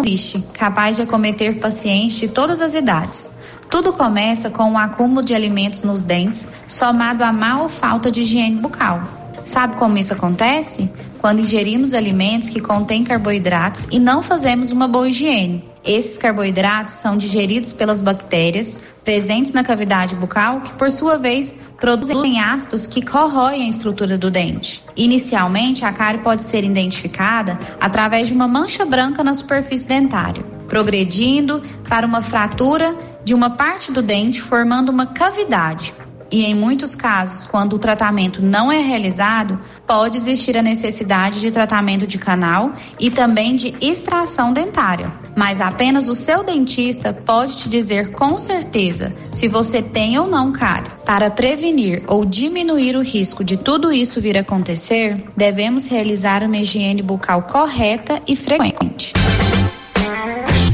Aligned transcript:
existe, 0.00 0.44
capaz 0.54 0.96
de 0.96 1.02
acometer 1.02 1.60
pacientes 1.60 2.16
de 2.16 2.28
todas 2.28 2.60
as 2.60 2.74
idades. 2.74 3.30
Tudo 3.70 3.92
começa 3.92 4.50
com 4.50 4.72
o 4.72 4.78
acúmulo 4.78 5.24
de 5.24 5.34
alimentos 5.34 5.82
nos 5.82 6.02
dentes, 6.02 6.48
somado 6.66 7.24
a 7.24 7.32
má 7.32 7.62
ou 7.62 7.68
falta 7.68 8.10
de 8.10 8.20
higiene 8.20 8.60
bucal. 8.60 9.02
Sabe 9.44 9.76
como 9.76 9.96
isso 9.98 10.12
acontece? 10.12 10.90
Quando 11.18 11.40
ingerimos 11.40 11.94
alimentos 11.94 12.48
que 12.48 12.60
contêm 12.60 13.02
carboidratos 13.02 13.86
e 13.90 13.98
não 13.98 14.22
fazemos 14.22 14.70
uma 14.70 14.86
boa 14.86 15.08
higiene. 15.08 15.71
Esses 15.84 16.16
carboidratos 16.16 16.94
são 16.94 17.16
digeridos 17.16 17.72
pelas 17.72 18.00
bactérias 18.00 18.80
presentes 19.04 19.52
na 19.52 19.64
cavidade 19.64 20.14
bucal, 20.14 20.60
que 20.60 20.72
por 20.74 20.90
sua 20.92 21.18
vez 21.18 21.58
produzem 21.80 22.40
ácidos 22.40 22.86
que 22.86 23.04
corroem 23.04 23.64
a 23.64 23.68
estrutura 23.68 24.16
do 24.16 24.30
dente. 24.30 24.84
Inicialmente, 24.96 25.84
a 25.84 25.92
cárie 25.92 26.20
pode 26.20 26.44
ser 26.44 26.62
identificada 26.62 27.58
através 27.80 28.28
de 28.28 28.34
uma 28.34 28.46
mancha 28.46 28.84
branca 28.84 29.24
na 29.24 29.34
superfície 29.34 29.86
dentária, 29.86 30.44
progredindo 30.68 31.60
para 31.88 32.06
uma 32.06 32.22
fratura 32.22 32.96
de 33.24 33.34
uma 33.34 33.50
parte 33.50 33.90
do 33.90 34.02
dente, 34.02 34.40
formando 34.40 34.90
uma 34.90 35.06
cavidade, 35.06 35.92
e 36.32 36.46
em 36.46 36.54
muitos 36.54 36.94
casos, 36.94 37.44
quando 37.44 37.74
o 37.74 37.78
tratamento 37.78 38.40
não 38.40 38.72
é 38.72 38.80
realizado, 38.80 39.60
pode 39.86 40.16
existir 40.16 40.56
a 40.56 40.62
necessidade 40.62 41.40
de 41.40 41.50
tratamento 41.50 42.06
de 42.06 42.18
canal 42.18 42.72
e 42.98 43.10
também 43.10 43.54
de 43.54 43.74
extração 43.80 44.52
dentária. 44.52 45.12
Mas 45.36 45.60
apenas 45.60 46.08
o 46.08 46.14
seu 46.14 46.42
dentista 46.42 47.12
pode 47.12 47.58
te 47.58 47.68
dizer 47.68 48.12
com 48.12 48.38
certeza 48.38 49.14
se 49.30 49.46
você 49.46 49.82
tem 49.82 50.18
ou 50.18 50.26
não 50.26 50.52
cárie. 50.52 50.90
Para 51.04 51.30
prevenir 51.30 52.02
ou 52.06 52.24
diminuir 52.24 52.96
o 52.96 53.02
risco 53.02 53.44
de 53.44 53.58
tudo 53.58 53.92
isso 53.92 54.20
vir 54.20 54.38
a 54.38 54.40
acontecer, 54.40 55.24
devemos 55.36 55.86
realizar 55.86 56.42
uma 56.42 56.56
higiene 56.56 57.02
bucal 57.02 57.42
correta 57.42 58.22
e 58.26 58.34
frequente. 58.34 59.12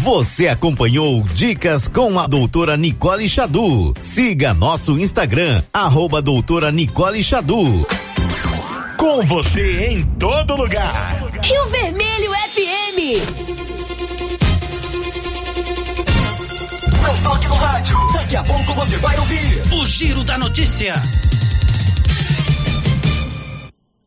Você 0.08 0.48
acompanhou 0.48 1.22
Dicas 1.22 1.86
com 1.86 2.18
a 2.18 2.26
doutora 2.26 2.78
Nicole 2.78 3.28
Xadu. 3.28 3.92
Siga 3.98 4.54
nosso 4.54 4.98
Instagram, 4.98 5.62
arroba 5.70 6.22
doutora 6.22 6.72
Nicole 6.72 7.22
Xadu. 7.22 7.86
Com 8.96 9.22
você 9.26 9.88
em 9.88 10.02
todo 10.18 10.56
lugar. 10.56 11.20
Rio 11.42 11.66
Vermelho 11.66 12.32
FM. 12.32 12.98
Não 17.02 17.22
toque 17.22 17.48
no 17.48 17.54
rádio. 17.56 17.98
Daqui 18.14 18.36
a 18.36 18.44
pouco 18.44 18.72
você 18.72 18.96
vai 18.96 19.18
ouvir 19.18 19.62
o 19.74 19.84
Giro 19.84 20.24
da 20.24 20.38
Notícia. 20.38 20.94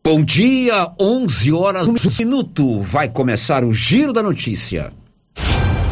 Bom 0.03 0.23
dia, 0.23 0.91
11 0.99 1.53
horas, 1.53 1.87
um 1.87 1.93
minuto. 2.17 2.81
Vai 2.81 3.07
começar 3.07 3.63
o 3.63 3.71
Giro 3.71 4.11
da 4.11 4.23
Notícia. 4.23 4.91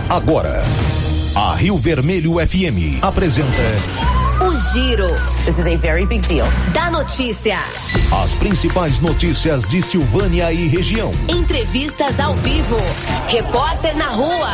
Agora, 0.09 0.59
a 1.35 1.53
Rio 1.53 1.77
Vermelho 1.77 2.39
FM 2.39 2.99
apresenta. 2.99 3.47
O 4.41 4.55
Giro. 4.73 5.07
This 5.45 5.59
is 5.59 5.67
a 5.67 5.77
very 5.77 6.03
big 6.07 6.27
deal. 6.27 6.47
Da 6.73 6.89
notícia. 6.89 7.59
As 8.23 8.33
principais 8.33 8.99
notícias 8.99 9.67
de 9.67 9.83
Silvânia 9.83 10.51
e 10.51 10.67
região. 10.67 11.11
Entrevistas 11.29 12.19
ao 12.19 12.33
vivo. 12.37 12.77
Repórter 13.27 13.95
na 13.97 14.07
rua. 14.07 14.49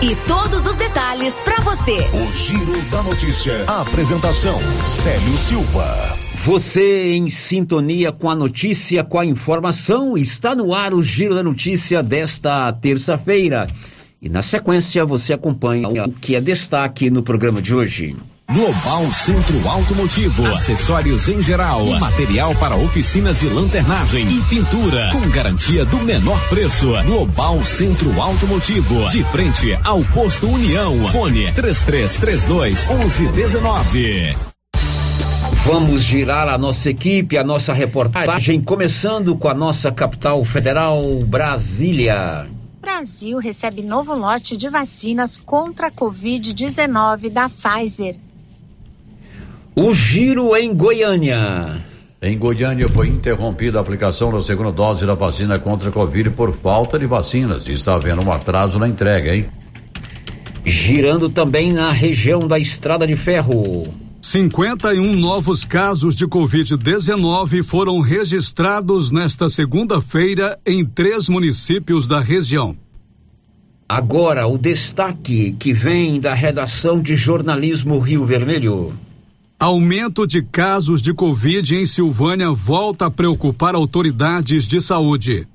E 0.00 0.16
todos 0.26 0.64
os 0.64 0.74
detalhes 0.76 1.34
para 1.44 1.60
você. 1.60 1.98
O 2.14 2.32
Giro 2.32 2.80
da 2.90 3.02
Notícia. 3.02 3.64
A 3.66 3.82
apresentação: 3.82 4.58
Célio 4.86 5.36
Silva. 5.36 5.86
Você 6.46 7.12
em 7.12 7.28
sintonia 7.28 8.10
com 8.10 8.30
a 8.30 8.34
notícia, 8.34 9.04
com 9.04 9.18
a 9.18 9.26
informação, 9.26 10.16
está 10.16 10.54
no 10.54 10.74
ar 10.74 10.94
o 10.94 11.02
Giro 11.02 11.34
da 11.34 11.42
Notícia 11.42 12.02
desta 12.02 12.72
terça-feira. 12.72 13.68
E 14.22 14.28
na 14.28 14.40
sequência 14.40 15.04
você 15.04 15.32
acompanha 15.32 15.88
o 15.88 16.12
que 16.12 16.36
é 16.36 16.40
destaque 16.40 17.10
no 17.10 17.24
programa 17.24 17.60
de 17.60 17.74
hoje. 17.74 18.14
Global 18.48 19.04
Centro 19.12 19.68
Automotivo, 19.68 20.46
acessórios 20.46 21.26
em 21.26 21.42
geral, 21.42 21.84
material 21.98 22.54
para 22.54 22.76
oficinas 22.76 23.40
de 23.40 23.48
lanternagem 23.48 24.24
e 24.30 24.40
pintura, 24.42 25.10
com 25.10 25.28
garantia 25.28 25.84
do 25.84 25.96
menor 25.98 26.38
preço. 26.48 26.92
Global 27.04 27.64
Centro 27.64 28.20
Automotivo, 28.20 29.08
de 29.08 29.24
frente 29.24 29.76
ao 29.82 30.00
posto 30.04 30.46
União. 30.46 31.08
Fone 31.08 31.50
3332 31.52 32.86
1119. 32.86 34.36
Vamos 35.64 36.04
girar 36.04 36.48
a 36.48 36.56
nossa 36.56 36.90
equipe, 36.90 37.36
a 37.36 37.42
nossa 37.42 37.72
reportagem, 37.72 38.60
começando 38.60 39.34
com 39.34 39.48
a 39.48 39.54
nossa 39.54 39.90
capital 39.90 40.44
federal, 40.44 41.02
Brasília. 41.26 42.46
Brasil 42.82 43.38
recebe 43.38 43.80
novo 43.80 44.12
lote 44.12 44.56
de 44.56 44.68
vacinas 44.68 45.38
contra 45.38 45.86
a 45.86 45.90
Covid-19 45.92 47.30
da 47.30 47.48
Pfizer. 47.48 48.16
O 49.76 49.94
giro 49.94 50.56
em 50.56 50.74
Goiânia. 50.74 51.80
Em 52.20 52.36
Goiânia 52.36 52.88
foi 52.88 53.06
interrompida 53.06 53.78
a 53.78 53.82
aplicação 53.82 54.32
da 54.32 54.42
segunda 54.42 54.72
dose 54.72 55.06
da 55.06 55.14
vacina 55.14 55.60
contra 55.60 55.90
a 55.90 55.92
Covid 55.92 56.30
por 56.30 56.52
falta 56.52 56.98
de 56.98 57.06
vacinas. 57.06 57.68
Está 57.68 57.94
havendo 57.94 58.20
um 58.20 58.32
atraso 58.32 58.80
na 58.80 58.88
entrega, 58.88 59.32
hein? 59.32 59.46
Girando 60.66 61.28
também 61.28 61.72
na 61.72 61.92
região 61.92 62.40
da 62.40 62.58
Estrada 62.58 63.06
de 63.06 63.14
Ferro. 63.14 63.94
51 64.22 65.16
novos 65.16 65.64
casos 65.64 66.14
de 66.14 66.28
Covid-19 66.28 67.64
foram 67.64 67.98
registrados 67.98 69.10
nesta 69.10 69.48
segunda-feira 69.48 70.60
em 70.64 70.84
três 70.84 71.28
municípios 71.28 72.06
da 72.06 72.20
região. 72.20 72.76
Agora, 73.88 74.46
o 74.46 74.56
destaque 74.56 75.56
que 75.58 75.72
vem 75.72 76.20
da 76.20 76.34
redação 76.34 77.02
de 77.02 77.16
jornalismo 77.16 77.98
Rio 77.98 78.24
Vermelho. 78.24 78.94
Aumento 79.58 80.24
de 80.24 80.40
casos 80.40 81.02
de 81.02 81.12
Covid 81.12 81.74
em 81.74 81.84
Silvânia 81.84 82.52
volta 82.52 83.06
a 83.06 83.10
preocupar 83.10 83.74
autoridades 83.74 84.68
de 84.68 84.80
saúde. 84.80 85.48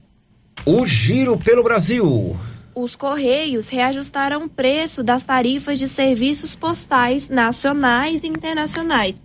O 0.66 0.86
giro 0.86 1.38
pelo 1.38 1.64
Brasil 1.64 2.36
os 2.80 2.96
Correios 2.96 3.70
reajustaram 3.70 4.44
o 4.44 4.50
preço 4.50 5.04
das 5.04 5.24
tarifas 5.24 5.80
de 5.80 5.88
serviços 5.88 6.56
postais 6.56 7.28
nacionais 7.28 8.24
e 8.24 8.28
internacionais. 8.28 9.20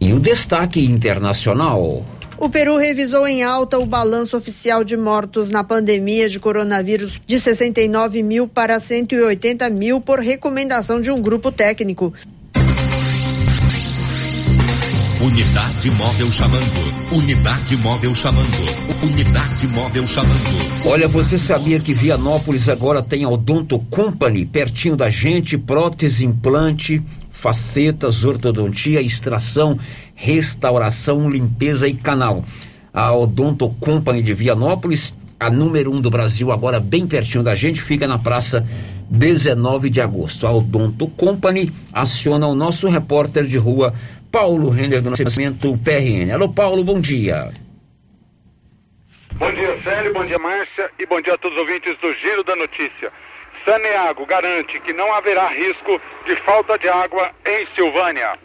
E 0.00 0.12
o 0.12 0.20
destaque 0.20 0.84
internacional. 0.84 2.04
O 2.38 2.48
Peru 2.48 2.76
revisou 2.76 3.26
em 3.26 3.42
alta 3.42 3.78
o 3.78 3.86
balanço 3.86 4.36
oficial 4.36 4.84
de 4.84 4.96
mortos 4.96 5.50
na 5.50 5.64
pandemia 5.64 6.28
de 6.28 6.38
coronavírus 6.38 7.20
de 7.26 7.40
69 7.40 8.22
mil 8.22 8.46
para 8.46 8.78
180 8.78 9.68
mil 9.70 10.00
por 10.00 10.20
recomendação 10.20 11.00
de 11.00 11.10
um 11.10 11.20
grupo 11.20 11.50
técnico. 11.50 12.12
Unidade 15.18 15.90
móvel 15.92 16.30
chamando. 16.30 17.10
Unidade 17.10 17.74
móvel 17.78 18.14
chamando. 18.14 19.02
Unidade 19.02 19.66
móvel 19.66 20.06
chamando. 20.06 20.84
Olha, 20.84 21.08
você 21.08 21.38
sabia 21.38 21.80
que 21.80 21.94
Vianópolis 21.94 22.68
agora 22.68 23.02
tem 23.02 23.24
a 23.24 23.28
Odonto 23.30 23.78
Company 23.78 24.44
pertinho 24.44 24.94
da 24.94 25.08
gente, 25.08 25.56
prótese, 25.56 26.26
implante, 26.26 27.02
facetas, 27.30 28.24
ortodontia, 28.24 29.00
extração, 29.00 29.78
restauração, 30.14 31.30
limpeza 31.30 31.88
e 31.88 31.94
canal. 31.94 32.44
A 32.92 33.14
Odonto 33.14 33.70
Company 33.80 34.22
de 34.22 34.34
Vianópolis, 34.34 35.14
a 35.40 35.48
número 35.48 35.92
um 35.92 36.00
do 36.00 36.10
Brasil, 36.10 36.52
agora 36.52 36.78
bem 36.78 37.06
pertinho 37.06 37.42
da 37.42 37.54
gente, 37.54 37.80
fica 37.80 38.06
na 38.06 38.18
praça 38.18 38.66
19 39.10 39.88
de 39.88 40.00
agosto. 40.02 40.46
A 40.46 40.52
Odonto 40.52 41.06
Company 41.06 41.72
aciona 41.90 42.46
o 42.46 42.54
nosso 42.54 42.86
repórter 42.86 43.46
de 43.46 43.56
rua 43.56 43.94
Paulo 44.36 44.68
Renner 44.68 45.00
do 45.00 45.08
Nascimento 45.08 45.78
PRN. 45.78 46.30
Alô, 46.30 46.52
Paulo, 46.52 46.84
bom 46.84 47.00
dia. 47.00 47.50
Bom 49.32 49.50
dia, 49.50 49.80
Célio, 49.82 50.12
bom 50.12 50.26
dia, 50.26 50.38
Márcia, 50.38 50.90
e 50.98 51.06
bom 51.06 51.22
dia 51.22 51.32
a 51.32 51.38
todos 51.38 51.56
os 51.56 51.62
ouvintes 51.62 51.96
do 52.02 52.12
Giro 52.12 52.44
da 52.44 52.54
Notícia. 52.54 53.10
Saneago 53.64 54.26
garante 54.26 54.78
que 54.80 54.92
não 54.92 55.10
haverá 55.14 55.48
risco 55.48 55.98
de 56.26 56.36
falta 56.44 56.78
de 56.78 56.86
água 56.86 57.30
em 57.46 57.66
Silvânia. 57.74 58.38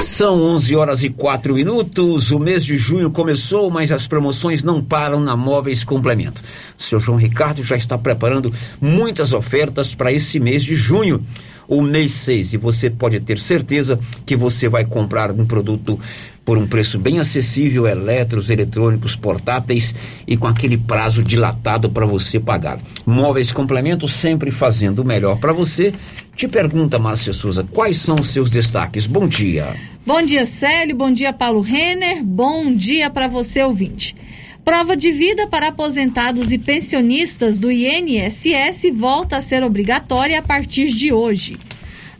São 0.00 0.40
11 0.42 0.76
horas 0.76 1.02
e 1.02 1.08
4 1.08 1.54
minutos. 1.54 2.30
O 2.30 2.38
mês 2.38 2.64
de 2.64 2.76
junho 2.76 3.10
começou, 3.10 3.70
mas 3.70 3.90
as 3.90 4.06
promoções 4.06 4.62
não 4.62 4.82
param 4.82 5.20
na 5.20 5.36
Móveis 5.36 5.84
Complemento. 5.84 6.42
O 6.78 6.82
seu 6.82 7.00
João 7.00 7.18
Ricardo 7.18 7.62
já 7.62 7.76
está 7.76 7.98
preparando 7.98 8.52
muitas 8.80 9.32
ofertas 9.32 9.94
para 9.94 10.12
esse 10.12 10.38
mês 10.38 10.62
de 10.62 10.74
junho 10.74 11.20
o 11.68 11.82
mês 11.82 12.12
6 12.12 12.54
e 12.54 12.56
você 12.56 12.88
pode 12.88 13.20
ter 13.20 13.38
certeza 13.38 14.00
que 14.24 14.34
você 14.34 14.68
vai 14.68 14.86
comprar 14.86 15.30
um 15.30 15.44
produto 15.44 16.00
por 16.48 16.56
um 16.56 16.66
preço 16.66 16.98
bem 16.98 17.18
acessível, 17.18 17.86
eletros, 17.86 18.48
eletrônicos, 18.48 19.14
portáteis 19.14 19.94
e 20.26 20.34
com 20.34 20.46
aquele 20.46 20.78
prazo 20.78 21.22
dilatado 21.22 21.90
para 21.90 22.06
você 22.06 22.40
pagar. 22.40 22.78
Móveis 23.04 23.52
Complemento 23.52 24.08
sempre 24.08 24.50
fazendo 24.50 25.00
o 25.00 25.04
melhor 25.04 25.38
para 25.38 25.52
você. 25.52 25.92
Te 26.34 26.48
pergunta, 26.48 26.98
Márcia 26.98 27.34
Souza, 27.34 27.68
quais 27.70 27.98
são 27.98 28.16
os 28.16 28.30
seus 28.30 28.50
destaques? 28.50 29.06
Bom 29.06 29.28
dia. 29.28 29.76
Bom 30.06 30.22
dia, 30.22 30.46
Célio. 30.46 30.96
Bom 30.96 31.12
dia, 31.12 31.34
Paulo 31.34 31.60
Renner. 31.60 32.24
Bom 32.24 32.74
dia 32.74 33.10
para 33.10 33.28
você, 33.28 33.62
ouvinte. 33.62 34.16
Prova 34.64 34.96
de 34.96 35.10
vida 35.10 35.46
para 35.48 35.68
aposentados 35.68 36.50
e 36.50 36.56
pensionistas 36.56 37.58
do 37.58 37.70
INSS 37.70 38.84
volta 38.94 39.36
a 39.36 39.42
ser 39.42 39.62
obrigatória 39.62 40.38
a 40.38 40.42
partir 40.42 40.88
de 40.88 41.12
hoje. 41.12 41.58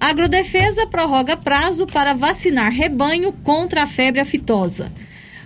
Agrodefesa 0.01 0.87
prorroga 0.87 1.37
prazo 1.37 1.87
para 1.87 2.15
vacinar 2.15 2.71
rebanho 2.71 3.33
contra 3.33 3.83
a 3.83 3.87
febre 3.87 4.21
aftosa. 4.21 4.93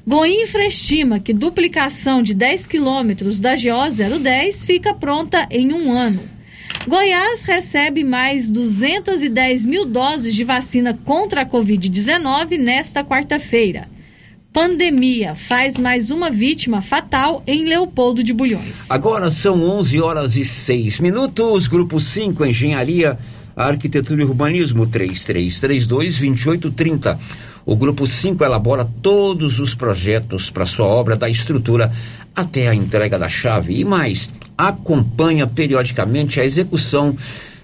Goinfra 0.07 0.67
estima 0.67 1.21
que 1.21 1.33
duplicação 1.33 2.23
de 2.23 2.35
10 2.35 2.67
quilômetros 2.67 3.41
da 3.41 3.55
GO 3.55 4.19
010 4.21 4.67
fica 4.67 4.93
pronta 4.93 5.47
em 5.51 5.73
um 5.73 5.93
ano. 5.93 6.21
Goiás 6.87 7.45
recebe 7.45 8.03
mais 8.03 8.51
210 8.51 9.65
mil 9.65 9.87
doses 9.87 10.35
de 10.35 10.43
vacina 10.43 10.99
contra 11.05 11.43
a 11.43 11.47
Covid-19 11.47 12.59
nesta 12.59 13.05
quarta-feira. 13.05 13.89
Pandemia 14.53 15.35
faz 15.35 15.79
mais 15.79 16.11
uma 16.11 16.29
vítima 16.29 16.83
fatal 16.83 17.43
em 17.47 17.65
Leopoldo 17.65 18.23
de 18.23 18.35
Bulhões. 18.35 18.91
Agora 18.91 19.31
são 19.31 19.63
11 19.63 20.01
horas 20.01 20.37
e 20.37 20.45
6 20.45 21.01
minutos. 21.01 21.69
Grupo 21.69 21.99
5, 21.99 22.45
Engenharia, 22.45 23.19
Arquitetura 23.57 24.23
e 24.23 24.25
Urbanismo, 24.25 24.87
3332-2830. 24.87 27.19
O 27.65 27.77
Grupo 27.77 28.05
5 28.07 28.45
elabora 28.45 28.89
todos 29.01 29.61
os 29.61 29.73
projetos 29.75 30.51
para 30.51 30.67
sua 30.67 30.87
obra, 30.87 31.15
da 31.15 31.29
estrutura 31.29 31.93
até 32.35 32.67
a 32.69 32.75
entrega 32.75 33.17
da 33.19 33.29
chave. 33.29 33.79
E 33.79 33.85
mais, 33.85 34.33
acompanha 34.59 35.47
periodicamente 35.47 36.41
a 36.41 36.45
execução 36.45 37.17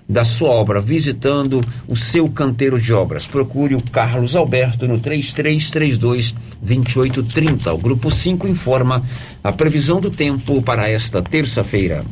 da 0.09 0.25
sua 0.25 0.49
obra, 0.49 0.81
visitando 0.81 1.63
o 1.87 1.95
seu 1.95 2.31
canteiro 2.31 2.81
de 2.81 2.95
obras. 2.95 3.27
Procure 3.27 3.75
o 3.75 3.91
Carlos 3.91 4.35
Alberto 4.35 4.89
no 4.89 4.99
3332 4.99 6.35
2830. 6.63 7.75
O 7.75 7.79
grupo 7.79 8.11
5 8.11 8.49
informa 8.49 9.05
a 9.45 9.53
previsão 9.53 10.01
do 10.01 10.11
tempo 10.11 10.63
para 10.63 10.89
esta 10.89 11.21
terça-feira. 11.21 12.03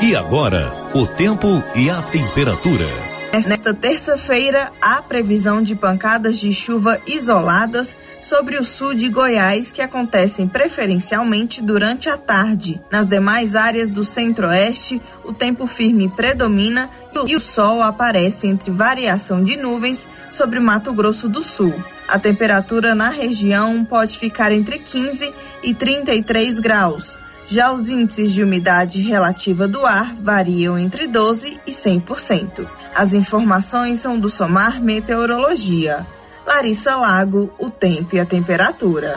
E 0.00 0.14
agora, 0.14 0.72
o 0.94 1.08
tempo 1.08 1.60
e 1.74 1.90
a 1.90 2.00
temperatura. 2.00 2.86
Nesta 3.32 3.74
terça-feira, 3.74 4.70
há 4.80 5.02
previsão 5.02 5.60
de 5.60 5.74
pancadas 5.74 6.38
de 6.38 6.52
chuva 6.52 7.00
isoladas 7.04 7.96
sobre 8.22 8.56
o 8.56 8.64
sul 8.64 8.94
de 8.94 9.08
Goiás 9.08 9.72
que 9.72 9.82
acontecem 9.82 10.46
preferencialmente 10.46 11.60
durante 11.60 12.08
a 12.08 12.16
tarde. 12.16 12.80
Nas 12.92 13.06
demais 13.06 13.56
áreas 13.56 13.90
do 13.90 14.04
centro-oeste, 14.04 15.02
o 15.24 15.32
tempo 15.32 15.66
firme 15.66 16.08
predomina 16.08 16.88
e 17.26 17.34
o 17.34 17.40
sol 17.40 17.82
aparece 17.82 18.46
entre 18.46 18.70
variação 18.70 19.42
de 19.42 19.56
nuvens 19.56 20.06
sobre 20.30 20.60
Mato 20.60 20.92
Grosso 20.92 21.28
do 21.28 21.42
Sul. 21.42 21.74
A 22.06 22.20
temperatura 22.20 22.94
na 22.94 23.08
região 23.08 23.84
pode 23.84 24.16
ficar 24.16 24.52
entre 24.52 24.78
15 24.78 25.34
e 25.60 25.74
33 25.74 26.60
graus. 26.60 27.18
Já 27.50 27.72
os 27.72 27.88
índices 27.88 28.32
de 28.32 28.42
umidade 28.42 29.00
relativa 29.00 29.66
do 29.66 29.86
ar 29.86 30.14
variam 30.16 30.78
entre 30.78 31.06
12 31.06 31.58
e 31.66 31.70
100%. 31.70 32.66
As 32.94 33.14
informações 33.14 34.00
são 34.00 34.20
do 34.20 34.28
Somar 34.28 34.82
Meteorologia. 34.82 36.06
Larissa 36.46 36.94
Lago, 36.96 37.50
o 37.58 37.70
tempo 37.70 38.16
e 38.16 38.20
a 38.20 38.26
temperatura. 38.26 39.14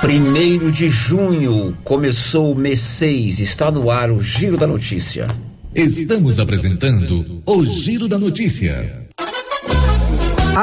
Primeiro 0.00 0.70
de 0.70 0.88
junho, 0.88 1.76
começou 1.84 2.52
o 2.52 2.54
mês 2.54 2.80
6, 2.80 3.38
está 3.38 3.70
no 3.70 3.90
ar 3.90 4.10
o 4.10 4.20
Giro 4.20 4.56
da 4.56 4.66
Notícia. 4.66 5.28
Estamos 5.74 6.38
apresentando 6.38 7.42
o 7.46 7.64
Giro 7.64 8.08
da 8.08 8.18
Notícia. 8.18 9.09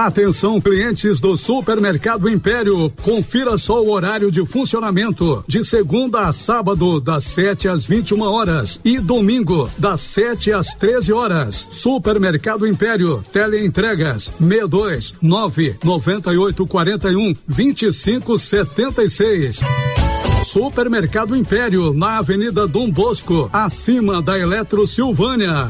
Atenção, 0.05 0.61
clientes 0.61 1.19
do 1.19 1.35
Supermercado 1.35 2.29
Império. 2.29 2.93
Confira 3.01 3.57
só 3.57 3.81
o 3.81 3.89
horário 3.89 4.31
de 4.31 4.45
funcionamento. 4.45 5.43
De 5.47 5.65
segunda 5.65 6.27
a 6.27 6.31
sábado, 6.31 7.01
das 7.01 7.23
7 7.23 7.67
às 7.67 7.83
21 7.83 8.21
horas. 8.21 8.79
E 8.85 8.99
domingo, 8.99 9.67
das 9.75 9.99
7 10.01 10.51
às 10.51 10.75
13 10.75 11.11
horas. 11.11 11.67
Supermercado 11.71 12.67
Império. 12.67 13.25
Teleentregas 13.31 14.31
62 14.37 15.15
9 15.19 15.77
98 15.83 16.67
41 16.67 17.35
25 17.47 18.37
76. 18.37 19.61
Supermercado 20.43 21.35
Império, 21.35 21.91
na 21.91 22.19
Avenida 22.19 22.67
Dom 22.67 22.91
Bosco, 22.91 23.49
acima 23.51 24.21
da 24.21 24.37
Eletro 24.37 24.85
Silvânia. 24.85 25.69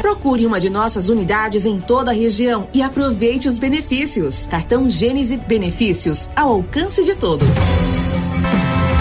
Procure 0.00 0.46
uma 0.46 0.60
de 0.60 0.70
nossas 0.70 1.08
unidades 1.08 1.64
em 1.64 1.80
toda 1.80 2.10
a 2.10 2.14
região 2.14 2.68
e 2.72 2.82
aproveite 2.82 3.48
os 3.48 3.58
benefícios. 3.58 4.46
Cartão 4.46 4.88
Gênese 4.88 5.36
Benefícios 5.36 6.28
ao 6.36 6.50
alcance 6.50 7.04
de 7.04 7.14
todos. 7.14 7.48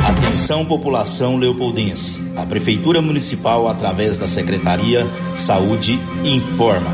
Atenção 0.07 0.65
população 0.65 1.37
leopoldense. 1.37 2.17
A 2.35 2.45
Prefeitura 2.45 3.01
Municipal, 3.01 3.67
através 3.67 4.17
da 4.17 4.27
Secretaria 4.27 5.05
Saúde, 5.35 5.99
informa. 6.23 6.91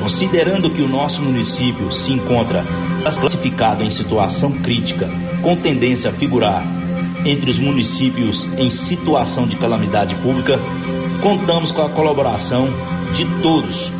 Considerando 0.00 0.70
que 0.70 0.82
o 0.82 0.88
nosso 0.88 1.22
município 1.22 1.90
se 1.90 2.12
encontra 2.12 2.64
classificado 3.18 3.82
em 3.82 3.90
situação 3.90 4.52
crítica, 4.52 5.08
com 5.42 5.56
tendência 5.56 6.10
a 6.10 6.12
figurar 6.12 6.62
entre 7.24 7.50
os 7.50 7.58
municípios 7.58 8.48
em 8.58 8.68
situação 8.68 9.46
de 9.46 9.56
calamidade 9.56 10.14
pública, 10.16 10.58
contamos 11.22 11.70
com 11.70 11.82
a 11.82 11.88
colaboração 11.88 12.68
de 13.14 13.24
todos, 13.40 13.92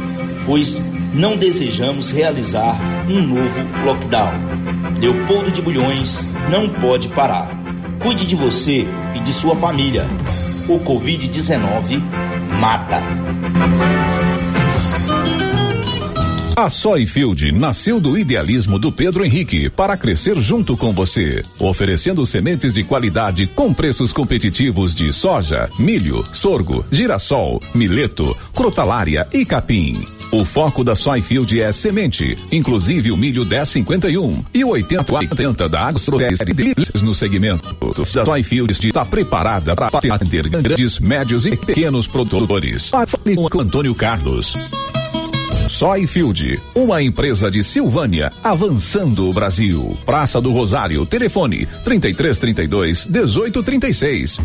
pois 0.45 0.83
não 1.15 1.37
desejamos 1.37 2.11
realizar 2.11 2.77
um 3.09 3.23
novo 3.23 3.85
lockdown. 3.85 4.33
Leopoldo 5.01 5.53
de 5.53 5.63
Bulhões 5.63 6.29
não 6.51 6.69
pode 6.69 7.09
parar. 7.09 7.49
Cuide 8.01 8.27
de 8.27 8.35
você 8.35 8.87
e 9.15 9.21
de 9.21 9.33
sua 9.33 9.55
família. 9.55 10.05
O 10.69 10.81
Covid-19 10.81 12.03
mata. 12.59 13.01
A 16.57 16.71
Soyfield 16.71 17.51
nasceu 17.51 17.99
do 17.99 18.17
idealismo 18.17 18.79
do 18.79 18.93
Pedro 18.93 19.25
Henrique 19.25 19.69
para 19.69 19.97
crescer 19.97 20.37
junto 20.37 20.77
com 20.77 20.93
você, 20.93 21.43
oferecendo 21.59 22.25
sementes 22.25 22.75
de 22.75 22.85
qualidade 22.85 23.49
com 23.49 23.75
preços 23.75 24.13
competitivos 24.13 24.95
de 24.95 25.13
soja, 25.13 25.69
milho, 25.81 26.25
sorgo, 26.33 26.85
girassol, 26.93 27.61
mileto, 27.75 28.37
crotalária 28.55 29.27
e 29.33 29.45
capim. 29.45 30.01
O 30.31 30.45
foco 30.45 30.85
da 30.85 30.95
Soyfield 30.95 31.61
é 31.61 31.73
semente, 31.73 32.39
inclusive 32.53 33.11
o 33.11 33.17
milho 33.17 33.45
1051 33.45 34.45
e 34.55 34.65
o 34.65 34.69
8080 34.69 35.69
da 35.69 35.89
Agro 35.89 36.01
no 37.03 37.15
segmento. 37.15 37.77
A 38.01 38.25
Soyfield 38.25 38.73
está 38.87 39.05
preparada 39.05 39.75
para 39.75 39.89
atender 39.89 40.49
grandes, 40.49 41.01
médios 41.01 41.47
e 41.47 41.57
pequenos 41.57 42.07
produtores. 42.07 42.91
Fale 42.91 43.35
com 43.35 43.61
Antônio 43.61 43.95
Carlos. 43.95 44.55
Soyfield, 45.69 46.61
uma 46.75 47.03
empresa 47.03 47.51
de 47.51 47.65
Silvânia, 47.65 48.31
avançando 48.43 49.29
o 49.29 49.33
Brasil. 49.33 49.97
Praça 50.05 50.41
do 50.41 50.53
Rosário, 50.53 51.05
telefone 51.07 51.67
3332 51.85 53.07
1836. 53.07 54.39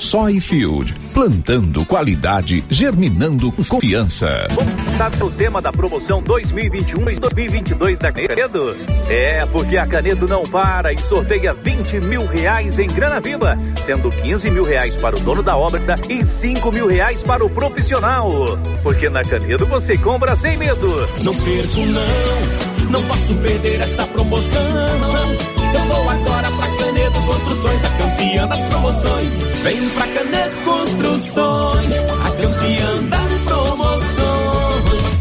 Soyfield, 0.00 0.94
plantando 1.12 1.84
qualidade, 1.84 2.64
germinando 2.70 3.50
confiança. 3.50 4.48
Sabe 4.96 5.22
o 5.22 5.30
tema 5.30 5.60
da 5.60 5.72
promoção 5.72 6.22
2021 6.22 7.10
e 7.10 7.16
2022 7.16 7.98
da 7.98 8.12
Canedo? 8.12 8.76
É, 9.08 9.44
porque 9.46 9.76
a 9.76 9.86
Canedo 9.86 10.26
não 10.26 10.42
para 10.42 10.92
e 10.92 10.98
sorteia 10.98 11.54
20 11.54 12.06
mil 12.06 12.26
reais 12.26 12.78
em 12.78 12.86
grana 12.86 13.20
viva, 13.20 13.56
sendo 13.84 14.10
15 14.10 14.50
mil 14.50 14.64
reais 14.64 14.96
para 14.96 15.16
o 15.16 15.20
dono 15.20 15.42
da 15.42 15.56
obra 15.56 15.80
e 16.08 16.24
5 16.24 16.72
mil 16.72 16.86
reais 16.86 17.22
para 17.22 17.44
o 17.44 17.50
profissional. 17.50 18.28
Porque 18.82 19.10
na 19.10 19.22
Canedo 19.22 19.66
você 19.66 19.96
compra 19.98 20.36
sem 20.36 20.56
medo. 20.56 20.88
Não 21.22 21.34
perco 21.34 21.80
não, 21.86 22.90
não 22.90 23.02
posso 23.04 23.34
perder 23.34 23.80
essa 23.80 24.06
promoção. 24.06 24.62
Eu 25.74 25.80
vou 25.80 26.10
agora 26.10 26.27
pra 26.27 26.27
Canedo 26.27 26.27
Construções, 27.48 27.82
a 27.82 27.88
campeã 27.88 28.46
das 28.46 28.60
promoções. 28.64 29.32
Vem 29.62 29.88
pra 29.88 30.06
Canedo 30.06 30.56
Construções, 30.66 31.94
a 31.94 32.30
campeã 32.30 33.02
das 33.04 33.32
promoções. 33.42 35.18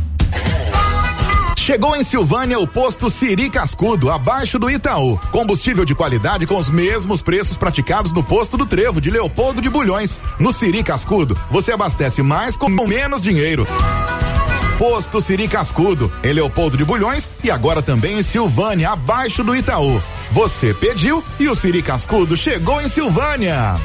Chegou 1.55 1.95
em 1.95 2.03
Silvânia 2.03 2.59
o 2.59 2.67
posto 2.67 3.09
Siri 3.09 3.49
Cascudo, 3.49 4.11
abaixo 4.11 4.59
do 4.59 4.69
Itaú. 4.69 5.17
Combustível 5.31 5.85
de 5.85 5.95
qualidade 5.95 6.45
com 6.45 6.57
os 6.57 6.69
mesmos 6.69 7.21
preços 7.21 7.55
praticados 7.55 8.11
no 8.11 8.21
posto 8.21 8.57
do 8.57 8.65
Trevo 8.65 8.99
de 8.99 9.09
Leopoldo 9.09 9.61
de 9.61 9.69
Bulhões. 9.69 10.19
No 10.37 10.51
Siri 10.51 10.83
Cascudo, 10.83 11.39
você 11.49 11.71
abastece 11.71 12.21
mais 12.21 12.57
com 12.57 12.67
menos 12.67 13.21
dinheiro. 13.21 13.65
Posto 14.77 15.21
Siri 15.21 15.47
Cascudo, 15.47 16.11
em 16.21 16.33
Leopoldo 16.33 16.75
de 16.75 16.83
Bulhões 16.83 17.29
e 17.41 17.49
agora 17.49 17.81
também 17.81 18.19
em 18.19 18.23
Silvânia, 18.23 18.89
abaixo 18.89 19.45
do 19.45 19.55
Itaú. 19.55 20.03
Você 20.31 20.73
pediu 20.73 21.23
e 21.39 21.47
o 21.47 21.55
Siri 21.55 21.81
Cascudo 21.81 22.35
chegou 22.35 22.81
em 22.81 22.87
Silvânia. 22.87 23.75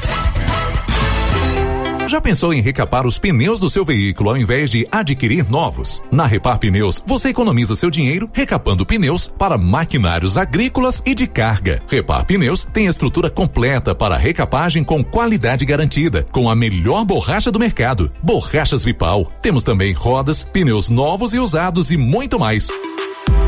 Já 2.05 2.19
pensou 2.19 2.53
em 2.53 2.61
recapar 2.61 3.07
os 3.07 3.17
pneus 3.17 3.61
do 3.61 3.69
seu 3.69 3.85
veículo 3.85 4.29
ao 4.29 4.37
invés 4.37 4.69
de 4.69 4.85
adquirir 4.91 5.49
novos? 5.49 6.03
Na 6.11 6.25
Repar 6.25 6.59
Pneus, 6.59 7.01
você 7.05 7.29
economiza 7.29 7.75
seu 7.75 7.89
dinheiro 7.89 8.29
recapando 8.33 8.85
pneus 8.85 9.27
para 9.27 9.57
maquinários 9.57 10.37
agrícolas 10.37 11.01
e 11.05 11.15
de 11.15 11.25
carga. 11.25 11.81
Repar 11.89 12.25
Pneus 12.25 12.65
tem 12.65 12.87
estrutura 12.87 13.29
completa 13.29 13.95
para 13.95 14.17
recapagem 14.17 14.83
com 14.83 15.01
qualidade 15.01 15.65
garantida, 15.65 16.27
com 16.29 16.49
a 16.49 16.55
melhor 16.55 17.05
borracha 17.05 17.49
do 17.49 17.59
mercado, 17.59 18.11
borrachas 18.21 18.83
Vipal. 18.83 19.31
Temos 19.41 19.63
também 19.63 19.93
rodas, 19.93 20.43
pneus 20.43 20.89
novos 20.89 21.33
e 21.33 21.39
usados 21.39 21.89
e 21.89 21.97
muito 21.97 22.37
mais. 22.37 22.67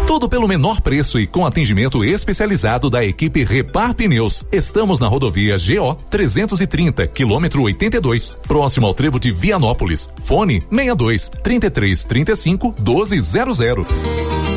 Tudo 0.08 0.30
pelo 0.30 0.48
menor 0.48 0.82
preço 0.82 1.20
e 1.20 1.28
com 1.28 1.46
atendimento 1.46 2.04
especializado 2.04 2.90
da 2.90 3.04
equipe 3.04 3.44
Repar 3.44 3.94
Pneus. 3.94 4.46
Estamos 4.52 5.00
na 5.00 5.08
rodovia 5.08 5.58
GO 5.58 5.96
330, 6.10 7.08
quilômetro 7.08 7.64
82, 7.64 8.38
próximo 8.48 8.88
ao 8.88 8.94
trevo 8.94 9.20
de 9.20 9.32
Vianópolis. 9.32 10.10
Fone 10.24 10.62
62 10.72 11.30
33 11.44 12.04
35 12.06 12.76
1200. 12.80 14.55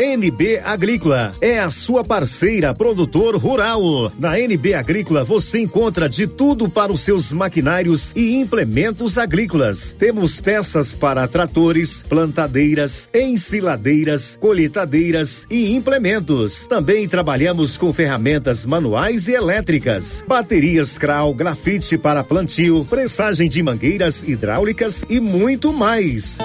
NB 0.00 0.60
Agrícola 0.64 1.34
é 1.40 1.58
a 1.58 1.68
sua 1.70 2.04
parceira 2.04 2.72
produtor 2.72 3.36
rural. 3.36 4.12
Na 4.16 4.38
NB 4.38 4.74
Agrícola 4.74 5.24
você 5.24 5.58
encontra 5.58 6.08
de 6.08 6.24
tudo 6.24 6.68
para 6.68 6.92
os 6.92 7.00
seus 7.00 7.32
maquinários 7.32 8.12
e 8.14 8.36
implementos 8.36 9.18
agrícolas. 9.18 9.92
Temos 9.98 10.40
peças 10.40 10.94
para 10.94 11.26
tratores, 11.26 12.04
plantadeiras, 12.08 13.08
ensiladeiras, 13.12 14.38
colheitadeiras 14.40 15.44
e 15.50 15.74
implementos. 15.74 16.64
Também 16.66 17.08
trabalhamos 17.08 17.76
com 17.76 17.92
ferramentas 17.92 18.64
manuais 18.64 19.26
e 19.26 19.32
elétricas, 19.32 20.22
baterias 20.28 20.96
Kral, 20.96 21.34
grafite 21.34 21.98
para 21.98 22.22
plantio, 22.22 22.86
pressagem 22.88 23.48
de 23.48 23.60
mangueiras 23.64 24.22
hidráulicas 24.22 25.04
e 25.08 25.18
muito 25.18 25.72
mais. 25.72 26.38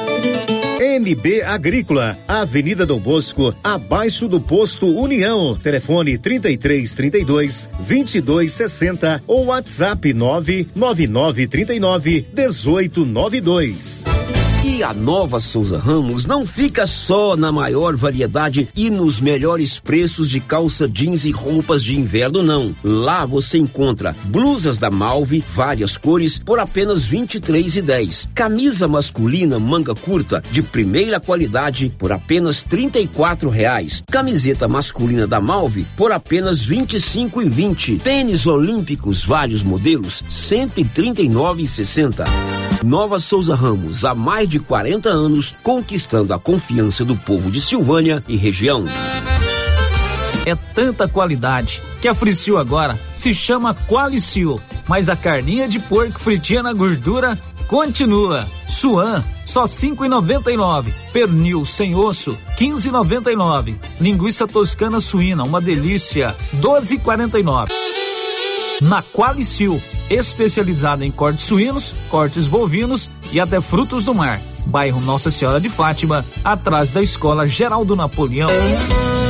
NB 0.80 1.44
Agrícola, 1.44 2.18
Avenida 2.28 2.86
Dom 2.86 3.00
Bosco, 3.00 3.56
abaixo 3.64 4.28
do 4.28 4.40
posto 4.42 4.88
União. 4.88 5.58
Telefone 5.58 6.18
33 6.18 6.96
32 6.96 7.70
22 7.80 8.52
60 8.52 9.24
ou 9.28 9.46
WhatsApp 9.46 10.14
999 10.14 11.48
39 11.48 12.28
18 12.34 13.06
92. 13.06 14.43
E 14.74 14.82
a 14.82 14.92
nova 14.92 15.40
Souza 15.40 15.78
Ramos 15.78 16.26
não 16.26 16.48
fica 16.48 16.88
só 16.88 17.36
na 17.38 17.52
maior 17.52 17.96
variedade 17.96 18.68
e 18.76 18.90
nos 18.90 19.20
melhores 19.22 19.78
preços 19.78 20.28
de 20.28 20.40
calça 20.40 20.90
jeans 20.90 21.26
e 21.26 21.32
roupas 21.32 21.84
de 21.84 21.96
inverno, 21.96 22.42
não. 22.42 22.74
Lá 22.84 23.24
você 23.24 23.60
encontra 23.60 24.16
blusas 24.24 24.80
da 24.80 24.90
Malve, 24.90 25.44
várias 25.54 25.96
cores, 25.96 26.40
por 26.40 26.60
apenas 26.60 27.06
R$ 27.06 27.20
23,10. 27.20 28.30
Camisa 28.34 28.88
masculina 28.88 29.60
manga 29.60 29.94
curta 29.94 30.42
de 30.52 30.64
primeira 30.64 31.20
qualidade 31.20 31.94
por 31.96 32.12
apenas 32.12 32.64
34 32.64 33.52
reais. 33.52 34.04
Camiseta 34.10 34.68
masculina 34.68 35.28
da 35.28 35.40
Malve 35.40 35.86
por 35.96 36.12
apenas 36.12 36.62
R$ 36.62 36.78
25,20. 36.78 38.02
Tênis 38.02 38.48
olímpicos 38.48 39.24
vários 39.24 39.62
modelos 39.62 40.22
R$ 40.22 40.66
139,60. 40.66 42.26
Nova 42.84 43.18
Souza 43.18 43.56
Ramos, 43.56 44.04
há 44.04 44.14
mais 44.14 44.50
de 44.50 44.63
40 44.64 45.10
anos, 45.10 45.54
conquistando 45.62 46.34
a 46.34 46.40
confiança 46.40 47.06
do 47.06 47.16
povo 47.16 47.52
de 47.52 47.62
Silvânia 47.62 48.24
e 48.28 48.36
região. 48.36 48.86
É 50.46 50.56
tanta 50.56 51.08
qualidade 51.08 51.82
que 52.02 52.08
a 52.08 52.14
Fricil 52.14 52.58
agora 52.58 53.00
se 53.16 53.34
chama 53.34 53.74
Qualicil, 53.74 54.60
mas 54.88 55.08
a 55.08 55.16
carninha 55.16 55.68
de 55.68 55.80
porco 55.80 56.20
fritinha 56.20 56.62
na 56.62 56.74
gordura 56.74 57.40
continua. 57.68 58.46
Suan, 58.68 59.24
só 59.46 59.64
5,99. 59.64 60.92
Pernil 61.14 61.66
sem 61.66 61.96
osso, 61.96 62.38
15,99. 62.58 63.78
Linguiça 64.02 64.46
toscana 64.46 65.00
suína, 65.00 65.44
uma 65.44 65.62
delícia, 65.62 66.36
12,49. 66.58 67.70
Na 68.82 69.02
Qualicil, 69.02 69.82
especializada 70.10 71.06
em 71.06 71.12
cortes 71.12 71.46
suínos, 71.46 71.94
cortes 72.10 72.48
bovinos 72.48 73.10
e 73.32 73.40
até 73.40 73.62
frutos 73.62 74.04
do 74.04 74.14
mar. 74.14 74.42
Bairro 74.66 75.02
Nossa 75.02 75.30
Senhora 75.32 75.60
de 75.60 75.70
Fátima, 75.70 76.26
atrás 76.44 76.94
da 76.94 77.02
Escola 77.02 77.46
Geraldo 77.48 77.96
Napoleão. 77.96 78.50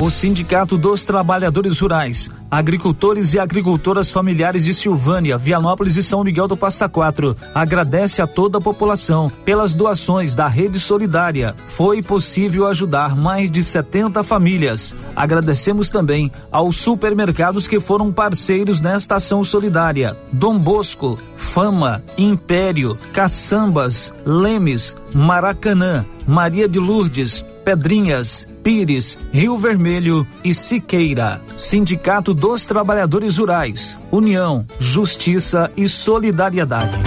O 0.02 0.12
Sindicato 0.12 0.78
dos 0.78 1.06
Trabalhadores 1.06 1.80
Rurais, 1.80 2.30
Agricultores 2.52 3.34
e 3.34 3.40
Agricultoras 3.40 4.12
Familiares 4.12 4.66
de 4.66 4.74
Silvânia, 4.74 5.38
Vianópolis 5.38 5.96
e 5.96 6.04
São 6.04 6.24
Miguel 6.24 6.48
do 6.48 6.58
Passa 6.58 6.90
Quatro 6.90 7.38
agradece 7.56 8.22
a 8.22 8.28
toda 8.28 8.58
a 8.58 8.62
população 8.62 9.32
pelas 9.46 9.72
doações 9.72 10.36
da 10.36 10.48
Rede 10.48 10.78
Solidária. 10.78 11.56
Foi 11.70 12.02
possível 12.02 12.68
ajudar 12.68 13.16
mais 13.16 13.50
de 13.50 13.64
70 13.64 14.24
famílias. 14.24 14.94
Agradecemos 15.16 15.90
também 15.90 16.32
aos 16.52 16.76
supermercados 16.76 17.66
que 17.66 17.80
foram 17.80 18.12
parceiros 18.12 18.82
nesta 18.82 19.16
ação 19.16 19.42
solidária: 19.42 20.18
Dom 20.34 20.60
Bosco, 20.60 21.18
Fama, 21.38 22.04
Império, 22.18 22.98
Caçambas, 23.14 24.14
Lemes, 24.26 24.96
Maracanã, 25.14 26.06
Maria 26.28 26.68
de 26.68 26.80
Lourdes, 26.80 27.46
Pedrinhas, 27.64 28.48
Pires, 28.64 29.18
Rio 29.32 29.58
Vermelho 29.58 30.28
e 30.44 30.54
Siqueira. 30.54 31.42
Sindicato 31.58 32.34
dos 32.34 32.66
Trabalhadores 32.66 33.38
Rurais. 33.38 33.98
União, 34.12 34.66
Justiça 34.80 35.72
e 35.78 35.88
Solidariedade. 35.88 36.98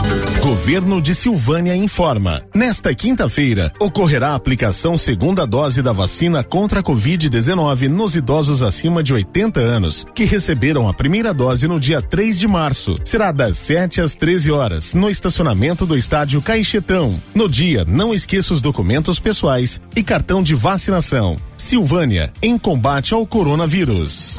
Governo 0.47 1.03
de 1.03 1.13
Silvânia 1.13 1.75
informa. 1.75 2.45
Nesta 2.55 2.95
quinta-feira, 2.95 3.73
ocorrerá 3.81 4.29
a 4.29 4.35
aplicação 4.37 4.97
segunda 4.97 5.45
dose 5.45 5.83
da 5.83 5.93
vacina 5.93 6.45
contra 6.45 6.79
a 6.79 6.83
Covid-19 6.85 7.89
nos 7.89 8.15
idosos 8.15 8.63
acima 8.63 9.03
de 9.03 9.13
80 9.13 9.59
anos, 9.59 10.07
que 10.15 10.23
receberam 10.23 10.89
a 10.89 10.95
primeira 10.95 11.35
dose 11.35 11.67
no 11.67 11.81
dia 11.81 12.01
3 12.01 12.39
de 12.39 12.47
março. 12.47 12.95
Será 13.03 13.33
das 13.33 13.57
7 13.57 14.01
às 14.01 14.15
13 14.15 14.53
horas, 14.53 14.95
no 14.95 15.11
estacionamento 15.11 15.85
do 15.85 15.99
estádio 15.99 16.41
Caixetão. 16.41 17.21
No 17.35 17.49
dia, 17.49 17.85
não 17.85 18.15
esqueça 18.15 18.55
os 18.55 18.61
documentos 18.61 19.19
pessoais 19.19 19.81
e 19.97 20.03
cartão 20.05 20.45
de 20.45 20.55
vacinação. 20.55 21.39
Silvânia, 21.57 22.33
em 22.41 22.57
combate 22.57 23.13
ao 23.13 23.27
coronavírus. 23.27 24.39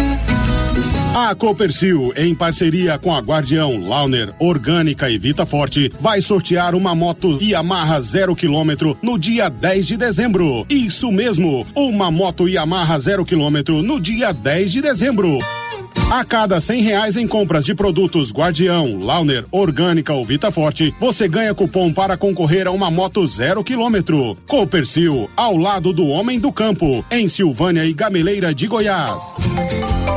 A 1.13 1.35
Copercil, 1.35 2.13
em 2.15 2.33
parceria 2.33 2.97
com 2.97 3.13
a 3.13 3.19
Guardião, 3.19 3.85
Launer, 3.85 4.33
Orgânica 4.39 5.09
e 5.09 5.17
Vita 5.17 5.45
Forte, 5.45 5.91
vai 5.99 6.21
sortear 6.21 6.73
uma 6.73 6.95
moto 6.95 7.37
Yamaha 7.41 7.99
zero 7.99 8.33
quilômetro 8.33 8.97
no 9.01 9.19
dia 9.19 9.49
10 9.49 9.87
de 9.87 9.97
dezembro. 9.97 10.65
Isso 10.69 11.11
mesmo, 11.11 11.67
uma 11.75 12.09
moto 12.09 12.47
Yamaha 12.47 12.97
zero 12.97 13.25
quilômetro 13.25 13.83
no 13.83 13.99
dia 13.99 14.31
10 14.31 14.71
de 14.71 14.81
dezembro. 14.81 15.37
A 16.11 16.25
cada 16.25 16.59
cem 16.59 16.81
reais 16.81 17.15
em 17.15 17.27
compras 17.27 17.65
de 17.65 17.73
produtos 17.73 18.31
Guardião, 18.31 18.99
Launer, 18.99 19.45
Orgânica 19.51 20.13
ou 20.13 20.25
Vita 20.25 20.51
Forte, 20.51 20.93
você 20.99 21.27
ganha 21.27 21.53
cupom 21.53 21.93
para 21.93 22.17
concorrer 22.17 22.67
a 22.67 22.71
uma 22.71 22.91
moto 22.91 23.25
zero 23.25 23.63
quilômetro. 23.63 24.37
Copercil, 24.47 25.29
ao 25.37 25.55
lado 25.55 25.93
do 25.93 26.07
homem 26.07 26.39
do 26.39 26.51
campo, 26.51 27.05
em 27.09 27.29
Silvânia 27.29 27.85
e 27.85 27.93
Gameleira 27.93 28.53
de 28.53 28.67
Goiás. 28.67 29.21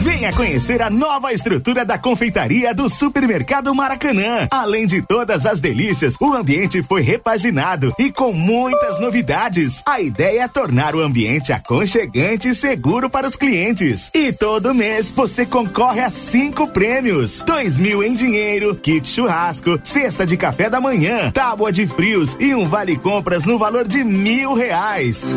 Venha 0.04 0.32
conhecer 0.32 0.82
a 0.82 0.90
nova 0.90 1.32
estrutura 1.32 1.84
da 1.84 1.96
confeitaria 1.96 2.74
do 2.74 2.88
Supermercado 2.88 3.74
Maracanã. 3.74 4.48
Além 4.50 4.86
de 4.86 5.00
todas 5.00 5.46
as 5.46 5.60
delícias, 5.60 6.14
o 6.20 6.34
ambiente 6.34 6.82
foi 6.82 7.00
repaginado 7.00 7.90
e 7.98 8.12
com 8.12 8.32
muitas 8.32 9.00
novidades. 9.00 9.82
A 9.86 10.00
ideia 10.00 10.42
é 10.42 10.48
tornar 10.48 10.94
o 10.94 11.00
ambiente 11.00 11.52
aconchegante 11.52 12.48
e 12.48 12.54
seguro 12.54 13.08
para 13.08 13.26
os 13.26 13.36
clientes. 13.36 14.10
E 14.12 14.32
todo 14.32 14.74
mês 14.74 15.10
você 15.10 15.46
concorre 15.64 16.00
a 16.00 16.10
cinco 16.10 16.68
prêmios: 16.68 17.42
dois 17.46 17.78
mil 17.78 18.02
em 18.02 18.14
dinheiro, 18.14 18.74
kit 18.74 19.06
churrasco, 19.06 19.80
cesta 19.82 20.26
de 20.26 20.36
café 20.36 20.68
da 20.68 20.80
manhã, 20.80 21.30
tábua 21.30 21.72
de 21.72 21.86
frios 21.86 22.36
e 22.38 22.54
um 22.54 22.68
vale 22.68 22.96
compras 22.96 23.46
no 23.46 23.58
valor 23.58 23.86
de 23.88 24.04
mil 24.04 24.54
reais. 24.54 25.34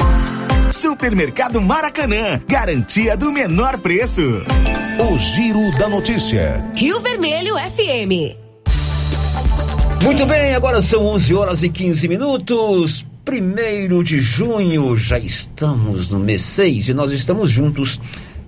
Supermercado 0.72 1.62
Maracanã, 1.62 2.42
garantia 2.46 3.16
do 3.16 3.32
menor 3.32 3.78
preço. 3.80 4.22
O 4.22 5.18
Giro 5.18 5.78
da 5.78 5.88
Notícia. 5.88 6.66
Rio 6.76 7.00
Vermelho 7.00 7.56
FM. 7.56 8.36
Muito 10.04 10.26
bem, 10.26 10.54
agora 10.56 10.82
são 10.82 11.06
11 11.06 11.36
horas 11.36 11.64
e 11.64 11.70
15 11.70 12.08
minutos. 12.08 13.06
Primeiro 13.24 14.04
de 14.04 14.20
junho, 14.20 14.96
já 14.96 15.20
estamos 15.20 16.10
no 16.10 16.20
mês 16.20 16.42
6 16.42 16.90
e 16.90 16.94
nós 16.94 17.12
estamos 17.12 17.50
juntos 17.50 18.00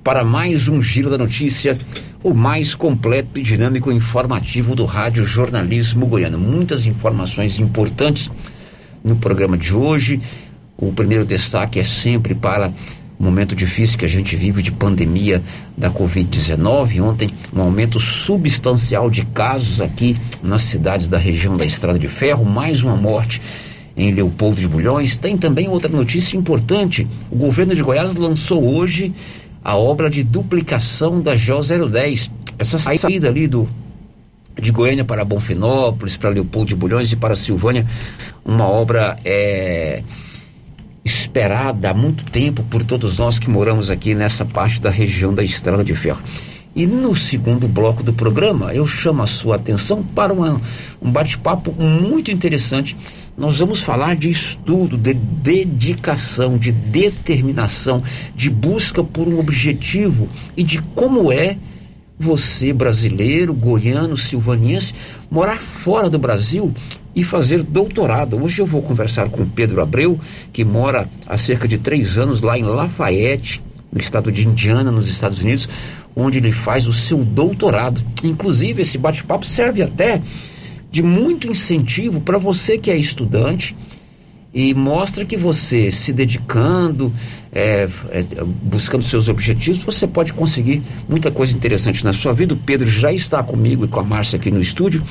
para 0.09 0.23
mais 0.23 0.67
um 0.67 0.81
Giro 0.81 1.07
da 1.07 1.19
Notícia, 1.19 1.77
o 2.23 2.33
mais 2.33 2.73
completo 2.73 3.39
e 3.39 3.43
dinâmico 3.43 3.91
informativo 3.91 4.75
do 4.75 4.83
Rádio 4.83 5.23
Jornalismo 5.23 6.07
Goiano. 6.07 6.39
Muitas 6.39 6.87
informações 6.87 7.59
importantes 7.59 8.27
no 9.03 9.17
programa 9.17 9.55
de 9.55 9.71
hoje. 9.71 10.19
O 10.75 10.91
primeiro 10.91 11.23
destaque 11.25 11.79
é 11.79 11.83
sempre 11.83 12.33
para 12.33 12.73
o 13.19 13.23
momento 13.23 13.55
difícil 13.55 13.99
que 13.99 14.05
a 14.05 14.09
gente 14.09 14.35
vive 14.35 14.63
de 14.63 14.71
pandemia 14.71 15.43
da 15.77 15.91
Covid-19. 15.91 17.03
Ontem, 17.03 17.29
um 17.53 17.61
aumento 17.61 17.99
substancial 17.99 19.11
de 19.11 19.23
casos 19.25 19.79
aqui 19.79 20.17
nas 20.41 20.63
cidades 20.63 21.07
da 21.07 21.19
região 21.19 21.55
da 21.55 21.65
Estrada 21.65 21.99
de 21.99 22.07
Ferro, 22.07 22.43
mais 22.43 22.81
uma 22.81 22.95
morte 22.95 23.39
em 23.95 24.11
Leopoldo 24.11 24.59
de 24.59 24.67
Bulhões. 24.67 25.19
Tem 25.19 25.37
também 25.37 25.67
outra 25.67 25.91
notícia 25.91 26.35
importante: 26.35 27.05
o 27.29 27.35
governo 27.35 27.75
de 27.75 27.83
Goiás 27.83 28.15
lançou 28.15 28.75
hoje 28.75 29.13
a 29.63 29.75
obra 29.75 30.09
de 30.09 30.23
duplicação 30.23 31.21
da 31.21 31.33
GO 31.33 31.89
010. 31.89 32.31
Essa 32.57 32.77
saída 32.77 33.27
ali 33.27 33.47
do 33.47 33.67
de 34.59 34.71
Goiânia 34.71 35.05
para 35.05 35.23
Bonfinópolis, 35.23 36.17
para 36.17 36.29
Leopoldo 36.29 36.69
de 36.69 36.75
Bulhões 36.75 37.11
e 37.11 37.15
para 37.15 37.35
Silvânia, 37.35 37.85
uma 38.43 38.67
obra 38.67 39.17
é, 39.23 40.03
esperada 41.03 41.89
há 41.89 41.93
muito 41.93 42.25
tempo 42.25 42.63
por 42.63 42.83
todos 42.83 43.17
nós 43.17 43.39
que 43.39 43.49
moramos 43.49 43.89
aqui 43.89 44.13
nessa 44.13 44.43
parte 44.43 44.81
da 44.81 44.89
região 44.89 45.33
da 45.33 45.43
Estrada 45.43 45.83
de 45.83 45.95
Ferro. 45.95 46.21
E 46.75 46.85
no 46.85 47.15
segundo 47.15 47.67
bloco 47.67 48.03
do 48.03 48.13
programa, 48.13 48.73
eu 48.73 48.85
chamo 48.85 49.23
a 49.23 49.27
sua 49.27 49.55
atenção 49.55 50.03
para 50.03 50.31
uma, 50.31 50.61
um 51.01 51.11
bate-papo 51.11 51.73
muito 51.73 52.31
interessante. 52.31 52.95
Nós 53.35 53.57
vamos 53.57 53.81
falar 53.81 54.15
de 54.15 54.29
estudo, 54.29 54.97
de 54.97 55.13
dedicação, 55.13 56.57
de 56.57 56.71
determinação, 56.71 58.03
de 58.35 58.49
busca 58.49 59.03
por 59.03 59.27
um 59.27 59.39
objetivo 59.39 60.29
e 60.55 60.63
de 60.63 60.81
como 60.93 61.31
é 61.31 61.57
você, 62.19 62.73
brasileiro, 62.73 63.53
goiano, 63.53 64.17
silvaniense, 64.17 64.93
morar 65.31 65.59
fora 65.59 66.09
do 66.09 66.19
Brasil 66.19 66.73
e 67.15 67.23
fazer 67.23 67.63
doutorado. 67.63 68.41
Hoje 68.43 68.61
eu 68.61 68.65
vou 68.65 68.81
conversar 68.81 69.29
com 69.29 69.47
Pedro 69.47 69.81
Abreu, 69.81 70.19
que 70.51 70.65
mora 70.65 71.07
há 71.25 71.37
cerca 71.37 71.67
de 71.67 71.77
três 71.77 72.17
anos 72.17 72.41
lá 72.41 72.59
em 72.59 72.63
Lafayette, 72.63 73.61
no 73.91 73.99
estado 73.99 74.31
de 74.31 74.45
Indiana, 74.45 74.91
nos 74.91 75.07
Estados 75.07 75.39
Unidos, 75.39 75.67
onde 76.15 76.37
ele 76.37 76.51
faz 76.51 76.87
o 76.87 76.93
seu 76.93 77.23
doutorado. 77.23 78.01
Inclusive, 78.23 78.81
esse 78.81 78.97
bate-papo 78.97 79.45
serve 79.45 79.81
até 79.81 80.21
de 80.91 81.03
muito 81.03 81.47
incentivo 81.47 82.19
para 82.19 82.37
você 82.37 82.77
que 82.77 82.89
é 82.89 82.97
estudante 82.97 83.75
e 84.53 84.73
mostra 84.73 85.23
que 85.25 85.37
você 85.37 85.91
se 85.91 86.11
dedicando, 86.11 87.13
é, 87.51 87.87
é, 88.09 88.25
buscando 88.63 89.03
seus 89.03 89.29
objetivos, 89.29 89.83
você 89.83 90.07
pode 90.07 90.33
conseguir 90.33 90.81
muita 91.07 91.29
coisa 91.29 91.55
interessante 91.55 92.03
na 92.03 92.13
sua 92.13 92.33
vida. 92.33 92.55
O 92.55 92.57
Pedro 92.57 92.89
já 92.89 93.13
está 93.13 93.43
comigo 93.43 93.85
e 93.85 93.87
com 93.87 93.99
a 93.99 94.03
Márcia 94.03 94.37
aqui 94.37 94.49
no 94.49 94.59
estúdio 94.59 95.03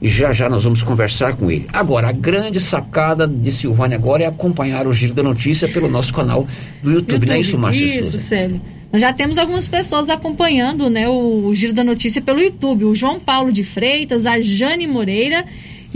e 0.00 0.08
já 0.08 0.32
já 0.32 0.48
nós 0.48 0.64
vamos 0.64 0.82
conversar 0.82 1.36
com 1.36 1.50
ele. 1.50 1.66
Agora, 1.72 2.08
a 2.08 2.12
grande 2.12 2.60
sacada 2.60 3.26
de 3.26 3.52
Silvânia 3.52 3.96
agora 3.96 4.24
é 4.24 4.26
acompanhar 4.26 4.86
o 4.86 4.92
Giro 4.92 5.14
da 5.14 5.22
Notícia 5.22 5.68
pelo 5.68 5.88
nosso 5.88 6.12
canal 6.12 6.46
do 6.82 6.90
YouTube, 6.90 7.12
YouTube. 7.12 7.26
não 7.26 7.34
é 7.34 7.40
isso, 7.40 7.58
Márcia 7.58 7.84
Isso, 7.84 8.10
Souza? 8.10 8.18
Célio. 8.18 8.60
Nós 8.92 9.02
já 9.02 9.12
temos 9.12 9.36
algumas 9.36 9.66
pessoas 9.66 10.08
acompanhando 10.08 10.88
né, 10.88 11.08
o, 11.08 11.46
o 11.46 11.54
Giro 11.54 11.72
da 11.72 11.82
Notícia 11.82 12.22
pelo 12.22 12.40
YouTube. 12.40 12.84
O 12.84 12.94
João 12.94 13.18
Paulo 13.18 13.52
de 13.52 13.64
Freitas, 13.64 14.26
a 14.26 14.40
Jane 14.40 14.86
Moreira 14.86 15.44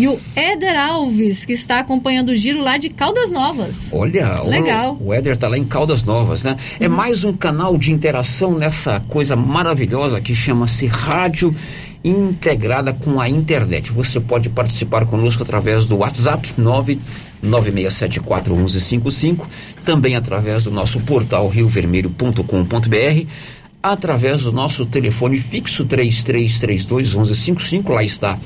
e 0.01 0.09
o 0.09 0.19
Éder 0.35 0.79
Alves, 0.79 1.45
que 1.45 1.53
está 1.53 1.79
acompanhando 1.79 2.31
o 2.31 2.35
giro 2.35 2.63
lá 2.63 2.79
de 2.79 2.89
Caldas 2.89 3.31
Novas. 3.31 3.77
Olha, 3.93 4.43
legal. 4.43 4.97
O, 4.99 5.09
o 5.09 5.15
Éder 5.15 5.35
está 5.35 5.47
lá 5.47 5.59
em 5.59 5.65
Caldas 5.65 6.05
Novas, 6.05 6.43
né? 6.43 6.57
É 6.79 6.87
uhum. 6.87 6.95
É 6.95 6.97
mais 6.97 7.23
um 7.23 7.35
canal 7.35 7.77
de 7.77 7.93
interação 7.93 8.55
nessa 8.55 9.01
coisa 9.01 9.37
maravilhosa 9.37 10.19
que 10.19 10.35
chama-se 10.35 10.87
Rádio 10.87 11.55
Integrada 12.03 12.93
com 12.93 13.21
a 13.21 13.29
Internet. 13.29 13.93
Você 13.93 14.19
pode 14.19 14.49
participar 14.49 15.07
conosco 15.07 15.43
através 15.43 15.87
do 15.87 15.99
WhatsApp 15.99 16.55
996741155, 16.59 19.45
também 19.85 20.17
através 20.17 20.65
do 20.65 20.71
nosso 20.71 20.99
portal 21.01 21.47
riovermelho.com.br 21.49 23.27
através 23.83 24.43
do 24.43 24.53
nosso 24.53 24.85
telefone 24.87 25.39
fixo 25.39 25.85
3332 25.85 27.15
1155. 27.15 27.93
Lá 27.93 28.03
está 28.03 28.39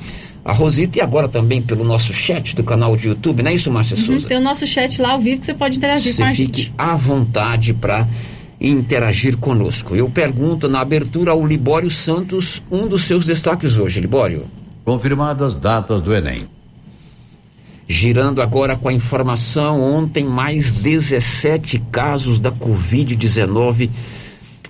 a 0.45 0.53
Rosita 0.53 0.99
e 0.99 1.01
agora 1.01 1.27
também 1.27 1.61
pelo 1.61 1.83
nosso 1.83 2.13
chat 2.13 2.55
do 2.55 2.63
canal 2.63 2.95
de 2.95 3.07
YouTube, 3.07 3.41
não 3.41 3.49
é 3.49 3.55
isso, 3.55 3.71
Márcia 3.71 3.97
uhum, 3.97 4.03
Souza? 4.03 4.27
Tem 4.27 4.37
o 4.37 4.41
nosso 4.41 4.67
chat 4.67 5.01
lá 5.01 5.13
ao 5.13 5.19
vivo 5.19 5.39
que 5.39 5.45
você 5.47 5.55
pode 5.55 5.77
interagir 5.77 6.13
você 6.13 6.21
com 6.21 6.29
a 6.29 6.33
gente. 6.33 6.51
Você 6.51 6.63
fique 6.65 6.73
à 6.77 6.95
vontade 6.95 7.73
para 7.73 8.07
interagir 8.59 9.37
conosco. 9.37 9.95
Eu 9.95 10.09
pergunto 10.09 10.67
na 10.67 10.81
abertura 10.81 11.31
ao 11.31 11.45
Libório 11.45 11.89
Santos 11.89 12.61
um 12.71 12.87
dos 12.87 13.03
seus 13.03 13.25
destaques 13.25 13.77
hoje, 13.77 13.99
Libório. 13.99 14.45
Confirmadas 14.83 15.55
datas 15.55 16.01
do 16.01 16.13
Enem. 16.13 16.47
Girando 17.87 18.41
agora 18.41 18.75
com 18.75 18.89
a 18.89 18.93
informação, 18.93 19.81
ontem 19.81 20.25
mais 20.25 20.71
17 20.71 21.79
casos 21.91 22.39
da 22.39 22.51
Covid-19 22.51 23.89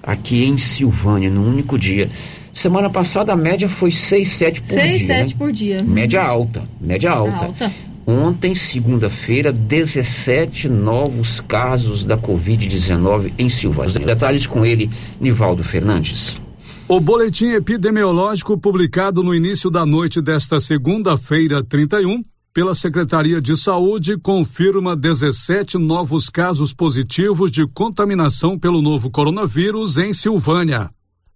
aqui 0.03 0.43
em 0.45 0.57
Silvânia, 0.57 1.29
num 1.29 1.47
único 1.47 1.79
dia. 1.79 2.09
Semana 2.51 2.89
passada 2.89 3.33
a 3.33 3.35
média 3.35 3.67
foi 3.67 3.91
6, 3.91 4.27
7 4.29 4.61
por 4.61 4.73
6, 4.73 4.97
dia. 4.97 5.07
6, 5.07 5.07
7 5.07 5.29
né? 5.29 5.35
por 5.37 5.51
dia. 5.51 5.83
Média 5.83 6.23
alta, 6.23 6.63
média 6.79 7.11
alta. 7.11 7.45
alta. 7.45 7.71
Ontem, 8.07 8.53
segunda-feira, 8.53 9.51
17 9.51 10.69
novos 10.69 11.39
casos 11.39 12.05
da 12.05 12.15
Covid-19 12.15 13.33
em 13.39 13.49
Silvânia. 13.49 13.99
Detalhes 13.99 14.45
com 14.45 14.63
ele, 14.63 14.91
Nivaldo 15.19 15.63
Fernandes. 15.63 16.39
O 16.87 16.99
boletim 16.99 17.47
epidemiológico 17.47 18.59
publicado 18.59 19.23
no 19.23 19.33
início 19.33 19.71
da 19.71 19.83
noite 19.87 20.21
desta 20.21 20.59
segunda-feira, 20.59 21.63
31, 21.63 22.21
pela 22.53 22.75
Secretaria 22.75 23.41
de 23.41 23.57
Saúde, 23.57 24.19
confirma 24.19 24.95
17 24.95 25.79
novos 25.79 26.29
casos 26.29 26.71
positivos 26.71 27.49
de 27.49 27.65
contaminação 27.65 28.57
pelo 28.57 28.83
novo 28.83 29.09
coronavírus 29.09 29.97
em 29.97 30.13
Silvânia. 30.13 30.91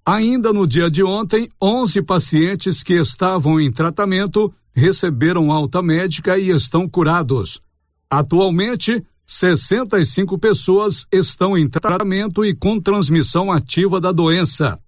Ainda 0.05 0.53
no 0.53 0.67
dia 0.67 0.89
de 0.89 1.03
ontem, 1.03 1.49
11 1.61 2.03
pacientes 2.03 2.83
que 2.83 2.93
estavam 2.93 3.59
em 3.59 3.71
tratamento 3.71 4.53
receberam 4.79 5.51
alta 5.51 5.81
médica 5.81 6.37
e 6.39 6.49
estão 6.49 6.89
curados. 6.89 7.61
Atualmente, 8.09 9.05
65 9.25 10.39
pessoas 10.39 11.05
estão 11.11 11.55
em 11.55 11.69
tratamento 11.69 12.43
e 12.43 12.55
com 12.55 12.81
transmissão 12.81 13.51
ativa 13.51 14.01
da 14.01 14.11
doença. 14.11 14.79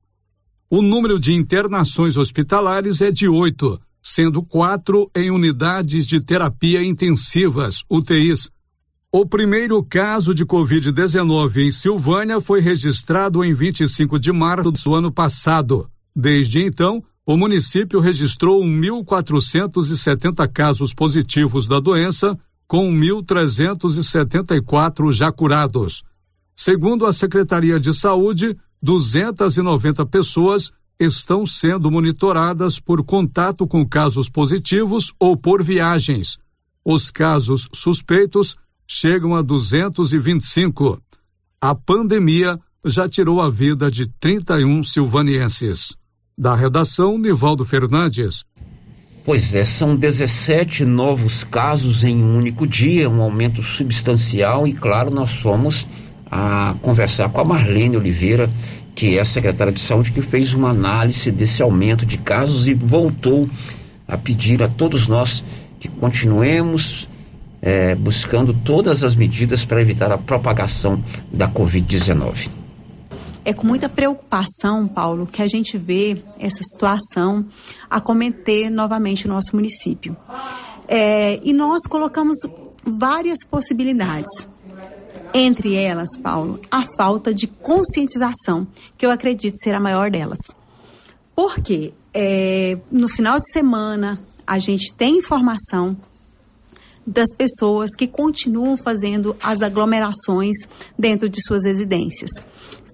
O 0.70 0.82
número 0.82 1.20
de 1.20 1.34
internações 1.34 2.18
hospitalares 2.18 3.02
é 3.02 3.12
de 3.12 3.28
oito, 3.28 3.80
sendo 4.02 4.42
quatro 4.42 5.12
em 5.16 5.30
unidades 5.30 6.08
de 6.08 6.20
terapia 6.20 6.84
intensivas, 6.84 7.84
UTIs, 7.88 8.50
o 9.14 9.26
primeiro 9.26 9.84
caso 9.84 10.34
de 10.34 10.46
Covid-19 10.46 11.58
em 11.58 11.70
Silvânia 11.70 12.40
foi 12.40 12.62
registrado 12.62 13.44
em 13.44 13.54
25 13.54 14.18
de 14.18 14.32
março 14.32 14.72
do 14.72 14.96
ano 14.96 15.12
passado. 15.12 15.86
Desde 16.16 16.64
então, 16.64 17.04
o 17.26 17.36
município 17.38 18.00
registrou 18.00 18.64
1.470 18.64 20.48
casos 20.52 20.94
positivos 20.94 21.68
da 21.68 21.80
doença, 21.80 22.38
com 22.68 22.92
1.374 22.92 25.12
já 25.12 25.32
curados. 25.32 26.04
Segundo 26.56 27.06
a 27.06 27.14
Secretaria 27.14 27.80
de 27.80 27.94
Saúde, 27.94 28.58
290 28.82 30.04
pessoas 30.08 30.72
estão 31.00 31.46
sendo 31.46 31.92
monitoradas 31.92 32.80
por 32.80 33.04
contato 33.04 33.68
com 33.68 33.88
casos 33.88 34.28
positivos 34.30 35.14
ou 35.20 35.38
por 35.38 35.64
viagens. 35.64 36.40
Os 36.84 37.12
casos 37.12 37.70
suspeitos 37.74 38.56
chegam 38.88 39.36
a 39.36 39.42
225. 39.42 41.02
A 41.60 41.76
pandemia 41.76 42.58
já 42.84 43.08
tirou 43.08 43.40
a 43.42 43.50
vida 43.50 43.92
de 43.92 44.08
31 44.20 44.84
silvanienses. 44.84 45.96
Da 46.42 46.56
redação, 46.56 47.20
Nivaldo 47.20 47.64
Fernandes. 47.64 48.44
Pois 49.24 49.54
é, 49.54 49.64
são 49.64 49.96
17 49.96 50.84
novos 50.84 51.44
casos 51.44 52.04
em 52.04 52.16
um 52.16 52.36
único 52.36 52.66
dia, 52.66 53.08
um 53.08 53.22
aumento 53.22 53.62
substancial 53.62 54.68
e, 54.68 54.74
claro, 54.74 55.12
nós 55.12 55.32
fomos 55.32 55.86
a 56.32 56.74
conversar 56.82 57.30
com 57.30 57.42
a 57.42 57.44
Marlene 57.44 57.96
Oliveira, 57.96 58.50
que 58.96 59.20
é 59.20 59.22
a 59.22 59.26
secretária 59.26 59.72
de 59.72 59.80
saúde, 59.80 60.12
que 60.12 60.24
fez 60.24 60.56
uma 60.56 60.72
análise 60.72 61.32
desse 61.32 61.62
aumento 61.62 62.08
de 62.08 62.18
casos 62.18 62.66
e 62.66 62.74
voltou 62.74 63.48
a 64.08 64.18
pedir 64.18 64.64
a 64.64 64.68
todos 64.68 65.08
nós 65.08 65.44
que 65.80 65.88
continuemos 65.90 67.08
é, 67.62 67.94
buscando 67.94 68.52
todas 68.52 69.04
as 69.04 69.14
medidas 69.14 69.64
para 69.64 69.80
evitar 69.80 70.12
a 70.12 70.18
propagação 70.18 71.04
da 71.32 71.48
Covid-19. 71.48 72.61
É 73.44 73.54
com 73.54 73.66
muita 73.66 73.90
preocupação, 73.90 74.88
Paulo, 74.88 75.26
que 75.26 75.42
a 75.42 75.48
gente 75.48 75.78
vê 75.78 76.24
essa 76.38 76.64
situação 76.64 77.46
acometer 77.90 78.70
novamente 78.70 79.26
o 79.26 79.30
nosso 79.30 79.56
município. 79.56 80.16
É, 80.88 81.40
e 81.44 81.52
nós 81.52 81.84
colocamos 81.88 82.38
várias 82.86 83.44
possibilidades. 83.44 84.48
Entre 85.34 85.76
elas, 85.76 86.18
Paulo, 86.18 86.60
a 86.70 86.86
falta 86.98 87.34
de 87.34 87.48
conscientização, 87.48 88.68
que 88.98 89.06
eu 89.06 89.12
acredito 89.12 89.56
ser 89.58 89.74
a 89.74 89.80
maior 89.80 90.12
delas. 90.12 90.40
Porque 91.36 91.94
é, 92.14 92.78
no 92.92 93.08
final 93.08 93.40
de 93.40 93.50
semana 93.52 94.20
a 94.46 94.60
gente 94.60 94.94
tem 94.94 95.18
informação 95.18 95.96
das 97.06 97.34
pessoas 97.34 97.96
que 97.96 98.08
continuam 98.08 98.78
fazendo 98.78 99.36
as 99.42 99.62
aglomerações 99.62 100.58
dentro 100.98 101.30
de 101.30 101.42
suas 101.42 101.66
residências. 101.66 102.32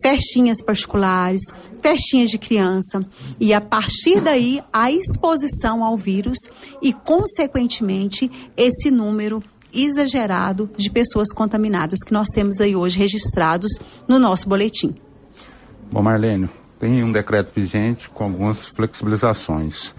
Festinhas 0.02 0.62
particulares, 0.62 1.42
festinhas 1.82 2.30
de 2.30 2.38
criança, 2.38 3.06
e 3.40 3.54
a 3.54 3.62
partir 3.62 4.22
daí 4.22 4.62
a 4.72 4.92
exposição 4.92 5.84
ao 5.84 5.98
vírus 5.98 6.38
e, 6.82 6.94
consequentemente, 6.94 8.32
esse 8.56 8.92
número 8.92 9.42
exagerado 9.74 10.70
de 10.78 10.90
pessoas 10.90 11.32
contaminadas 11.32 12.00
que 12.00 12.14
nós 12.14 12.30
temos 12.30 12.62
aí 12.62 12.76
hoje 12.76 12.98
registrados 12.98 13.72
no 14.08 14.18
nosso 14.18 14.48
boletim. 14.48 14.96
Bom, 15.92 16.02
Marlene, 16.02 16.50
tem 16.80 17.04
um 17.04 17.12
decreto 17.12 17.52
vigente 17.54 18.10
com 18.10 18.26
algumas 18.26 18.66
flexibilizações. 18.66 19.94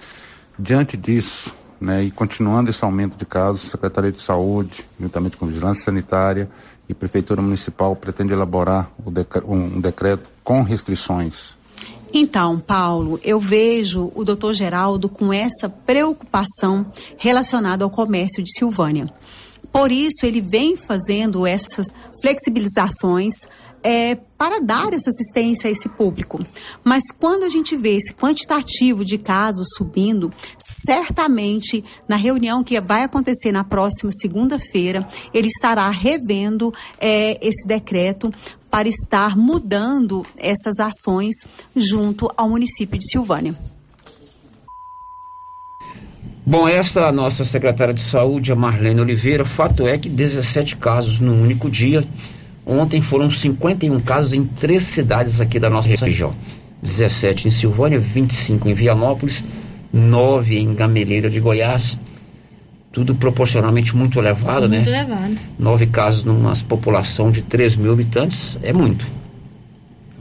Diante 0.59 0.97
disso, 0.97 1.55
né, 1.81 2.03
e 2.03 2.11
continuando 2.11 2.71
esse 2.71 2.85
aumento 2.85 3.17
de 3.17 3.25
casos, 3.25 3.71
Secretaria 3.71 4.11
de 4.11 4.21
Saúde, 4.21 4.85
juntamente 4.99 5.37
com 5.37 5.47
Vigilância 5.47 5.85
Sanitária 5.85 6.51
e 6.89 6.95
Prefeitura 6.95 7.43
Municipal, 7.43 7.95
pretende 7.95 8.33
elaborar 8.33 8.91
um 9.47 9.81
decreto 9.81 10.31
com 10.43 10.63
restrições. 10.63 11.57
Então, 12.13 12.59
Paulo, 12.59 13.21
eu 13.23 13.39
vejo 13.39 14.11
o 14.15 14.25
doutor 14.25 14.55
Geraldo 14.55 15.09
com 15.09 15.33
essa 15.33 15.69
preocupação 15.69 16.87
relacionada 17.19 17.85
ao 17.85 17.91
comércio 17.91 18.43
de 18.43 18.51
Silvânia. 18.57 19.13
Por 19.71 19.93
isso, 19.93 20.25
ele 20.25 20.41
vem 20.41 20.77
fazendo 20.77 21.47
essas 21.47 21.89
flexibilizações 22.23 23.47
é, 23.83 24.15
para 24.15 24.61
dar 24.61 24.93
essa 24.93 25.11
assistência 25.11 25.69
a 25.69 25.71
esse 25.71 25.89
público. 25.89 26.45
Mas 26.85 27.11
quando 27.11 27.45
a 27.45 27.49
gente 27.49 27.77
vê 27.77 27.97
esse 27.97 28.13
quantitativo 28.13 29.05
de 29.05 29.19
casos 29.19 29.69
subindo, 29.77 30.33
certamente 30.59 31.85
na 32.09 32.17
reunião 32.17 32.63
que 32.65 32.81
vai 32.81 33.03
acontecer 33.03 33.53
na 33.53 33.65
próxima 33.65 34.11
segunda-feira, 34.13 35.09
ele 35.33 35.49
estará 35.49 35.89
revendo 35.89 36.73
é, 37.01 37.39
esse 37.47 37.67
decreto 37.67 38.33
para 38.71 38.89
estar 38.89 39.37
mudando 39.37 40.25
essas 40.37 40.79
ações 40.79 41.37
junto 41.75 42.31
ao 42.37 42.49
município 42.49 42.99
de 42.99 43.11
Silvânia. 43.11 43.57
Bom, 46.45 46.67
essa 46.67 47.01
é 47.01 47.05
a 47.05 47.13
nossa 47.13 47.45
secretária 47.45 47.93
de 47.93 48.01
saúde, 48.01 48.51
a 48.51 48.57
Marlene 48.57 49.03
Oliveira. 49.03 49.45
Fato 49.45 49.87
é 49.87 49.99
que 49.99 50.09
17 50.09 50.77
casos 50.77 51.21
no 51.21 51.35
único 51.35 51.69
dia 51.69 52.07
Ontem 52.69 53.01
foram 53.01 53.31
51 53.31 53.99
casos 54.01 54.35
em 54.35 54.45
três 54.45 54.83
cidades 54.83 55.41
aqui 55.41 55.59
da 55.59 55.71
nossa 55.71 55.89
região: 55.89 56.35
17 56.83 57.49
em 57.49 57.51
Silvânia, 57.51 57.99
25 57.99 58.69
em 58.69 58.75
Vianópolis, 58.75 59.43
9 59.91 60.59
em 60.59 60.75
Gameleira 60.75 61.31
de 61.31 61.41
Goiás. 61.41 61.99
Tudo 62.93 63.15
proporcionalmente 63.15 63.97
muito 63.97 64.19
elevado, 64.19 64.69
muito 64.69 64.71
né? 64.71 64.77
Muito 64.79 64.89
elevado. 64.91 65.39
Nove 65.59 65.87
casos 65.87 66.25
numa 66.25 66.53
população 66.69 67.31
de 67.31 67.41
3 67.41 67.77
mil 67.77 67.91
habitantes 67.91 68.59
é 68.63 68.73
muito, 68.73 69.07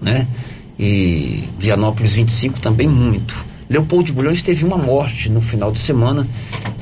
né? 0.02 0.26
E 0.80 1.44
Vianópolis 1.60 2.14
25 2.14 2.62
também 2.62 2.88
muito. 2.88 3.36
Leopoldo 3.70 4.06
de 4.06 4.14
Bulhões 4.14 4.42
teve 4.42 4.64
uma 4.64 4.78
morte 4.78 5.30
no 5.30 5.42
final 5.42 5.70
de 5.70 5.80
semana. 5.80 6.26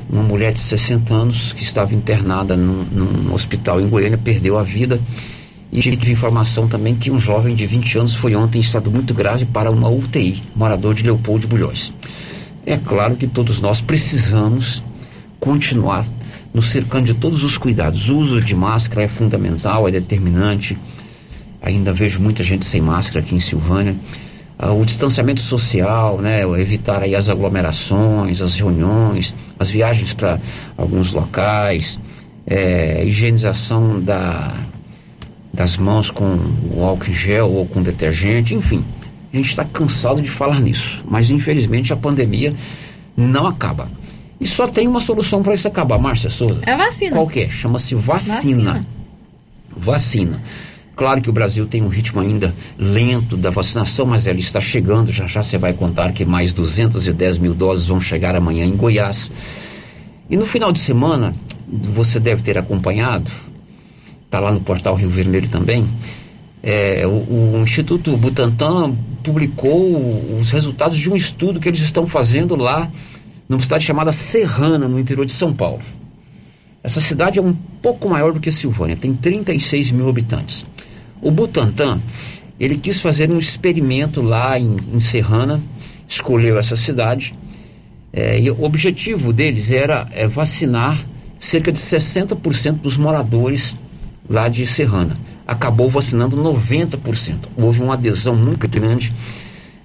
Uma 0.08 0.22
mulher 0.22 0.54
de 0.54 0.60
60 0.60 1.12
anos 1.12 1.54
que 1.54 1.64
estava 1.64 1.96
internada 1.96 2.56
num, 2.56 2.84
num 2.84 3.34
hospital 3.34 3.82
em 3.82 3.88
Goiânia 3.88 4.20
perdeu 4.20 4.60
a 4.60 4.64
vida. 4.64 5.00
E 5.76 5.82
tive 5.82 6.10
informação 6.10 6.70
também 6.70 6.96
que 6.96 7.12
um 7.12 7.20
jovem 7.20 7.54
de 7.54 7.68
20 7.68 7.98
anos 7.98 8.16
foi 8.16 8.34
ontem 8.34 8.60
em 8.60 8.62
estado 8.62 8.90
muito 8.90 9.14
grave 9.14 9.44
para 9.44 9.70
uma 9.70 9.90
UTI, 9.90 10.42
morador 10.56 10.94
de 10.94 11.04
Leopoldo 11.04 11.42
de 11.42 11.48
Bulhões. 11.48 11.92
É 12.66 12.78
claro 12.78 13.18
que 13.18 13.28
todos 13.28 13.60
nós 13.60 13.82
precisamos 13.82 14.82
continuar 15.38 16.08
nos 16.54 16.70
cercando 16.70 17.08
de 17.08 17.14
todos 17.14 17.44
os 17.44 17.58
cuidados. 17.58 18.08
O 18.08 18.20
uso 18.20 18.40
de 18.40 18.56
máscara 18.56 19.04
é 19.04 19.10
fundamental, 19.10 19.86
é 19.86 19.92
determinante. 19.92 20.78
Ainda 21.62 21.92
vejo 21.92 22.22
muita 22.22 22.42
gente 22.42 22.64
sem 22.64 22.80
máscara 22.80 23.20
aqui 23.20 23.36
em 23.36 23.42
Silvânia. 23.42 23.98
Ah, 24.58 24.72
o 24.72 24.86
distanciamento 24.86 25.42
social, 25.42 26.20
né, 26.20 26.44
evitar 26.58 27.04
aí 27.04 27.14
as 27.14 27.28
aglomerações, 27.28 28.40
as 28.40 28.56
reuniões, 28.56 29.36
as 29.60 29.70
viagens 29.70 30.14
para 30.14 30.40
alguns 30.78 31.12
locais, 31.12 32.00
é, 32.48 33.04
higienização 33.06 34.00
da, 34.00 34.54
das 35.56 35.78
mãos 35.78 36.12
com 36.12 36.38
o 36.72 36.84
álcool 36.84 37.10
em 37.10 37.14
gel 37.14 37.50
ou 37.50 37.66
com 37.66 37.82
detergente, 37.82 38.54
enfim. 38.54 38.84
A 39.34 39.38
gente 39.38 39.50
está 39.50 39.64
cansado 39.64 40.22
de 40.22 40.30
falar 40.30 40.60
nisso, 40.60 41.04
mas 41.08 41.32
infelizmente 41.32 41.94
a 41.94 41.96
pandemia 41.96 42.54
não 43.16 43.48
acaba. 43.48 43.90
E 44.40 44.46
só 44.46 44.68
tem 44.68 44.88
uma 44.88 45.00
solução 45.00 45.42
para 45.42 45.54
isso 45.54 45.68
acabar, 45.68 45.98
Márcia 45.98 46.30
Souza. 46.30 46.60
É 46.66 46.76
vacina. 46.76 47.12
Qual 47.12 47.28
que 47.28 47.42
é? 47.42 47.50
Chama-se 47.50 47.96
vacina. 47.96 48.36
vacina. 48.36 48.88
Vacina. 49.76 50.42
Claro 50.96 51.22
que 51.22 51.30
o 51.30 51.34
Brasil 51.34 51.66
tem 51.66 51.82
um 51.82 51.90
ritmo 51.90 52.22
ainda 52.22 52.54
lento 52.78 53.36
da 53.36 53.50
vacinação, 53.50 54.06
mas 54.06 54.28
ela 54.28 54.40
está 54.40 54.62
chegando. 54.62 55.12
Já 55.12 55.28
já 55.28 55.44
você 55.44 55.58
vai 55.58 55.74
contar 55.74 56.14
que 56.14 56.24
mais 56.24 56.54
210 56.54 57.38
mil 57.38 57.54
doses 57.54 57.88
vão 57.88 58.00
chegar 58.00 58.36
amanhã 58.36 58.66
em 58.66 58.76
Goiás. 58.76 59.32
E 60.30 60.38
no 60.38 60.46
final 60.46 60.72
de 60.72 60.80
semana, 60.80 61.34
você 61.68 62.20
deve 62.20 62.42
ter 62.42 62.58
acompanhado, 62.58 63.30
está 64.36 64.40
lá 64.40 64.52
no 64.52 64.60
portal 64.60 64.96
Rio 64.96 65.10
Vermelho 65.10 65.48
também. 65.48 65.88
É, 66.62 67.08
o, 67.08 67.60
o, 67.60 67.64
Instituto 67.64 68.18
Butantan 68.18 68.94
publicou 69.24 70.38
os 70.40 70.52
resultados 70.52 70.98
de 70.98 71.10
um 71.10 71.16
estudo 71.16 71.60
que 71.60 71.70
eles 71.70 71.80
estão 71.80 72.06
fazendo 72.06 72.56
lá 72.56 72.92
numa 73.48 73.62
cidade 73.62 73.86
chamada 73.86 74.12
Serrana, 74.12 74.90
no 74.90 75.00
interior 75.00 75.26
de 75.26 75.32
São 75.32 75.54
Paulo. 75.54 75.82
Essa 76.84 77.00
cidade 77.00 77.40
é 77.40 77.42
um 77.42 77.54
pouco 77.82 78.10
maior 78.10 78.34
do 78.34 78.40
que 78.40 78.52
Silvânia, 78.52 78.96
tem 78.96 79.14
36 79.14 79.92
mil 79.92 80.10
habitantes. 80.10 80.66
O 81.22 81.32
Butantan, 81.32 82.02
ele 82.60 82.78
quis 82.78 83.00
fazer 83.00 83.32
um 83.32 83.40
experimento 83.40 84.22
lá 84.22 84.60
em, 84.60 84.76
em 84.94 85.00
Serrana, 85.00 85.62
escolheu 86.08 86.60
essa 86.60 86.76
cidade, 86.76 87.34
é, 88.12 88.40
e 88.40 88.50
o 88.50 88.64
objetivo 88.64 89.32
deles 89.32 89.72
era 89.72 90.08
é, 90.12 90.28
vacinar 90.28 90.98
cerca 91.40 91.72
de 91.72 91.78
60% 91.78 92.80
dos 92.80 92.98
moradores 92.98 93.76
lá 94.30 94.48
de 94.48 94.66
Serrana. 94.66 95.18
Acabou 95.48 95.90
vacinando 95.90 96.38
90%. 96.38 97.36
Houve 97.56 97.82
uma 97.82 97.94
adesão 97.94 98.36
muito 98.36 98.68
grande 98.68 99.14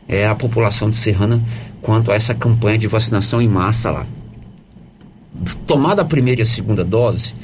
é, 0.08 0.26
à 0.26 0.34
população 0.34 0.90
de 0.90 0.96
Serrana 0.96 1.40
quanto 1.80 2.10
a 2.10 2.14
essa 2.14 2.34
campanha 2.34 2.78
de 2.78 2.86
vacinação 2.86 3.40
em 3.40 3.48
massa 3.48 3.90
lá. 3.90 4.06
Tomada 5.66 6.02
a 6.02 6.04
primeira 6.04 6.40
e 6.40 6.42
a 6.42 6.46
segunda 6.46 6.84
dose, 6.84 7.34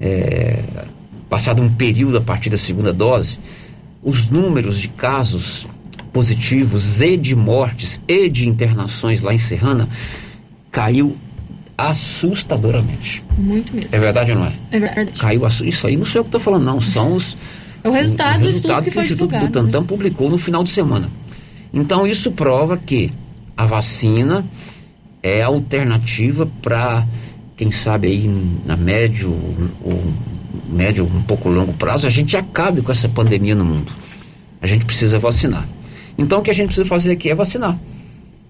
é, 0.00 0.62
passado 1.28 1.62
um 1.62 1.72
período 1.72 2.18
a 2.18 2.20
partir 2.20 2.50
da 2.50 2.58
segunda 2.58 2.92
dose, 2.92 3.38
os 4.02 4.28
números 4.28 4.78
de 4.78 4.88
casos 4.88 5.66
positivos 6.12 7.00
e 7.00 7.16
de 7.16 7.36
mortes 7.36 8.00
e 8.08 8.28
de 8.28 8.48
internações 8.48 9.22
lá 9.22 9.32
em 9.32 9.38
Serrana 9.38 9.88
caiu 10.70 11.16
assustadoramente. 11.88 13.22
Muito 13.38 13.74
mesmo. 13.74 13.90
É 13.92 13.98
verdade 13.98 14.32
ou 14.32 14.38
não 14.38 14.46
é? 14.46 14.52
É 14.70 14.78
verdade. 14.78 15.12
Caiu 15.18 15.46
isso 15.46 15.86
aí, 15.86 15.96
não 15.96 16.04
sei 16.04 16.20
o 16.20 16.24
que 16.24 16.28
estou 16.28 16.40
falando, 16.40 16.64
não. 16.64 16.80
São 16.80 17.14
os. 17.14 17.36
É 17.82 17.88
o 17.88 17.92
resultado, 17.92 18.40
o, 18.40 18.42
o 18.42 18.46
resultado 18.46 18.84
que, 18.84 18.90
que, 18.90 18.98
o 18.98 19.02
Instituto 19.02 19.30
divulgado, 19.30 19.46
Butantan 19.46 19.80
né? 19.80 19.86
publicou 19.86 20.28
no 20.28 20.38
final 20.38 20.62
de 20.62 20.70
semana. 20.70 21.08
Então 21.72 22.06
isso 22.06 22.30
prova 22.32 22.76
que 22.76 23.12
a 23.56 23.64
vacina 23.64 24.44
é 25.22 25.42
alternativa 25.42 26.48
para 26.60 27.06
quem 27.56 27.70
sabe 27.70 28.08
aí 28.08 28.28
na 28.66 28.76
médio 28.76 29.30
ou 29.84 30.02
médio 30.68 31.04
um 31.04 31.22
pouco 31.22 31.48
longo 31.48 31.72
prazo 31.74 32.06
a 32.06 32.10
gente 32.10 32.36
acabe 32.36 32.80
com 32.80 32.90
essa 32.90 33.08
pandemia 33.08 33.54
no 33.54 33.64
mundo. 33.64 33.92
A 34.60 34.66
gente 34.66 34.84
precisa 34.84 35.18
vacinar. 35.18 35.66
Então 36.16 36.40
o 36.40 36.42
que 36.42 36.50
a 36.50 36.54
gente 36.54 36.66
precisa 36.66 36.88
fazer 36.88 37.12
aqui 37.12 37.30
é 37.30 37.34
vacinar. 37.34 37.78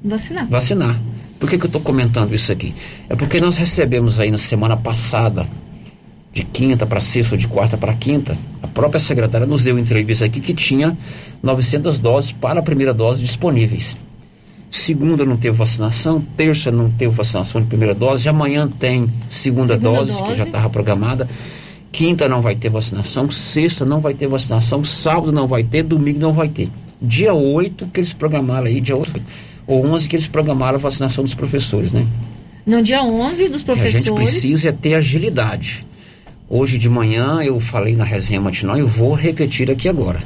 Vacinar. 0.02 0.46
Vacinar. 0.48 1.00
Por 1.40 1.48
que, 1.48 1.57
que 1.57 1.64
eu 1.64 1.68
estou 1.68 1.81
comentando 1.81 2.35
isso 2.35 2.53
aqui? 2.53 2.74
É 3.09 3.16
porque 3.16 3.40
nós 3.40 3.57
recebemos 3.57 4.20
aí 4.20 4.31
na 4.31 4.37
semana 4.37 4.76
passada, 4.76 5.46
de 6.35 6.44
quinta 6.44 6.85
para 6.85 7.00
sexta 7.00 7.35
ou 7.35 7.38
de 7.38 7.48
quarta 7.48 7.79
para 7.79 7.94
quinta, 7.94 8.37
a 8.62 8.68
própria 8.68 9.00
secretária 9.00 9.46
nos 9.46 9.64
deu 9.64 9.79
entrevista 9.79 10.26
aqui 10.26 10.38
que 10.38 10.53
tinha 10.53 10.96
900 11.42 11.98
doses 11.98 12.31
para 12.31 12.61
a 12.61 12.62
primeira 12.62 12.92
dose 12.92 13.22
disponíveis. 13.22 13.96
Segunda 14.70 15.24
não 15.24 15.38
teve 15.38 15.57
vacinação, 15.57 16.22
terça 16.37 16.70
não 16.70 16.90
teve 16.90 17.12
vacinação 17.12 17.61
de 17.62 17.66
primeira 17.66 17.94
dose, 17.94 18.29
amanhã 18.29 18.68
tem 18.68 19.11
segunda, 19.29 19.74
segunda 19.74 19.79
dose, 19.79 20.12
dose, 20.12 20.22
que 20.24 20.37
já 20.37 20.44
estava 20.44 20.68
programada. 20.68 21.26
Quinta 21.90 22.29
não 22.29 22.42
vai 22.42 22.55
ter 22.55 22.68
vacinação, 22.68 23.31
sexta 23.31 23.85
não 23.87 24.00
vai 24.00 24.12
ter 24.12 24.29
vacinação, 24.29 24.85
sábado 24.85 25.33
não 25.33 25.48
vai 25.48 25.64
ter, 25.64 25.83
domingo 25.83 26.20
não 26.20 26.35
vai 26.35 26.48
ter. 26.48 26.68
Dia 27.03 27.33
8 27.33 27.87
que 27.87 27.98
eles 27.98 28.12
programaram 28.12 28.66
aí, 28.66 28.81
dia 28.81 28.94
8 28.94 29.20
ou 29.70 29.87
11 29.87 30.09
que 30.09 30.16
eles 30.16 30.26
programaram 30.26 30.74
a 30.74 30.80
vacinação 30.80 31.22
dos 31.22 31.33
professores, 31.33 31.92
né? 31.92 32.04
No 32.66 32.83
dia 32.83 33.04
11 33.04 33.48
dos 33.48 33.62
professores. 33.62 33.94
a 33.94 33.98
gente 34.00 34.12
precisa 34.12 34.68
é 34.70 34.72
ter 34.72 34.94
agilidade. 34.94 35.87
Hoje 36.48 36.76
de 36.76 36.88
manhã 36.88 37.40
eu 37.40 37.61
falei 37.61 37.94
na 37.94 38.02
resenha 38.02 38.40
matinal 38.40 38.76
e 38.76 38.80
eu 38.80 38.88
vou 38.88 39.14
repetir 39.14 39.70
aqui 39.70 39.88
agora. 39.88 40.20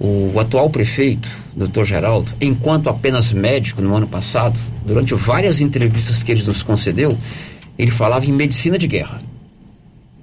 O 0.00 0.40
atual 0.40 0.70
prefeito, 0.70 1.28
Dr. 1.54 1.84
Geraldo, 1.84 2.32
enquanto 2.40 2.88
apenas 2.88 3.32
médico 3.32 3.82
no 3.82 3.94
ano 3.94 4.06
passado, 4.06 4.58
durante 4.86 5.12
várias 5.14 5.60
entrevistas 5.60 6.22
que 6.22 6.32
ele 6.32 6.42
nos 6.42 6.62
concedeu, 6.62 7.18
ele 7.78 7.90
falava 7.90 8.24
em 8.24 8.32
medicina 8.32 8.78
de 8.78 8.86
guerra. 8.86 9.20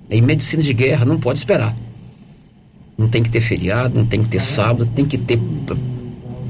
Em 0.09 0.21
medicina 0.21 0.63
de 0.63 0.73
guerra 0.73 1.05
não 1.05 1.19
pode 1.19 1.37
esperar. 1.37 1.75
Não 2.97 3.07
tem 3.07 3.21
que 3.21 3.29
ter 3.29 3.41
feriado, 3.41 3.95
não 3.95 4.05
tem 4.05 4.23
que 4.23 4.29
ter 4.29 4.41
sábado, 4.41 4.89
tem 4.95 5.05
que 5.05 5.17
ter 5.17 5.37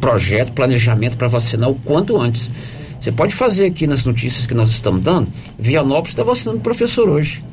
projeto, 0.06 0.52
planejamento 0.52 1.18
para 1.18 1.28
vacinar 1.28 1.68
o 1.68 1.74
quanto 1.74 2.16
antes. 2.22 2.52
Você 3.00 3.12
pode 3.12 3.34
fazer 3.34 3.66
aqui 3.66 3.88
nas 3.88 4.06
notícias 4.06 4.46
que 4.46 4.54
nós 4.54 4.70
estamos 4.70 5.02
dando, 5.02 5.28
Vianópolis 5.58 6.10
está 6.10 6.22
vacinando 6.22 6.60
professor 6.60 7.10
hoje. 7.10 7.44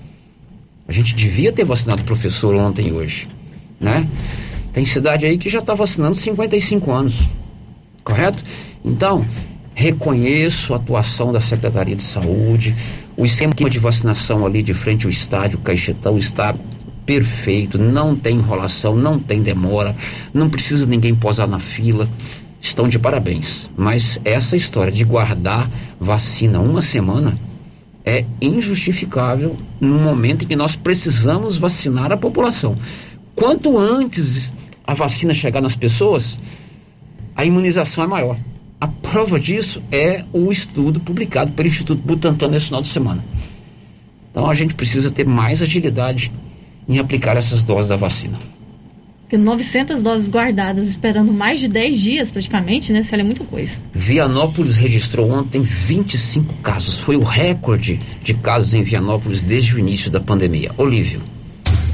A 0.86 0.92
gente 0.92 1.14
devia 1.14 1.50
ter 1.50 1.64
vacinado 1.64 2.02
o 2.02 2.04
professor 2.04 2.54
ontem 2.54 2.88
e 2.88 2.92
hoje, 2.92 3.26
né? 3.80 4.06
Tem 4.70 4.84
cidade 4.84 5.24
aí 5.24 5.38
que 5.38 5.48
já 5.48 5.60
está 5.60 5.72
vacinando 5.72 6.14
55 6.14 6.92
anos, 6.92 7.14
correto? 8.04 8.44
Então, 8.84 9.24
reconheço 9.74 10.74
a 10.74 10.76
atuação 10.76 11.32
da 11.32 11.40
Secretaria 11.40 11.96
de 11.96 12.02
Saúde, 12.02 12.74
o 13.16 13.24
esquema 13.24 13.70
de 13.70 13.78
vacinação 13.78 14.44
ali 14.44 14.62
de 14.62 14.74
frente 14.74 15.06
ao 15.06 15.10
estádio 15.10 15.58
Caixetão 15.58 16.18
está 16.18 16.54
perfeito, 17.06 17.78
não 17.78 18.14
tem 18.14 18.36
enrolação, 18.36 18.94
não 18.94 19.18
tem 19.18 19.42
demora, 19.42 19.94
não 20.32 20.48
precisa 20.48 20.86
ninguém 20.86 21.14
posar 21.14 21.48
na 21.48 21.58
fila. 21.58 22.08
Estão 22.62 22.88
de 22.88 22.96
parabéns. 22.96 23.68
Mas 23.77 24.20
essa 24.25 24.57
história 24.57 24.92
de 24.92 25.05
guardar 25.05 25.68
vacina 26.01 26.61
uma 26.61 26.81
semana 26.81 27.37
é 28.05 28.25
injustificável 28.40 29.57
no 29.81 29.98
momento 29.98 30.44
em 30.44 30.48
que 30.48 30.55
nós 30.55 30.77
precisamos 30.77 31.59
vacinar 31.59 32.12
a 32.12 32.16
população. 32.16 32.79
Quanto 33.35 33.77
antes 33.77 34.55
a 34.87 34.94
vacina 34.94 35.35
chegar 35.35 35.61
nas 35.61 35.75
pessoas, 35.75 36.38
a 37.35 37.44
imunização 37.44 38.05
é 38.05 38.07
maior. 38.07 38.38
A 38.81 38.87
prova 38.87 39.40
disso 39.40 39.83
é 39.90 40.25
o 40.33 40.53
estudo 40.53 41.01
publicado 41.01 41.51
pelo 41.53 41.68
Instituto 41.68 42.01
Butantan 42.01 42.48
nesse 42.48 42.66
final 42.66 42.81
de 42.81 42.88
semana. 42.88 43.25
Então 44.31 44.48
a 44.48 44.55
gente 44.55 44.75
precisa 44.75 45.11
ter 45.11 45.27
mais 45.27 45.61
agilidade 45.61 46.31
em 46.88 47.01
aplicar 47.01 47.37
essas 47.37 47.64
doses 47.64 47.88
da 47.88 47.96
vacina. 47.96 48.38
900 49.36 50.02
doses 50.02 50.28
guardadas, 50.28 50.88
esperando 50.88 51.32
mais 51.32 51.60
de 51.60 51.68
10 51.68 52.00
dias 52.00 52.30
praticamente, 52.30 52.92
né? 52.92 53.00
Isso 53.00 53.14
é 53.14 53.22
muita 53.22 53.44
coisa. 53.44 53.76
Vianópolis 53.92 54.76
registrou 54.76 55.30
ontem 55.30 55.62
25 55.62 56.54
casos. 56.62 56.98
Foi 56.98 57.16
o 57.16 57.22
recorde 57.22 58.00
de 58.22 58.34
casos 58.34 58.74
em 58.74 58.82
Vianópolis 58.82 59.42
desde 59.42 59.74
o 59.74 59.78
início 59.78 60.10
da 60.10 60.20
pandemia. 60.20 60.70
Olívio. 60.76 61.20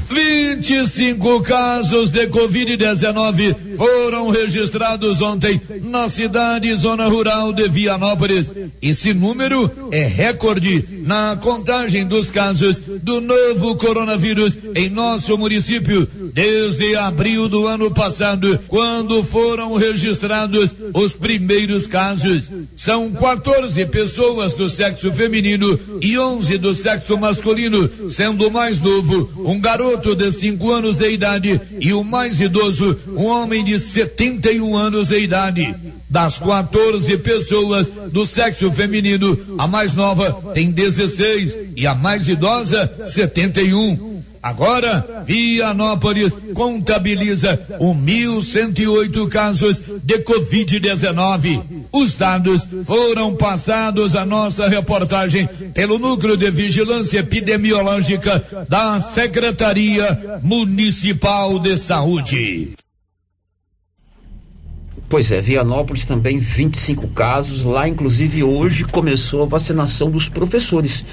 25 0.09 1.41
casos 1.41 2.09
de 2.09 2.27
Covid-19 2.27 3.75
foram 3.75 4.29
registrados 4.31 5.21
ontem 5.21 5.61
na 5.83 6.09
cidade 6.09 6.67
e 6.67 6.75
zona 6.75 7.07
rural 7.07 7.53
de 7.53 7.67
Vianópolis. 7.69 8.51
Esse 8.81 9.13
número 9.13 9.71
é 9.91 10.07
recorde 10.07 11.03
na 11.05 11.37
contagem 11.37 12.07
dos 12.07 12.31
casos 12.31 12.79
do 12.79 13.21
novo 13.21 13.75
coronavírus 13.75 14.57
em 14.75 14.89
nosso 14.89 15.37
município 15.37 16.07
desde 16.33 16.95
abril 16.95 17.47
do 17.47 17.67
ano 17.67 17.91
passado, 17.91 18.59
quando 18.67 19.23
foram 19.23 19.75
registrados 19.75 20.75
os 20.91 21.13
primeiros 21.13 21.85
casos. 21.85 22.51
São 22.75 23.11
14 23.11 23.85
pessoas 23.85 24.55
do 24.55 24.67
sexo 24.69 25.11
feminino 25.11 25.79
e 26.01 26.17
11 26.17 26.57
do 26.57 26.73
sexo 26.73 27.15
masculino, 27.15 28.09
sendo 28.09 28.47
o 28.47 28.51
mais 28.51 28.79
novo 28.81 29.29
um 29.45 29.59
garoto 29.59 29.98
garoto 29.99 30.15
de 30.15 30.31
5 30.31 30.71
anos 30.71 30.95
de 30.95 31.09
idade 31.11 31.61
e 31.79 31.93
o 31.93 32.03
mais 32.03 32.39
idoso, 32.39 32.97
um 33.15 33.25
homem 33.25 33.63
de 33.63 33.77
71 33.77 34.75
anos 34.75 35.09
de 35.09 35.19
idade. 35.19 35.75
Das 36.09 36.39
14 36.39 37.17
pessoas 37.17 37.91
do 38.11 38.25
sexo 38.25 38.71
feminino, 38.71 39.37
a 39.57 39.67
mais 39.67 39.93
nova 39.93 40.51
tem 40.53 40.71
16 40.71 41.57
e 41.75 41.85
a 41.85 41.93
mais 41.93 42.27
idosa 42.27 42.91
71. 43.03 44.08
Agora, 44.41 45.23
Vianópolis 45.25 46.33
contabiliza 46.53 47.57
1.108 47.79 49.27
casos 49.27 49.81
de 50.01 50.19
Covid-19. 50.19 51.61
Os 51.91 52.13
dados 52.13 52.67
foram 52.85 53.35
passados 53.35 54.15
à 54.15 54.25
nossa 54.25 54.67
reportagem 54.67 55.47
pelo 55.73 55.99
Núcleo 55.99 56.37
de 56.37 56.49
Vigilância 56.49 57.19
Epidemiológica 57.19 58.65
da 58.69 58.99
Secretaria 59.01 60.39
Municipal 60.41 61.59
de 61.59 61.77
Saúde. 61.77 62.75
Pois 65.09 65.31
é, 65.31 65.41
Vianópolis 65.41 66.05
também 66.05 66.37
25 66.37 67.07
casos. 67.09 67.65
Lá, 67.65 67.89
inclusive, 67.89 68.43
hoje 68.43 68.85
começou 68.85 69.43
a 69.43 69.47
vacinação 69.47 70.09
dos 70.09 70.29
professores. 70.29 71.03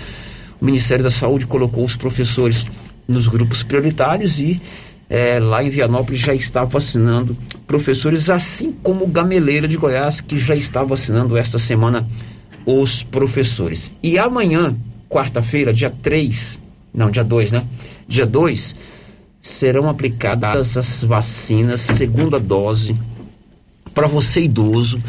O 0.60 0.64
Ministério 0.64 1.02
da 1.02 1.10
Saúde 1.10 1.46
colocou 1.46 1.82
os 1.82 1.96
professores 1.96 2.66
nos 3.07 3.29
grupos 3.29 3.62
prioritários 3.62 4.38
e 4.38 4.61
é, 5.09 5.38
lá 5.38 5.62
em 5.62 5.71
Vianópolis 5.71 6.21
já 6.21 6.35
está 6.35 6.64
vacinando 6.64 7.37
professores, 7.66 8.29
assim 8.29 8.73
como 8.73 9.07
Gameleira 9.07 9.69
de 9.69 9.77
Goiás, 9.77 10.21
que 10.21 10.37
já 10.37 10.57
está 10.57 10.83
vacinando 10.83 11.37
esta 11.37 11.59
semana 11.59 12.07
os 12.64 13.03
professores. 13.03 13.92
E 14.03 14.19
amanhã, 14.19 14.77
quarta-feira, 15.09 15.73
dia 15.73 15.90
3, 15.90 16.61
não, 16.92 17.11
dia 17.11 17.23
2, 17.23 17.53
né? 17.53 17.64
Dia 18.09 18.27
2, 18.27 18.75
serão 19.40 19.88
aplicadas 19.88 20.77
as 20.77 21.05
vacinas, 21.05 21.81
segunda 21.81 22.40
dose, 22.40 22.97
para 23.95 24.09
você 24.09 24.42
idoso 24.42 25.01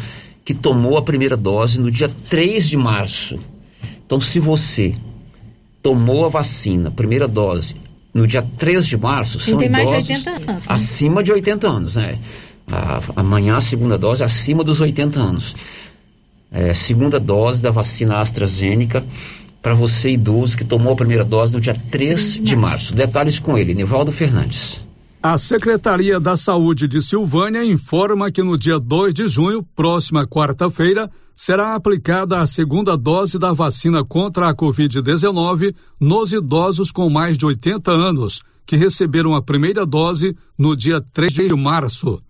que 0.44 0.54
tomou 0.54 0.96
a 0.96 1.02
primeira 1.02 1.36
dose 1.36 1.80
no 1.80 1.90
dia 1.90 2.08
3 2.30 2.68
de 2.68 2.76
março. 2.76 3.38
Então, 4.06 4.20
se 4.20 4.38
você 4.38 4.94
tomou 5.82 6.24
a 6.24 6.28
vacina, 6.28 6.90
primeira 6.90 7.28
dose, 7.28 7.74
no 8.12 8.26
dia 8.26 8.42
3 8.42 8.86
de 8.86 8.96
março 8.96 9.38
são 9.40 9.62
idosos 9.62 10.06
de 10.06 10.12
anos, 10.12 10.24
né? 10.24 10.58
acima 10.66 11.22
de 11.22 11.32
80 11.32 11.68
anos, 11.68 11.96
né? 11.96 12.18
amanhã 13.16 13.56
a 13.56 13.60
segunda 13.60 13.96
dose 13.96 14.22
acima 14.22 14.62
dos 14.62 14.80
80 14.80 15.20
anos. 15.20 15.56
É, 16.50 16.72
segunda 16.72 17.20
dose 17.20 17.62
da 17.62 17.70
vacina 17.70 18.20
AstraZeneca 18.20 19.04
para 19.60 19.74
você 19.74 20.10
idoso 20.10 20.56
que 20.56 20.64
tomou 20.64 20.92
a 20.92 20.96
primeira 20.96 21.24
dose 21.24 21.54
no 21.54 21.60
dia 21.60 21.76
3 21.90 22.42
de 22.42 22.56
março. 22.56 22.94
Detalhes 22.94 23.38
com 23.38 23.58
ele, 23.58 23.74
Nivaldo 23.74 24.12
Fernandes. 24.12 24.80
A 25.20 25.36
Secretaria 25.36 26.20
da 26.20 26.36
Saúde 26.36 26.86
de 26.86 27.02
Silvânia 27.02 27.64
informa 27.64 28.30
que 28.30 28.40
no 28.40 28.56
dia 28.56 28.78
2 28.78 29.12
de 29.12 29.26
junho, 29.26 29.64
próxima 29.74 30.24
quarta-feira, 30.24 31.10
será 31.34 31.74
aplicada 31.74 32.40
a 32.40 32.46
segunda 32.46 32.96
dose 32.96 33.36
da 33.36 33.52
vacina 33.52 34.04
contra 34.04 34.48
a 34.48 34.54
Covid-19 34.54 35.74
nos 35.98 36.32
idosos 36.32 36.92
com 36.92 37.10
mais 37.10 37.36
de 37.36 37.44
80 37.44 37.90
anos, 37.90 38.42
que 38.64 38.76
receberam 38.76 39.34
a 39.34 39.42
primeira 39.42 39.84
dose 39.84 40.36
no 40.56 40.76
dia 40.76 41.00
3 41.00 41.32
de 41.32 41.54
março. 41.56 42.20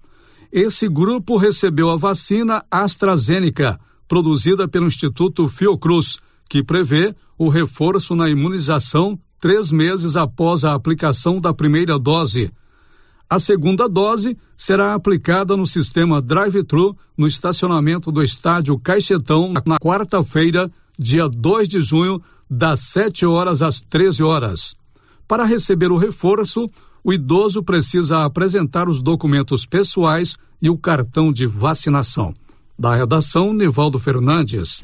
Esse 0.50 0.88
grupo 0.88 1.36
recebeu 1.36 1.90
a 1.90 1.96
vacina 1.98 2.64
AstraZeneca, 2.70 3.78
produzida 4.08 4.66
pelo 4.66 4.86
Instituto 4.86 5.46
Fiocruz, 5.46 6.20
que 6.48 6.64
prevê 6.64 7.14
o 7.36 7.50
reforço 7.50 8.14
na 8.14 8.30
imunização 8.30 9.18
três 9.38 9.70
meses 9.70 10.16
após 10.16 10.64
a 10.64 10.72
aplicação 10.72 11.38
da 11.38 11.52
primeira 11.52 11.98
dose. 11.98 12.50
A 13.30 13.38
segunda 13.38 13.86
dose 13.86 14.38
será 14.56 14.94
aplicada 14.94 15.54
no 15.54 15.66
sistema 15.66 16.22
drive-thru 16.22 16.96
no 17.14 17.26
estacionamento 17.26 18.10
do 18.10 18.22
estádio 18.22 18.78
Caixetão 18.78 19.52
na 19.66 19.78
quarta-feira, 19.78 20.70
dia 20.98 21.28
2 21.28 21.68
de 21.68 21.82
junho, 21.82 22.22
das 22.48 22.80
7 22.80 23.26
horas 23.26 23.60
às 23.60 23.82
13 23.82 24.22
horas. 24.22 24.74
Para 25.26 25.44
receber 25.44 25.92
o 25.92 25.98
reforço, 25.98 26.66
o 27.04 27.12
idoso 27.12 27.62
precisa 27.62 28.24
apresentar 28.24 28.88
os 28.88 29.02
documentos 29.02 29.66
pessoais 29.66 30.38
e 30.60 30.70
o 30.70 30.78
cartão 30.78 31.30
de 31.30 31.46
vacinação. 31.46 32.32
Da 32.78 32.94
redação, 32.96 33.52
Nivaldo 33.52 33.98
Fernandes. 33.98 34.82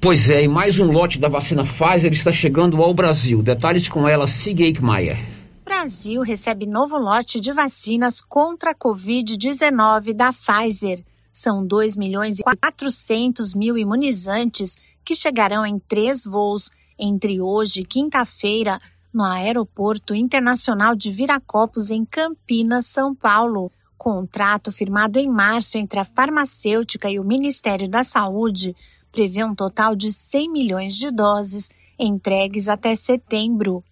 Pois 0.00 0.30
é, 0.30 0.42
e 0.42 0.48
mais 0.48 0.78
um 0.78 0.90
lote 0.90 1.18
da 1.18 1.28
vacina 1.28 1.64
Pfizer 1.64 2.12
está 2.12 2.32
chegando 2.32 2.82
ao 2.82 2.94
Brasil. 2.94 3.42
Detalhes 3.42 3.90
com 3.90 4.08
ela, 4.08 4.26
Sig 4.26 4.62
Eichmeier. 4.62 5.33
Brasil 5.64 6.20
recebe 6.20 6.66
novo 6.66 6.98
lote 6.98 7.40
de 7.40 7.50
vacinas 7.50 8.20
contra 8.20 8.72
a 8.72 8.74
Covid-19 8.74 10.12
da 10.12 10.30
Pfizer. 10.30 11.02
São 11.32 11.66
2 11.66 11.96
milhões 11.96 12.38
e 12.38 12.42
400 12.42 13.54
mil 13.54 13.78
imunizantes 13.78 14.76
que 15.02 15.16
chegarão 15.16 15.64
em 15.64 15.78
três 15.78 16.22
voos 16.22 16.70
entre 16.98 17.40
hoje 17.40 17.80
e 17.80 17.84
quinta-feira 17.86 18.78
no 19.12 19.24
Aeroporto 19.24 20.14
Internacional 20.14 20.94
de 20.94 21.10
Viracopos, 21.10 21.90
em 21.90 22.04
Campinas, 22.04 22.84
São 22.84 23.14
Paulo. 23.14 23.72
Contrato 23.96 24.70
firmado 24.70 25.18
em 25.18 25.30
março 25.30 25.78
entre 25.78 25.98
a 25.98 26.04
farmacêutica 26.04 27.08
e 27.08 27.18
o 27.18 27.24
Ministério 27.24 27.88
da 27.88 28.04
Saúde 28.04 28.76
prevê 29.10 29.42
um 29.42 29.54
total 29.54 29.96
de 29.96 30.12
100 30.12 30.52
milhões 30.52 30.94
de 30.94 31.10
doses 31.10 31.70
entregues 31.98 32.68
até 32.68 32.94
setembro. 32.94 33.82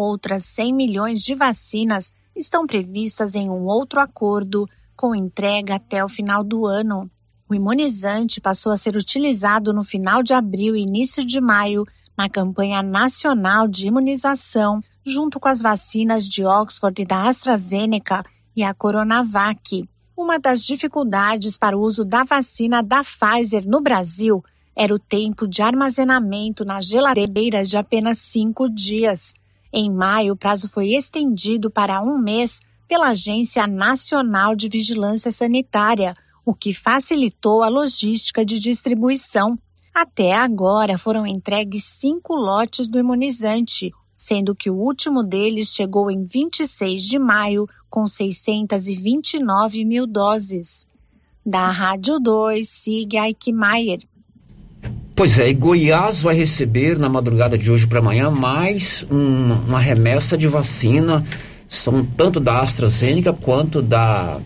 Outras 0.00 0.44
100 0.44 0.74
milhões 0.74 1.24
de 1.24 1.34
vacinas 1.34 2.12
estão 2.36 2.68
previstas 2.68 3.34
em 3.34 3.50
um 3.50 3.66
outro 3.66 3.98
acordo, 3.98 4.64
com 4.94 5.12
entrega 5.12 5.74
até 5.74 6.04
o 6.04 6.08
final 6.08 6.44
do 6.44 6.66
ano. 6.66 7.10
O 7.48 7.54
imunizante 7.56 8.40
passou 8.40 8.70
a 8.70 8.76
ser 8.76 8.94
utilizado 8.94 9.72
no 9.72 9.82
final 9.82 10.22
de 10.22 10.32
abril 10.32 10.76
e 10.76 10.82
início 10.82 11.24
de 11.24 11.40
maio 11.40 11.84
na 12.16 12.28
campanha 12.28 12.80
nacional 12.80 13.66
de 13.66 13.88
imunização, 13.88 14.80
junto 15.04 15.40
com 15.40 15.48
as 15.48 15.60
vacinas 15.60 16.28
de 16.28 16.44
Oxford 16.44 17.02
e 17.02 17.04
da 17.04 17.28
AstraZeneca 17.28 18.22
e 18.54 18.62
a 18.62 18.72
Coronavac. 18.72 19.82
Uma 20.16 20.38
das 20.38 20.62
dificuldades 20.62 21.58
para 21.58 21.76
o 21.76 21.80
uso 21.80 22.04
da 22.04 22.22
vacina 22.22 22.84
da 22.84 23.02
Pfizer 23.02 23.68
no 23.68 23.80
Brasil 23.80 24.44
era 24.76 24.94
o 24.94 24.98
tempo 25.00 25.48
de 25.48 25.60
armazenamento 25.60 26.64
na 26.64 26.80
geladeira 26.80 27.64
de 27.64 27.76
apenas 27.76 28.18
cinco 28.18 28.68
dias. 28.68 29.34
Em 29.72 29.90
maio, 29.90 30.32
o 30.32 30.36
prazo 30.36 30.68
foi 30.68 30.94
estendido 30.94 31.70
para 31.70 32.02
um 32.02 32.18
mês 32.18 32.60
pela 32.88 33.08
Agência 33.08 33.66
Nacional 33.66 34.56
de 34.56 34.68
Vigilância 34.68 35.30
Sanitária, 35.30 36.16
o 36.44 36.54
que 36.54 36.72
facilitou 36.72 37.62
a 37.62 37.68
logística 37.68 38.44
de 38.44 38.58
distribuição. 38.58 39.58
Até 39.94 40.34
agora 40.34 40.96
foram 40.96 41.26
entregues 41.26 41.84
cinco 41.84 42.34
lotes 42.34 42.88
do 42.88 42.98
imunizante, 42.98 43.92
sendo 44.16 44.54
que 44.54 44.70
o 44.70 44.76
último 44.76 45.22
deles 45.22 45.68
chegou 45.68 46.10
em 46.10 46.24
26 46.24 47.02
de 47.02 47.18
maio, 47.18 47.68
com 47.90 48.06
629 48.06 49.84
mil 49.84 50.06
doses. 50.06 50.86
Da 51.44 51.70
Rádio 51.70 52.18
2, 52.18 52.66
siga 52.66 53.28
Eichmeier. 53.28 54.00
Pois 55.18 55.36
é, 55.36 55.48
e 55.48 55.52
Goiás 55.52 56.22
vai 56.22 56.32
receber 56.36 56.96
na 56.96 57.08
madrugada 57.08 57.58
de 57.58 57.72
hoje 57.72 57.88
para 57.88 57.98
amanhã 57.98 58.30
mais 58.30 59.04
um, 59.10 59.52
uma 59.66 59.80
remessa 59.80 60.38
de 60.38 60.46
vacina, 60.46 61.24
são 61.68 62.04
tanto 62.04 62.38
da 62.38 62.60
AstraZeneca 62.60 63.32
quanto 63.32 63.82
da 63.82 64.38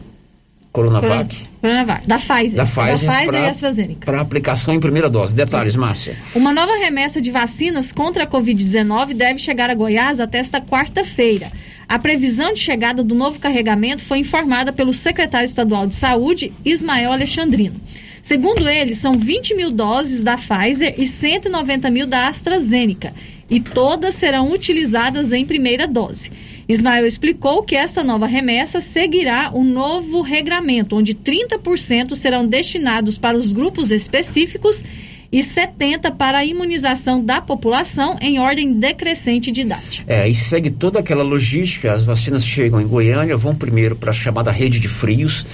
Coronavac. 0.72 1.46
Coronavac, 1.60 2.06
da 2.06 2.18
Pfizer. 2.18 2.56
Da 2.56 2.64
Pfizer, 2.64 3.06
da 3.06 3.14
Pfizer 3.14 3.26
pra, 3.26 3.40
e 3.40 3.46
AstraZeneca. 3.50 4.06
Para 4.06 4.20
aplicação 4.22 4.72
em 4.72 4.80
primeira 4.80 5.10
dose. 5.10 5.36
Detalhes, 5.36 5.76
Márcia. 5.76 6.16
Uma 6.34 6.54
nova 6.54 6.72
remessa 6.78 7.20
de 7.20 7.30
vacinas 7.30 7.92
contra 7.92 8.24
a 8.24 8.26
Covid-19 8.26 9.12
deve 9.12 9.40
chegar 9.40 9.68
a 9.68 9.74
Goiás 9.74 10.20
até 10.20 10.38
esta 10.38 10.58
quarta-feira. 10.58 11.52
A 11.86 11.98
previsão 11.98 12.54
de 12.54 12.60
chegada 12.60 13.04
do 13.04 13.14
novo 13.14 13.38
carregamento 13.38 14.02
foi 14.02 14.20
informada 14.20 14.72
pelo 14.72 14.94
secretário 14.94 15.44
estadual 15.44 15.86
de 15.86 15.96
Saúde, 15.96 16.50
Ismael 16.64 17.12
Alexandrino. 17.12 17.78
Segundo 18.22 18.68
ele, 18.68 18.94
são 18.94 19.18
20 19.18 19.56
mil 19.56 19.72
doses 19.72 20.22
da 20.22 20.36
Pfizer 20.36 20.94
e 20.96 21.08
190 21.08 21.90
mil 21.90 22.06
da 22.06 22.28
AstraZeneca, 22.28 23.12
e 23.50 23.58
todas 23.58 24.14
serão 24.14 24.52
utilizadas 24.52 25.32
em 25.32 25.44
primeira 25.44 25.88
dose. 25.88 26.30
Ismael 26.68 27.04
explicou 27.04 27.64
que 27.64 27.74
essa 27.74 28.04
nova 28.04 28.26
remessa 28.26 28.80
seguirá 28.80 29.50
o 29.52 29.58
um 29.58 29.64
novo 29.64 30.22
regramento, 30.22 30.96
onde 30.96 31.14
30% 31.14 32.14
serão 32.14 32.46
destinados 32.46 33.18
para 33.18 33.36
os 33.36 33.52
grupos 33.52 33.90
específicos 33.90 34.84
e 35.32 35.40
70% 35.40 36.14
para 36.16 36.38
a 36.38 36.44
imunização 36.44 37.24
da 37.24 37.40
população 37.40 38.18
em 38.20 38.38
ordem 38.38 38.72
decrescente 38.72 39.50
de 39.50 39.62
idade. 39.62 40.04
É, 40.06 40.28
e 40.28 40.34
segue 40.34 40.70
toda 40.70 41.00
aquela 41.00 41.24
logística. 41.24 41.92
As 41.92 42.04
vacinas 42.04 42.46
chegam 42.46 42.80
em 42.80 42.86
Goiânia, 42.86 43.36
vão 43.36 43.54
primeiro 43.54 43.96
para 43.96 44.10
a 44.10 44.14
chamada 44.14 44.52
rede 44.52 44.78
de 44.78 44.88
frios 44.88 45.44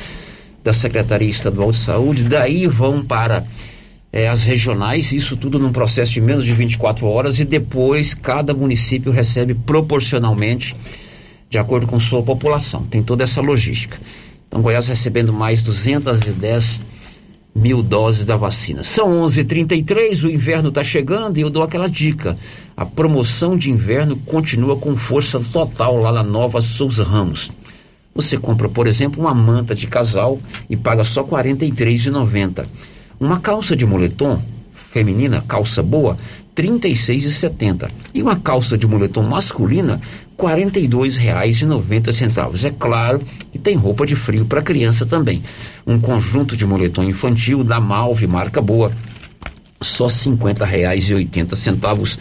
da 0.62 0.72
Secretaria 0.72 1.28
Estadual 1.28 1.70
de 1.70 1.78
Saúde, 1.78 2.24
daí 2.24 2.66
vão 2.66 3.02
para 3.02 3.44
é, 4.12 4.28
as 4.28 4.42
regionais, 4.42 5.12
isso 5.12 5.36
tudo 5.36 5.58
num 5.58 5.72
processo 5.72 6.12
de 6.12 6.20
menos 6.20 6.44
de 6.44 6.52
24 6.52 7.06
horas, 7.06 7.38
e 7.38 7.44
depois 7.44 8.14
cada 8.14 8.54
município 8.54 9.12
recebe 9.12 9.54
proporcionalmente, 9.54 10.74
de 11.48 11.58
acordo 11.58 11.86
com 11.86 11.98
sua 12.00 12.22
população. 12.22 12.82
Tem 12.84 13.02
toda 13.02 13.24
essa 13.24 13.40
logística. 13.40 13.98
Então, 14.46 14.62
Goiás 14.62 14.86
recebendo 14.88 15.32
mais 15.32 15.62
210 15.62 16.80
mil 17.54 17.82
doses 17.82 18.24
da 18.24 18.36
vacina. 18.36 18.82
São 18.82 19.20
11:33, 19.26 20.22
o 20.24 20.30
inverno 20.30 20.68
está 20.68 20.82
chegando 20.84 21.38
e 21.38 21.40
eu 21.40 21.50
dou 21.50 21.62
aquela 21.62 21.88
dica. 21.88 22.36
A 22.76 22.86
promoção 22.86 23.56
de 23.56 23.70
inverno 23.70 24.16
continua 24.16 24.76
com 24.76 24.96
força 24.96 25.40
total 25.40 25.96
lá 25.98 26.12
na 26.12 26.22
Nova 26.22 26.60
Souza 26.60 27.02
Ramos. 27.02 27.50
Você 28.18 28.36
compra, 28.36 28.68
por 28.68 28.86
exemplo, 28.88 29.22
uma 29.22 29.32
manta 29.32 29.76
de 29.76 29.86
casal 29.86 30.40
e 30.68 30.76
paga 30.76 31.04
só 31.04 31.22
R$ 31.22 31.28
43,90. 31.28 32.66
Uma 33.20 33.38
calça 33.38 33.76
de 33.76 33.86
moletom 33.86 34.42
feminina, 34.74 35.44
calça 35.46 35.84
boa, 35.84 36.18
R$ 36.56 36.64
36,70. 36.64 37.88
E 38.12 38.20
uma 38.20 38.34
calça 38.34 38.76
de 38.76 38.88
moletom 38.88 39.22
masculina, 39.22 40.00
R$ 40.36 40.36
42,90. 40.36 42.64
É 42.64 42.74
claro 42.76 43.20
que 43.52 43.58
tem 43.58 43.76
roupa 43.76 44.04
de 44.04 44.16
frio 44.16 44.44
para 44.44 44.62
criança 44.62 45.06
também. 45.06 45.40
Um 45.86 46.00
conjunto 46.00 46.56
de 46.56 46.66
moletom 46.66 47.04
infantil 47.04 47.62
da 47.62 47.78
Malve, 47.78 48.26
marca 48.26 48.60
boa, 48.60 48.90
só 49.80 50.06
R$ 50.06 50.12
50,80. 50.12 52.18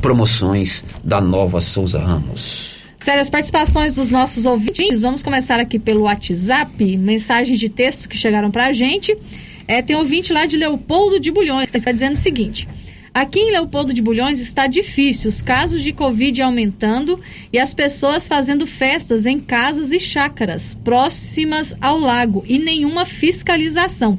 Promoções 0.00 0.84
da 1.02 1.20
Nova 1.20 1.60
Souza 1.60 1.98
Ramos. 1.98 2.71
Sério, 3.02 3.20
as 3.20 3.28
participações 3.28 3.94
dos 3.94 4.10
nossos 4.10 4.46
ouvintes, 4.46 5.02
vamos 5.02 5.24
começar 5.24 5.58
aqui 5.58 5.76
pelo 5.76 6.02
WhatsApp, 6.02 6.96
mensagens 6.96 7.58
de 7.58 7.68
texto 7.68 8.08
que 8.08 8.16
chegaram 8.16 8.48
para 8.48 8.66
a 8.66 8.72
gente. 8.72 9.18
É, 9.66 9.82
tem 9.82 9.96
ouvinte 9.96 10.32
lá 10.32 10.46
de 10.46 10.56
Leopoldo 10.56 11.18
de 11.18 11.28
Bulhões, 11.32 11.68
que 11.68 11.76
está 11.76 11.90
dizendo 11.90 12.14
o 12.14 12.18
seguinte. 12.18 12.68
Aqui 13.12 13.40
em 13.40 13.50
Leopoldo 13.50 13.92
de 13.92 14.00
Bulhões 14.00 14.38
está 14.38 14.68
difícil, 14.68 15.28
os 15.28 15.42
casos 15.42 15.82
de 15.82 15.92
Covid 15.92 16.40
aumentando 16.42 17.20
e 17.52 17.58
as 17.58 17.74
pessoas 17.74 18.28
fazendo 18.28 18.68
festas 18.68 19.26
em 19.26 19.40
casas 19.40 19.90
e 19.90 19.98
chácaras 19.98 20.76
próximas 20.84 21.76
ao 21.80 21.98
lago 21.98 22.44
e 22.46 22.56
nenhuma 22.56 23.04
fiscalização. 23.04 24.16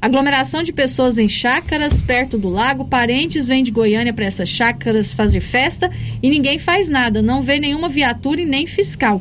Aglomeração 0.00 0.62
de 0.62 0.72
pessoas 0.72 1.18
em 1.18 1.28
chácaras 1.28 2.00
perto 2.00 2.38
do 2.38 2.48
lago, 2.48 2.86
parentes 2.86 3.46
vêm 3.46 3.62
de 3.62 3.70
Goiânia 3.70 4.14
para 4.14 4.24
essas 4.24 4.48
chácaras 4.48 5.12
fazer 5.12 5.40
festa 5.40 5.90
e 6.22 6.30
ninguém 6.30 6.58
faz 6.58 6.88
nada, 6.88 7.20
não 7.20 7.42
vê 7.42 7.58
nenhuma 7.58 7.88
viatura 7.88 8.40
e 8.40 8.46
nem 8.46 8.66
fiscal. 8.66 9.20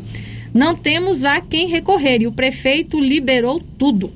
Não 0.54 0.76
temos 0.76 1.26
a 1.26 1.42
quem 1.42 1.68
recorrer 1.68 2.22
e 2.22 2.28
o 2.28 2.32
prefeito 2.32 3.00
liberou 3.00 3.62
tudo. 3.78 4.12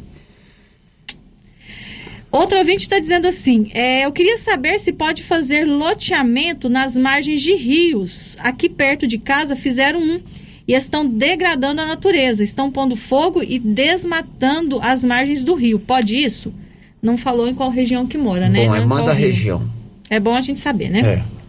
Outro 2.31 2.57
ouvinte 2.57 2.83
está 2.83 2.97
dizendo 2.97 3.27
assim: 3.27 3.69
é, 3.73 4.05
eu 4.05 4.11
queria 4.11 4.37
saber 4.37 4.79
se 4.79 4.91
pode 4.91 5.21
fazer 5.21 5.65
loteamento 5.65 6.69
nas 6.69 6.97
margens 6.97 7.41
de 7.41 7.53
rios. 7.53 8.35
Aqui 8.39 8.67
perto 8.67 9.05
de 9.05 9.19
casa 9.19 9.55
fizeram 9.55 9.99
um 9.99 10.19
e 10.67 10.73
estão 10.73 11.05
degradando 11.05 11.81
a 11.81 11.85
natureza, 11.85 12.43
estão 12.43 12.71
pondo 12.71 12.95
fogo 12.95 13.43
e 13.43 13.59
desmatando 13.59 14.79
as 14.81 15.03
margens 15.03 15.43
do 15.43 15.55
rio. 15.55 15.77
Pode 15.77 16.15
isso? 16.15 16.53
Não 17.01 17.17
falou 17.17 17.49
em 17.49 17.53
qual 17.53 17.69
região 17.69 18.07
que 18.07 18.17
mora, 18.17 18.47
né? 18.47 18.65
Bom, 18.65 18.75
é 18.75 18.85
manda 18.85 19.11
a 19.11 19.13
região. 19.13 19.61
É 20.09 20.19
bom 20.19 20.35
a 20.35 20.41
gente 20.41 20.59
saber, 20.59 20.89
né? 20.89 20.99
É. 20.99 21.43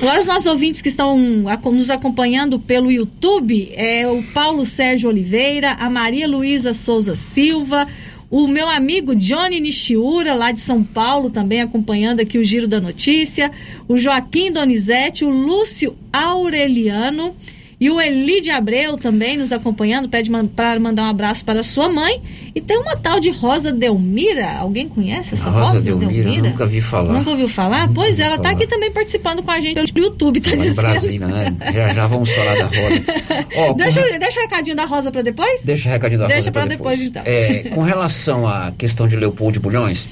Agora, 0.00 0.20
os 0.20 0.26
nossos 0.26 0.46
ouvintes 0.46 0.82
que 0.82 0.88
estão 0.88 1.16
nos 1.16 1.90
acompanhando 1.90 2.58
pelo 2.58 2.90
YouTube 2.90 3.72
é 3.74 4.06
o 4.06 4.22
Paulo 4.22 4.66
Sérgio 4.66 5.08
Oliveira, 5.08 5.72
a 5.72 5.88
Maria 5.88 6.26
Luísa 6.26 6.74
Souza 6.74 7.14
Silva, 7.14 7.86
o 8.30 8.48
meu 8.48 8.68
amigo 8.68 9.14
Johnny 9.14 9.60
Nishiura, 9.60 10.34
lá 10.34 10.50
de 10.50 10.60
São 10.60 10.82
Paulo, 10.82 11.30
também 11.30 11.60
acompanhando 11.60 12.20
aqui 12.20 12.36
o 12.36 12.44
Giro 12.44 12.66
da 12.66 12.80
Notícia, 12.80 13.52
o 13.86 13.96
Joaquim 13.96 14.50
Donizete, 14.50 15.24
o 15.24 15.30
Lúcio 15.30 15.96
Aureliano 16.12 17.34
E 17.80 17.90
o 17.90 18.00
Eli 18.00 18.40
de 18.40 18.50
Abreu 18.50 18.96
também 18.96 19.36
nos 19.36 19.52
acompanhando, 19.52 20.08
pede 20.08 20.30
para 20.54 20.78
mandar 20.80 21.04
um 21.04 21.10
abraço 21.10 21.44
para 21.44 21.62
sua 21.62 21.88
mãe. 21.88 22.20
E 22.54 22.60
tem 22.60 22.78
uma 22.78 22.96
tal 22.96 23.20
de 23.20 23.30
Rosa 23.30 23.72
Delmira. 23.72 24.58
Alguém 24.58 24.88
conhece 24.88 25.34
essa 25.34 25.50
Rosa, 25.50 25.74
Rosa, 25.74 25.80
Delmira, 25.80 26.42
nunca 26.42 26.66
vi 26.66 26.80
falar. 26.80 27.12
Nunca 27.12 27.30
ouviu 27.30 27.48
falar? 27.48 27.88
Nunca 27.88 27.94
pois 27.94 28.10
ouvi 28.10 28.22
ela 28.22 28.36
está 28.36 28.50
aqui 28.50 28.66
também 28.66 28.90
participando 28.90 29.42
com 29.42 29.50
a 29.50 29.60
gente 29.60 29.92
pelo 29.92 30.06
YouTube, 30.06 30.40
tá 30.40 30.50
dizendo. 30.50 30.74
Brasília, 30.74 31.26
né? 31.26 31.56
Já 31.72 31.88
já 31.88 32.06
vamos 32.06 32.30
falar 32.30 32.54
da 32.56 32.64
Rosa. 32.64 33.04
Ó, 33.56 33.66
com 33.68 33.76
deixa, 33.76 34.18
deixa 34.18 34.38
o 34.38 34.42
recadinho 34.42 34.76
da 34.76 34.84
Rosa 34.84 35.10
para 35.10 35.22
depois? 35.22 35.62
Deixa 35.62 35.88
o 35.88 35.92
recadinho 35.92 36.20
da 36.20 36.26
Deixa 36.26 36.40
Rosa 36.40 36.52
pra 36.52 36.64
pra 36.66 36.76
depois, 36.76 37.00
então. 37.00 37.22
É, 37.24 37.70
com 37.74 37.82
relação 37.82 38.46
à 38.46 38.72
questão 38.76 39.06
de 39.08 39.16
Leopoldo 39.16 39.54
de 39.54 39.60
Bulhões, 39.60 40.06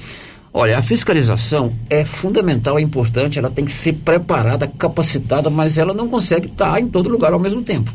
olha, 0.53 0.77
a 0.77 0.81
fiscalização 0.81 1.73
é 1.89 2.05
fundamental, 2.05 2.77
é 2.77 2.81
importante, 2.81 3.39
ela 3.39 3.49
tem 3.49 3.65
que 3.65 3.71
ser 3.71 3.93
preparada, 3.93 4.67
capacitada, 4.67 5.49
mas 5.49 5.77
ela 5.77 5.93
não 5.93 6.07
consegue 6.07 6.47
estar 6.47 6.79
em 6.79 6.87
todo 6.87 7.09
lugar 7.09 7.33
ao 7.33 7.39
mesmo 7.39 7.63
tempo. 7.63 7.91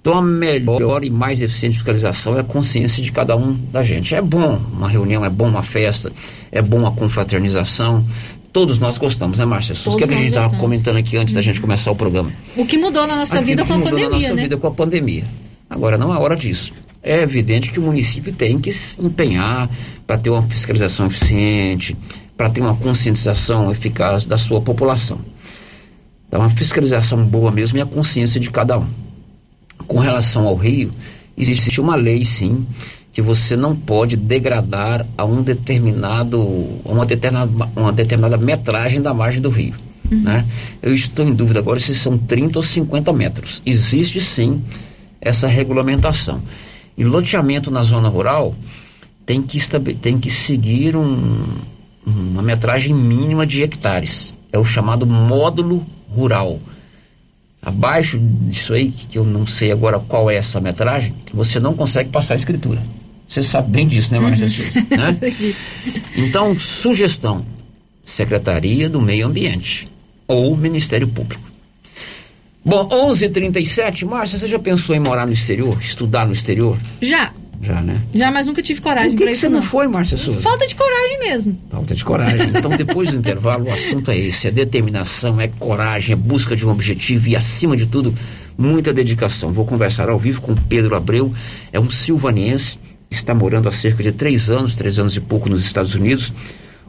Então 0.00 0.18
a 0.18 0.22
melhor 0.22 1.04
e 1.04 1.10
mais 1.10 1.42
eficiente 1.42 1.74
fiscalização 1.74 2.36
é 2.36 2.40
a 2.40 2.44
consciência 2.44 3.02
de 3.02 3.10
cada 3.10 3.36
um 3.36 3.52
da 3.52 3.82
gente. 3.82 4.14
É 4.14 4.22
bom 4.22 4.56
uma 4.72 4.88
reunião, 4.88 5.24
é 5.24 5.28
bom 5.28 5.48
uma 5.48 5.64
festa, 5.64 6.12
é 6.52 6.62
bom 6.62 6.86
a 6.86 6.92
confraternização. 6.92 8.06
Todos 8.52 8.78
nós 8.78 8.96
gostamos, 8.96 9.40
né, 9.40 9.44
Márcia? 9.44 9.74
O 9.84 9.96
que, 9.96 10.04
a 10.04 10.06
gente 10.06 10.28
estava 10.28 10.56
comentando 10.56 10.96
aqui 10.96 11.16
antes 11.16 11.34
da 11.34 11.42
gente 11.42 11.60
começar 11.60 11.90
o 11.90 11.96
programa? 11.96 12.30
O 12.56 12.64
que 12.64 12.78
mudou 12.78 13.04
na 13.04 13.16
nossa 13.16 13.34
Aquilo 13.34 13.46
vida 13.48 13.66
com 13.66 13.72
a 13.72 13.78
mudou 13.78 13.90
pandemia, 13.90 14.10
na 14.10 14.16
nossa 14.20 14.34
né? 14.34 14.42
vida 14.42 14.56
com 14.56 14.66
a 14.68 14.70
pandemia. 14.70 15.24
Agora 15.68 15.98
não 15.98 16.14
é 16.14 16.18
hora 16.18 16.36
disso. 16.36 16.72
É 17.06 17.22
evidente 17.22 17.70
que 17.70 17.78
o 17.78 17.82
município 17.82 18.32
tem 18.32 18.58
que 18.58 18.72
se 18.72 19.00
empenhar 19.00 19.70
para 20.04 20.18
ter 20.18 20.28
uma 20.28 20.42
fiscalização 20.42 21.06
eficiente, 21.06 21.96
para 22.36 22.50
ter 22.50 22.60
uma 22.60 22.74
conscientização 22.74 23.70
eficaz 23.70 24.26
da 24.26 24.36
sua 24.36 24.60
população. 24.60 25.20
Então, 26.26 26.42
a 26.42 26.50
fiscalização 26.50 27.24
boa 27.24 27.52
mesmo 27.52 27.78
é 27.78 27.82
a 27.82 27.86
consciência 27.86 28.40
de 28.40 28.50
cada 28.50 28.80
um. 28.80 28.88
Com 29.86 30.00
relação 30.00 30.48
ao 30.48 30.56
rio, 30.56 30.90
existe 31.38 31.80
uma 31.80 31.94
lei, 31.94 32.24
sim, 32.24 32.66
que 33.12 33.22
você 33.22 33.54
não 33.54 33.76
pode 33.76 34.16
degradar 34.16 35.06
a 35.16 35.24
um 35.24 35.42
determinado, 35.42 36.40
a 36.84 36.90
uma 36.90 37.06
determinada, 37.06 37.70
uma 37.76 37.92
determinada 37.92 38.36
metragem 38.36 39.00
da 39.00 39.14
margem 39.14 39.40
do 39.40 39.48
rio. 39.48 39.76
Né? 40.10 40.44
Eu 40.82 40.92
estou 40.92 41.24
em 41.24 41.32
dúvida 41.32 41.60
agora 41.60 41.78
se 41.78 41.94
são 41.94 42.18
30 42.18 42.58
ou 42.58 42.62
50 42.64 43.12
metros. 43.12 43.62
Existe 43.64 44.20
sim 44.20 44.60
essa 45.20 45.46
regulamentação. 45.46 46.42
E 46.96 47.04
loteamento 47.04 47.70
na 47.70 47.82
zona 47.82 48.08
rural 48.08 48.54
tem 49.24 49.42
que, 49.42 49.58
tem 50.00 50.18
que 50.18 50.30
seguir 50.30 50.96
um- 50.96 51.44
uma 52.06 52.42
metragem 52.42 52.94
mínima 52.94 53.46
de 53.46 53.62
hectares. 53.62 54.34
É 54.52 54.58
o 54.58 54.64
chamado 54.64 55.04
módulo 55.06 55.84
rural. 56.08 56.58
Abaixo 57.60 58.16
disso 58.18 58.74
aí, 58.74 58.90
que 58.92 59.18
eu 59.18 59.24
não 59.24 59.46
sei 59.46 59.72
agora 59.72 59.98
qual 59.98 60.30
é 60.30 60.36
essa 60.36 60.60
metragem, 60.60 61.12
você 61.34 61.58
não 61.58 61.74
consegue 61.74 62.10
passar 62.10 62.34
a 62.34 62.36
escritura. 62.36 62.80
Você 63.28 63.42
sabe 63.42 63.70
bem 63.70 63.88
disso, 63.88 64.12
né, 64.14 64.20
Marcia 64.20 64.48
Souza? 64.48 64.70
né? 64.88 65.18
Então, 66.16 66.58
sugestão: 66.60 67.44
Secretaria 68.04 68.88
do 68.88 69.00
Meio 69.00 69.26
Ambiente 69.26 69.88
ou 70.28 70.56
Ministério 70.56 71.08
Público. 71.08 71.42
Bom, 72.66 72.88
11:37, 72.88 74.04
Márcia, 74.04 74.36
você 74.36 74.48
já 74.48 74.58
pensou 74.58 74.96
em 74.96 74.98
morar 74.98 75.24
no 75.24 75.32
exterior, 75.32 75.78
estudar 75.80 76.26
no 76.26 76.32
exterior? 76.32 76.76
Já, 77.00 77.30
Já, 77.62 77.80
né? 77.80 78.02
já, 78.12 78.28
mas 78.32 78.48
nunca 78.48 78.60
tive 78.60 78.80
coragem 78.80 79.12
Por 79.12 79.18
que 79.18 79.24
que 79.24 79.30
isso 79.30 79.42
você 79.42 79.48
não 79.48 79.62
foi, 79.62 79.86
Márcia 79.86 80.16
Souza? 80.16 80.40
Falta 80.40 80.66
de 80.66 80.74
coragem 80.74 81.18
mesmo. 81.20 81.56
Falta 81.70 81.94
de 81.94 82.04
coragem. 82.04 82.48
Então, 82.48 82.72
depois 82.76 83.12
do 83.12 83.16
intervalo, 83.18 83.66
o 83.66 83.72
assunto 83.72 84.10
é 84.10 84.18
esse: 84.18 84.48
é 84.48 84.50
determinação, 84.50 85.40
é 85.40 85.46
coragem, 85.46 86.14
é 86.14 86.16
busca 86.16 86.56
de 86.56 86.66
um 86.66 86.70
objetivo 86.70 87.28
e, 87.28 87.36
acima 87.36 87.76
de 87.76 87.86
tudo, 87.86 88.12
muita 88.58 88.92
dedicação. 88.92 89.52
Vou 89.52 89.64
conversar 89.64 90.08
ao 90.08 90.18
vivo 90.18 90.40
com 90.40 90.52
Pedro 90.56 90.96
Abreu, 90.96 91.32
é 91.72 91.78
um 91.78 91.88
silvaniense, 91.88 92.80
está 93.08 93.32
morando 93.32 93.68
há 93.68 93.72
cerca 93.72 94.02
de 94.02 94.10
três 94.10 94.50
anos, 94.50 94.74
três 94.74 94.98
anos 94.98 95.14
e 95.14 95.20
pouco 95.20 95.48
nos 95.48 95.64
Estados 95.64 95.94
Unidos, 95.94 96.32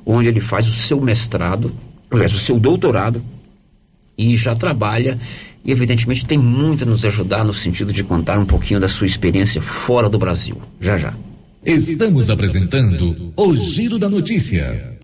onde 0.04 0.28
ele 0.28 0.42
faz 0.42 0.68
o 0.68 0.74
seu 0.74 1.00
mestrado, 1.00 1.72
aliás, 2.10 2.34
o 2.34 2.40
seu 2.40 2.60
doutorado, 2.60 3.22
e 4.18 4.36
já 4.36 4.56
trabalha. 4.56 5.18
E, 5.64 5.72
evidentemente, 5.72 6.26
tem 6.26 6.38
muito 6.38 6.84
a 6.84 6.88
nos 6.88 7.04
ajudar 7.06 7.44
no 7.44 7.54
sentido 7.54 7.92
de 7.94 8.04
contar 8.04 8.40
um 8.40 8.46
pouquinho 8.46 8.80
da 8.80 8.88
sua 8.88 9.06
experiência 9.06 9.62
fora 9.62 10.10
do 10.10 10.18
Brasil. 10.18 10.62
Já 10.80 10.98
já. 10.98 11.14
Estamos 11.66 12.30
apresentando 12.30 13.34
o 13.36 13.56
Giro 13.56 14.00
da 14.00 14.10
Notícia. 14.10 14.97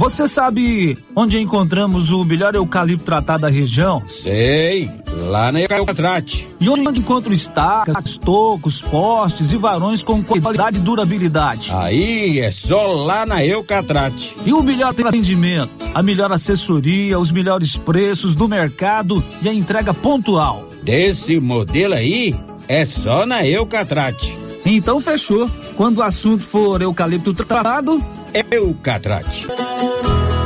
Você 0.00 0.26
sabe 0.26 0.96
onde 1.14 1.38
encontramos 1.38 2.10
o 2.10 2.24
melhor 2.24 2.54
eucalipto 2.54 3.04
tratado 3.04 3.42
da 3.42 3.50
região? 3.50 4.02
Sei, 4.06 4.90
lá 5.28 5.52
na 5.52 5.60
Eucatrate. 5.60 6.48
E 6.58 6.70
onde 6.70 7.00
encontro 7.00 7.34
estacas, 7.34 8.16
tocos, 8.16 8.80
postes 8.80 9.52
e 9.52 9.58
varões 9.58 10.02
com 10.02 10.24
qualidade 10.24 10.78
e 10.78 10.80
durabilidade? 10.80 11.70
Aí 11.70 12.40
é 12.40 12.50
só 12.50 12.86
lá 12.86 13.26
na 13.26 13.44
Eucatrate. 13.44 14.34
E 14.46 14.54
o 14.54 14.62
melhor 14.62 14.94
atendimento, 14.98 15.70
a 15.94 16.02
melhor 16.02 16.32
assessoria, 16.32 17.18
os 17.18 17.30
melhores 17.30 17.76
preços 17.76 18.34
do 18.34 18.48
mercado 18.48 19.22
e 19.42 19.50
a 19.50 19.52
entrega 19.52 19.92
pontual. 19.92 20.66
Desse 20.82 21.38
modelo 21.38 21.92
aí, 21.92 22.34
é 22.66 22.86
só 22.86 23.26
na 23.26 23.46
Eucatrate. 23.46 24.34
Então 24.64 24.98
fechou. 24.98 25.46
Quando 25.76 25.98
o 25.98 26.02
assunto 26.02 26.42
for 26.42 26.80
eucalipto 26.80 27.34
tratado, 27.34 28.02
Eucatrate. 28.32 29.48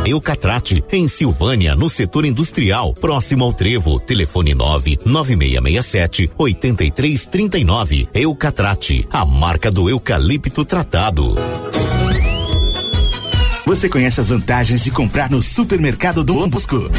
Eucatrate, 0.07 0.83
em 0.91 1.07
Silvânia, 1.07 1.75
no 1.75 1.91
setor 1.91 2.25
industrial, 2.25 2.95
próximo 2.95 3.45
ao 3.45 3.53
Trevo. 3.53 4.01
Telefone 4.01 4.55
9 4.55 5.01
9667 5.05 6.31
8339. 6.39 8.09
Eucatrate, 8.15 9.07
a 9.11 9.25
marca 9.27 9.71
do 9.71 9.91
eucalipto 9.91 10.65
tratado. 10.65 11.35
Você 13.67 13.89
conhece 13.89 14.21
as 14.21 14.31
vantagens 14.31 14.83
de 14.83 14.91
comprar 14.91 15.31
no 15.31 15.43
supermercado 15.43 16.25
Dom 16.25 16.49
Bosco? 16.49 16.91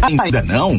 Ainda 0.00 0.42
não? 0.42 0.78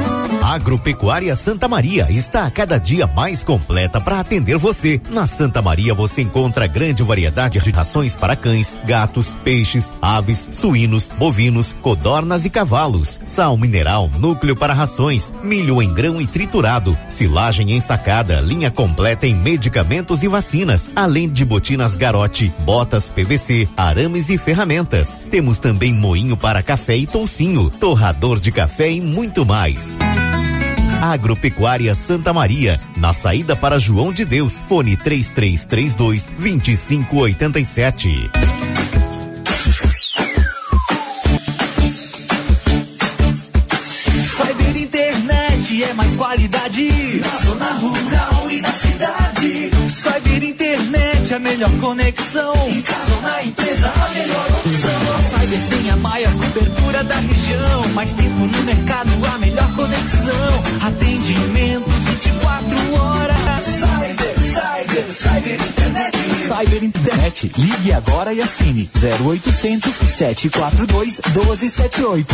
Agropecuária 0.41 1.35
Santa 1.35 1.67
Maria 1.67 2.07
está 2.09 2.45
a 2.45 2.51
cada 2.51 2.79
dia 2.79 3.05
mais 3.05 3.43
completa 3.43 4.01
para 4.01 4.19
atender 4.19 4.57
você. 4.57 4.99
Na 5.09 5.27
Santa 5.27 5.61
Maria 5.61 5.93
você 5.93 6.23
encontra 6.23 6.65
grande 6.65 7.03
variedade 7.03 7.59
de 7.59 7.69
rações 7.69 8.15
para 8.15 8.35
cães, 8.35 8.75
gatos, 8.83 9.35
peixes, 9.43 9.93
aves, 10.01 10.49
suínos, 10.51 11.07
bovinos, 11.07 11.75
codornas 11.81 12.43
e 12.43 12.49
cavalos. 12.49 13.19
Sal 13.23 13.55
mineral, 13.55 14.09
núcleo 14.17 14.55
para 14.55 14.73
rações, 14.73 15.31
milho 15.43 15.81
em 15.81 15.93
grão 15.93 16.19
e 16.19 16.25
triturado, 16.25 16.97
silagem 17.07 17.71
ensacada, 17.71 18.41
linha 18.41 18.71
completa 18.71 19.27
em 19.27 19.35
medicamentos 19.35 20.23
e 20.23 20.27
vacinas, 20.27 20.91
além 20.95 21.29
de 21.29 21.45
botinas 21.45 21.95
garote, 21.95 22.51
botas 22.61 23.07
PVC, 23.07 23.69
arames 23.77 24.29
e 24.29 24.37
ferramentas. 24.37 25.21
Temos 25.29 25.59
também 25.59 25.93
moinho 25.93 26.35
para 26.35 26.63
café 26.63 26.97
e 26.97 27.05
toucinho, 27.05 27.69
torrador 27.69 28.39
de 28.39 28.51
café 28.51 28.91
e 28.91 28.99
muito 28.99 29.45
mais. 29.45 29.95
Agropecuária 31.01 31.95
Santa 31.95 32.31
Maria, 32.31 32.79
na 32.95 33.11
saída 33.11 33.55
para 33.55 33.79
João 33.79 34.13
de 34.13 34.23
Deus, 34.23 34.61
fone 34.69 34.95
3332 34.95 36.31
2587. 36.37 38.29
Cyber 44.23 44.77
Internet 44.77 45.83
é 45.83 45.93
mais 45.95 46.15
qualidade 46.15 47.19
na 47.19 47.37
zona 47.45 47.71
rural 47.73 48.51
e 48.51 48.61
na 48.61 48.71
cidade. 48.71 49.71
Cyber 49.89 50.43
Internet 50.43 51.33
é 51.33 51.35
a 51.35 51.39
melhor 51.39 51.71
conexão. 51.79 52.53
Em 52.69 52.79
casa 52.79 53.15
ou 53.15 53.21
na 53.23 53.43
empresa, 53.43 53.89
a 53.89 54.09
melhor 54.13 54.45
opção. 54.51 55.10
Cyber 55.51 55.69
tem 55.69 55.89
a 55.89 55.97
maior 55.97 56.31
cobertura 56.33 57.03
da 57.03 57.15
região. 57.15 57.87
Mais 57.93 58.13
tempo 58.13 58.45
no 58.45 58.63
mercado, 58.63 59.09
a 59.33 59.37
melhor 59.37 59.75
conexão. 59.75 60.63
Atendimento 60.81 61.89
24 61.89 62.93
horas. 62.93 63.65
Cyber, 63.65 64.39
Cyber, 64.39 65.11
Cyber 65.11 65.55
Internet. 65.55 66.17
Cyber 66.39 66.83
Internet. 66.83 67.51
Ligue 67.57 67.91
agora 67.91 68.33
e 68.33 68.41
assine 68.41 68.89
0800 68.95 69.93
742 70.09 71.19
1278. 71.33 72.33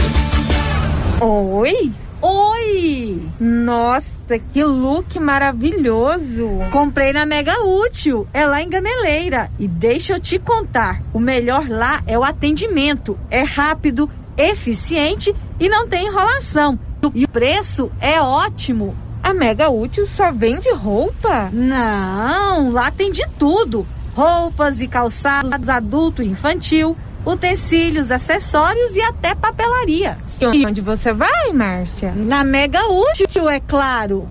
Oi, 1.19 1.91
Oi! 2.21 3.21
Nossa, 3.39 4.39
que 4.51 4.63
look 4.63 5.19
maravilhoso! 5.19 6.49
Comprei 6.71 7.13
na 7.13 7.25
Mega 7.25 7.63
Útil, 7.63 8.27
é 8.33 8.45
lá 8.45 8.61
em 8.61 8.69
Gameleira. 8.69 9.51
E 9.59 9.67
deixa 9.67 10.13
eu 10.13 10.19
te 10.19 10.39
contar, 10.39 11.01
o 11.13 11.19
melhor 11.19 11.69
lá 11.69 12.01
é 12.07 12.17
o 12.17 12.23
atendimento. 12.23 13.17
É 13.29 13.43
rápido, 13.43 14.09
eficiente 14.35 15.33
e 15.59 15.69
não 15.69 15.87
tem 15.87 16.07
enrolação. 16.07 16.79
E 17.13 17.25
o 17.25 17.29
preço 17.29 17.91
é 18.01 18.19
ótimo. 18.19 18.95
A 19.21 19.33
Mega 19.33 19.69
Útil 19.69 20.07
só 20.07 20.31
vende 20.31 20.71
roupa? 20.71 21.49
Não, 21.53 22.71
lá 22.71 22.89
tem 22.89 23.11
de 23.11 23.27
tudo. 23.37 23.85
Roupas 24.15 24.81
e 24.81 24.87
calçados 24.87 25.69
adulto 25.69 26.23
e 26.23 26.27
infantil, 26.27 26.97
utensílios, 27.27 28.09
acessórios 28.09 28.95
e 28.95 29.01
até 29.01 29.35
papelaria. 29.35 30.17
E 30.41 30.65
onde 30.65 30.81
você 30.81 31.13
vai, 31.13 31.51
Márcia? 31.51 32.13
Na 32.15 32.43
Mega 32.43 32.87
Útil, 32.87 33.49
é 33.49 33.59
claro. 33.59 34.27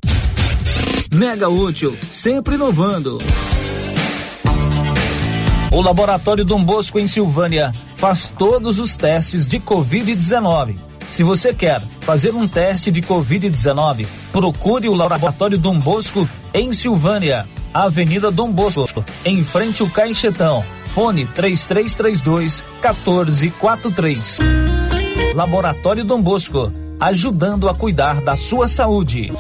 Mega 1.15 1.49
Útil, 1.49 1.97
sempre 2.03 2.55
inovando. 2.55 3.19
O 5.71 5.81
Laboratório 5.83 6.45
Dom 6.45 6.65
Bosco 6.65 6.99
em 6.99 7.07
Silvânia 7.07 7.75
faz 7.97 8.33
todos 8.39 8.79
os 8.79 8.97
testes 8.97 9.47
de 9.47 9.61
Covid-19. 9.61 10.86
Se 11.11 11.23
você 11.23 11.55
quer 11.55 11.83
fazer 12.01 12.35
um 12.35 12.47
teste 12.47 12.91
de 12.91 13.01
Covid-19, 13.03 14.07
procure 14.33 14.89
o 14.89 14.95
Laboratório 14.95 15.57
Dom 15.59 15.79
Bosco 15.79 16.29
em 16.53 16.73
Silvânia, 16.73 17.49
Avenida 17.73 18.31
Dom 18.31 18.51
Bosco, 18.51 19.05
em 19.25 19.43
frente 19.45 19.83
ao 19.83 19.91
Caixetão. 19.91 20.65
Fone 20.89 21.27
3332 21.27 22.65
1443. 22.83 24.39
Laboratório 25.35 26.05
Dom 26.05 26.23
Bosco, 26.23 26.73
ajudando 26.99 27.69
a 27.69 27.75
cuidar 27.75 28.21
da 28.21 28.37
sua 28.37 28.67
saúde. 28.67 29.31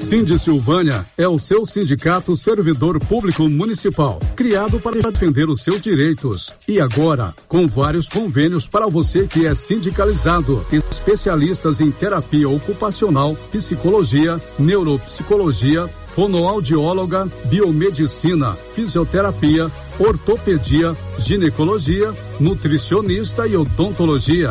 Cindy 0.00 0.38
Silvânia 0.38 1.06
é 1.16 1.28
o 1.28 1.38
seu 1.38 1.66
sindicato 1.66 2.34
servidor 2.34 2.98
público 2.98 3.46
municipal, 3.50 4.18
criado 4.34 4.80
para 4.80 4.98
defender 4.98 5.48
os 5.48 5.62
seus 5.62 5.78
direitos. 5.78 6.50
E 6.66 6.80
agora, 6.80 7.34
com 7.46 7.68
vários 7.68 8.08
convênios 8.08 8.66
para 8.66 8.88
você 8.88 9.26
que 9.26 9.46
é 9.46 9.54
sindicalizado, 9.54 10.64
especialistas 10.72 11.82
em 11.82 11.90
terapia 11.90 12.48
ocupacional, 12.48 13.36
psicologia, 13.52 14.40
neuropsicologia, 14.58 15.86
fonoaudióloga, 16.14 17.28
biomedicina, 17.44 18.54
fisioterapia, 18.54 19.70
ortopedia, 19.98 20.96
ginecologia, 21.18 22.12
nutricionista 22.40 23.46
e 23.46 23.54
odontologia. 23.54 24.50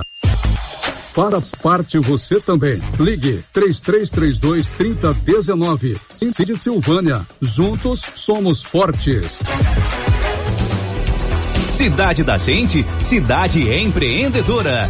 Faça 1.14 1.58
parte 1.58 1.98
você 2.00 2.40
também. 2.40 2.82
Ligue 3.00 3.44
3332 3.54 4.68
3019. 4.68 5.98
Cid 6.12 6.58
Silvânia. 6.58 7.26
Juntos 7.42 8.02
somos 8.16 8.62
fortes. 8.62 9.40
Cidade 11.68 12.24
da 12.24 12.38
Gente, 12.38 12.86
cidade 13.00 13.72
empreendedora. 13.72 14.90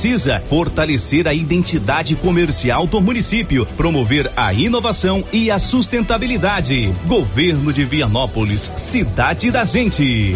precisa 0.01 0.41
fortalecer 0.49 1.27
a 1.27 1.33
identidade 1.33 2.15
comercial 2.15 2.87
do 2.87 2.99
município, 2.99 3.67
promover 3.77 4.31
a 4.35 4.51
inovação 4.51 5.23
e 5.31 5.51
a 5.51 5.59
sustentabilidade. 5.59 6.91
Governo 7.05 7.71
de 7.71 7.85
Vianópolis, 7.85 8.71
cidade 8.75 9.51
da 9.51 9.63
gente. 9.63 10.35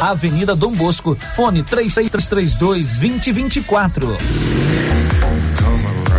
Avenida 0.00 0.54
Dom 0.54 0.72
Bosco, 0.72 1.16
fone 1.34 1.62
3332 1.62 2.96
2024. 2.96 4.16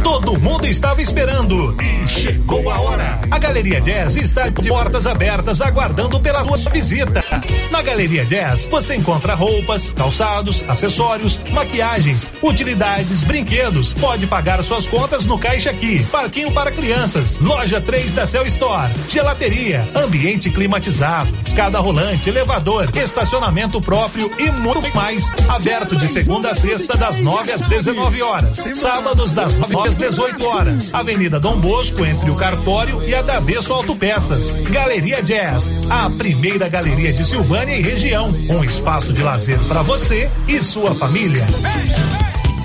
Todo 0.03 0.37
mundo 0.39 0.65
estava 0.65 1.01
esperando 1.01 1.75
e 1.81 2.07
chegou 2.07 2.69
a 2.69 2.79
hora. 2.79 3.19
A 3.31 3.39
Galeria 3.39 3.79
Jazz 3.79 4.17
está 4.17 4.49
de 4.49 4.67
portas 4.67 5.07
abertas 5.07 5.61
aguardando 5.61 6.19
pela 6.19 6.43
sua 6.43 6.71
visita. 6.71 7.23
Na 7.71 7.81
Galeria 7.81 8.25
Jazz 8.25 8.67
você 8.67 8.95
encontra 8.95 9.33
roupas, 9.33 9.91
calçados, 9.91 10.63
acessórios, 10.67 11.39
maquiagens, 11.51 12.31
utilidades, 12.41 13.23
brinquedos. 13.23 13.93
Pode 13.93 14.27
pagar 14.27 14.63
suas 14.63 14.87
contas 14.87 15.25
no 15.25 15.37
caixa 15.37 15.69
aqui. 15.69 16.03
Parquinho 16.05 16.51
para 16.51 16.71
crianças, 16.71 17.37
loja 17.37 17.79
3 17.79 18.13
da 18.13 18.27
Cell 18.27 18.45
Store, 18.45 18.91
gelateria, 19.07 19.87
ambiente 19.95 20.49
climatizado, 20.49 21.33
escada 21.45 21.79
rolante, 21.79 22.29
elevador, 22.29 22.89
estacionamento 22.95 23.81
próprio 23.81 24.29
e 24.37 24.51
muito 24.51 24.93
mais. 24.95 25.31
Aberto 25.49 25.95
de 25.95 26.07
segunda 26.07 26.51
a 26.51 26.55
sexta 26.55 26.97
das 26.97 27.19
9 27.19 27.51
às 27.51 27.61
19 27.63 28.21
horas. 28.21 28.57
Sábados 28.75 29.31
das 29.31 29.55
9 29.57 29.87
às 29.87 29.97
18 29.97 30.45
horas. 30.45 30.93
Avenida 30.93 31.39
Dom 31.39 31.57
Bosco, 31.59 32.05
entre 32.05 32.29
o 32.29 32.35
Cartório 32.35 33.03
e 33.03 33.13
a 33.13 33.21
Davesso 33.21 33.73
Autopeças. 33.73 34.53
Galeria 34.69 35.21
Jazz, 35.21 35.73
a 35.89 36.09
primeira 36.09 36.67
galeria 36.67 37.13
de 37.13 37.18
Silvânia 37.23 37.75
e 37.75 37.81
região. 37.81 38.29
Um 38.49 38.63
espaço 38.63 39.13
de 39.13 39.23
lazer 39.23 39.59
para 39.67 39.81
você 39.81 40.29
e 40.47 40.59
sua 40.61 40.95
família. 40.95 41.45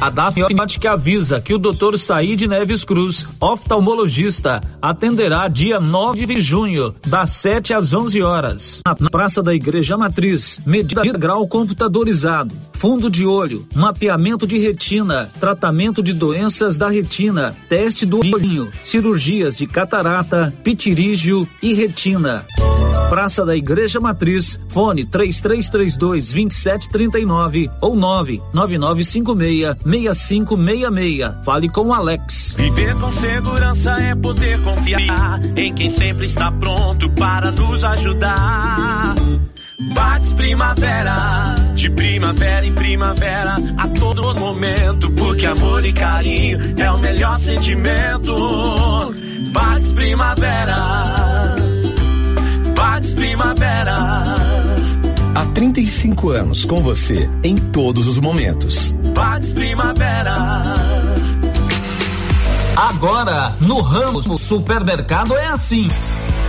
A 0.01 0.11
Dafniótica 0.11 0.93
avisa 0.93 1.41
que 1.41 1.55
o 1.55 1.59
Dr. 1.59 1.97
Said 1.97 2.47
Neves 2.47 2.85
Cruz, 2.85 3.27
oftalmologista, 3.41 4.61
atenderá 4.83 5.49
dia 5.49 5.81
9 5.81 6.27
de 6.27 6.41
junho, 6.41 6.95
das 7.07 7.31
7 7.31 7.73
às 7.73 7.95
11 7.95 8.23
horas, 8.23 8.81
na 8.85 9.09
Praça 9.09 9.43
da 9.43 9.55
Igreja 9.55 9.97
Matriz. 9.97 10.61
Medida 10.67 11.01
de 11.01 11.13
grau 11.13 11.47
computadorizado, 11.49 12.55
fundo 12.75 13.09
de 13.09 13.25
olho, 13.25 13.67
mapeamento 13.75 14.47
de 14.47 14.59
retina, 14.59 15.31
tratamento 15.41 16.03
de 16.03 16.13
doenças 16.13 16.77
da 16.77 16.89
retina, 16.89 17.57
teste 17.69 18.05
do 18.05 18.19
olhinho, 18.19 18.71
cirurgias 18.83 19.57
de 19.57 19.67
catarata, 19.67 20.53
pitirígio 20.63 21.49
e 21.63 21.73
retina. 21.73 22.45
Praça 23.15 23.47
da 23.47 23.55
Igreja 23.55 24.01
Matriz, 24.01 24.59
fone 24.69 25.05
3332 25.05 26.33
2739 26.33 27.71
ou 27.81 27.95
99956 27.95 29.77
6566. 29.85 31.45
Fale 31.45 31.69
com 31.69 31.95
Alex. 31.95 32.57
Viver 32.59 32.97
com 32.97 33.13
segurança 33.13 33.93
é 34.01 34.17
poder 34.17 34.61
confiar 34.63 35.41
em 35.57 35.73
quem 35.73 35.91
sempre 35.91 36.27
está 36.27 36.51
pronto 36.51 37.09
para 37.11 37.53
nos 37.53 37.85
ajudar. 37.85 39.15
Bates 39.95 40.33
Primavera, 40.33 41.55
de 41.73 41.91
primavera 41.91 42.67
em 42.67 42.73
primavera, 42.73 43.55
a 43.79 43.89
todo 43.91 44.35
momento, 44.41 45.13
porque 45.13 45.47
amor 45.47 45.85
e 45.87 45.93
carinho 45.93 46.59
é 46.77 46.91
o 46.91 46.99
melhor 46.99 47.39
sentimento. 47.39 48.35
Bates 49.53 49.93
Primavera, 49.93 51.34
Bates 52.95 53.13
Primavera. 53.15 53.97
Há 55.35 55.45
35 55.53 56.31
anos 56.31 56.65
com 56.65 56.81
você 56.81 57.29
em 57.43 57.57
todos 57.57 58.07
os 58.07 58.21
momentos. 58.21 58.93
Bates 59.13 59.53
Primavera. 59.53 60.37
Agora, 62.77 63.57
no 63.61 63.81
Ramos 63.81 64.29
Supermercado 64.41 65.37
é 65.37 65.47
assim. 65.47 65.89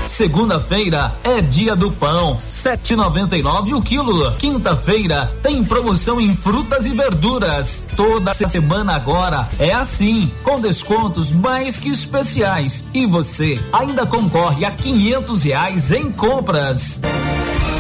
Segunda-feira 0.07 1.17
é 1.23 1.41
dia 1.41 1.75
do 1.75 1.91
pão, 1.91 2.37
7,99 2.49 3.75
o 3.75 3.81
quilo. 3.81 4.31
Quinta-feira 4.35 5.33
tem 5.41 5.63
promoção 5.63 6.21
em 6.21 6.35
frutas 6.35 6.85
e 6.85 6.91
verduras. 6.91 7.85
Toda 7.95 8.33
semana 8.33 8.95
agora 8.95 9.49
é 9.59 9.73
assim, 9.73 10.31
com 10.43 10.59
descontos 10.59 11.31
mais 11.31 11.79
que 11.79 11.89
especiais. 11.89 12.87
E 12.93 13.05
você 13.05 13.59
ainda 13.73 14.05
concorre 14.05 14.63
a 14.63 14.71
quinhentos 14.71 15.43
reais 15.43 15.91
em 15.91 16.11
compras. 16.11 17.01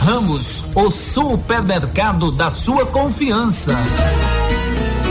Ramos, 0.01 0.63
o 0.73 0.89
supermercado 0.91 2.31
da 2.31 2.49
sua 2.49 2.85
confiança. 2.85 3.75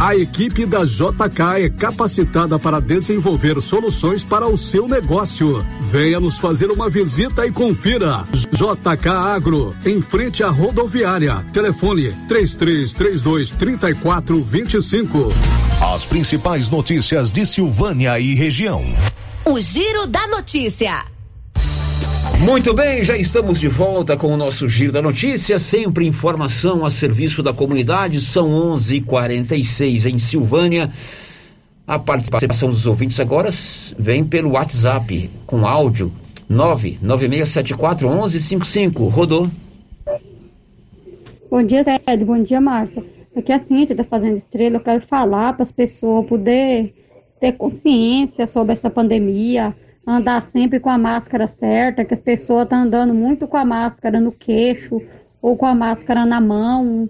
A 0.00 0.16
equipe 0.16 0.64
da 0.64 0.82
JK 0.82 1.66
é 1.66 1.68
capacitada 1.68 2.58
para 2.58 2.80
desenvolver 2.80 3.60
soluções 3.60 4.24
para 4.24 4.48
o 4.48 4.56
seu 4.56 4.88
negócio. 4.88 5.62
Venha 5.82 6.18
nos 6.18 6.38
fazer 6.38 6.70
uma 6.70 6.88
visita 6.88 7.46
e 7.46 7.52
confira. 7.52 8.24
JK 8.32 9.08
Agro, 9.10 9.76
em 9.84 10.00
frente 10.00 10.42
à 10.42 10.48
rodoviária. 10.48 11.44
Telefone 11.52 12.14
3332 12.26 13.50
3425. 13.50 15.28
As 15.94 16.06
principais 16.06 16.70
notícias 16.70 17.30
de 17.30 17.44
Silvânia 17.44 18.18
e 18.18 18.34
região. 18.34 18.82
O 19.44 19.60
Giro 19.60 20.06
da 20.06 20.26
Notícia. 20.28 21.04
Muito 22.42 22.72
bem, 22.72 23.02
já 23.02 23.18
estamos 23.18 23.60
de 23.60 23.68
volta 23.68 24.16
com 24.16 24.28
o 24.28 24.36
nosso 24.36 24.66
Giro 24.66 24.92
da 24.92 25.02
Notícia, 25.02 25.58
sempre 25.58 26.06
informação 26.06 26.86
a 26.86 26.90
serviço 26.90 27.42
da 27.42 27.52
comunidade, 27.52 28.18
são 28.18 28.48
11:46 28.74 30.06
em 30.06 30.18
Silvânia. 30.18 30.90
A 31.86 31.98
participação 31.98 32.70
dos 32.70 32.86
ouvintes 32.86 33.20
agora 33.20 33.50
vem 33.98 34.24
pelo 34.24 34.52
WhatsApp 34.52 35.28
com 35.44 35.66
áudio 35.66 36.10
996741155. 36.50 39.10
Rodou. 39.10 39.50
Bom 41.50 41.62
dia, 41.62 41.84
Sérgio. 41.98 42.26
Bom 42.26 42.42
dia, 42.42 42.60
Márcia. 42.60 43.04
Aqui 43.36 43.52
é 43.52 43.56
a 43.56 43.58
Cintia 43.58 43.94
da 43.94 44.04
Fazenda 44.04 44.36
Estrela. 44.36 44.76
Eu 44.76 44.80
quero 44.80 45.02
falar 45.02 45.52
para 45.52 45.62
as 45.62 45.72
pessoas 45.72 46.26
poder 46.26 46.94
ter 47.38 47.52
consciência 47.52 48.46
sobre 48.46 48.72
essa 48.72 48.88
pandemia, 48.88 49.76
andar 50.10 50.42
sempre 50.42 50.80
com 50.80 50.90
a 50.90 50.98
máscara 50.98 51.46
certa, 51.46 52.04
que 52.04 52.14
as 52.14 52.20
pessoas 52.20 52.64
estão 52.64 52.82
andando 52.82 53.14
muito 53.14 53.46
com 53.46 53.56
a 53.56 53.64
máscara 53.64 54.20
no 54.20 54.32
queixo 54.32 55.00
ou 55.40 55.56
com 55.56 55.66
a 55.66 55.74
máscara 55.74 56.26
na 56.26 56.40
mão, 56.40 57.08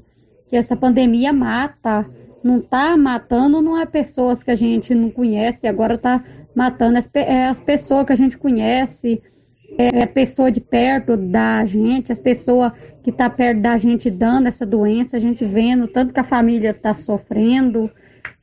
que 0.48 0.56
essa 0.56 0.76
pandemia 0.76 1.32
mata. 1.32 2.06
Não 2.42 2.58
está 2.58 2.96
matando, 2.96 3.60
não 3.60 3.78
é 3.78 3.84
pessoas 3.84 4.42
que 4.42 4.50
a 4.50 4.54
gente 4.54 4.94
não 4.94 5.10
conhece, 5.10 5.66
agora 5.66 5.94
está 5.94 6.24
matando 6.54 6.98
as, 6.98 7.08
é 7.14 7.46
as 7.46 7.60
pessoas 7.60 8.06
que 8.06 8.12
a 8.12 8.16
gente 8.16 8.38
conhece, 8.38 9.22
é 9.76 10.02
a 10.02 10.06
pessoa 10.06 10.50
de 10.50 10.60
perto 10.60 11.16
da 11.16 11.64
gente, 11.66 12.10
as 12.10 12.18
pessoas 12.18 12.72
que 13.02 13.10
está 13.10 13.28
perto 13.30 13.60
da 13.60 13.76
gente 13.78 14.10
dando 14.10 14.46
essa 14.46 14.66
doença, 14.66 15.16
a 15.16 15.20
gente 15.20 15.44
vendo 15.44 15.86
tanto 15.86 16.12
que 16.12 16.20
a 16.20 16.24
família 16.24 16.70
está 16.70 16.94
sofrendo. 16.94 17.90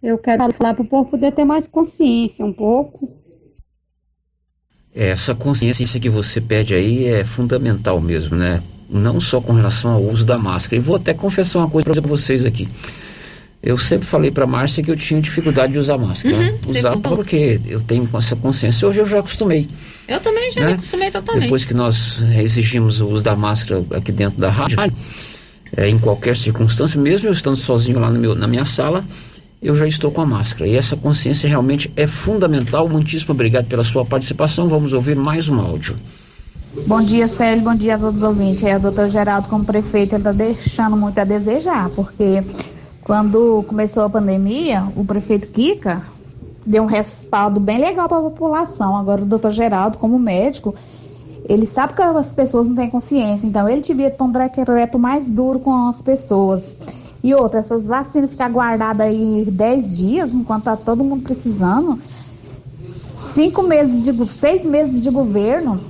Eu 0.01 0.17
quero 0.17 0.51
falar 0.53 0.73
para 0.73 0.83
o 0.83 0.87
povo 0.87 1.09
poder 1.09 1.33
ter 1.33 1.43
mais 1.43 1.67
consciência 1.67 2.45
um 2.45 2.53
pouco. 2.53 3.09
Essa 4.99 5.35
consciência 5.35 5.99
que 5.99 6.09
você 6.09 6.41
pede 6.41 6.73
aí 6.73 7.05
é 7.05 7.23
fundamental 7.23 8.01
mesmo, 8.01 8.35
né? 8.35 8.63
Não 8.89 9.21
só 9.21 9.39
com 9.39 9.53
relação 9.53 9.91
ao 9.91 10.01
uso 10.01 10.25
da 10.25 10.39
máscara. 10.39 10.77
E 10.77 10.79
vou 10.83 10.95
até 10.95 11.13
confessar 11.13 11.59
uma 11.59 11.69
coisa 11.69 12.01
para 12.01 12.01
vocês 12.01 12.43
aqui. 12.43 12.67
Eu 13.61 13.77
sempre 13.77 14.07
falei 14.07 14.31
para 14.31 14.47
Márcia 14.47 14.83
que 14.83 14.89
eu 14.89 14.97
tinha 14.97 15.21
dificuldade 15.21 15.73
de 15.73 15.77
usar 15.77 15.99
máscara. 15.99 16.35
Uhum, 16.35 16.71
Usava 16.71 16.99
porque 16.99 17.61
eu 17.67 17.79
tenho 17.79 18.09
essa 18.17 18.35
consciência. 18.35 18.87
Hoje 18.87 18.99
eu 18.99 19.05
já 19.05 19.19
acostumei. 19.19 19.69
Eu 20.07 20.19
também 20.19 20.49
já 20.51 20.61
né? 20.61 20.67
me 20.67 20.73
acostumei 20.73 21.11
totalmente. 21.11 21.43
Depois 21.43 21.63
que 21.63 21.75
nós 21.75 22.17
exigimos 22.35 22.99
o 22.99 23.07
uso 23.07 23.23
da 23.23 23.35
máscara 23.35 23.85
aqui 23.91 24.11
dentro 24.11 24.39
da 24.39 24.49
rádio, 24.49 24.79
é, 25.75 25.87
em 25.87 25.99
qualquer 25.99 26.35
circunstância, 26.35 26.99
mesmo 26.99 27.27
eu 27.27 27.33
estando 27.33 27.55
sozinho 27.55 27.99
lá 27.99 28.09
meu, 28.09 28.33
na 28.33 28.47
minha 28.47 28.65
sala, 28.65 29.05
eu 29.61 29.75
já 29.75 29.87
estou 29.87 30.11
com 30.11 30.21
a 30.21 30.25
máscara. 30.25 30.69
E 30.69 30.75
essa 30.75 30.95
consciência 30.95 31.49
realmente 31.49 31.91
é 31.95 32.07
fundamental. 32.07 32.87
Muitíssimo 32.87 33.33
obrigado 33.33 33.65
pela 33.67 33.83
sua 33.83 34.05
participação. 34.05 34.67
Vamos 34.67 34.93
ouvir 34.93 35.15
mais 35.15 35.49
um 35.49 35.59
áudio. 35.59 35.95
Bom 36.85 37.01
dia, 37.01 37.27
Célio. 37.27 37.63
Bom 37.63 37.73
dia 37.73 37.95
a 37.95 37.97
todos 37.97 38.17
os 38.17 38.23
ouvintes. 38.23 38.63
É, 38.63 38.77
o 38.77 38.79
doutor 38.79 39.09
Geraldo, 39.09 39.47
como 39.47 39.65
prefeito, 39.65 40.15
está 40.15 40.31
deixando 40.31 40.95
muito 40.95 41.17
a 41.17 41.23
desejar, 41.23 41.89
porque 41.89 42.43
quando 43.01 43.63
começou 43.67 44.03
a 44.03 44.09
pandemia, 44.09 44.83
o 44.95 45.03
prefeito 45.03 45.47
Kika 45.47 46.03
deu 46.65 46.83
um 46.83 46.85
respaldo 46.85 47.59
bem 47.59 47.79
legal 47.79 48.07
para 48.07 48.17
a 48.17 48.21
população. 48.21 48.95
Agora, 48.95 49.23
o 49.23 49.25
doutor 49.25 49.51
Geraldo, 49.51 49.97
como 49.97 50.19
médico, 50.19 50.75
ele 51.49 51.65
sabe 51.65 51.93
que 51.93 52.01
as 52.01 52.33
pessoas 52.33 52.67
não 52.67 52.75
têm 52.75 52.89
consciência, 52.89 53.47
então 53.47 53.67
ele 53.67 53.81
devia 53.81 54.11
ter 54.11 54.21
um 54.21 54.31
decreto 54.31 54.99
mais 54.99 55.27
duro 55.27 55.59
com 55.59 55.87
as 55.87 56.01
pessoas. 56.01 56.75
E 57.23 57.33
outra, 57.33 57.59
essas 57.59 57.87
vacinas 57.87 58.31
ficar 58.31 58.49
guardadas 58.49 59.07
aí 59.07 59.45
10 59.45 59.97
dias, 59.97 60.33
enquanto 60.33 60.65
tá 60.65 60.75
todo 60.77 61.03
mundo 61.03 61.23
precisando. 61.23 61.99
Cinco 63.33 63.63
meses 63.63 64.03
de 64.03 64.29
seis 64.29 64.63
meses 64.65 65.01
de 65.01 65.09
governo, 65.09 65.81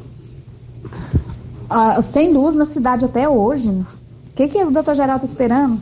uh, 1.69 2.01
sem 2.01 2.34
luz 2.34 2.55
na 2.55 2.65
cidade 2.65 3.05
até 3.05 3.30
hoje. 3.30 3.69
O 3.69 3.86
que, 4.36 4.47
que 4.47 4.63
o 4.63 4.71
doutor 4.71 4.95
Geraldo 4.95 5.25
está 5.25 5.32
esperando? 5.32 5.80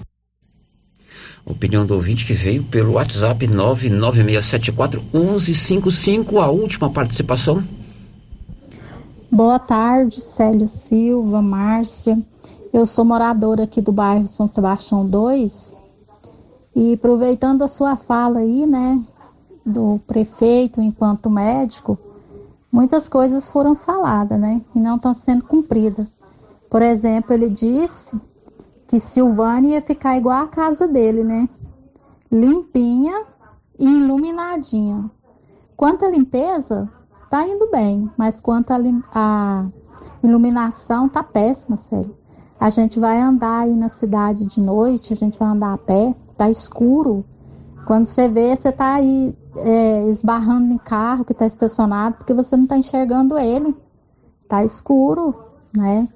Opinião 1.46 1.86
do 1.86 1.94
ouvinte 1.94 2.26
que 2.26 2.34
veio 2.34 2.64
pelo 2.64 2.94
WhatsApp 2.94 3.48
996741155, 3.48 6.42
a 6.42 6.50
última 6.50 6.90
participação. 6.90 7.64
Boa 9.32 9.60
tarde, 9.60 10.20
Célio 10.22 10.68
Silva, 10.68 11.40
Márcia. 11.42 12.18
Eu 12.76 12.86
sou 12.86 13.06
moradora 13.06 13.64
aqui 13.64 13.80
do 13.80 13.94
bairro 13.94 14.28
São 14.28 14.50
Sebastião 14.50 15.06
2 15.06 15.78
e 16.76 16.96
aproveitando 16.96 17.62
a 17.62 17.70
sua 17.70 17.96
fala 17.96 18.40
aí, 18.40 18.66
né, 18.66 19.02
do 19.66 19.98
prefeito 20.06 20.82
enquanto 20.82 21.30
médico, 21.30 21.98
muitas 22.70 23.08
coisas 23.08 23.50
foram 23.50 23.76
faladas, 23.76 24.38
né, 24.38 24.62
e 24.76 24.80
não 24.82 24.98
estão 24.98 25.14
sendo 25.14 25.46
cumpridas. 25.46 26.06
Por 26.70 26.82
exemplo, 26.82 27.34
ele 27.34 27.48
disse 27.48 28.14
que 28.88 29.00
Silvânia 29.00 29.76
ia 29.76 29.82
ficar 29.82 30.18
igual 30.18 30.44
a 30.44 30.48
casa 30.50 30.86
dele, 30.86 31.24
né, 31.24 31.48
limpinha 32.30 33.24
e 33.80 33.86
iluminadinha. 33.86 35.10
Quanto 35.78 36.04
à 36.04 36.10
limpeza, 36.10 36.90
tá 37.30 37.48
indo 37.48 37.72
bem, 37.72 38.12
mas 38.18 38.42
quanto 38.42 38.74
à 39.14 39.66
iluminação, 40.22 41.08
tá 41.08 41.24
péssima, 41.24 41.78
sério. 41.78 42.25
A 42.60 42.70
gente 42.70 43.00
vai 43.00 43.20
andar 43.20 43.62
aí 43.62 43.76
na 43.76 43.90
cidade 43.90 44.46
de 44.46 44.62
noite, 44.62 45.14
a 45.14 45.16
gente 45.16 45.38
vai 45.38 45.50
andar 45.50 45.74
a 45.74 45.78
pé, 45.78 46.16
tá 46.38 46.50
escuro. 46.50 47.26
Quando 47.86 48.06
você 48.06 48.28
vê, 48.28 48.56
você 48.56 48.72
tá 48.72 48.96
aí 48.96 49.36
é, 49.58 50.08
esbarrando 50.08 50.74
em 50.74 50.78
carro 50.78 51.26
que 51.26 51.34
está 51.34 51.46
estacionado 51.46 52.18
porque 52.18 52.34
você 52.34 52.56
não 52.56 52.64
está 52.64 52.78
enxergando 52.78 53.38
ele. 53.38 53.76
Tá 54.48 54.64
escuro, 54.64 55.36
né? 55.76 56.08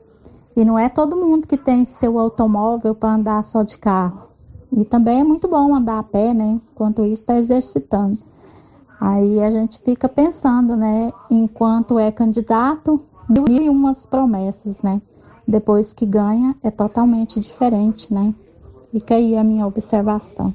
E 0.55 0.65
não 0.65 0.77
é 0.77 0.89
todo 0.89 1.15
mundo 1.15 1.47
que 1.47 1.57
tem 1.57 1.85
seu 1.85 2.19
automóvel 2.19 2.95
para 2.95 3.15
andar 3.15 3.43
só 3.43 3.63
de 3.63 3.77
carro. 3.77 4.29
E 4.71 4.83
também 4.85 5.19
é 5.19 5.23
muito 5.23 5.47
bom 5.47 5.73
andar 5.73 5.99
a 5.99 6.03
pé, 6.03 6.33
né? 6.33 6.59
Enquanto 6.71 7.03
isso 7.03 7.21
está 7.21 7.37
exercitando. 7.37 8.19
Aí 8.99 9.41
a 9.41 9.49
gente 9.49 9.79
fica 9.79 10.09
pensando, 10.09 10.75
né? 10.75 11.11
Enquanto 11.29 11.97
é 11.97 12.11
candidato, 12.11 13.01
mil 13.27 13.45
e 13.47 13.69
umas 13.69 14.05
promessas, 14.05 14.81
né? 14.81 15.01
Depois 15.49 15.91
que 15.91 16.05
ganha 16.05 16.55
é 16.63 16.69
totalmente 16.69 17.39
diferente, 17.39 18.13
né? 18.13 18.33
Fica 18.91 19.15
aí 19.15 19.35
a 19.35 19.43
minha 19.43 19.65
observação. 19.65 20.53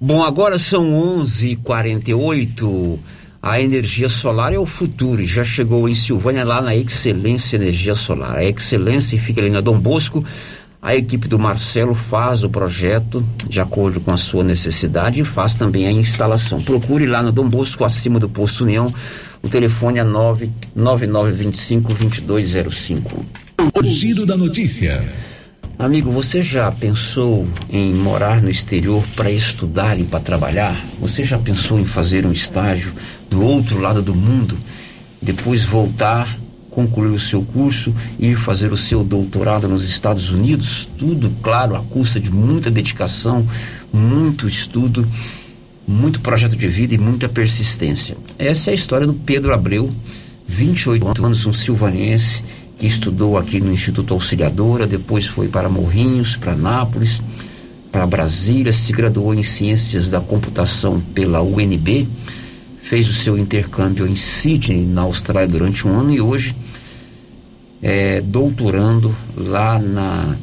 Bom, 0.00 0.22
agora 0.22 0.56
são 0.56 0.92
11:48. 0.92 2.98
A 3.42 3.60
energia 3.60 4.08
solar 4.08 4.52
é 4.52 4.58
o 4.58 4.66
futuro. 4.66 5.24
Já 5.24 5.42
chegou 5.42 5.88
em 5.88 5.94
Silvânia 5.94 6.44
lá 6.44 6.60
na 6.60 6.76
Excelência 6.76 7.56
Energia 7.56 7.94
Solar. 7.94 8.36
A 8.36 8.44
Excelência 8.44 9.18
fica 9.18 9.40
ali 9.40 9.50
na 9.50 9.60
Dom 9.60 9.80
Bosco. 9.80 10.24
A 10.82 10.94
equipe 10.94 11.28
do 11.28 11.38
Marcelo 11.38 11.94
faz 11.94 12.44
o 12.44 12.48
projeto 12.48 13.22
de 13.46 13.60
acordo 13.60 14.00
com 14.00 14.12
a 14.12 14.16
sua 14.16 14.44
necessidade 14.44 15.20
e 15.20 15.24
faz 15.24 15.56
também 15.56 15.86
a 15.86 15.92
instalação. 15.92 16.62
Procure 16.62 17.06
lá 17.06 17.22
no 17.22 17.32
Dom 17.32 17.48
Bosco, 17.48 17.84
acima 17.84 18.18
do 18.18 18.28
posto 18.28 18.64
União. 18.64 18.92
O 19.42 19.48
telefone 19.48 19.98
é 19.98 20.04
99925 20.04 21.94
2205. 21.94 23.24
O 23.74 23.82
giro 23.84 24.26
da 24.26 24.36
notícia. 24.36 25.02
Amigo, 25.78 26.10
você 26.10 26.42
já 26.42 26.70
pensou 26.70 27.48
em 27.70 27.94
morar 27.94 28.42
no 28.42 28.50
exterior 28.50 29.02
para 29.16 29.30
estudar 29.30 29.98
e 29.98 30.04
para 30.04 30.20
trabalhar? 30.20 30.78
Você 31.00 31.24
já 31.24 31.38
pensou 31.38 31.80
em 31.80 31.86
fazer 31.86 32.26
um 32.26 32.32
estágio 32.32 32.92
do 33.30 33.42
outro 33.42 33.80
lado 33.80 34.02
do 34.02 34.14
mundo, 34.14 34.58
depois 35.22 35.64
voltar, 35.64 36.36
concluir 36.70 37.08
o 37.08 37.18
seu 37.18 37.40
curso 37.42 37.94
e 38.18 38.26
ir 38.28 38.36
fazer 38.36 38.72
o 38.72 38.76
seu 38.76 39.02
doutorado 39.02 39.66
nos 39.66 39.88
Estados 39.88 40.28
Unidos? 40.28 40.86
Tudo, 40.98 41.32
claro, 41.42 41.74
à 41.74 41.80
custa 41.80 42.20
de 42.20 42.30
muita 42.30 42.70
dedicação, 42.70 43.46
muito 43.90 44.46
estudo, 44.46 45.08
muito 45.90 46.20
projeto 46.20 46.56
de 46.56 46.68
vida 46.68 46.94
e 46.94 46.98
muita 46.98 47.28
persistência. 47.28 48.16
Essa 48.38 48.70
é 48.70 48.72
a 48.72 48.74
história 48.74 49.06
do 49.06 49.12
Pedro 49.12 49.52
Abreu, 49.52 49.90
28 50.46 51.26
anos, 51.26 51.44
um 51.46 51.52
silvanense 51.52 52.44
que 52.78 52.86
estudou 52.86 53.36
aqui 53.36 53.60
no 53.60 53.72
Instituto 53.72 54.14
Auxiliadora, 54.14 54.86
depois 54.86 55.26
foi 55.26 55.48
para 55.48 55.68
Morrinhos, 55.68 56.36
para 56.36 56.54
Nápoles, 56.54 57.20
para 57.90 58.06
Brasília, 58.06 58.72
se 58.72 58.92
graduou 58.92 59.34
em 59.34 59.42
Ciências 59.42 60.08
da 60.08 60.20
Computação 60.20 61.00
pela 61.00 61.42
UNB, 61.42 62.06
fez 62.82 63.08
o 63.08 63.12
seu 63.12 63.36
intercâmbio 63.36 64.06
em 64.06 64.14
Sydney, 64.14 64.86
na 64.86 65.02
Austrália, 65.02 65.48
durante 65.48 65.86
um 65.86 65.98
ano 65.98 66.12
e 66.12 66.20
hoje 66.20 66.54
é 67.82 68.20
doutorando 68.20 69.14
lá 69.36 69.78
na, 69.78 70.36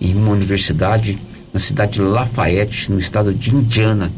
em 0.00 0.14
uma 0.14 0.32
universidade 0.32 1.18
na 1.52 1.60
cidade 1.60 1.92
de 1.92 2.00
Lafayette, 2.00 2.90
no 2.90 2.98
estado 2.98 3.32
de 3.34 3.54
Indiana, 3.54 4.10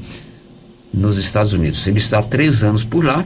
nos 0.94 1.18
Estados 1.18 1.52
Unidos. 1.52 1.86
Ele 1.86 1.98
está 1.98 2.18
há 2.18 2.22
três 2.22 2.62
anos 2.62 2.84
por 2.84 3.04
lá 3.04 3.24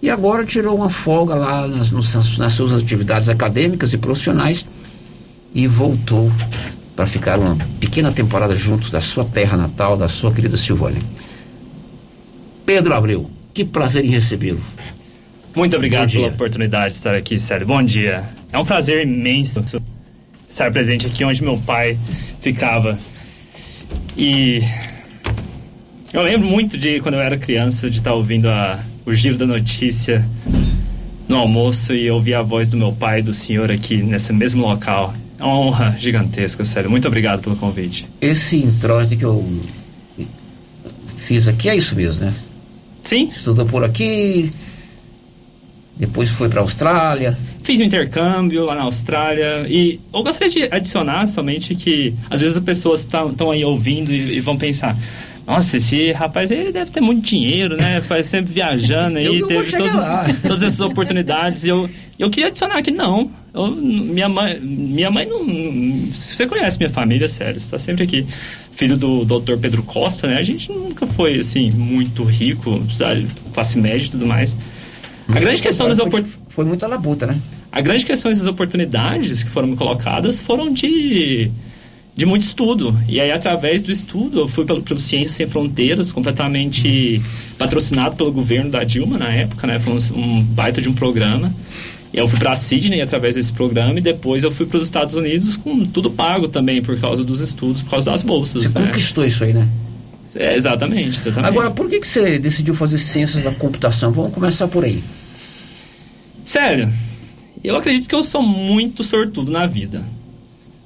e 0.00 0.10
agora 0.10 0.44
tirou 0.44 0.76
uma 0.76 0.90
folga 0.90 1.34
lá 1.34 1.66
nas, 1.66 1.90
nas 1.90 2.52
suas 2.52 2.72
atividades 2.72 3.28
acadêmicas 3.28 3.92
e 3.92 3.98
profissionais 3.98 4.64
e 5.54 5.66
voltou 5.66 6.30
para 6.94 7.06
ficar 7.06 7.38
uma 7.38 7.56
pequena 7.80 8.12
temporada 8.12 8.54
junto 8.54 8.90
da 8.90 9.00
sua 9.00 9.24
terra 9.24 9.56
natal, 9.56 9.96
da 9.96 10.08
sua 10.08 10.32
querida 10.32 10.56
Silvânia. 10.56 11.02
Pedro 12.66 12.94
Abreu, 12.94 13.30
que 13.54 13.64
prazer 13.64 14.04
em 14.04 14.10
recebê-lo. 14.10 14.60
Muito 15.54 15.74
obrigado 15.74 16.10
pela 16.12 16.28
oportunidade 16.28 16.92
de 16.92 16.98
estar 16.98 17.14
aqui, 17.14 17.38
Sérgio. 17.38 17.66
Bom 17.66 17.82
dia. 17.82 18.24
É 18.52 18.58
um 18.58 18.64
prazer 18.64 19.02
imenso 19.02 19.60
estar 20.46 20.70
presente 20.70 21.06
aqui 21.06 21.24
onde 21.24 21.42
meu 21.42 21.58
pai 21.58 21.98
ficava. 22.40 22.98
E 24.16 24.60
eu 26.12 26.22
lembro 26.22 26.48
muito 26.48 26.78
de 26.78 27.00
quando 27.00 27.14
eu 27.14 27.20
era 27.20 27.36
criança, 27.36 27.90
de 27.90 27.98
estar 27.98 28.14
ouvindo 28.14 28.48
a, 28.48 28.78
o 29.04 29.14
giro 29.14 29.36
da 29.36 29.46
notícia 29.46 30.24
no 31.28 31.36
almoço 31.36 31.92
e 31.92 32.10
ouvir 32.10 32.34
a 32.34 32.42
voz 32.42 32.68
do 32.68 32.76
meu 32.76 32.92
pai 32.92 33.20
e 33.20 33.22
do 33.22 33.32
senhor 33.32 33.70
aqui 33.70 33.98
nesse 33.98 34.32
mesmo 34.32 34.62
local. 34.62 35.14
É 35.38 35.44
uma 35.44 35.58
honra 35.58 35.96
gigantesca, 35.98 36.64
sério. 36.64 36.90
Muito 36.90 37.06
obrigado 37.06 37.42
pelo 37.42 37.56
convite. 37.56 38.06
Esse 38.20 38.56
introito 38.56 39.16
que 39.16 39.24
eu 39.24 39.44
fiz 41.16 41.46
aqui 41.46 41.68
é 41.68 41.76
isso 41.76 41.94
mesmo, 41.94 42.24
né? 42.24 42.34
Sim. 43.04 43.30
Estudou 43.30 43.66
por 43.66 43.84
aqui, 43.84 44.50
depois 45.98 46.30
foi 46.30 46.48
para 46.48 46.60
a 46.60 46.62
Austrália. 46.62 47.36
Fiz 47.62 47.80
um 47.80 47.84
intercâmbio 47.84 48.64
lá 48.64 48.74
na 48.74 48.82
Austrália 48.82 49.66
e 49.68 50.00
eu 50.14 50.22
gostaria 50.22 50.68
de 50.68 50.74
adicionar 50.74 51.26
somente 51.26 51.74
que 51.74 52.14
às 52.30 52.40
vezes 52.40 52.56
as 52.56 52.62
pessoas 52.62 53.00
estão 53.00 53.50
aí 53.50 53.64
ouvindo 53.64 54.12
e, 54.12 54.36
e, 54.36 54.40
vão 54.40 54.56
pensar 54.56 54.96
nossa, 55.48 55.78
esse 55.78 56.12
rapaz 56.12 56.50
ele 56.50 56.70
deve 56.70 56.90
ter 56.90 57.00
muito 57.00 57.24
dinheiro, 57.24 57.74
né? 57.74 58.02
Faz 58.02 58.26
sempre 58.26 58.52
viajando 58.52 59.16
aí, 59.16 59.42
teve 59.46 59.74
todas, 59.74 60.04
todas 60.46 60.62
essas 60.62 60.80
oportunidades. 60.80 61.64
E 61.64 61.70
eu, 61.70 61.88
eu 62.18 62.28
queria 62.28 62.48
adicionar 62.48 62.82
que 62.82 62.90
não. 62.90 63.30
Eu, 63.54 63.70
minha 63.70 64.28
mãe, 64.28 64.60
minha 64.60 65.10
mãe 65.10 65.24
não. 65.24 66.12
Você 66.12 66.46
conhece 66.46 66.76
minha 66.76 66.90
família, 66.90 67.26
sério, 67.28 67.56
está 67.56 67.78
sempre 67.78 68.04
aqui. 68.04 68.26
Filho 68.72 68.94
do 68.94 69.24
Dr. 69.24 69.56
Pedro 69.58 69.82
Costa, 69.82 70.26
né? 70.26 70.36
A 70.36 70.42
gente 70.42 70.70
nunca 70.70 71.06
foi 71.06 71.38
assim 71.38 71.70
muito 71.70 72.24
rico, 72.24 72.84
sabe? 72.92 73.26
classe 73.54 73.78
média 73.78 74.04
e 74.04 74.10
tudo 74.10 74.26
mais. 74.26 74.54
A 75.28 75.40
grande 75.40 75.62
questão 75.62 75.88
das 75.88 75.98
oportunidades. 75.98 76.38
Foi 76.50 76.66
muita 76.66 76.86
labuta, 76.86 77.26
né? 77.26 77.40
A 77.72 77.80
grande 77.80 78.04
questão 78.04 78.30
dessas 78.30 78.46
oportunidades 78.46 79.44
que 79.44 79.50
foram 79.50 79.74
colocadas 79.74 80.38
foram 80.38 80.70
de 80.70 81.50
de 82.18 82.26
muito 82.26 82.42
estudo. 82.42 82.98
E 83.06 83.20
aí, 83.20 83.30
através 83.30 83.80
do 83.80 83.92
estudo, 83.92 84.40
eu 84.40 84.48
fui 84.48 84.64
pelo, 84.64 84.82
pelo 84.82 84.98
Ciências 84.98 85.36
Sem 85.36 85.46
Fronteiras, 85.46 86.10
completamente 86.10 87.22
patrocinado 87.56 88.16
pelo 88.16 88.32
governo 88.32 88.72
da 88.72 88.82
Dilma 88.82 89.16
na 89.16 89.32
época, 89.32 89.68
né? 89.68 89.78
Foi 89.78 89.94
um, 89.94 90.18
um 90.18 90.42
baita 90.42 90.82
de 90.82 90.88
um 90.88 90.94
programa. 90.94 91.54
E 92.12 92.18
eu 92.18 92.26
fui 92.26 92.36
para 92.36 92.56
Sydney 92.56 93.00
através 93.00 93.36
desse 93.36 93.52
programa 93.52 94.00
e 94.00 94.02
depois 94.02 94.42
eu 94.42 94.50
fui 94.50 94.66
para 94.66 94.78
os 94.78 94.82
Estados 94.82 95.14
Unidos 95.14 95.56
com 95.56 95.86
tudo 95.86 96.10
pago 96.10 96.48
também 96.48 96.82
por 96.82 96.98
causa 96.98 97.22
dos 97.22 97.38
estudos, 97.38 97.82
por 97.82 97.90
causa 97.90 98.10
das 98.10 98.24
bolsas. 98.24 98.64
Você 98.64 98.76
né? 98.80 98.86
conquistou 98.86 99.24
isso 99.24 99.44
aí, 99.44 99.52
né? 99.52 99.68
É, 100.34 100.56
exatamente, 100.56 101.18
exatamente. 101.20 101.46
Agora, 101.46 101.70
por 101.70 101.88
que, 101.88 102.00
que 102.00 102.08
você 102.08 102.36
decidiu 102.36 102.74
fazer 102.74 102.98
ciências 102.98 103.44
da 103.44 103.52
computação? 103.52 104.10
Vamos 104.10 104.32
começar 104.32 104.66
por 104.66 104.84
aí. 104.84 105.04
Sério, 106.44 106.92
eu 107.62 107.76
acredito 107.76 108.08
que 108.08 108.14
eu 108.16 108.24
sou 108.24 108.42
muito 108.42 109.04
sortudo 109.04 109.52
na 109.52 109.68
vida. 109.68 110.02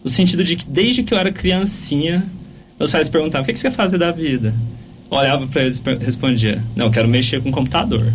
No 0.03 0.11
sentido 0.11 0.43
de 0.43 0.57
que 0.57 0.67
desde 0.67 1.03
que 1.03 1.15
eu 1.15 1.19
era 1.19 1.31
criancinha, 1.31 2.25
meus 2.79 2.91
pais 2.91 3.09
perguntavam: 3.09 3.43
o 3.43 3.47
que, 3.47 3.53
que 3.53 3.59
você 3.59 3.69
quer 3.69 3.77
fazer 3.77 3.99
da 3.99 4.11
vida? 4.11 4.53
Eu 5.11 5.17
olhava 5.17 5.47
para 5.47 5.63
eles 5.63 5.81
e 5.85 6.05
respondia: 6.05 6.63
não, 6.75 6.87
eu 6.87 6.93
quero 6.93 7.09
mexer 7.09 7.41
com 7.41 7.53
computador. 7.53 8.13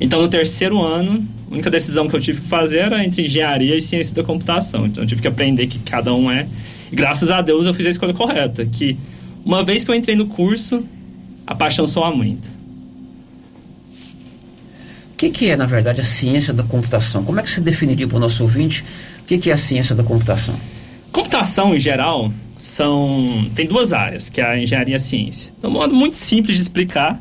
Então, 0.00 0.20
no 0.20 0.28
terceiro 0.28 0.82
ano, 0.82 1.26
a 1.48 1.54
única 1.54 1.70
decisão 1.70 2.08
que 2.08 2.16
eu 2.16 2.20
tive 2.20 2.40
que 2.40 2.48
fazer 2.48 2.78
era 2.78 3.04
entre 3.04 3.24
engenharia 3.24 3.76
e 3.76 3.80
ciência 3.80 4.14
da 4.14 4.22
computação. 4.22 4.86
Então, 4.86 5.02
eu 5.02 5.06
tive 5.06 5.22
que 5.22 5.28
aprender 5.28 5.66
que 5.66 5.78
cada 5.78 6.12
um 6.12 6.30
é. 6.30 6.46
E 6.90 6.96
graças 6.96 7.30
a 7.30 7.40
Deus 7.40 7.66
eu 7.66 7.74
fiz 7.74 7.86
a 7.86 7.90
escolha 7.90 8.12
correta. 8.12 8.66
Que 8.66 8.96
uma 9.44 9.64
vez 9.64 9.84
que 9.84 9.90
eu 9.90 9.94
entrei 9.94 10.16
no 10.16 10.26
curso, 10.26 10.84
a 11.46 11.54
paixão 11.54 11.86
só 11.86 12.04
aumenta. 12.04 12.48
O 15.12 15.16
que, 15.16 15.30
que, 15.30 15.48
é, 15.48 15.56
na 15.56 15.66
verdade, 15.66 16.00
a 16.00 16.04
ciência 16.04 16.52
da 16.52 16.64
computação? 16.64 17.24
Como 17.24 17.38
é 17.38 17.42
que 17.42 17.50
você 17.50 17.60
definiria 17.60 18.06
para 18.06 18.16
o 18.16 18.20
nosso 18.20 18.42
ouvinte 18.42 18.84
o 19.22 19.26
que, 19.26 19.38
que, 19.38 19.50
é 19.50 19.54
a 19.54 19.56
ciência 19.56 19.94
da 19.94 20.02
computação? 20.02 20.54
Computação, 21.14 21.76
em 21.76 21.78
geral, 21.78 22.32
são 22.60 23.48
tem 23.54 23.68
duas 23.68 23.92
áreas, 23.92 24.28
que 24.28 24.40
é 24.40 24.44
a 24.44 24.58
engenharia 24.58 24.94
e 24.94 24.96
a 24.96 24.98
ciência. 24.98 25.52
De 25.60 25.64
um 25.64 25.70
modo 25.70 25.94
muito 25.94 26.16
simples 26.16 26.56
de 26.56 26.62
explicar, 26.64 27.20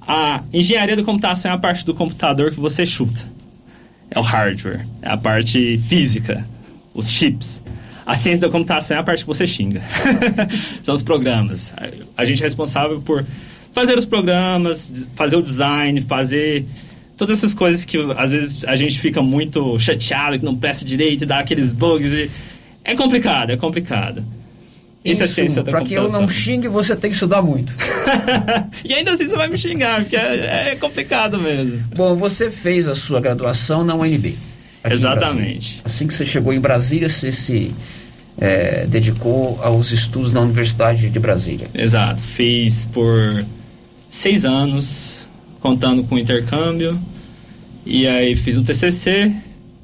a 0.00 0.44
engenharia 0.52 0.94
da 0.94 1.02
computação 1.02 1.50
é 1.50 1.54
a 1.54 1.58
parte 1.58 1.84
do 1.84 1.92
computador 1.92 2.52
que 2.52 2.60
você 2.60 2.86
chuta. 2.86 3.20
É 4.08 4.16
o 4.16 4.22
hardware, 4.22 4.86
é 5.02 5.08
a 5.08 5.16
parte 5.16 5.76
física, 5.76 6.46
os 6.94 7.10
chips. 7.10 7.60
A 8.06 8.14
ciência 8.14 8.46
da 8.46 8.52
computação 8.52 8.96
é 8.96 9.00
a 9.00 9.02
parte 9.02 9.24
que 9.24 9.26
você 9.26 9.44
xinga. 9.44 9.82
São 10.84 10.94
os 10.94 11.02
programas. 11.02 11.72
A 12.16 12.24
gente 12.24 12.42
é 12.42 12.44
responsável 12.44 13.00
por 13.00 13.26
fazer 13.72 13.98
os 13.98 14.04
programas, 14.04 15.04
fazer 15.16 15.34
o 15.34 15.42
design, 15.42 16.00
fazer 16.02 16.64
todas 17.16 17.38
essas 17.38 17.54
coisas 17.54 17.84
que 17.84 17.98
às 18.16 18.30
vezes 18.30 18.64
a 18.64 18.76
gente 18.76 19.00
fica 19.00 19.20
muito 19.20 19.80
chateado, 19.80 20.38
que 20.38 20.44
não 20.44 20.54
presta 20.54 20.84
direito, 20.84 21.26
dá 21.26 21.40
aqueles 21.40 21.72
bugs. 21.72 22.12
E... 22.12 22.30
É 22.84 22.94
complicado, 22.94 23.50
é 23.50 23.56
complicado. 23.56 24.24
Isso, 25.04 25.22
é 25.22 25.26
ciência 25.26 25.62
da 25.62 25.70
Para 25.70 25.82
que 25.82 25.92
eu 25.92 26.10
não 26.10 26.26
xingue, 26.28 26.66
você 26.66 26.96
tem 26.96 27.10
que 27.10 27.14
estudar 27.14 27.42
muito. 27.42 27.74
e 28.84 28.94
ainda 28.94 29.12
assim 29.12 29.28
você 29.28 29.36
vai 29.36 29.48
me 29.48 29.58
xingar, 29.58 30.00
porque 30.00 30.16
é, 30.16 30.72
é, 30.72 30.76
complicado 30.76 31.38
mesmo. 31.38 31.82
Bom, 31.94 32.16
você 32.16 32.50
fez 32.50 32.88
a 32.88 32.94
sua 32.94 33.20
graduação 33.20 33.84
na 33.84 33.94
UNB. 33.94 34.34
Exatamente. 34.82 35.82
Assim 35.84 36.06
que 36.06 36.14
você 36.14 36.24
chegou 36.24 36.54
em 36.54 36.60
Brasília, 36.60 37.08
você 37.08 37.30
se 37.32 37.74
é, 38.38 38.86
dedicou 38.86 39.58
aos 39.62 39.92
estudos 39.92 40.32
na 40.32 40.40
Universidade 40.40 41.10
de 41.10 41.18
Brasília. 41.18 41.68
Exato. 41.74 42.22
Fiz 42.22 42.86
por 42.86 43.44
seis 44.08 44.46
anos, 44.46 45.18
contando 45.60 46.02
com 46.04 46.18
intercâmbio. 46.18 46.98
E 47.84 48.06
aí 48.06 48.36
fiz 48.36 48.56
um 48.56 48.64
TCC. 48.64 49.30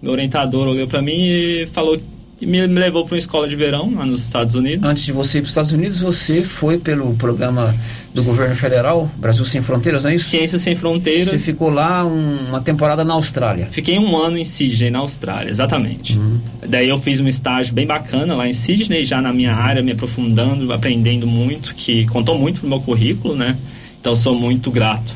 Meu 0.00 0.12
orientador 0.12 0.66
olhou 0.66 0.86
para 0.86 1.02
mim 1.02 1.18
e 1.18 1.68
falou 1.72 2.00
e 2.40 2.46
me, 2.46 2.66
me 2.66 2.80
levou 2.80 3.04
para 3.04 3.14
uma 3.14 3.18
escola 3.18 3.46
de 3.46 3.54
verão 3.54 3.92
lá 3.94 4.06
nos 4.06 4.22
Estados 4.22 4.54
Unidos. 4.54 4.88
Antes 4.88 5.04
de 5.04 5.12
você 5.12 5.38
ir 5.38 5.40
para 5.42 5.46
os 5.46 5.50
Estados 5.50 5.72
Unidos, 5.72 5.98
você 5.98 6.40
foi 6.40 6.78
pelo 6.78 7.14
programa 7.14 7.74
do 8.14 8.24
governo 8.24 8.56
federal, 8.56 9.10
Brasil 9.16 9.44
Sem 9.44 9.60
Fronteiras, 9.60 10.04
não 10.04 10.10
é 10.10 10.14
isso? 10.14 10.30
Ciências 10.30 10.62
Sem 10.62 10.74
Fronteiras. 10.74 11.28
Você 11.28 11.38
ficou 11.38 11.68
lá 11.68 12.04
um, 12.04 12.48
uma 12.48 12.60
temporada 12.62 13.04
na 13.04 13.12
Austrália. 13.12 13.68
Fiquei 13.70 13.98
um 13.98 14.16
ano 14.16 14.38
em 14.38 14.44
Sydney, 14.44 14.90
na 14.90 15.00
Austrália, 15.00 15.50
exatamente. 15.50 16.16
Uhum. 16.16 16.40
Daí 16.66 16.88
eu 16.88 16.98
fiz 16.98 17.20
um 17.20 17.28
estágio 17.28 17.74
bem 17.74 17.86
bacana 17.86 18.34
lá 18.34 18.48
em 18.48 18.54
Sydney, 18.54 19.04
já 19.04 19.20
na 19.20 19.32
minha 19.34 19.54
área, 19.54 19.82
me 19.82 19.92
aprofundando, 19.92 20.72
aprendendo 20.72 21.26
muito, 21.26 21.74
que 21.74 22.06
contou 22.06 22.38
muito 22.38 22.60
pro 22.60 22.68
meu 22.68 22.80
currículo, 22.80 23.36
né? 23.36 23.54
Então 24.00 24.16
sou 24.16 24.34
muito 24.34 24.70
grato 24.70 25.14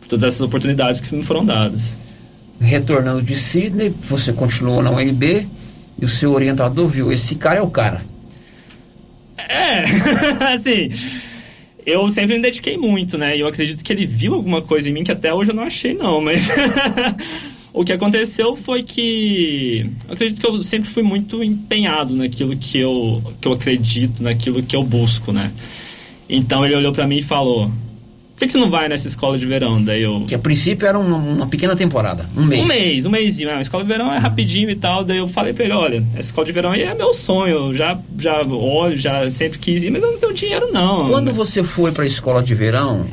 por 0.00 0.08
todas 0.08 0.24
essas 0.24 0.40
oportunidades 0.40 1.00
que 1.00 1.14
me 1.14 1.22
foram 1.22 1.44
dadas. 1.44 1.94
Retornando 2.60 3.22
de 3.22 3.36
Sydney, 3.36 3.94
você 4.08 4.32
continuou 4.32 4.82
na 4.82 4.90
UNB, 4.90 5.46
e 6.00 6.04
o 6.04 6.08
seu 6.08 6.32
orientador 6.32 6.86
viu, 6.86 7.12
esse 7.12 7.34
cara 7.34 7.58
é 7.58 7.62
o 7.62 7.70
cara. 7.70 8.04
É, 9.36 9.84
assim, 10.54 10.90
eu 11.86 12.08
sempre 12.08 12.36
me 12.36 12.42
dediquei 12.42 12.76
muito, 12.76 13.18
né? 13.18 13.36
E 13.36 13.40
eu 13.40 13.46
acredito 13.46 13.84
que 13.84 13.92
ele 13.92 14.06
viu 14.06 14.34
alguma 14.34 14.62
coisa 14.62 14.88
em 14.88 14.92
mim 14.92 15.04
que 15.04 15.12
até 15.12 15.32
hoje 15.32 15.50
eu 15.50 15.54
não 15.54 15.64
achei, 15.64 15.94
não, 15.94 16.20
mas. 16.20 16.48
o 17.72 17.84
que 17.84 17.92
aconteceu 17.92 18.56
foi 18.56 18.84
que 18.84 19.90
eu 20.06 20.14
acredito 20.14 20.40
que 20.40 20.46
eu 20.46 20.62
sempre 20.62 20.88
fui 20.90 21.02
muito 21.02 21.42
empenhado 21.42 22.14
naquilo 22.14 22.56
que 22.56 22.78
eu, 22.78 23.20
que 23.40 23.48
eu 23.48 23.52
acredito, 23.52 24.22
naquilo 24.22 24.62
que 24.62 24.76
eu 24.76 24.84
busco, 24.84 25.32
né? 25.32 25.52
Então 26.28 26.64
ele 26.64 26.76
olhou 26.76 26.92
para 26.92 27.06
mim 27.06 27.18
e 27.18 27.22
falou: 27.22 27.70
que, 28.44 28.46
que, 28.46 28.52
você 28.52 28.58
não 28.58 28.70
vai 28.70 28.88
nessa 28.88 29.06
escola 29.06 29.38
de 29.38 29.46
verão? 29.46 29.82
Daí 29.82 30.02
eu... 30.02 30.24
Que 30.26 30.34
a 30.34 30.38
princípio 30.38 30.86
era 30.86 30.98
uma, 30.98 31.16
uma 31.16 31.46
pequena 31.46 31.74
temporada, 31.74 32.26
um 32.36 32.44
mês. 32.44 32.62
Um 32.62 32.66
mês, 32.66 33.06
um 33.06 33.10
mêsinho. 33.10 33.50
É, 33.50 33.54
a 33.54 33.60
escola 33.60 33.82
de 33.82 33.88
verão 33.88 34.12
é 34.12 34.18
rapidinho 34.18 34.70
e 34.70 34.76
tal. 34.76 35.04
Daí 35.04 35.18
eu 35.18 35.28
falei 35.28 35.52
pra 35.52 35.64
ele, 35.64 35.74
olha, 35.74 36.04
essa 36.12 36.28
escola 36.28 36.46
de 36.46 36.52
verão 36.52 36.72
aí 36.72 36.82
é 36.82 36.94
meu 36.94 37.12
sonho. 37.14 37.54
Eu 37.54 37.74
já, 37.74 37.98
já 38.18 38.42
olho, 38.42 38.96
já 38.96 39.28
sempre 39.30 39.58
quis 39.58 39.82
ir, 39.82 39.90
mas 39.90 40.02
eu 40.02 40.12
não 40.12 40.18
tenho 40.18 40.32
dinheiro 40.34 40.70
não. 40.72 41.08
Quando 41.08 41.32
você 41.32 41.62
foi 41.62 41.92
pra 41.92 42.06
escola 42.06 42.42
de 42.42 42.54
verão, 42.54 43.06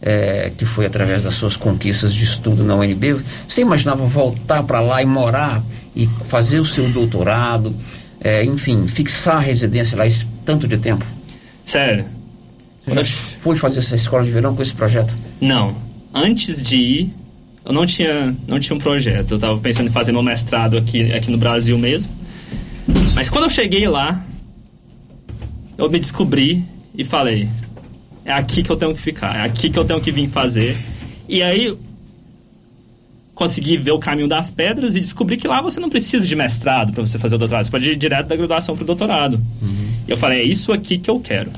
é, 0.00 0.52
que 0.56 0.64
foi 0.64 0.86
através 0.86 1.24
das 1.24 1.34
suas 1.34 1.56
conquistas 1.56 2.12
de 2.14 2.24
estudo 2.24 2.62
na 2.62 2.76
UNB, 2.76 3.16
você 3.48 3.62
imaginava 3.62 4.04
voltar 4.04 4.62
para 4.62 4.80
lá 4.80 5.02
e 5.02 5.06
morar 5.06 5.62
e 5.96 6.08
fazer 6.28 6.60
o 6.60 6.66
seu 6.66 6.90
doutorado, 6.90 7.74
é, 8.20 8.44
enfim, 8.44 8.86
fixar 8.86 9.36
a 9.36 9.40
residência 9.40 9.96
lá 9.96 10.06
esse 10.06 10.26
tanto 10.44 10.68
de 10.68 10.76
tempo? 10.76 11.04
Sério. 11.64 12.04
Você 12.86 13.04
já 13.04 13.04
foi 13.40 13.56
fazer 13.56 13.78
essa 13.78 13.96
escola 13.96 14.24
de 14.24 14.30
verão 14.30 14.54
com 14.54 14.62
esse 14.62 14.74
projeto? 14.74 15.14
Não. 15.40 15.74
Antes 16.12 16.62
de 16.62 16.76
ir, 16.76 17.14
eu 17.64 17.72
não 17.72 17.86
tinha, 17.86 18.34
não 18.46 18.60
tinha 18.60 18.76
um 18.76 18.80
projeto. 18.80 19.32
Eu 19.32 19.36
estava 19.36 19.58
pensando 19.58 19.88
em 19.88 19.92
fazer 19.92 20.12
meu 20.12 20.22
mestrado 20.22 20.76
aqui, 20.76 21.12
aqui 21.12 21.30
no 21.30 21.38
Brasil 21.38 21.78
mesmo. 21.78 22.12
Mas 23.14 23.30
quando 23.30 23.44
eu 23.44 23.50
cheguei 23.50 23.88
lá, 23.88 24.24
eu 25.78 25.88
me 25.90 25.98
descobri 25.98 26.62
e 26.94 27.04
falei: 27.04 27.48
é 28.24 28.32
aqui 28.32 28.62
que 28.62 28.70
eu 28.70 28.76
tenho 28.76 28.94
que 28.94 29.00
ficar, 29.00 29.36
é 29.36 29.42
aqui 29.42 29.70
que 29.70 29.78
eu 29.78 29.84
tenho 29.84 30.00
que 30.00 30.12
vir 30.12 30.28
fazer. 30.28 30.76
E 31.28 31.42
aí 31.42 31.76
consegui 33.34 33.76
ver 33.76 33.90
o 33.90 33.98
caminho 33.98 34.28
das 34.28 34.50
pedras 34.50 34.94
e 34.94 35.00
descobri 35.00 35.36
que 35.36 35.48
lá 35.48 35.60
você 35.60 35.80
não 35.80 35.90
precisa 35.90 36.26
de 36.26 36.36
mestrado 36.36 36.92
para 36.92 37.04
você 37.04 37.18
fazer 37.18 37.34
o 37.34 37.38
doutorado, 37.38 37.64
você 37.64 37.70
pode 37.70 37.90
ir 37.90 37.96
direto 37.96 38.28
da 38.28 38.36
graduação 38.36 38.76
para 38.76 38.84
o 38.84 38.86
doutorado. 38.86 39.40
Uhum. 39.62 39.88
E 40.06 40.10
eu 40.10 40.16
falei: 40.16 40.40
é 40.40 40.44
isso 40.44 40.70
aqui 40.70 40.98
que 40.98 41.10
eu 41.10 41.18
quero. 41.18 41.50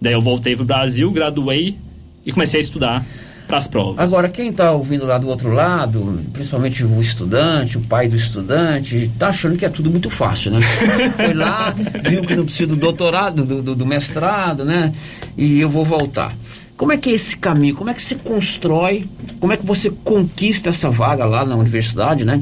Daí 0.00 0.12
eu 0.14 0.22
voltei 0.22 0.56
pro 0.56 0.64
Brasil, 0.64 1.10
graduei 1.10 1.76
e 2.24 2.32
comecei 2.32 2.58
a 2.58 2.60
estudar 2.60 3.04
para 3.50 3.58
as 3.58 3.66
provas. 3.66 3.98
Agora, 3.98 4.28
quem 4.28 4.50
está 4.50 4.70
ouvindo 4.70 5.04
lá 5.04 5.18
do 5.18 5.28
outro 5.28 5.52
lado, 5.52 6.20
principalmente 6.32 6.84
o 6.84 7.00
estudante, 7.00 7.76
o 7.76 7.80
pai 7.80 8.08
do 8.08 8.14
estudante, 8.14 8.96
está 8.96 9.28
achando 9.28 9.58
que 9.58 9.66
é 9.66 9.68
tudo 9.68 9.90
muito 9.90 10.08
fácil, 10.08 10.52
né? 10.52 10.60
Foi 11.16 11.34
lá, 11.34 11.74
viu 12.08 12.22
que 12.22 12.36
não 12.36 12.44
precisa 12.44 12.68
do 12.68 12.76
doutorado, 12.76 13.44
do, 13.44 13.60
do, 13.60 13.74
do 13.74 13.84
mestrado, 13.84 14.64
né? 14.64 14.92
E 15.36 15.60
eu 15.60 15.68
vou 15.68 15.84
voltar. 15.84 16.32
Como 16.76 16.92
é 16.92 16.96
que 16.96 17.10
é 17.10 17.12
esse 17.12 17.36
caminho? 17.36 17.74
Como 17.74 17.90
é 17.90 17.94
que 17.94 18.00
você 18.00 18.14
constrói? 18.14 19.06
Como 19.38 19.52
é 19.52 19.56
que 19.56 19.66
você 19.66 19.90
conquista 19.90 20.70
essa 20.70 20.88
vaga 20.88 21.24
lá 21.24 21.44
na 21.44 21.56
universidade, 21.56 22.24
né? 22.24 22.40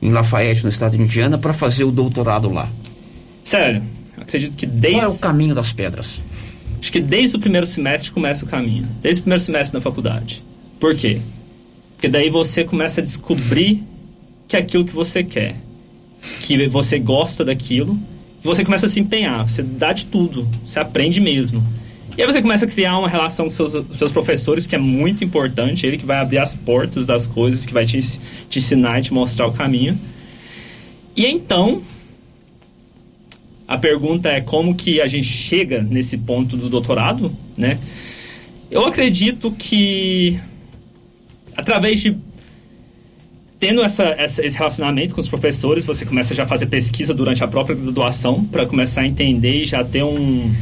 Em 0.00 0.10
Lafayette, 0.10 0.62
no 0.62 0.70
estado 0.70 0.96
de 0.96 1.02
Indiana, 1.02 1.36
para 1.36 1.52
fazer 1.52 1.84
o 1.84 1.90
doutorado 1.90 2.50
lá? 2.50 2.68
Sério, 3.42 3.82
acredito 4.18 4.56
que 4.56 4.66
desde. 4.66 5.00
Qual 5.00 5.12
é 5.12 5.14
o 5.14 5.18
caminho 5.18 5.54
das 5.54 5.72
pedras? 5.72 6.20
Acho 6.84 6.92
que 6.92 7.00
desde 7.00 7.34
o 7.34 7.38
primeiro 7.38 7.66
semestre 7.66 8.12
começa 8.12 8.44
o 8.44 8.48
caminho. 8.48 8.86
Desde 9.00 9.20
o 9.20 9.22
primeiro 9.22 9.42
semestre 9.42 9.72
na 9.72 9.80
faculdade. 9.80 10.42
Por 10.78 10.94
quê? 10.94 11.18
Porque 11.96 12.08
daí 12.08 12.28
você 12.28 12.62
começa 12.62 13.00
a 13.00 13.02
descobrir 13.02 13.82
que 14.46 14.54
é 14.54 14.58
aquilo 14.58 14.84
que 14.84 14.92
você 14.92 15.24
quer. 15.24 15.56
Que 16.40 16.68
você 16.68 16.98
gosta 16.98 17.42
daquilo. 17.42 17.98
E 18.42 18.46
você 18.46 18.62
começa 18.62 18.84
a 18.84 18.88
se 18.90 19.00
empenhar. 19.00 19.48
Você 19.48 19.62
dá 19.62 19.94
de 19.94 20.04
tudo. 20.04 20.46
Você 20.66 20.78
aprende 20.78 21.22
mesmo. 21.22 21.64
E 22.18 22.20
aí 22.20 22.30
você 22.30 22.42
começa 22.42 22.66
a 22.66 22.68
criar 22.68 22.98
uma 22.98 23.08
relação 23.08 23.46
com 23.46 23.50
seus, 23.50 23.72
seus 23.96 24.12
professores, 24.12 24.66
que 24.66 24.74
é 24.74 24.78
muito 24.78 25.24
importante. 25.24 25.86
Ele 25.86 25.96
que 25.96 26.04
vai 26.04 26.18
abrir 26.18 26.36
as 26.36 26.54
portas 26.54 27.06
das 27.06 27.26
coisas, 27.26 27.64
que 27.64 27.72
vai 27.72 27.86
te, 27.86 27.98
te 28.50 28.58
ensinar 28.58 28.98
e 28.98 29.04
te 29.04 29.14
mostrar 29.14 29.46
o 29.46 29.52
caminho. 29.52 29.98
E 31.16 31.24
então, 31.24 31.80
a 33.74 33.78
pergunta 33.78 34.28
é 34.28 34.40
como 34.40 34.74
que 34.74 35.00
a 35.00 35.06
gente 35.08 35.26
chega 35.26 35.82
nesse 35.82 36.16
ponto 36.16 36.56
do 36.56 36.68
doutorado, 36.68 37.32
né? 37.56 37.76
Eu 38.70 38.86
acredito 38.86 39.50
que 39.50 40.38
através 41.56 42.00
de 42.00 42.16
tendo 43.58 43.82
essa, 43.82 44.04
essa, 44.16 44.44
esse 44.46 44.56
relacionamento 44.56 45.14
com 45.14 45.20
os 45.20 45.28
professores, 45.28 45.84
você 45.84 46.04
começa 46.04 46.34
já 46.34 46.44
a 46.44 46.46
fazer 46.46 46.66
pesquisa 46.66 47.12
durante 47.12 47.42
a 47.42 47.48
própria 47.48 47.74
graduação 47.74 48.44
para 48.44 48.64
começar 48.64 49.00
a 49.00 49.06
entender 49.06 49.62
e 49.62 49.64
já 49.64 49.82
ter 49.82 50.04
um, 50.04 50.52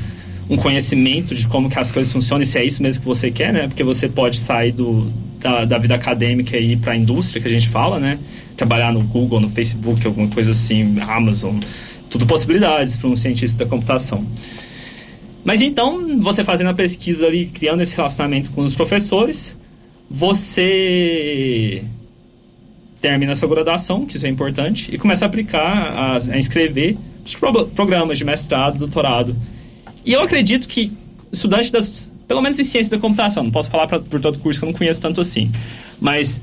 um 0.48 0.56
conhecimento 0.56 1.34
de 1.34 1.46
como 1.46 1.68
que 1.68 1.78
as 1.78 1.92
coisas 1.92 2.10
funcionam 2.10 2.42
e 2.42 2.46
se 2.46 2.58
é 2.58 2.64
isso 2.64 2.82
mesmo 2.82 3.02
que 3.02 3.08
você 3.08 3.30
quer, 3.30 3.52
né? 3.52 3.68
Porque 3.68 3.84
você 3.84 4.08
pode 4.08 4.38
sair 4.38 4.72
do, 4.72 5.06
da, 5.38 5.66
da 5.66 5.76
vida 5.76 5.94
acadêmica 5.94 6.56
e 6.56 6.72
ir 6.72 6.76
para 6.78 6.92
a 6.92 6.96
indústria 6.96 7.42
que 7.42 7.48
a 7.48 7.50
gente 7.50 7.68
fala, 7.68 8.00
né? 8.00 8.18
Trabalhar 8.56 8.90
no 8.90 9.02
Google, 9.02 9.40
no 9.40 9.50
Facebook, 9.50 10.06
alguma 10.06 10.28
coisa 10.28 10.52
assim, 10.52 10.98
Amazon 11.00 11.58
tudo 12.12 12.26
possibilidades 12.26 12.94
para 12.94 13.08
um 13.08 13.16
cientista 13.16 13.64
da 13.64 13.70
computação. 13.70 14.24
Mas 15.42 15.62
então, 15.62 16.20
você 16.20 16.44
fazendo 16.44 16.68
a 16.68 16.74
pesquisa 16.74 17.26
ali, 17.26 17.46
criando 17.46 17.80
esse 17.80 17.96
relacionamento 17.96 18.50
com 18.50 18.60
os 18.60 18.74
professores, 18.74 19.56
você 20.08 21.82
termina 23.00 23.34
sua 23.34 23.48
graduação, 23.48 24.06
que 24.06 24.16
isso 24.16 24.26
é 24.26 24.28
importante, 24.28 24.94
e 24.94 24.98
começa 24.98 25.24
a 25.24 25.26
aplicar, 25.26 25.66
a, 25.66 26.16
a 26.16 26.38
inscrever 26.38 26.96
os 27.24 27.34
pro, 27.34 27.66
programas 27.68 28.18
de 28.18 28.24
mestrado, 28.24 28.78
doutorado. 28.78 29.34
E 30.04 30.12
eu 30.12 30.20
acredito 30.20 30.68
que 30.68 30.92
estudante 31.32 31.72
das, 31.72 32.08
pelo 32.28 32.42
menos 32.42 32.58
em 32.58 32.64
ciência 32.64 32.94
da 32.94 33.00
computação, 33.00 33.42
não 33.42 33.50
posso 33.50 33.70
falar 33.70 33.86
pra, 33.86 33.98
por 33.98 34.20
todo 34.20 34.38
curso 34.38 34.60
que 34.60 34.66
eu 34.66 34.70
não 34.70 34.78
conheço 34.78 35.00
tanto 35.00 35.20
assim, 35.20 35.50
mas 35.98 36.38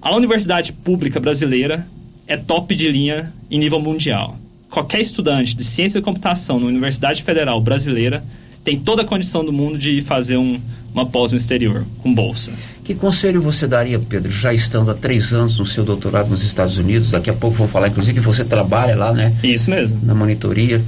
a 0.00 0.16
universidade 0.16 0.72
pública 0.72 1.18
brasileira 1.18 1.86
é 2.26 2.36
top 2.36 2.74
de 2.74 2.88
linha 2.88 3.32
em 3.50 3.58
nível 3.58 3.80
mundial 3.80 4.38
qualquer 4.70 5.00
estudante 5.00 5.54
de 5.56 5.64
ciência 5.64 6.00
da 6.00 6.04
computação 6.04 6.60
na 6.60 6.66
Universidade 6.66 7.22
Federal 7.22 7.60
Brasileira 7.60 8.22
tem 8.64 8.78
toda 8.78 9.02
a 9.02 9.04
condição 9.04 9.44
do 9.44 9.52
mundo 9.52 9.78
de 9.78 10.02
fazer 10.02 10.36
um, 10.36 10.60
uma 10.92 11.06
pós 11.06 11.32
no 11.32 11.38
exterior, 11.38 11.86
com 12.02 12.12
bolsa. 12.12 12.52
Que 12.84 12.94
conselho 12.94 13.40
você 13.40 13.66
daria, 13.66 13.98
Pedro, 13.98 14.30
já 14.30 14.52
estando 14.52 14.90
há 14.90 14.94
três 14.94 15.32
anos 15.32 15.58
no 15.58 15.64
seu 15.64 15.84
doutorado 15.84 16.28
nos 16.28 16.42
Estados 16.42 16.76
Unidos? 16.76 17.10
Daqui 17.10 17.30
a 17.30 17.32
pouco 17.32 17.56
vou 17.56 17.68
falar, 17.68 17.88
inclusive, 17.88 18.20
que 18.20 18.26
você 18.26 18.44
trabalha 18.44 18.94
lá, 18.94 19.12
né? 19.12 19.34
Isso 19.42 19.70
mesmo. 19.70 19.98
Na 20.02 20.14
monitoria. 20.14 20.82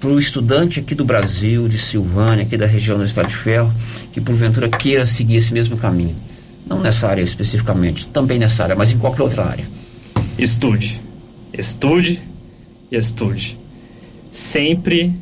Para 0.00 0.10
o 0.10 0.18
estudante 0.18 0.80
aqui 0.80 0.96
do 0.96 1.04
Brasil, 1.04 1.68
de 1.68 1.78
Silvânia, 1.78 2.42
aqui 2.42 2.56
da 2.56 2.66
região 2.66 2.98
do 2.98 3.04
Estado 3.04 3.28
de 3.28 3.36
Ferro, 3.36 3.72
que 4.12 4.20
porventura 4.20 4.68
queira 4.68 5.06
seguir 5.06 5.36
esse 5.36 5.52
mesmo 5.52 5.76
caminho. 5.76 6.16
Não 6.66 6.80
nessa 6.80 7.06
área 7.06 7.22
especificamente, 7.22 8.08
também 8.08 8.38
nessa 8.38 8.64
área, 8.64 8.74
mas 8.74 8.90
em 8.90 8.98
qualquer 8.98 9.22
outra 9.22 9.44
área. 9.44 9.64
Estude. 10.36 11.00
Estude, 11.52 12.20
e 12.92 12.96
estude. 12.96 13.56
Sempre 14.30 15.12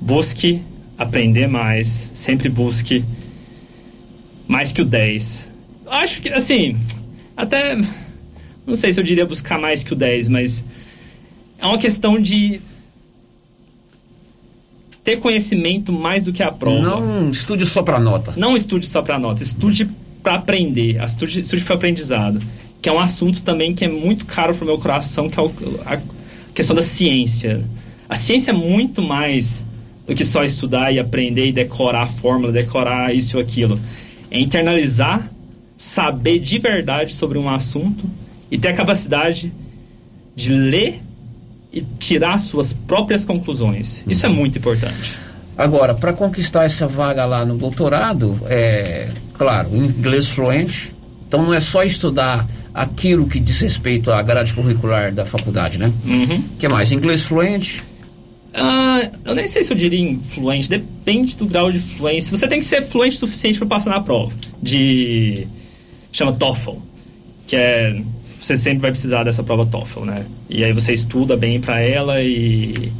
busque 0.00 0.62
aprender 0.96 1.48
mais, 1.48 1.88
sempre 2.12 2.48
busque 2.48 3.04
mais 4.46 4.72
que 4.72 4.80
o 4.80 4.84
10. 4.84 5.48
Acho 5.86 6.20
que, 6.20 6.28
assim, 6.28 6.76
até. 7.36 7.76
Não 8.64 8.76
sei 8.76 8.92
se 8.92 9.00
eu 9.00 9.04
diria 9.04 9.26
buscar 9.26 9.58
mais 9.58 9.82
que 9.82 9.92
o 9.92 9.96
10, 9.96 10.28
mas 10.28 10.62
é 11.58 11.66
uma 11.66 11.78
questão 11.78 12.20
de 12.20 12.60
ter 15.02 15.18
conhecimento 15.18 15.92
mais 15.92 16.24
do 16.24 16.32
que 16.32 16.44
a 16.44 16.52
prova. 16.52 16.80
Não 16.80 17.30
estude 17.32 17.66
só 17.66 17.82
para 17.82 17.98
nota. 17.98 18.34
Não 18.36 18.54
estude 18.54 18.86
só 18.86 19.02
para 19.02 19.18
nota, 19.18 19.42
estude 19.42 19.88
para 20.22 20.36
aprender, 20.36 21.02
estude, 21.02 21.40
estude 21.40 21.64
para 21.64 21.74
aprendizado, 21.74 22.40
que 22.80 22.88
é 22.88 22.92
um 22.92 23.00
assunto 23.00 23.42
também 23.42 23.74
que 23.74 23.84
é 23.84 23.88
muito 23.88 24.24
caro 24.24 24.54
para 24.54 24.62
o 24.62 24.66
meu 24.66 24.78
coração, 24.78 25.28
que 25.28 25.40
é 25.40 25.42
o, 25.42 25.52
a, 25.84 26.00
questão 26.54 26.74
da 26.74 26.82
ciência. 26.82 27.62
A 28.08 28.16
ciência 28.16 28.50
é 28.50 28.54
muito 28.54 29.00
mais 29.00 29.64
do 30.06 30.14
que 30.14 30.24
só 30.24 30.44
estudar 30.44 30.92
e 30.92 30.98
aprender 30.98 31.48
e 31.48 31.52
decorar 31.52 32.02
a 32.02 32.06
fórmula, 32.06 32.52
decorar 32.52 33.14
isso 33.14 33.36
ou 33.36 33.42
aquilo. 33.42 33.78
É 34.30 34.40
internalizar, 34.40 35.30
saber 35.76 36.38
de 36.38 36.58
verdade 36.58 37.14
sobre 37.14 37.38
um 37.38 37.48
assunto 37.48 38.04
e 38.50 38.58
ter 38.58 38.68
a 38.68 38.74
capacidade 38.74 39.52
de 40.34 40.52
ler 40.52 41.00
e 41.72 41.80
tirar 41.80 42.38
suas 42.38 42.72
próprias 42.72 43.24
conclusões. 43.24 44.04
Isso 44.06 44.26
é 44.26 44.28
uhum. 44.28 44.34
muito 44.34 44.58
importante. 44.58 45.18
Agora, 45.56 45.94
para 45.94 46.12
conquistar 46.12 46.64
essa 46.64 46.86
vaga 46.86 47.24
lá 47.24 47.44
no 47.44 47.56
doutorado, 47.56 48.38
é 48.46 49.08
claro, 49.34 49.74
inglês 49.74 50.28
fluente. 50.28 50.92
Então 51.32 51.42
não 51.42 51.54
é 51.54 51.60
só 51.60 51.82
estudar 51.82 52.46
aquilo 52.74 53.26
que 53.26 53.40
diz 53.40 53.58
respeito 53.60 54.12
à 54.12 54.20
grade 54.20 54.52
curricular 54.52 55.10
da 55.14 55.24
faculdade, 55.24 55.78
né? 55.78 55.90
Uhum. 56.04 56.44
que 56.58 56.68
mais? 56.68 56.92
Inglês 56.92 57.22
fluente? 57.22 57.82
Uh, 58.52 59.10
eu 59.24 59.34
nem 59.34 59.46
sei 59.46 59.64
se 59.64 59.72
eu 59.72 59.76
diria 59.78 59.98
influente, 59.98 60.68
depende 60.68 61.34
do 61.34 61.46
grau 61.46 61.72
de 61.72 61.78
fluência. 61.78 62.36
Você 62.36 62.46
tem 62.46 62.58
que 62.58 62.66
ser 62.66 62.82
fluente 62.82 63.16
o 63.16 63.20
suficiente 63.20 63.58
para 63.58 63.66
passar 63.66 63.88
na 63.88 64.00
prova. 64.02 64.30
De. 64.62 65.46
chama 66.12 66.34
TOEFL, 66.34 66.72
que 67.46 67.56
é. 67.56 68.02
Você 68.38 68.54
sempre 68.54 68.80
vai 68.80 68.90
precisar 68.90 69.24
dessa 69.24 69.42
prova 69.42 69.64
TOEFL, 69.64 70.04
né? 70.04 70.26
E 70.50 70.62
aí 70.62 70.74
você 70.74 70.92
estuda 70.92 71.34
bem 71.34 71.58
para 71.62 71.80
ela 71.80 72.20
e. 72.20 72.92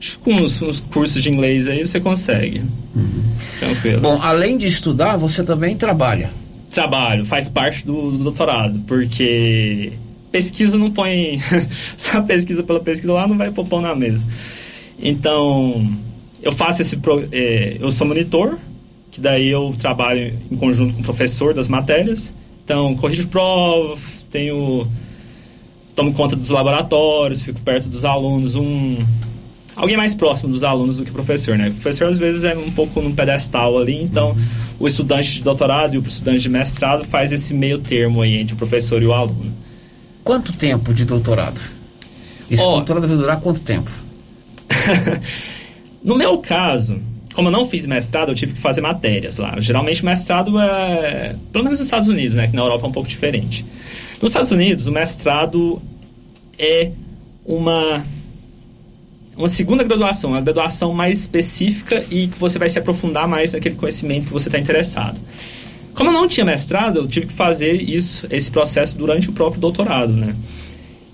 Acho 0.00 0.18
que 0.18 0.24
com 0.24 0.34
uns, 0.34 0.60
uns, 0.60 0.80
cursos 0.80 1.22
de 1.22 1.30
inglês 1.30 1.68
aí 1.68 1.86
você 1.86 1.98
consegue. 2.00 2.62
Uhum. 2.94 3.22
Tranquilo. 3.58 4.00
Bom, 4.00 4.20
além 4.20 4.58
de 4.58 4.66
estudar, 4.66 5.16
você 5.16 5.42
também 5.42 5.76
trabalha. 5.76 6.30
trabalho, 6.70 7.24
faz 7.24 7.48
parte 7.48 7.84
do, 7.86 8.10
do 8.10 8.18
doutorado, 8.24 8.80
porque 8.86 9.92
pesquisa 10.30 10.76
não 10.76 10.90
põe. 10.90 11.40
só 11.96 12.20
pesquisa 12.22 12.62
pela 12.62 12.80
pesquisa 12.80 13.12
lá 13.12 13.26
não 13.26 13.38
vai 13.38 13.50
pôr 13.50 13.64
pão 13.66 13.80
na 13.80 13.94
mesa. 13.94 14.26
Então, 14.98 15.88
eu 16.42 16.52
faço 16.52 16.82
esse. 16.82 16.96
pro- 16.96 17.26
é, 17.32 17.76
eu 17.80 17.90
sou 17.90 18.06
monitor, 18.06 18.58
que 19.10 19.20
daí 19.20 19.48
eu 19.48 19.72
trabalho 19.78 20.34
em 20.50 20.56
conjunto 20.56 20.94
com 20.94 21.00
o 21.00 21.04
professor 21.04 21.54
das 21.54 21.68
matérias. 21.68 22.32
Então, 22.64 22.94
corrijo 22.96 23.28
prova, 23.28 23.96
tenho. 24.30 24.86
tomo 25.94 26.12
conta 26.12 26.34
dos 26.34 26.50
laboratórios, 26.50 27.40
fico 27.42 27.60
perto 27.60 27.88
dos 27.88 28.04
alunos, 28.04 28.54
um. 28.54 28.98
Alguém 29.76 29.96
mais 29.96 30.14
próximo 30.14 30.50
dos 30.50 30.62
alunos 30.62 30.98
do 30.98 31.04
que 31.04 31.10
o 31.10 31.14
professor, 31.14 31.58
né? 31.58 31.68
O 31.68 31.74
professor 31.74 32.08
às 32.08 32.18
vezes 32.18 32.44
é 32.44 32.56
um 32.56 32.70
pouco 32.70 33.00
num 33.00 33.14
pedestal 33.14 33.78
ali, 33.78 34.02
então 34.02 34.36
o 34.78 34.86
estudante 34.86 35.32
de 35.32 35.42
doutorado 35.42 35.94
e 35.94 35.98
o 35.98 36.06
estudante 36.06 36.40
de 36.40 36.48
mestrado 36.48 37.04
faz 37.04 37.32
esse 37.32 37.52
meio 37.52 37.78
termo 37.78 38.22
aí 38.22 38.38
entre 38.38 38.54
o 38.54 38.56
professor 38.56 39.02
e 39.02 39.06
o 39.06 39.12
aluno. 39.12 39.52
Quanto 40.22 40.52
tempo 40.52 40.94
de 40.94 41.04
doutorado? 41.04 41.60
Esse 42.50 42.62
doutorado 42.62 43.08
vai 43.08 43.16
durar 43.16 43.40
quanto 43.40 43.60
tempo? 43.60 43.90
No 46.04 46.14
meu 46.14 46.36
caso, 46.36 47.00
como 47.34 47.48
eu 47.48 47.52
não 47.52 47.64
fiz 47.64 47.86
mestrado, 47.86 48.28
eu 48.28 48.34
tive 48.34 48.52
que 48.52 48.60
fazer 48.60 48.82
matérias 48.82 49.38
lá. 49.38 49.58
Geralmente 49.58 50.02
o 50.02 50.04
mestrado 50.04 50.60
é. 50.60 51.34
Pelo 51.50 51.64
menos 51.64 51.78
nos 51.78 51.86
Estados 51.86 52.08
Unidos, 52.08 52.36
né? 52.36 52.46
Que 52.46 52.54
na 52.54 52.60
Europa 52.60 52.84
é 52.84 52.88
um 52.88 52.92
pouco 52.92 53.08
diferente. 53.08 53.64
Nos 54.20 54.30
Estados 54.30 54.50
Unidos, 54.50 54.86
o 54.86 54.92
mestrado 54.92 55.80
é 56.58 56.90
uma. 57.46 58.04
Uma 59.36 59.48
segunda 59.48 59.82
graduação, 59.82 60.30
uma 60.30 60.40
graduação 60.40 60.92
mais 60.92 61.18
específica 61.18 62.04
e 62.10 62.28
que 62.28 62.38
você 62.38 62.58
vai 62.58 62.68
se 62.68 62.78
aprofundar 62.78 63.26
mais 63.26 63.52
naquele 63.52 63.74
conhecimento 63.74 64.28
que 64.28 64.32
você 64.32 64.48
está 64.48 64.58
interessado. 64.58 65.18
Como 65.94 66.10
eu 66.10 66.14
não 66.14 66.28
tinha 66.28 66.44
mestrado, 66.44 66.98
eu 66.98 67.06
tive 67.06 67.26
que 67.26 67.32
fazer 67.32 67.72
isso, 67.72 68.26
esse 68.30 68.50
processo 68.50 68.96
durante 68.96 69.30
o 69.30 69.32
próprio 69.32 69.60
doutorado, 69.60 70.12
né? 70.12 70.34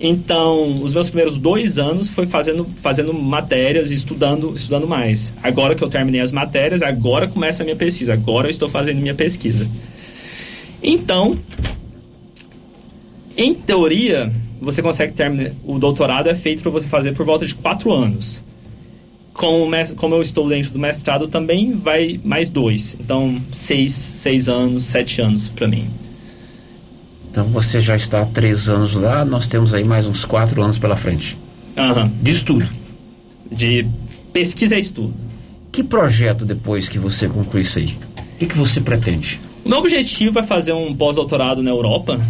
Então, 0.02 0.82
os 0.82 0.94
meus 0.94 1.10
primeiros 1.10 1.36
dois 1.36 1.76
anos 1.76 2.08
foi 2.08 2.26
fazendo, 2.26 2.66
fazendo 2.76 3.12
matérias 3.12 3.90
e 3.90 3.94
estudando, 3.94 4.54
estudando 4.56 4.86
mais. 4.86 5.30
Agora 5.42 5.74
que 5.74 5.84
eu 5.84 5.90
terminei 5.90 6.22
as 6.22 6.32
matérias, 6.32 6.80
agora 6.80 7.28
começa 7.28 7.62
a 7.62 7.64
minha 7.64 7.76
pesquisa. 7.76 8.14
Agora 8.14 8.46
eu 8.46 8.50
estou 8.50 8.70
fazendo 8.70 8.98
minha 8.98 9.14
pesquisa. 9.14 9.68
Então, 10.82 11.38
em 13.43 13.55
teoria, 13.55 14.30
você 14.61 14.82
consegue 14.82 15.12
terminar. 15.14 15.53
O 15.64 15.78
doutorado 15.78 16.28
é 16.28 16.34
feito 16.34 16.62
para 16.62 16.70
você 16.70 16.86
fazer 16.86 17.12
por 17.14 17.24
volta 17.24 17.47
de 17.47 17.55
quatro 17.55 17.93
anos. 17.93 18.41
Com 19.32 19.62
o 19.62 19.68
mes- 19.68 19.93
como 19.93 20.14
eu 20.14 20.22
estou 20.22 20.49
dentro 20.49 20.70
do 20.70 20.78
mestrado, 20.78 21.26
também 21.28 21.72
vai 21.72 22.20
mais 22.22 22.49
dois. 22.49 22.95
Então, 23.01 23.41
seis, 23.53 23.93
seis 23.93 24.49
anos, 24.49 24.84
sete 24.84 25.22
anos 25.22 25.49
para 25.49 25.66
mim. 25.66 25.86
Então 27.30 27.45
você 27.47 27.80
já 27.80 27.95
está 27.97 28.22
há 28.22 28.26
três 28.26 28.68
anos 28.68 28.93
lá, 28.95 29.24
nós 29.24 29.49
temos 29.49 29.72
aí 29.72 29.84
mais 29.84 30.07
uns 30.07 30.24
quatro 30.24 30.61
anos 30.62 30.78
pela 30.78 30.97
frente. 30.97 31.36
De 32.20 32.30
estudo. 32.32 32.68
De 33.51 33.86
pesquisa 34.32 34.76
e 34.76 34.80
estudo. 34.80 35.14
Que 35.72 35.82
projeto 35.84 36.45
depois 36.45 36.88
que 36.88 36.99
você 36.99 37.28
concluir 37.28 37.62
isso 37.62 37.78
aí? 37.78 37.97
O 38.34 38.38
que, 38.41 38.47
que 38.47 38.59
você 38.59 38.80
pretende? 38.80 39.41
O 39.64 39.68
meu 39.68 39.78
objetivo 39.78 40.41
é 40.41 40.43
fazer 40.43 40.72
um 40.72 40.93
pós-doutorado 40.95 41.62
na 41.62 41.70
Europa, 41.70 42.20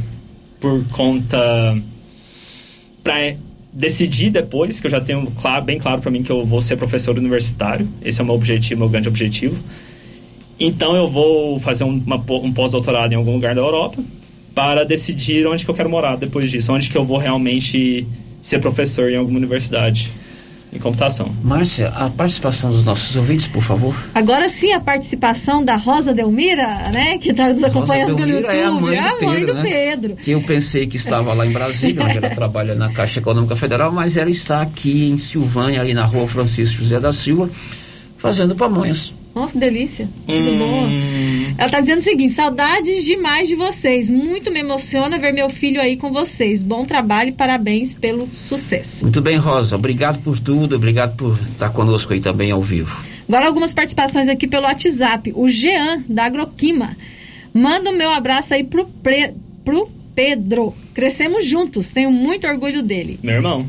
por 0.61 0.85
conta. 0.91 1.77
para 3.03 3.37
decidir 3.73 4.31
depois, 4.31 4.81
que 4.81 4.87
eu 4.87 4.91
já 4.91 5.01
tenho 5.01 5.27
claro, 5.41 5.65
bem 5.65 5.79
claro 5.79 6.01
para 6.01 6.11
mim 6.11 6.23
que 6.23 6.31
eu 6.31 6.45
vou 6.45 6.61
ser 6.61 6.77
professor 6.77 7.17
universitário. 7.17 7.89
Esse 8.03 8.21
é 8.21 8.23
o 8.23 8.27
meu 8.27 8.35
objetivo, 8.35 8.81
meu 8.81 8.89
grande 8.89 9.09
objetivo. 9.09 9.57
Então 10.59 10.95
eu 10.95 11.09
vou 11.09 11.59
fazer 11.59 11.85
um, 11.85 12.03
uma 12.05 12.17
um 12.17 12.53
pós-doutorado 12.53 13.13
em 13.13 13.17
algum 13.17 13.33
lugar 13.33 13.55
da 13.55 13.61
Europa 13.61 14.03
para 14.55 14.85
decidir 14.85 15.47
onde 15.47 15.65
que 15.65 15.71
eu 15.71 15.75
quero 15.75 15.89
morar 15.89 16.17
depois 16.17 16.51
disso, 16.51 16.73
onde 16.73 16.91
que 16.91 16.97
eu 16.99 17.05
vou 17.05 17.17
realmente 17.17 18.07
ser 18.43 18.59
professor 18.59 19.11
em 19.11 19.17
alguma 19.17 19.39
universidade 19.39 20.11
em 20.73 20.79
computação. 20.79 21.35
Márcia, 21.43 21.89
a 21.89 22.09
participação 22.09 22.71
dos 22.71 22.85
nossos 22.85 23.15
ouvintes, 23.17 23.47
por 23.47 23.63
favor. 23.63 23.95
Agora 24.15 24.49
sim, 24.49 24.73
a 24.73 24.81
participação 24.81 25.65
da 25.65 25.77
Rosa 25.77 26.15
Delmira, 26.15 26.91
né? 26.93 27.19
Que 27.19 27.31
está 27.31 27.53
nos 27.53 27.65
acompanhando 27.65 28.15
pelo 28.15 28.27
Delmira 28.29 28.55
é 28.55 28.65
a 28.65 28.69
YouTube. 28.69 28.83
mãe 28.83 28.97
do 28.97 28.97
É 28.97 28.99
a 28.99 29.27
mãe 29.27 29.37
Pedro, 29.37 29.47
do 29.47 29.55
né? 29.55 29.63
Pedro. 29.71 30.17
Que 30.17 30.31
eu 30.31 30.41
pensei 30.43 30.87
que 30.87 30.97
estava 30.97 31.35
lá 31.35 31.47
em 31.47 31.51
Brasília, 31.53 32.05
onde 32.05 32.19
ela 32.19 32.31
trabalha 32.35 32.75
na 32.75 32.93
Caixa 32.93 33.19
Econômica 33.19 33.57
Federal, 33.57 33.91
mas 33.91 34.17
ela 34.17 34.31
está 34.31 34.63
aqui 34.63 35.09
em 35.09 35.19
Silvânia, 35.19 35.81
ali 35.81 35.93
na 35.93 36.05
rua 36.05 36.29
Francisco 36.29 36.79
José 36.79 37.01
da 37.01 37.13
Silva, 37.13 37.51
fazendo 38.19 38.55
pamonhas. 38.55 39.13
Nossa, 39.41 39.53
que 39.55 39.59
delícia. 39.59 40.09
Tudo 40.27 40.51
Hum. 40.51 40.59
bom. 40.59 40.89
Ela 41.59 41.69
tá 41.71 41.81
dizendo 41.81 41.99
o 41.99 42.03
seguinte: 42.03 42.35
saudades 42.35 43.05
demais 43.05 43.49
de 43.49 43.55
vocês. 43.55 44.11
Muito 44.11 44.51
me 44.51 44.61
emociona 44.61 45.19
ver 45.19 45.33
meu 45.33 45.49
filho 45.49 45.81
aí 45.81 45.97
com 45.97 46.13
vocês. 46.13 46.63
Bom 46.63 46.85
trabalho 46.85 47.31
e 47.31 47.33
parabéns 47.33 47.95
pelo 47.95 48.29
sucesso. 48.35 49.05
Muito 49.05 49.21
bem, 49.21 49.37
Rosa. 49.37 49.77
Obrigado 49.77 50.23
por 50.23 50.39
tudo, 50.39 50.77
obrigado 50.77 51.17
por 51.17 51.39
estar 51.43 51.71
conosco 51.71 52.13
aí 52.13 52.21
também 52.21 52.51
ao 52.51 52.61
vivo. 52.63 52.97
Agora 53.29 53.47
algumas 53.47 53.73
participações 53.73 54.29
aqui 54.29 54.47
pelo 54.47 54.65
WhatsApp. 54.65 55.33
O 55.35 55.49
Jean, 55.49 56.03
da 56.09 56.25
Agroquima. 56.25 56.97
Manda 57.55 57.91
o 57.91 57.97
meu 57.97 58.11
abraço 58.11 58.55
aí 58.55 58.63
pro, 58.65 58.87
Pre- 59.03 59.35
pro 59.65 59.89
Pedro. 60.15 60.75
Crescemos 60.95 61.47
juntos. 61.47 61.91
Tenho 61.91 62.11
muito 62.11 62.47
orgulho 62.47 62.83
dele. 62.83 63.19
Meu 63.23 63.35
irmão. 63.37 63.67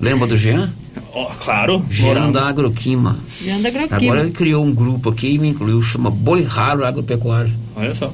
Lembra 0.00 0.26
do 0.26 0.36
Jean? 0.36 0.72
Ó, 1.14 1.26
claro. 1.26 1.84
Da 2.32 2.48
Agroquima. 2.48 3.18
Jean 3.40 3.62
da 3.62 3.68
Agroquima. 3.68 3.96
Agora 3.96 4.20
ele 4.20 4.32
criou 4.32 4.64
um 4.64 4.74
grupo 4.74 5.10
aqui 5.10 5.34
e 5.34 5.38
me 5.38 5.48
incluiu, 5.48 5.80
chama 5.80 6.10
Boi 6.10 6.42
Raro 6.42 6.84
Agropecuário. 6.84 7.52
Olha 7.76 7.94
só. 7.94 8.12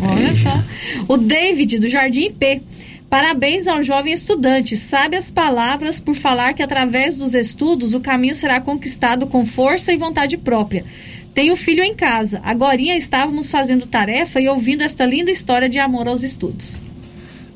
Olha 0.00 0.36
só. 0.36 0.62
O 1.08 1.16
David, 1.16 1.78
do 1.78 1.88
Jardim 1.88 2.26
IP. 2.26 2.62
Parabéns 3.08 3.66
ao 3.66 3.82
jovem 3.82 4.12
estudante. 4.12 4.76
Sabe 4.76 5.16
as 5.16 5.30
palavras 5.30 6.00
por 6.00 6.14
falar 6.14 6.52
que 6.52 6.62
através 6.62 7.16
dos 7.16 7.32
estudos 7.32 7.94
o 7.94 8.00
caminho 8.00 8.34
será 8.34 8.60
conquistado 8.60 9.26
com 9.26 9.46
força 9.46 9.92
e 9.92 9.96
vontade 9.96 10.36
própria. 10.36 10.84
Tenho 11.32 11.56
filho 11.56 11.82
em 11.82 11.94
casa. 11.94 12.40
Agorinha 12.44 12.96
estávamos 12.96 13.50
fazendo 13.50 13.86
tarefa 13.86 14.40
e 14.40 14.48
ouvindo 14.48 14.82
esta 14.82 15.06
linda 15.06 15.30
história 15.30 15.68
de 15.68 15.78
amor 15.78 16.08
aos 16.08 16.22
estudos. 16.22 16.82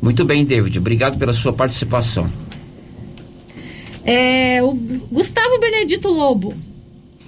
Muito 0.01 0.25
bem, 0.25 0.45
David. 0.45 0.79
Obrigado 0.79 1.19
pela 1.19 1.33
sua 1.33 1.53
participação. 1.53 2.31
É, 4.11 4.63
o 4.63 4.73
Gustavo 4.73 5.59
Benedito 5.59 6.09
Lobo. 6.09 6.55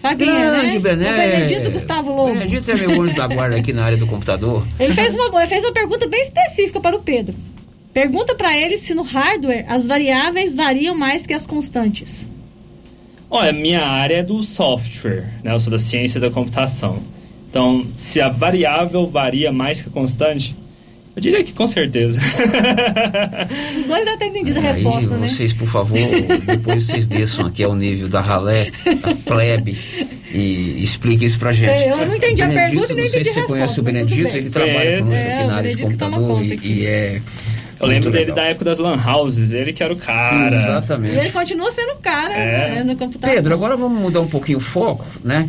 Sabe 0.00 0.24
quem 0.24 0.34
é, 0.34 0.44
Grande 0.46 0.78
né? 0.78 0.78
Bené. 0.78 1.12
O 1.12 1.16
Benedito 1.16 1.70
Gustavo 1.70 2.12
Lobo. 2.12 2.32
Benedito 2.32 2.70
é 2.70 2.74
meu 2.74 3.02
anjo 3.02 3.14
da 3.14 3.26
guarda 3.26 3.56
aqui 3.56 3.72
na 3.72 3.84
área 3.84 3.98
do 3.98 4.06
computador. 4.06 4.66
Ele 4.78 4.94
fez 4.94 5.12
uma, 5.14 5.26
ele 5.38 5.46
fez 5.46 5.62
uma 5.62 5.72
pergunta 5.72 6.08
bem 6.08 6.22
específica 6.22 6.80
para 6.80 6.96
o 6.96 7.00
Pedro. 7.00 7.34
Pergunta 7.92 8.34
para 8.34 8.56
ele 8.56 8.78
se 8.78 8.94
no 8.94 9.02
hardware 9.02 9.66
as 9.68 9.86
variáveis 9.86 10.54
variam 10.54 10.94
mais 10.94 11.26
que 11.26 11.34
as 11.34 11.46
constantes. 11.46 12.26
Olha, 13.28 13.52
minha 13.52 13.84
área 13.84 14.16
é 14.16 14.22
do 14.22 14.42
software, 14.42 15.28
né? 15.44 15.52
Eu 15.52 15.60
sou 15.60 15.70
da 15.70 15.78
ciência 15.78 16.18
da 16.18 16.30
computação. 16.30 17.02
Então, 17.50 17.84
se 17.94 18.20
a 18.20 18.28
variável 18.28 19.06
varia 19.06 19.52
mais 19.52 19.82
que 19.82 19.88
a 19.88 19.92
constante, 19.92 20.54
eu 21.20 21.22
diria 21.22 21.44
que 21.44 21.52
com 21.52 21.66
certeza. 21.66 22.18
Os 23.78 23.84
dois 23.84 24.04
já 24.06 24.16
têm 24.16 24.28
entendido 24.30 24.58
a 24.58 24.62
resposta, 24.62 25.14
Aí, 25.14 25.20
né? 25.20 25.28
vocês, 25.28 25.52
por 25.52 25.68
favor, 25.68 25.98
depois 26.46 26.84
vocês 26.84 27.06
desçam 27.06 27.44
aqui 27.46 27.62
ao 27.62 27.74
nível 27.76 28.08
da 28.08 28.20
ralé, 28.20 28.70
da 29.02 29.14
plebe, 29.14 29.76
e 30.32 30.82
expliquem 30.82 31.26
isso 31.26 31.38
pra 31.38 31.52
gente. 31.52 31.70
É, 31.70 31.90
eu 31.90 32.06
não 32.06 32.14
entendi 32.16 32.42
a 32.42 32.46
Benedito, 32.46 32.70
pergunta 32.70 32.92
e 32.92 32.96
nem 32.96 33.04
Não 33.04 33.10
sei 33.10 33.20
entendi 33.20 33.28
se 33.28 33.34
você 33.34 33.40
a 33.40 33.46
conhece 33.46 33.80
o 33.80 33.82
Benedito, 33.82 34.36
ele 34.36 34.50
trabalha 34.50 34.98
conosco 34.98 35.14
É, 35.14 35.34
aqui 35.34 35.42
o 35.42 35.46
na 35.46 35.54
área 35.56 35.70
de 35.70 35.76
toma 35.76 35.90
computador 36.16 36.28
conta 36.28 36.44
e, 36.44 36.60
e 36.80 36.86
é. 36.86 37.20
Eu 37.80 37.86
lembro 37.86 38.10
muito 38.10 38.10
dele 38.12 38.24
legal. 38.30 38.36
da 38.36 38.42
época 38.44 38.64
das 38.66 38.78
lan 38.78 38.96
houses, 39.06 39.52
ele 39.52 39.72
que 39.72 39.82
era 39.82 39.92
o 39.92 39.96
cara. 39.96 40.54
E 40.54 40.58
Exatamente. 40.58 41.16
ele 41.16 41.30
continua 41.30 41.70
sendo 41.70 41.94
cara 41.96 42.34
É. 42.34 42.74
né, 42.76 42.82
no 42.84 42.94
computador. 42.96 43.34
Pedro, 43.34 43.54
agora 43.54 43.76
vamos 43.76 44.00
mudar 44.00 44.20
um 44.20 44.28
pouquinho 44.28 44.58
o 44.58 44.60
foco, 44.60 45.04
né? 45.24 45.48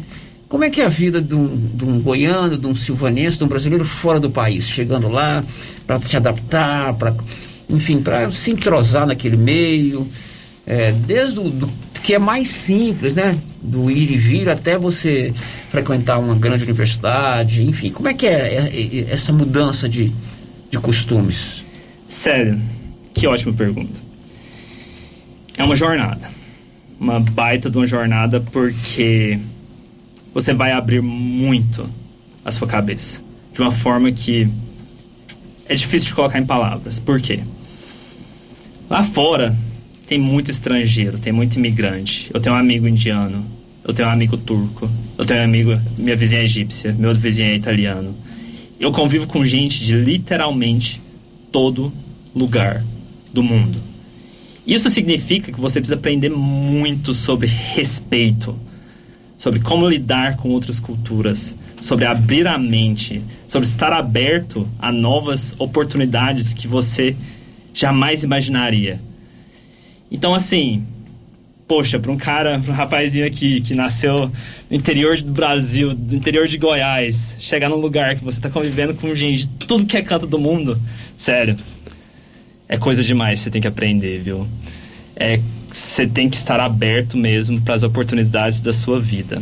Como 0.51 0.65
é 0.65 0.69
que 0.69 0.81
é 0.81 0.85
a 0.85 0.89
vida 0.89 1.21
de 1.21 1.33
um, 1.33 1.47
de 1.55 1.85
um 1.85 2.01
goiano, 2.01 2.57
de 2.57 2.67
um 2.67 2.75
silvanense, 2.75 3.37
de 3.37 3.43
um 3.45 3.47
brasileiro 3.47 3.85
fora 3.85 4.19
do 4.19 4.29
país, 4.29 4.67
chegando 4.67 5.07
lá 5.07 5.41
para 5.87 5.97
se 5.97 6.17
adaptar, 6.17 6.93
para, 6.95 7.15
enfim, 7.69 8.01
para 8.01 8.29
se 8.31 8.51
entrosar 8.51 9.07
naquele 9.07 9.37
meio, 9.37 10.05
é, 10.67 10.91
desde 10.91 11.39
o 11.39 11.43
do, 11.49 11.69
que 12.03 12.13
é 12.13 12.19
mais 12.19 12.49
simples, 12.49 13.15
né? 13.15 13.37
Do 13.61 13.89
ir 13.89 14.11
e 14.11 14.17
vir 14.17 14.49
até 14.49 14.77
você 14.77 15.33
frequentar 15.71 16.19
uma 16.19 16.35
grande 16.35 16.65
universidade, 16.65 17.63
enfim, 17.63 17.89
como 17.89 18.09
é 18.09 18.13
que 18.13 18.27
é, 18.27 18.31
é- 18.73 18.89
é 19.07 19.07
essa 19.09 19.31
mudança 19.31 19.87
de, 19.87 20.11
de 20.69 20.77
costumes? 20.79 21.63
Sério, 22.09 22.59
que 23.13 23.25
ótima 23.25 23.53
pergunta. 23.53 24.01
É 25.57 25.63
uma 25.63 25.77
jornada. 25.77 26.29
Uma 26.99 27.21
baita 27.21 27.69
de 27.69 27.77
uma 27.77 27.87
jornada 27.87 28.41
porque 28.51 29.39
você 30.33 30.53
vai 30.53 30.71
abrir 30.71 31.01
muito 31.01 31.87
a 32.43 32.51
sua 32.51 32.67
cabeça. 32.67 33.19
De 33.53 33.61
uma 33.61 33.71
forma 33.71 34.11
que 34.11 34.47
é 35.67 35.75
difícil 35.75 36.09
de 36.09 36.15
colocar 36.15 36.39
em 36.39 36.45
palavras. 36.45 36.99
Por 36.99 37.21
quê? 37.21 37.39
Lá 38.89 39.03
fora 39.03 39.57
tem 40.07 40.19
muito 40.19 40.51
estrangeiro, 40.51 41.17
tem 41.17 41.31
muito 41.31 41.55
imigrante. 41.57 42.29
Eu 42.33 42.39
tenho 42.39 42.55
um 42.55 42.57
amigo 42.57 42.87
indiano, 42.87 43.45
eu 43.83 43.93
tenho 43.93 44.09
um 44.09 44.11
amigo 44.11 44.37
turco, 44.37 44.89
eu 45.17 45.25
tenho 45.25 45.39
um 45.41 45.43
amigo, 45.43 45.79
minha 45.97 46.15
vizinha 46.15 46.41
é 46.41 46.45
egípcia, 46.45 46.93
meu 46.93 47.13
vizinho 47.13 47.49
é 47.49 47.55
italiano. 47.55 48.13
Eu 48.79 48.91
convivo 48.91 49.27
com 49.27 49.45
gente 49.45 49.85
de 49.85 49.95
literalmente 49.95 51.01
todo 51.51 51.93
lugar 52.35 52.83
do 53.31 53.41
mundo. 53.41 53.79
Isso 54.65 54.89
significa 54.89 55.51
que 55.51 55.59
você 55.59 55.79
precisa 55.79 55.95
aprender 55.95 56.29
muito 56.29 57.13
sobre 57.13 57.47
respeito, 57.47 58.57
sobre 59.41 59.59
como 59.59 59.89
lidar 59.89 60.37
com 60.37 60.49
outras 60.49 60.79
culturas, 60.79 61.55
sobre 61.79 62.05
abrir 62.05 62.45
a 62.45 62.59
mente, 62.59 63.23
sobre 63.47 63.67
estar 63.67 63.91
aberto 63.91 64.67
a 64.77 64.91
novas 64.91 65.51
oportunidades 65.57 66.53
que 66.53 66.67
você 66.67 67.15
jamais 67.73 68.23
imaginaria. 68.23 69.01
Então, 70.11 70.35
assim, 70.35 70.85
poxa, 71.67 71.97
para 71.97 72.11
um 72.11 72.17
cara, 72.17 72.59
para 72.59 72.71
um 72.71 72.75
rapazinho 72.75 73.25
aqui 73.25 73.61
que 73.61 73.73
nasceu 73.73 74.31
no 74.69 74.77
interior 74.77 75.19
do 75.19 75.31
Brasil, 75.31 75.95
do 75.95 76.15
interior 76.15 76.47
de 76.47 76.59
Goiás, 76.59 77.35
chegar 77.39 77.67
num 77.67 77.77
lugar 77.77 78.15
que 78.15 78.23
você 78.23 78.37
está 78.37 78.49
convivendo 78.51 78.93
com 78.93 79.15
gente 79.15 79.47
de 79.47 79.65
tudo 79.65 79.87
que 79.87 79.97
é 79.97 80.03
canto 80.03 80.27
do 80.27 80.37
mundo, 80.37 80.79
sério, 81.17 81.57
é 82.69 82.77
coisa 82.77 83.03
demais, 83.03 83.39
você 83.39 83.49
tem 83.49 83.59
que 83.59 83.67
aprender, 83.67 84.19
viu? 84.19 84.47
É, 85.15 85.39
você 85.77 86.05
tem 86.07 86.29
que 86.29 86.35
estar 86.35 86.59
aberto 86.59 87.17
mesmo 87.17 87.59
para 87.61 87.75
as 87.75 87.83
oportunidades 87.83 88.59
da 88.59 88.73
sua 88.73 88.99
vida. 88.99 89.41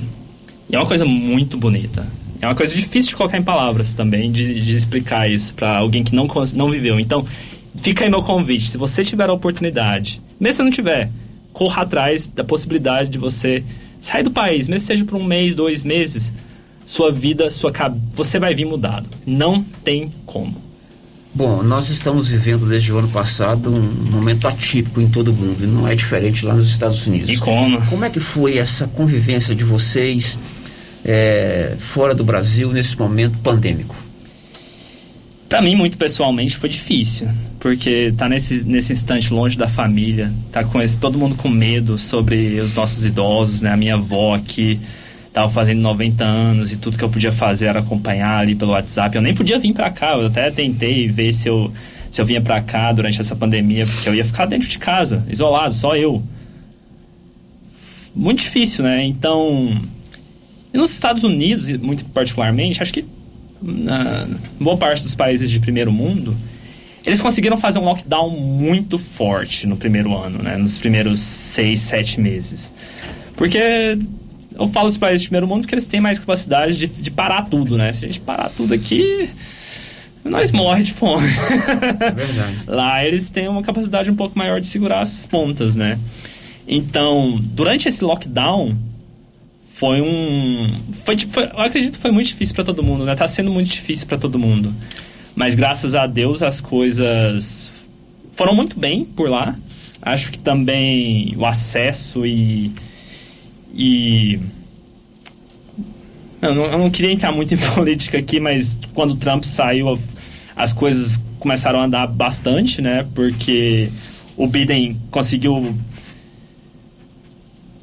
E 0.70 0.76
é 0.76 0.80
uma 0.80 0.86
coisa 0.86 1.06
muito 1.06 1.58
bonita. 1.58 2.08
É 2.42 2.48
uma 2.48 2.56
coisa 2.56 2.74
difícil 2.74 3.10
de 3.10 3.16
colocar 3.16 3.38
em 3.38 3.44
palavras 3.44 3.94
também, 3.94 4.32
de, 4.32 4.62
de 4.62 4.76
explicar 4.76 5.30
isso 5.30 5.54
para 5.54 5.78
alguém 5.78 6.04
que 6.04 6.16
não, 6.16 6.28
não 6.54 6.70
viveu. 6.70 7.00
Então, 7.00 7.26
fica 7.76 8.06
aí 8.06 8.10
meu 8.10 8.22
convite. 8.22 8.70
Se 8.70 8.78
você 8.78 9.04
tiver 9.04 9.30
a 9.30 9.34
oportunidade, 9.34 10.22
mesmo 10.40 10.58
se 10.58 10.64
não 10.64 10.72
tiver, 10.72 11.10
corra 11.52 11.82
atrás 11.84 12.28
da 12.28 12.44
possibilidade 12.44 13.10
de 13.10 13.18
você 13.18 13.64
sair 14.00 14.24
do 14.24 14.32
país, 14.32 14.68
mesmo 14.68 14.88
seja 14.88 15.04
por 15.04 15.18
um 15.18 15.24
mês, 15.24 15.54
dois 15.54 15.84
meses, 15.84 16.32
sua 16.86 17.12
vida, 17.12 17.52
sua 17.52 17.74
você 18.14 18.40
vai 18.40 18.56
vir 18.56 18.66
mudado. 18.66 19.08
Não 19.26 19.62
tem 19.84 20.12
como. 20.26 20.69
Bom, 21.34 21.62
nós 21.62 21.90
estamos 21.90 22.28
vivendo 22.30 22.68
desde 22.68 22.92
o 22.92 22.98
ano 22.98 23.08
passado 23.10 23.70
um 23.70 24.12
momento 24.12 24.48
atípico 24.48 25.00
em 25.00 25.08
todo 25.08 25.30
o 25.30 25.34
mundo, 25.34 25.64
e 25.64 25.68
não 25.68 25.88
é 25.88 25.94
diferente 25.94 26.44
lá 26.44 26.56
nos 26.56 26.70
Estados 26.70 27.06
Unidos. 27.06 27.30
E 27.30 27.38
como? 27.38 27.80
Como 27.86 28.04
é 28.04 28.10
que 28.10 28.20
foi 28.20 28.58
essa 28.58 28.88
convivência 28.88 29.54
de 29.54 29.64
vocês 29.64 30.40
é, 31.06 31.76
fora 31.78 32.16
do 32.16 32.24
Brasil 32.24 32.72
nesse 32.72 32.98
momento 32.98 33.38
pandêmico? 33.40 33.96
Para 35.48 35.62
mim, 35.62 35.76
muito 35.76 35.98
pessoalmente, 35.98 36.58
foi 36.58 36.70
difícil, 36.70 37.28
porque 37.60 38.14
tá 38.16 38.28
nesse, 38.28 38.64
nesse 38.64 38.94
instante 38.94 39.32
longe 39.32 39.58
da 39.58 39.68
família, 39.68 40.32
tá 40.52 40.64
com 40.64 40.82
esse, 40.82 40.98
todo 40.98 41.18
mundo 41.18 41.36
com 41.36 41.50
medo 41.50 41.98
sobre 41.98 42.60
os 42.60 42.74
nossos 42.74 43.06
idosos, 43.06 43.62
né? 43.62 43.72
A 43.72 43.78
minha 43.78 43.96
avó 43.96 44.36
aqui 44.36 44.80
tava 45.34 45.52
fazendo 45.52 45.82
90 45.82 46.24
anos 46.24 46.72
e 46.72 46.78
tudo 46.78 46.98
que 46.98 47.04
eu 47.04 47.10
podia 47.10 47.32
fazer 47.32 47.68
era 47.68 47.80
acompanhar 47.80 48.40
ali 48.40 48.56
pelo 48.56 48.72
WhatsApp. 48.72 49.16
Eu 49.16 49.22
nem 49.22 49.34
podia 49.34 49.60
vir 49.60 49.74
para 49.74 49.90
cá, 49.92 50.14
eu 50.14 50.28
até 50.28 50.50
tentei 50.52 51.08
ver 51.08 51.32
se 51.32 51.48
eu, 51.48 51.72
se 52.10 52.20
eu 52.20 52.26
vinha 52.26 52.42
para 52.42 52.62
cá 52.62 52.92
durante 52.92 53.20
essa 53.20 53.36
pandemia, 53.36 53.86
porque 53.86 54.10
eu 54.10 54.16
ia 54.16 54.26
ficar 54.26 54.46
dentro 54.46 54.68
de 54.68 54.80
casa, 54.80 55.26
isolado, 55.30 55.74
só 55.74 55.96
eu. 55.96 56.24
Muito 58.16 58.40
difícil, 58.40 58.84
né? 58.84 59.06
Então, 59.06 59.80
nos 60.74 60.92
Estados 60.92 61.24
Unidos, 61.24 61.70
muito 61.78 62.04
particularmente, 62.06 62.82
acho 62.82 62.94
que 62.94 63.06
na 63.62 64.28
boa 64.60 64.78
parte 64.78 65.04
dos 65.04 65.16
países 65.16 65.50
de 65.52 65.60
primeiro 65.60 65.92
mundo, 65.92 66.36
eles 67.06 67.22
conseguiram 67.22 67.58
fazer 67.58 67.80
um 67.80 67.86
lockdown 67.86 68.30
muito 68.32 68.98
forte 68.98 69.68
no 69.68 69.78
primeiro 69.78 70.16
ano, 70.16 70.42
né? 70.42 70.58
Nos 70.58 70.78
primeiros 70.78 71.20
seis, 71.20 71.80
sete 71.82 72.20
meses. 72.20 72.72
Porque 73.36 73.98
eu 74.60 74.68
falo 74.68 74.88
os 74.88 74.98
países 74.98 75.22
de 75.22 75.28
primeiro 75.30 75.48
mundo 75.48 75.62
porque 75.62 75.74
eles 75.74 75.86
têm 75.86 76.02
mais 76.02 76.20
capacidade 76.20 76.78
de, 76.78 76.88
de 76.88 77.10
parar 77.10 77.44
tudo, 77.50 77.78
né? 77.78 77.94
Se 77.94 78.06
a 78.06 78.08
gente 78.08 78.20
parar 78.20 78.50
tudo 78.50 78.74
aqui, 78.74 79.30
nós 80.24 80.52
morre 80.52 80.84
de 80.84 80.94
fome. 80.94 81.28
É 81.28 82.12
verdade. 82.12 82.58
Lá 82.68 83.06
eles 83.06 83.30
têm 83.30 83.48
uma 83.48 83.64
capacidade 83.64 84.12
um 84.12 84.16
pouco 84.16 84.38
maior 84.38 84.60
de 84.60 84.68
segurar 84.68 85.00
as 85.00 85.26
pontas, 85.26 85.76
né? 85.76 85.98
Então, 86.68 87.40
durante 87.42 87.88
esse 87.88 88.04
lockdown, 88.04 88.76
foi 89.74 90.02
um. 90.02 90.70
Foi, 91.06 91.18
foi, 91.18 91.44
eu 91.46 91.60
acredito 91.60 91.94
que 91.94 92.02
foi 92.02 92.12
muito 92.12 92.28
difícil 92.28 92.54
para 92.54 92.66
todo 92.66 92.84
mundo, 92.84 93.06
né? 93.06 93.16
Tá 93.16 93.28
sendo 93.28 93.50
muito 93.50 93.70
difícil 93.70 94.06
para 94.06 94.18
todo 94.18 94.38
mundo. 94.38 94.74
Mas 95.36 95.56
graças 95.56 95.96
a 95.96 96.06
Deus 96.06 96.44
as 96.44 96.60
coisas 96.60 97.72
foram 98.34 98.54
muito 98.54 98.78
bem 98.78 99.06
por 99.06 99.30
lá. 99.30 99.56
Acho 100.02 100.32
que 100.32 100.38
também 100.38 101.34
o 101.38 101.46
acesso 101.46 102.26
e. 102.26 102.72
e 103.74 104.40
eu 106.42 106.56
não, 106.56 106.66
eu 106.66 106.78
não 106.78 106.90
queria 106.90 107.12
entrar 107.12 107.32
muito 107.32 107.54
em 107.56 107.58
política 107.58 108.18
aqui, 108.18 108.40
mas 108.40 108.78
quando 108.94 109.12
o 109.12 109.16
Trump 109.16 109.44
saiu, 109.44 110.00
as 110.56 110.74
coisas 110.74 111.20
começaram 111.40 111.80
a 111.80 111.86
andar 111.86 112.08
bastante, 112.08 112.82
né? 112.82 113.06
Porque 113.14 113.90
o 114.36 114.48
Biden 114.48 115.00
conseguiu 115.12 115.76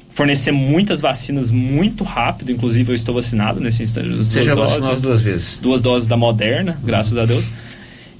fornecer 0.09 0.51
muitas 0.51 0.99
vacinas 0.99 1.51
muito 1.51 2.03
rápido, 2.03 2.51
inclusive 2.51 2.91
eu 2.91 2.95
estou 2.95 3.13
vacinado 3.13 3.59
nesse 3.59 3.83
instante. 3.83 4.09
Você 4.09 4.41
já 4.41 4.55
vacinou 4.55 4.95
duas 4.95 5.21
vezes? 5.21 5.57
Duas 5.61 5.81
doses 5.81 6.07
da 6.07 6.17
Moderna, 6.17 6.79
graças 6.83 7.15
a 7.17 7.25
Deus. 7.25 7.49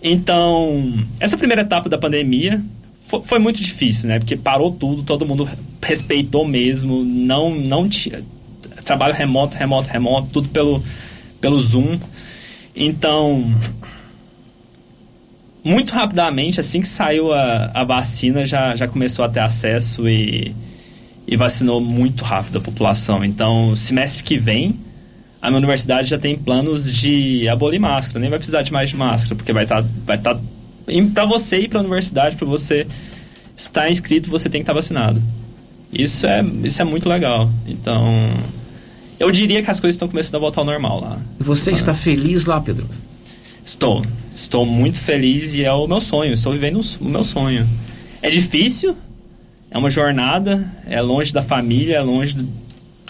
Então, 0.01 0.93
essa 1.20 1.36
primeira 1.36 1.63
etapa 1.63 1.89
da 1.89 1.97
pandemia 1.97 2.63
foi, 3.23 3.39
muito 3.39 3.61
difícil, 3.61 4.09
né? 4.09 4.19
Porque 4.19 4.35
parou 4.35 4.71
tudo, 4.71 5.03
todo 5.03 5.25
mundo 5.25 5.49
respeitou 5.81 6.47
mesmo, 6.47 7.03
não, 7.03 7.55
não 7.55 7.87
tinha 7.87 8.23
trabalho 8.83 9.13
remoto, 9.13 9.57
remoto, 9.57 9.89
remoto, 9.89 10.29
tudo 10.31 10.49
pelo, 10.49 10.83
pelo 11.41 11.59
Zoom. 11.59 11.99
Então, 12.75 13.53
muito 15.63 15.91
rapidamente, 15.91 16.59
assim 16.59 16.81
que 16.81 16.87
saiu 16.87 17.33
a, 17.33 17.71
a 17.73 17.83
vacina, 17.83 18.45
já, 18.45 18.75
já 18.75 18.87
começou 18.87 19.25
a 19.25 19.29
ter 19.29 19.41
acesso 19.41 20.07
e 20.07 20.53
e 21.27 21.35
vacinou 21.35 21.81
muito 21.81 22.23
rápido 22.23 22.59
a 22.59 22.61
população. 22.61 23.23
Então, 23.23 23.75
semestre 23.75 24.23
que 24.23 24.37
vem, 24.37 24.79
a 25.41 25.49
minha 25.49 25.57
universidade 25.57 26.07
já 26.07 26.17
tem 26.17 26.37
planos 26.37 26.91
de 26.91 27.47
abolir 27.49 27.79
máscara, 27.79 28.19
nem 28.19 28.29
vai 28.29 28.39
precisar 28.39 28.61
de 28.61 28.71
mais 28.71 28.89
de 28.89 28.95
máscara, 28.95 29.35
porque 29.35 29.51
vai 29.51 29.63
estar 29.63 29.83
tá, 29.83 29.89
vai 30.05 30.17
tá, 30.17 30.39
para 31.13 31.25
você 31.25 31.59
ir 31.59 31.69
para 31.69 31.79
a 31.79 31.81
universidade, 31.81 32.35
para 32.35 32.47
você 32.47 32.88
estar 33.55 33.89
inscrito, 33.89 34.29
você 34.29 34.49
tem 34.49 34.61
que 34.61 34.63
estar 34.63 34.73
tá 34.73 34.79
vacinado. 34.79 35.21
Isso 35.91 36.25
é, 36.25 36.43
isso 36.63 36.81
é 36.81 36.85
muito 36.85 37.07
legal. 37.09 37.49
Então, 37.67 38.29
eu 39.19 39.31
diria 39.31 39.63
que 39.63 39.71
as 39.71 39.79
coisas 39.79 39.95
estão 39.95 40.07
começando 40.07 40.35
a 40.35 40.39
voltar 40.39 40.61
ao 40.61 40.65
normal 40.65 40.99
lá. 40.99 41.19
Você 41.39 41.71
está 41.71 41.93
feliz 41.93 42.45
lá, 42.45 42.61
Pedro? 42.61 42.88
Estou. 43.65 44.05
Estou 44.33 44.65
muito 44.65 45.01
feliz 45.01 45.53
e 45.53 45.63
é 45.63 45.71
o 45.71 45.88
meu 45.88 45.99
sonho. 45.99 46.33
Estou 46.33 46.53
vivendo 46.53 46.79
o 47.01 47.05
meu 47.05 47.23
sonho. 47.23 47.67
É 48.21 48.29
difícil, 48.29 48.95
é 49.69 49.77
uma 49.77 49.89
jornada, 49.89 50.71
é 50.88 51.01
longe 51.01 51.33
da 51.33 51.41
família, 51.41 51.97
é 51.97 52.01
longe. 52.01 52.35
Do... 52.35 52.47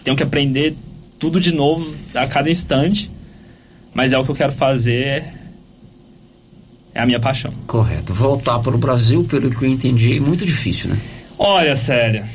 Tenho 0.03 0.17
que 0.17 0.23
aprender 0.23 0.75
tudo 1.19 1.39
de 1.39 1.53
novo 1.53 1.93
a 2.13 2.27
cada 2.27 2.49
instante, 2.49 3.09
mas 3.93 4.13
é 4.13 4.17
o 4.17 4.23
que 4.23 4.31
eu 4.31 4.35
quero 4.35 4.51
fazer, 4.51 5.23
é 6.97 6.99
a 6.99 7.05
minha 7.05 7.19
paixão. 7.19 7.53
Correto. 7.67 8.11
Voltar 8.11 8.57
para 8.59 8.75
o 8.75 8.77
Brasil, 8.77 9.23
pelo 9.23 9.51
que 9.51 9.63
eu 9.63 9.69
entendi, 9.69 10.17
é 10.17 10.19
muito 10.19 10.43
difícil, 10.43 10.89
né? 10.89 10.97
Olha, 11.37 11.75
sério, 11.75 12.25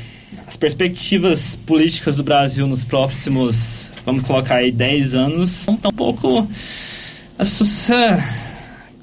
as 0.47 0.55
perspectivas 0.55 1.55
políticas 1.55 2.15
do 2.15 2.23
Brasil 2.23 2.65
nos 2.65 2.85
próximos, 2.85 3.91
vamos 4.05 4.25
colocar 4.25 4.55
aí, 4.55 4.71
10 4.71 5.13
anos, 5.13 5.49
são 5.49 5.75
tão 5.75 5.91
um 5.91 5.93
pouco 5.93 6.47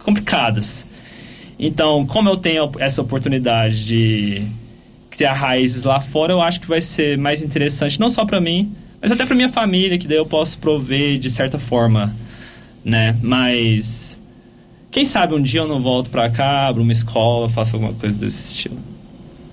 complicadas. 0.02 0.86
Então, 1.58 2.06
como 2.06 2.30
eu 2.30 2.38
tenho 2.38 2.72
essa 2.78 3.02
oportunidade 3.02 3.84
de 3.84 4.42
criar 5.10 5.34
raízes 5.34 5.82
lá 5.82 6.00
fora, 6.00 6.32
eu 6.32 6.40
acho 6.40 6.58
que 6.58 6.66
vai 6.66 6.80
ser 6.80 7.18
mais 7.18 7.42
interessante, 7.42 8.00
não 8.00 8.08
só 8.08 8.24
para 8.24 8.40
mim, 8.40 8.72
mas 9.02 9.12
até 9.12 9.26
para 9.26 9.36
minha 9.36 9.50
família, 9.50 9.98
que 9.98 10.08
daí 10.08 10.16
eu 10.16 10.24
posso 10.24 10.56
prover 10.56 11.18
de 11.18 11.28
certa 11.28 11.58
forma, 11.58 12.16
né? 12.82 13.14
Mas 13.22 13.99
quem 14.90 15.04
sabe 15.04 15.34
um 15.34 15.42
dia 15.42 15.60
eu 15.60 15.68
não 15.68 15.80
volto 15.80 16.10
para 16.10 16.28
cá, 16.30 16.68
abro 16.68 16.82
uma 16.82 16.92
escola, 16.92 17.48
faço 17.48 17.76
alguma 17.76 17.92
coisa 17.94 18.18
desse 18.18 18.50
estilo. 18.50 18.78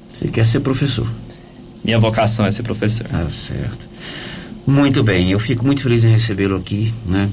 Você 0.09 0.27
quer 0.29 0.45
ser 0.45 0.61
professor? 0.61 1.07
Minha 1.83 1.99
vocação 1.99 2.45
é 2.45 2.51
ser 2.51 2.63
professor. 2.63 3.05
Ah, 3.13 3.29
certo. 3.29 3.87
Muito 4.65 5.03
bem, 5.03 5.31
eu 5.31 5.39
fico 5.39 5.65
muito 5.65 5.83
feliz 5.83 6.03
em 6.03 6.09
recebê-lo 6.09 6.57
aqui, 6.57 6.93
né? 7.05 7.29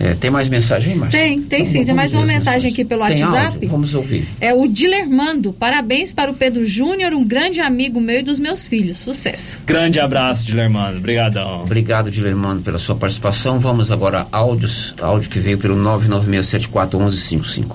É, 0.00 0.14
tem 0.14 0.30
mais 0.30 0.46
mensagem 0.48 0.92
aí, 0.92 0.98
Márcia? 0.98 1.18
Tem, 1.18 1.42
tem 1.42 1.62
então, 1.62 1.72
sim. 1.72 1.84
Tem 1.84 1.92
mais 1.92 2.14
uma 2.14 2.24
mensagem 2.24 2.70
aqui 2.70 2.84
pelo 2.84 3.04
tem 3.06 3.20
WhatsApp. 3.20 3.54
Áudio? 3.54 3.68
Vamos 3.68 3.94
ouvir. 3.96 4.28
É 4.40 4.54
o 4.54 4.68
Dilermando. 4.68 5.52
Parabéns 5.52 6.14
para 6.14 6.30
o 6.30 6.34
Pedro 6.34 6.64
Júnior, 6.64 7.12
um 7.12 7.24
grande 7.24 7.60
amigo 7.60 8.00
meu 8.00 8.20
e 8.20 8.22
dos 8.22 8.38
meus 8.38 8.68
filhos. 8.68 8.98
Sucesso. 8.98 9.58
Grande 9.66 9.98
abraço, 9.98 10.46
Dilermando. 10.46 10.98
Obrigadão. 10.98 11.62
Obrigado, 11.62 12.12
Dilermando, 12.12 12.62
pela 12.62 12.78
sua 12.78 12.94
participação. 12.94 13.58
Vamos 13.58 13.90
agora 13.90 14.24
a 14.30 14.38
áudios. 14.38 14.94
Áudio 15.00 15.28
que 15.28 15.40
veio 15.40 15.58
pelo 15.58 15.74
996741155. 15.82 17.74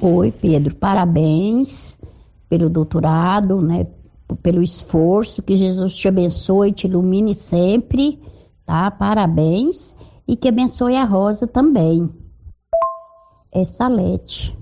Oi, 0.00 0.32
Pedro. 0.32 0.74
Parabéns 0.74 2.00
pelo 2.50 2.68
doutorado, 2.68 3.62
né? 3.62 3.86
Pelo 4.42 4.60
esforço. 4.60 5.40
Que 5.40 5.56
Jesus 5.56 5.94
te 5.94 6.08
abençoe 6.08 6.70
e 6.70 6.72
te 6.72 6.88
ilumine 6.88 7.32
sempre, 7.32 8.18
tá? 8.66 8.90
Parabéns. 8.90 9.96
E 10.26 10.36
que 10.36 10.48
abençoe 10.48 10.96
a 10.96 11.04
Rosa 11.04 11.46
também. 11.46 12.10
É 13.52 13.64
Salete. 13.64 14.56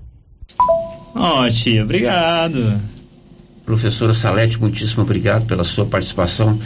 Ó, 1.15 1.47
tia, 1.49 1.83
obrigado. 1.83 2.79
Professora 3.65 4.13
Salete, 4.13 4.59
muitíssimo 4.59 5.03
obrigado 5.03 5.45
pela 5.45 5.63
sua 5.63 5.85
participação. 5.85 6.59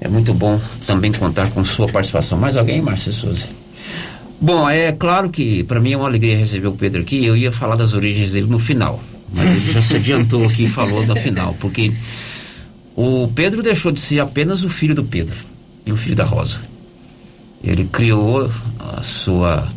É 0.00 0.08
muito 0.08 0.32
bom 0.32 0.58
também 0.86 1.12
contar 1.12 1.50
com 1.50 1.62
sua 1.64 1.86
participação. 1.86 2.38
Mais 2.38 2.56
alguém, 2.56 2.80
Márcia 2.80 3.12
Souza? 3.12 3.46
Bom, 4.40 4.68
é 4.70 4.90
claro 4.90 5.28
que 5.28 5.62
para 5.64 5.78
mim 5.78 5.92
é 5.92 5.96
uma 5.96 6.08
alegria 6.08 6.36
receber 6.36 6.68
o 6.68 6.72
Pedro 6.72 7.02
aqui. 7.02 7.22
Eu 7.22 7.36
ia 7.36 7.52
falar 7.52 7.76
das 7.76 7.92
origens 7.92 8.32
dele 8.32 8.46
no 8.46 8.58
final, 8.58 8.98
mas 9.30 9.50
ele 9.50 9.72
já 9.72 9.82
se 9.82 9.96
adiantou 9.96 10.46
aqui 10.46 10.64
e 10.64 10.68
falou 10.68 11.04
no 11.04 11.14
final, 11.14 11.54
porque 11.60 11.92
o 12.96 13.28
Pedro 13.34 13.62
deixou 13.62 13.92
de 13.92 14.00
ser 14.00 14.20
apenas 14.20 14.62
o 14.62 14.70
filho 14.70 14.94
do 14.94 15.04
Pedro 15.04 15.36
e 15.84 15.92
o 15.92 15.96
filho 15.96 16.16
da 16.16 16.24
Rosa. 16.24 16.69
Ele 17.62 17.84
criou 17.84 18.50
a 18.78 19.02
sua 19.02 19.68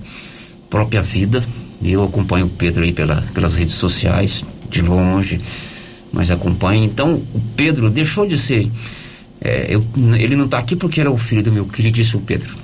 própria 0.69 1.01
vida. 1.01 1.43
Eu 1.83 2.03
acompanho 2.03 2.45
o 2.45 2.49
Pedro 2.49 2.83
aí 2.83 2.93
pela, 2.93 3.21
pelas 3.33 3.55
redes 3.55 3.75
sociais, 3.75 4.43
de 4.69 4.81
longe, 4.81 5.41
mas 6.11 6.31
acompanho. 6.31 6.83
Então, 6.83 7.15
o 7.15 7.41
Pedro 7.55 7.89
deixou 7.89 8.25
de 8.25 8.37
ser. 8.37 8.71
É, 9.41 9.67
eu, 9.69 9.85
ele 10.17 10.35
não 10.35 10.45
está 10.45 10.57
aqui 10.59 10.75
porque 10.75 11.01
era 11.01 11.11
o 11.11 11.17
filho 11.17 11.43
do 11.43 11.51
meu 11.51 11.65
queridíssimo 11.65 12.21
Pedro. 12.21 12.55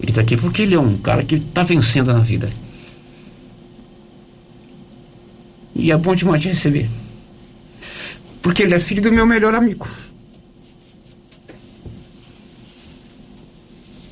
Ele 0.00 0.10
está 0.10 0.22
aqui 0.22 0.36
porque 0.36 0.62
ele 0.62 0.74
é 0.74 0.80
um 0.80 0.96
cara 0.96 1.22
que 1.22 1.34
está 1.34 1.62
vencendo 1.62 2.12
na 2.12 2.20
vida. 2.20 2.48
E 5.74 5.90
é 5.90 5.96
bom 5.96 6.14
demais 6.14 6.40
de 6.40 6.48
receber. 6.48 6.88
Porque 8.40 8.62
ele 8.62 8.74
é 8.74 8.80
filho 8.80 9.02
do 9.02 9.12
meu 9.12 9.26
melhor 9.26 9.54
amigo. 9.54 9.86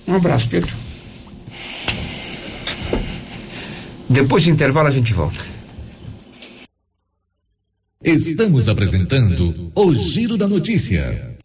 Um 0.06 0.14
abraço, 0.14 0.48
Pedro. 0.48 0.72
Depois 4.08 4.44
do 4.44 4.50
intervalo 4.50 4.88
a 4.88 4.90
gente 4.90 5.12
volta. 5.14 5.40
Estamos 8.04 8.68
apresentando 8.68 9.70
o 9.74 9.94
Giro 9.94 10.36
da 10.36 10.48
Notícia. 10.48 11.36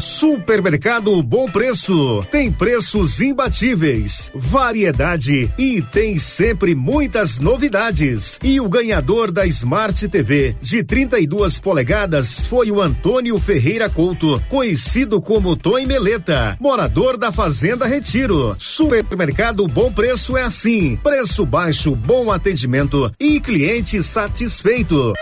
Supermercado 0.00 1.22
Bom 1.22 1.50
Preço. 1.50 2.24
Tem 2.30 2.50
preços 2.50 3.20
imbatíveis, 3.20 4.30
variedade 4.34 5.52
e 5.58 5.82
tem 5.82 6.16
sempre 6.16 6.74
muitas 6.74 7.38
novidades. 7.38 8.38
E 8.42 8.60
o 8.60 8.68
ganhador 8.68 9.30
da 9.30 9.46
Smart 9.46 10.08
TV 10.08 10.56
de 10.60 10.82
32 10.82 11.60
polegadas 11.60 12.46
foi 12.46 12.70
o 12.70 12.80
Antônio 12.80 13.38
Ferreira 13.38 13.88
Couto, 13.90 14.42
conhecido 14.48 15.20
como 15.20 15.56
Tom 15.56 15.84
Meleta, 15.86 16.56
morador 16.60 17.16
da 17.16 17.30
Fazenda 17.30 17.86
Retiro. 17.86 18.56
Supermercado 18.58 19.66
Bom 19.68 19.92
Preço 19.92 20.36
é 20.36 20.42
assim: 20.42 20.96
preço 20.96 21.44
baixo, 21.44 21.94
bom 21.94 22.30
atendimento 22.30 23.12
e 23.18 23.40
cliente 23.40 24.02
satisfeito. 24.02 25.14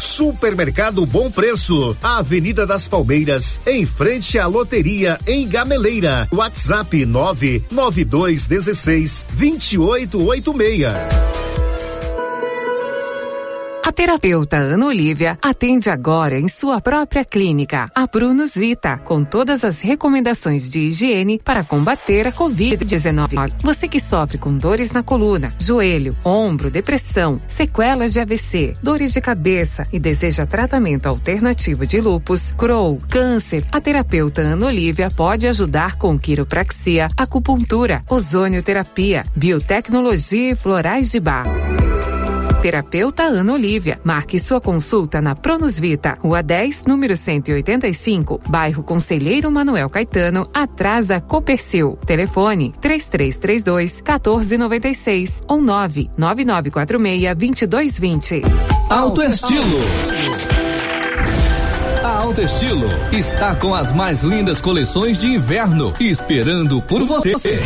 Supermercado 0.00 1.04
Bom 1.06 1.30
Preço, 1.30 1.96
Avenida 2.02 2.66
das 2.66 2.88
Palmeiras, 2.88 3.60
em 3.66 3.84
frente 3.86 4.38
à 4.38 4.46
loteria 4.46 5.18
em 5.26 5.46
Gameleira. 5.48 6.28
WhatsApp 6.32 7.04
99216 7.04 9.26
2886. 9.30 10.86
A 13.84 13.90
terapeuta 13.90 14.58
Ana 14.58 14.86
Olivia 14.86 15.36
atende 15.42 15.90
agora 15.90 16.38
em 16.38 16.46
sua 16.46 16.80
própria 16.80 17.24
clínica, 17.24 17.90
a 17.92 18.06
Prunus 18.06 18.54
Vita, 18.54 18.96
com 18.96 19.24
todas 19.24 19.64
as 19.64 19.80
recomendações 19.80 20.70
de 20.70 20.82
higiene 20.82 21.40
para 21.44 21.64
combater 21.64 22.28
a 22.28 22.32
Covid-19. 22.32 23.52
Você 23.60 23.88
que 23.88 23.98
sofre 23.98 24.38
com 24.38 24.56
dores 24.56 24.92
na 24.92 25.02
coluna, 25.02 25.52
joelho, 25.58 26.16
ombro, 26.24 26.70
depressão, 26.70 27.42
sequelas 27.48 28.12
de 28.12 28.20
AVC, 28.20 28.74
dores 28.80 29.12
de 29.12 29.20
cabeça 29.20 29.84
e 29.92 29.98
deseja 29.98 30.46
tratamento 30.46 31.06
alternativo 31.06 31.84
de 31.84 32.00
lupus, 32.00 32.52
Crohn, 32.52 32.98
câncer, 33.10 33.64
a 33.72 33.80
terapeuta 33.80 34.42
Ana 34.42 34.66
Olivia 34.66 35.10
pode 35.10 35.48
ajudar 35.48 35.96
com 35.96 36.16
quiropraxia, 36.16 37.08
acupuntura, 37.16 38.04
ozonioterapia, 38.08 39.24
biotecnologia 39.34 40.52
e 40.52 40.54
florais 40.54 41.10
de 41.10 41.18
bar. 41.18 41.46
Terapeuta 42.62 43.24
Ana 43.24 43.54
Olivia. 43.54 44.00
Marque 44.04 44.38
sua 44.38 44.60
consulta 44.60 45.20
na 45.20 45.34
Pronus 45.34 45.80
Vita, 45.80 46.16
Rua 46.20 46.44
10, 46.44 46.84
número 46.84 47.16
185, 47.16 48.40
bairro 48.48 48.84
Conselheiro 48.84 49.50
Manuel 49.50 49.90
Caetano, 49.90 50.48
atrás 50.54 51.08
da 51.08 51.20
Copercil. 51.20 51.98
Telefone 52.06 52.72
3332 52.80 53.96
1496 53.96 55.42
ou 55.48 55.60
99946 55.60 57.34
2220. 57.34 58.42
Alto 58.88 59.22
Estilo. 59.22 59.80
A 62.04 62.22
Alto 62.22 62.42
Estilo 62.42 62.88
está 63.12 63.56
com 63.56 63.74
as 63.74 63.90
mais 63.90 64.22
lindas 64.22 64.60
coleções 64.60 65.18
de 65.18 65.26
inverno 65.26 65.92
esperando 65.98 66.80
por 66.82 67.04
você. 67.04 67.58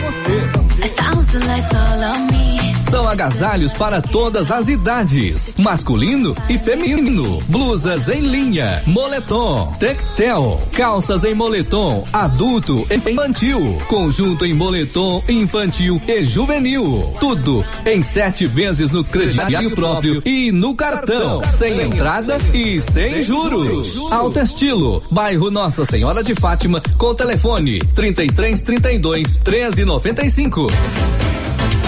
São 2.97 3.07
agasalhos 3.07 3.75
para 3.75 4.01
todas 4.01 4.51
as 4.51 4.71
idades, 4.71 5.53
masculino 5.59 6.35
e 6.49 6.57
feminino, 6.57 7.43
blusas 7.47 8.09
em 8.09 8.23
linha, 8.23 8.83
moletom, 8.87 9.71
tectel, 9.79 10.59
calças 10.73 11.23
em 11.23 11.35
moletom, 11.35 12.09
adulto 12.11 12.87
e 12.91 12.95
infantil, 12.95 13.77
conjunto 13.87 14.47
em 14.47 14.55
moletom 14.55 15.23
infantil 15.29 16.01
e 16.09 16.25
juvenil. 16.25 17.15
Tudo 17.21 17.63
em 17.85 18.01
sete 18.01 18.47
vezes 18.47 18.91
no 18.91 19.05
crediário 19.05 19.73
próprio 19.73 20.23
e 20.25 20.51
no 20.51 20.75
cartão, 20.75 21.43
sem 21.45 21.79
entrada 21.79 22.39
e 22.55 22.81
sem 22.81 23.21
juros. 23.21 23.95
Alto 24.11 24.41
Estilo, 24.41 25.03
bairro 25.11 25.51
Nossa 25.51 25.85
Senhora 25.85 26.25
de 26.25 26.35
Fátima, 26.35 26.83
com 26.97 27.15
telefone 27.15 27.79
33 27.79 28.59
32 28.63 29.37
13 29.37 29.85
95. 29.85 30.69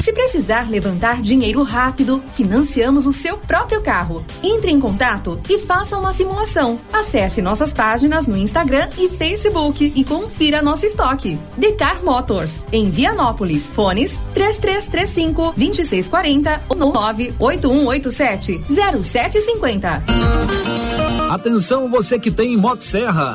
Se 0.00 0.12
precisar 0.12 0.70
levantar 0.70 1.20
dinheiro 1.20 1.62
rápido, 1.62 2.22
financiamos 2.34 3.06
o 3.06 3.12
seu 3.12 3.38
próprio 3.38 3.80
carro. 3.80 4.24
Entre 4.42 4.70
em 4.70 4.78
contato 4.78 5.40
e 5.48 5.58
faça 5.58 5.98
uma 5.98 6.12
simulação. 6.12 6.78
Acesse 6.92 7.42
nossas 7.42 7.72
páginas 7.72 8.26
no 8.26 8.36
Instagram 8.36 8.88
e 8.98 9.08
Facebook 9.08 9.92
e 9.94 10.04
confira 10.04 10.62
nosso 10.62 10.86
estoque. 10.86 11.38
Decar 11.56 12.04
Motors, 12.04 12.64
em 12.70 12.90
Vianópolis. 12.90 13.72
Fones 13.72 14.20
3335 14.34 15.54
2640 15.56 16.62
ou 16.68 16.76
98187 16.76 18.60
0750. 18.68 20.02
Atenção 21.30 21.88
você 21.88 22.18
que 22.18 22.30
tem 22.30 22.56
Motosserra. 22.56 23.34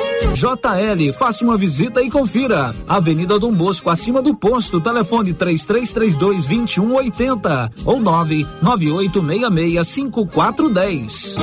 JL, 0.33 1.13
faça 1.13 1.43
uma 1.43 1.57
visita 1.57 2.01
e 2.01 2.09
confira. 2.09 2.73
Avenida 2.87 3.37
Dom 3.39 3.51
Bosco, 3.51 3.89
acima 3.89 4.21
do 4.21 4.35
posto, 4.35 4.79
telefone 4.79 5.33
3332 5.33 6.45
2180 6.45 7.71
ou 7.85 7.99
99866 7.99 9.87
5410. 9.87 11.35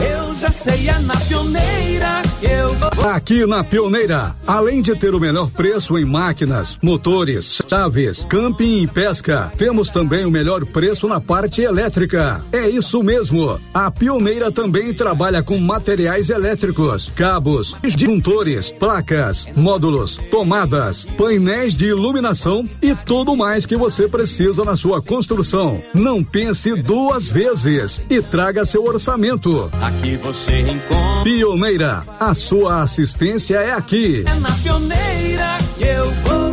Eu 0.00 0.34
já 0.34 0.48
sei, 0.50 0.88
é 0.88 0.98
na 0.98 1.16
pioneira 1.16 2.22
eu. 2.42 2.81
Aqui 3.00 3.46
na 3.46 3.64
Pioneira, 3.64 4.36
além 4.46 4.80
de 4.80 4.94
ter 4.94 5.14
o 5.14 5.18
melhor 5.18 5.50
preço 5.50 5.98
em 5.98 6.04
máquinas, 6.04 6.78
motores, 6.82 7.60
chaves, 7.68 8.24
camping 8.28 8.82
e 8.82 8.86
pesca, 8.86 9.50
temos 9.56 9.88
também 9.88 10.24
o 10.24 10.30
melhor 10.30 10.64
preço 10.66 11.08
na 11.08 11.20
parte 11.20 11.62
elétrica. 11.62 12.44
É 12.52 12.68
isso 12.68 13.02
mesmo. 13.02 13.58
A 13.74 13.90
Pioneira 13.90 14.52
também 14.52 14.94
trabalha 14.94 15.42
com 15.42 15.58
materiais 15.58 16.30
elétricos, 16.30 17.10
cabos, 17.16 17.74
disjuntores, 17.82 18.70
placas, 18.70 19.46
módulos, 19.56 20.18
tomadas, 20.30 21.04
painéis 21.16 21.74
de 21.74 21.86
iluminação 21.86 22.68
e 22.80 22.94
tudo 22.94 23.34
mais 23.34 23.66
que 23.66 23.76
você 23.76 24.06
precisa 24.06 24.64
na 24.64 24.76
sua 24.76 25.02
construção. 25.02 25.82
Não 25.94 26.22
pense 26.22 26.74
duas 26.74 27.28
vezes 27.28 28.00
e 28.08 28.22
traga 28.22 28.64
seu 28.64 28.84
orçamento. 28.84 29.70
Aqui 29.80 30.16
você 30.16 30.60
encontra. 30.60 31.24
Pioneira, 31.24 32.04
a 32.18 32.34
sua 32.34 32.81
assistência 32.82 33.56
é 33.56 33.72
aqui. 33.72 34.24
É 34.26 34.34
na 34.34 34.50
pioneira 34.52 35.58
que 35.78 35.86
eu 35.86 36.10
vou. 36.24 36.52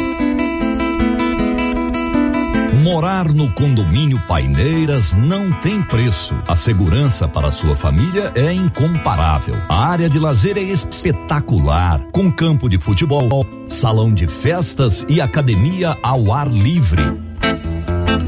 Morar 2.83 3.27
no 3.27 3.51
condomínio 3.51 4.19
Paineiras 4.27 5.13
não 5.15 5.51
tem 5.59 5.81
preço. 5.81 6.33
A 6.47 6.55
segurança 6.55 7.27
para 7.27 7.51
sua 7.51 7.75
família 7.75 8.31
é 8.35 8.53
incomparável. 8.53 9.55
A 9.67 9.87
área 9.87 10.09
de 10.09 10.17
lazer 10.17 10.57
é 10.57 10.61
espetacular, 10.61 12.01
com 12.11 12.31
campo 12.31 12.69
de 12.69 12.79
futebol, 12.79 13.45
salão 13.67 14.13
de 14.13 14.27
festas 14.27 15.05
e 15.09 15.19
academia 15.19 15.97
ao 16.01 16.31
ar 16.33 16.47
livre. 16.47 17.03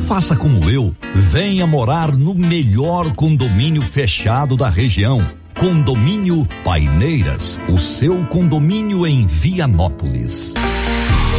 Faça 0.07 0.35
como 0.35 0.69
eu, 0.69 0.93
venha 1.15 1.65
morar 1.65 2.15
no 2.15 2.35
melhor 2.35 3.13
condomínio 3.15 3.81
fechado 3.81 4.57
da 4.57 4.69
região. 4.69 5.25
Condomínio 5.59 6.47
Paineiras, 6.63 7.59
o 7.69 7.77
seu 7.77 8.25
condomínio 8.25 9.05
em 9.05 9.25
Vianópolis. 9.25 10.53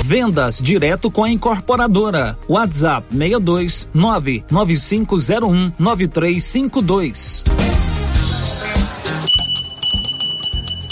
Vendas 0.05 0.61
direto 0.61 1.11
com 1.11 1.25
a 1.25 1.31
incorporadora. 1.31 2.39
WhatsApp 2.49 3.07
62 3.11 3.89
99501 3.95 5.73
9352. 5.79 7.45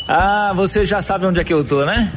Ah, 0.09 0.53
você 0.57 0.85
já 0.85 1.01
sabe 1.01 1.27
onde 1.27 1.41
é 1.41 1.45
que 1.45 1.55
eu 1.55 1.63
tô, 1.63 1.85
né? 1.85 2.13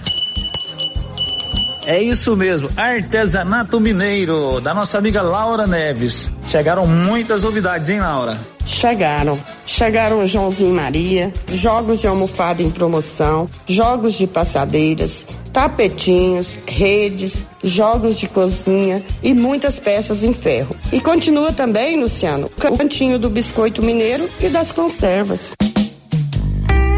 É 1.85 2.01
isso 2.01 2.35
mesmo, 2.35 2.69
artesanato 2.77 3.77
mineiro, 3.79 4.61
da 4.61 4.73
nossa 4.73 4.97
amiga 4.97 5.21
Laura 5.21 5.67
Neves. 5.67 6.31
Chegaram 6.47 6.87
muitas 6.87 7.43
novidades, 7.43 7.89
hein, 7.89 7.99
Laura? 7.99 8.39
Chegaram. 8.65 9.37
Chegaram 9.65 10.25
Joãozinho 10.25 10.73
Maria, 10.73 11.33
jogos 11.51 11.99
de 11.99 12.07
almofada 12.07 12.61
em 12.61 12.71
promoção, 12.71 13.49
jogos 13.67 14.13
de 14.13 14.27
passadeiras, 14.27 15.25
tapetinhos, 15.51 16.57
redes, 16.65 17.41
jogos 17.61 18.17
de 18.17 18.27
cozinha 18.27 19.03
e 19.21 19.33
muitas 19.33 19.77
peças 19.79 20.23
em 20.23 20.33
ferro. 20.33 20.75
E 20.91 21.01
continua 21.01 21.51
também, 21.51 21.99
Luciano, 21.99 22.49
o 22.69 22.77
cantinho 22.77 23.19
do 23.19 23.29
biscoito 23.29 23.81
mineiro 23.81 24.29
e 24.39 24.47
das 24.47 24.71
conservas. 24.71 25.51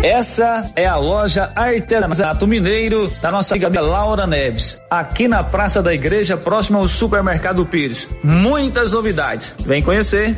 Essa 0.05 0.69
é 0.75 0.85
a 0.85 0.97
loja 0.97 1.51
Artesanato 1.55 2.45
Mineiro 2.45 3.11
da 3.23 3.31
nossa 3.31 3.55
amiga 3.55 3.81
Laura 3.81 4.27
Neves, 4.27 4.79
aqui 4.87 5.27
na 5.27 5.43
Praça 5.43 5.81
da 5.81 5.91
Igreja, 5.95 6.37
próximo 6.37 6.77
ao 6.77 6.87
Supermercado 6.87 7.65
Pires. 7.65 8.07
Muitas 8.23 8.91
novidades. 8.91 9.55
Vem 9.61 9.81
conhecer. 9.81 10.37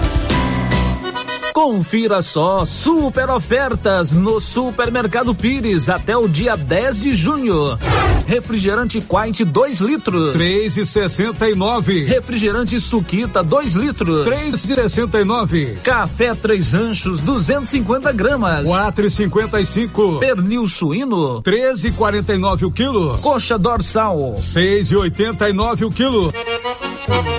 Confira 1.53 2.21
só 2.21 2.63
super 2.63 3.29
ofertas 3.29 4.13
no 4.13 4.39
Supermercado 4.39 5.35
Pires 5.35 5.89
até 5.89 6.15
o 6.15 6.27
dia 6.27 6.55
10 6.55 7.01
de 7.01 7.13
junho. 7.13 7.77
Refrigerante 8.25 9.01
Quite 9.01 9.43
2 9.43 9.81
litros. 9.81 10.31
Três 10.31 10.77
e 10.77 10.85
sessenta 10.85 11.49
e 11.49 11.55
nove. 11.55 12.05
Refrigerante 12.05 12.79
Suquita 12.79 13.43
2 13.43 13.73
litros. 13.73 14.23
Três 14.23 14.53
e 14.53 14.75
sessenta 14.75 15.19
e 15.19 15.25
nove. 15.25 15.77
Café 15.83 16.33
Três 16.33 16.73
Anchos 16.73 17.19
250 17.19 18.11
gramas. 18.13 18.69
Quatro 18.69 19.05
e 19.05 19.09
cinquenta 19.09 19.59
e 19.59 19.65
cinco. 19.65 20.19
Pernil 20.19 20.65
suíno. 20.67 21.41
Treze 21.41 21.89
e 21.89 21.91
quarenta 21.91 22.33
e 22.33 22.37
nove 22.37 22.65
o 22.65 22.71
quilo. 22.71 23.17
Coxa 23.17 23.57
dorsal. 23.57 24.37
Seis 24.39 24.89
e 24.89 24.95
oitenta 24.95 25.49
e 25.49 25.53
nove 25.53 25.83
o 25.83 25.89
quilo. 25.89 26.31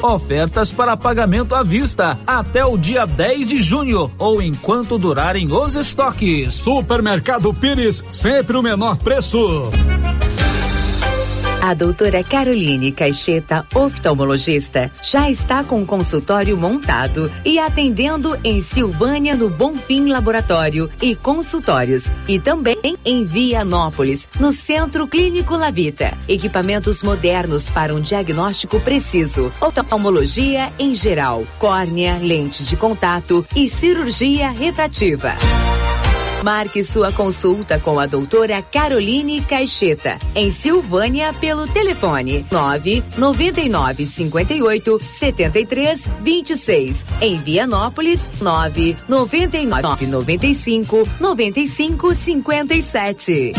Ofertas 0.03 0.73
para 0.73 0.97
pagamento 0.97 1.55
à 1.55 1.62
vista 1.62 2.19
até 2.27 2.65
o 2.65 2.77
dia 2.77 3.07
10 3.07 3.49
de 3.49 3.62
junho 3.62 4.11
ou 4.19 4.43
enquanto 4.43 4.99
durarem 4.99 5.53
os 5.53 5.77
estoques. 5.77 6.55
Supermercado 6.55 7.55
Pires, 7.55 8.03
sempre 8.11 8.57
o 8.57 8.62
menor 8.62 8.97
preço. 8.97 9.70
A 11.63 11.75
doutora 11.75 12.25
Caroline 12.25 12.91
Caixeta, 12.91 13.65
oftalmologista, 13.73 14.91
já 15.01 15.31
está 15.31 15.63
com 15.63 15.81
o 15.81 15.87
consultório 15.87 16.57
montado 16.57 17.31
e 17.45 17.57
atendendo 17.57 18.37
em 18.43 18.61
Silvânia 18.61 19.37
no 19.37 19.49
Bonfim 19.49 20.09
Laboratório 20.09 20.91
e 21.01 21.15
Consultórios 21.15 22.07
e 22.27 22.41
também 22.41 22.99
em 23.05 23.25
Vianópolis, 23.25 24.29
no 24.41 24.53
Centro 24.53 25.07
Clínico 25.07 25.55
Lavita. 25.55 26.19
Equipamentos 26.27 27.01
modernos 27.01 27.71
para 27.71 27.95
um 27.95 28.01
diagnóstico 28.01 28.81
preciso, 28.81 29.53
oftalmologia 29.61 30.73
em 30.81 30.93
geral, 30.97 31.47
córnea, 31.61 32.19
lente 32.21 32.65
de 32.65 32.75
contato 32.77 33.47
e 33.55 33.69
cirurgia 33.69 34.51
refrativa. 34.51 35.37
Marque 36.43 36.82
sua 36.82 37.12
consulta 37.12 37.78
com 37.78 37.98
a 38.01 38.06
doutora 38.06 38.60
Caroline 38.62 39.40
Caixeta, 39.43 40.19
em 40.35 40.51
Silvânia, 40.51 41.32
pelo 41.32 41.66
telefone 41.69 42.44
9 42.51 43.05
99 43.16 44.06
58 44.06 44.98
73 44.98 46.10
26. 46.20 47.05
Em 47.20 47.39
Vianópolis, 47.39 48.28
9 48.40 48.97
99 49.09 50.06
95 50.06 51.09
95 51.20 52.14
57. 52.14 53.52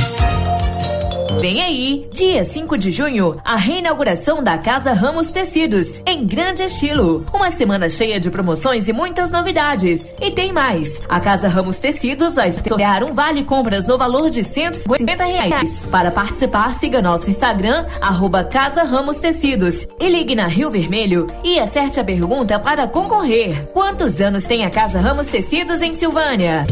Vem 1.44 1.62
aí, 1.62 2.08
dia 2.10 2.46
5 2.46 2.78
de 2.78 2.90
junho, 2.90 3.38
a 3.44 3.58
reinauguração 3.58 4.42
da 4.42 4.58
Casa 4.58 4.94
Ramos 4.94 5.30
Tecidos, 5.30 5.90
em 6.08 6.26
grande 6.26 6.64
estilo. 6.64 7.26
Uma 7.34 7.52
semana 7.52 7.90
cheia 7.90 8.18
de 8.18 8.32
promoções 8.32 8.88
e 8.88 8.94
muitas 8.94 9.30
novidades. 9.30 10.16
E 10.22 10.32
tem 10.32 10.54
mais. 10.54 11.02
A 11.10 11.20
Casa 11.20 11.50
Ramos 11.50 11.80
Tecidos 11.80 12.36
vai 12.36 12.50
sortear 12.50 13.04
um 13.04 13.14
vale 13.14 13.44
compras 13.44 13.86
no 13.86 13.98
valor 13.98 14.30
de 14.30 14.42
150 14.42 15.26
reais. 15.26 15.86
Para 15.92 16.12
participar, 16.12 16.80
siga 16.80 17.02
nosso 17.02 17.30
Instagram, 17.30 17.88
arroba 18.00 18.46
Casa 18.46 18.84
Ramos 18.84 19.20
Tecidos. 19.20 19.86
E 20.00 20.08
ligue 20.08 20.36
na 20.36 20.48
Rio 20.48 20.72
Vermelho 20.72 21.28
e 21.44 21.60
acerte 21.60 22.00
a 22.00 22.06
pergunta 22.06 22.58
para 22.58 22.88
concorrer. 22.88 23.68
Quantos 23.74 24.22
anos 24.22 24.46
tem 24.46 24.64
a 24.64 24.70
Casa 24.70 24.98
Ramos 25.02 25.28
Tecidos 25.28 25.82
em 25.82 25.94
Silvânia? 25.94 26.66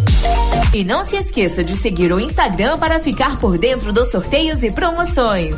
E 0.74 0.86
não 0.86 1.04
se 1.04 1.18
esqueça 1.18 1.62
de 1.62 1.76
seguir 1.76 2.14
o 2.14 2.20
Instagram 2.22 2.78
para 2.78 3.02
ficar 3.02 3.38
por 3.38 3.58
dentro 3.58 3.92
dos 3.92 4.10
sorteios 4.10 4.61
e 4.64 4.72
promoções. 4.72 5.56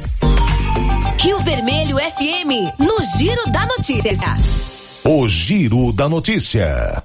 Rio 1.19 1.39
Vermelho 1.39 1.97
FM, 1.97 2.79
no 2.79 3.03
Giro 3.17 3.51
da 3.51 3.65
Notícia. 3.65 4.35
O 5.03 5.27
Giro 5.27 5.91
da 5.91 6.07
Notícia. 6.07 7.03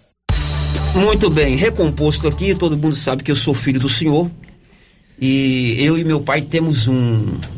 Muito 0.94 1.28
bem, 1.28 1.56
recomposto 1.56 2.28
aqui, 2.28 2.54
todo 2.54 2.76
mundo 2.76 2.94
sabe 2.94 3.22
que 3.22 3.30
eu 3.30 3.36
sou 3.36 3.52
filho 3.52 3.80
do 3.80 3.88
senhor. 3.88 4.30
E 5.20 5.74
eu 5.78 5.98
e 5.98 6.04
meu 6.04 6.20
pai 6.20 6.42
temos 6.42 6.86
um, 6.86 6.94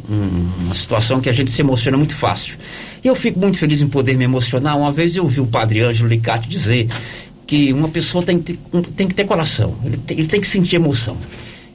um, 0.09 0.51
uma 0.65 0.75
situação 0.75 1.21
que 1.21 1.29
a 1.29 1.33
gente 1.33 1.51
se 1.51 1.61
emociona 1.61 1.99
muito 1.99 2.15
fácil. 2.15 2.57
E 3.05 3.09
eu 3.09 3.15
fico 3.15 3.39
muito 3.39 3.59
feliz 3.59 3.83
em 3.83 3.89
poder 3.89 4.17
me 4.17 4.25
emocionar. 4.25 4.79
Uma 4.79 4.91
vez 4.91 5.15
eu 5.17 5.27
vi 5.29 5.41
o 5.41 5.47
padre 5.47 5.83
Ângelo 5.83 6.09
Licati 6.09 6.49
dizer 6.49 6.89
que 7.47 7.73
uma 7.73 7.89
pessoa 7.89 8.25
tem 8.25 8.41
que 8.41 8.55
ter, 8.55 8.83
tem 8.97 9.09
que 9.09 9.15
ter 9.15 9.27
coração, 9.27 9.77
ele 9.85 9.97
tem, 9.99 10.19
ele 10.19 10.29
tem 10.29 10.41
que 10.41 10.47
sentir 10.47 10.77
emoção. 10.77 11.17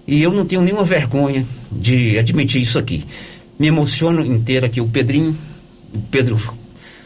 E 0.08 0.22
eu 0.22 0.32
não 0.32 0.46
tenho 0.46 0.62
nenhuma 0.62 0.84
vergonha 0.84 1.46
de 1.72 2.18
admitir 2.18 2.62
isso 2.62 2.78
aqui. 2.78 3.04
Me 3.58 3.68
emociono 3.68 4.26
inteiro 4.26 4.66
aqui. 4.66 4.80
O 4.80 4.88
Pedrinho, 4.88 5.36
o 5.94 6.00
Pedro 6.00 6.38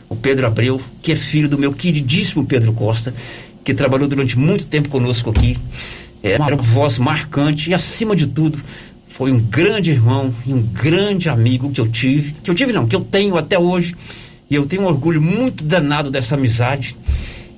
o 0.10 0.16
Pedro 0.16 0.48
Abreu, 0.48 0.82
que 1.04 1.12
é 1.12 1.16
filho 1.16 1.48
do 1.48 1.58
meu 1.58 1.72
queridíssimo 1.72 2.44
Pedro 2.44 2.74
Costa, 2.74 3.14
que 3.64 3.76
trabalhou 3.76 4.08
durante 4.08 4.38
muito 4.38 4.66
tempo 4.66 4.90
conosco 4.90 5.30
aqui. 5.30 5.56
É 6.24 6.36
uma 6.36 6.56
voz 6.56 6.98
marcante 6.98 7.70
e, 7.70 7.74
acima 7.74 8.16
de 8.16 8.26
tudo, 8.26 8.60
foi 9.10 9.32
um 9.32 9.40
grande 9.40 9.92
irmão 9.92 10.34
e 10.46 10.54
um 10.54 10.62
grande 10.62 11.30
amigo 11.30 11.72
que 11.72 11.80
eu 11.80 11.88
tive. 11.88 12.34
Que 12.44 12.50
eu 12.50 12.56
tive, 12.56 12.74
não, 12.74 12.88
que 12.88 12.96
eu 12.96 13.02
tenho 13.02 13.38
até 13.38 13.60
hoje. 13.60 13.96
E 14.50 14.56
eu 14.56 14.66
tenho 14.66 14.82
um 14.82 14.86
orgulho 14.86 15.22
muito 15.22 15.64
danado 15.64 16.10
dessa 16.10 16.36
amizade. 16.36 16.96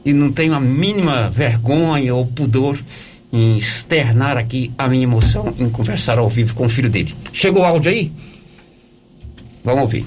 E 0.03 0.11
não 0.11 0.31
tenho 0.31 0.53
a 0.53 0.59
mínima 0.59 1.29
vergonha 1.29 2.13
ou 2.13 2.25
pudor 2.25 2.77
em 3.31 3.57
externar 3.57 4.37
aqui 4.37 4.71
a 4.77 4.87
minha 4.87 5.03
emoção 5.03 5.53
em 5.57 5.69
conversar 5.69 6.17
ao 6.17 6.29
vivo 6.29 6.53
com 6.53 6.65
o 6.65 6.69
filho 6.69 6.89
dele. 6.89 7.13
Chegou 7.31 7.61
o 7.61 7.65
áudio 7.65 7.91
aí? 7.91 8.11
Vamos 9.63 9.81
ouvir. 9.81 10.05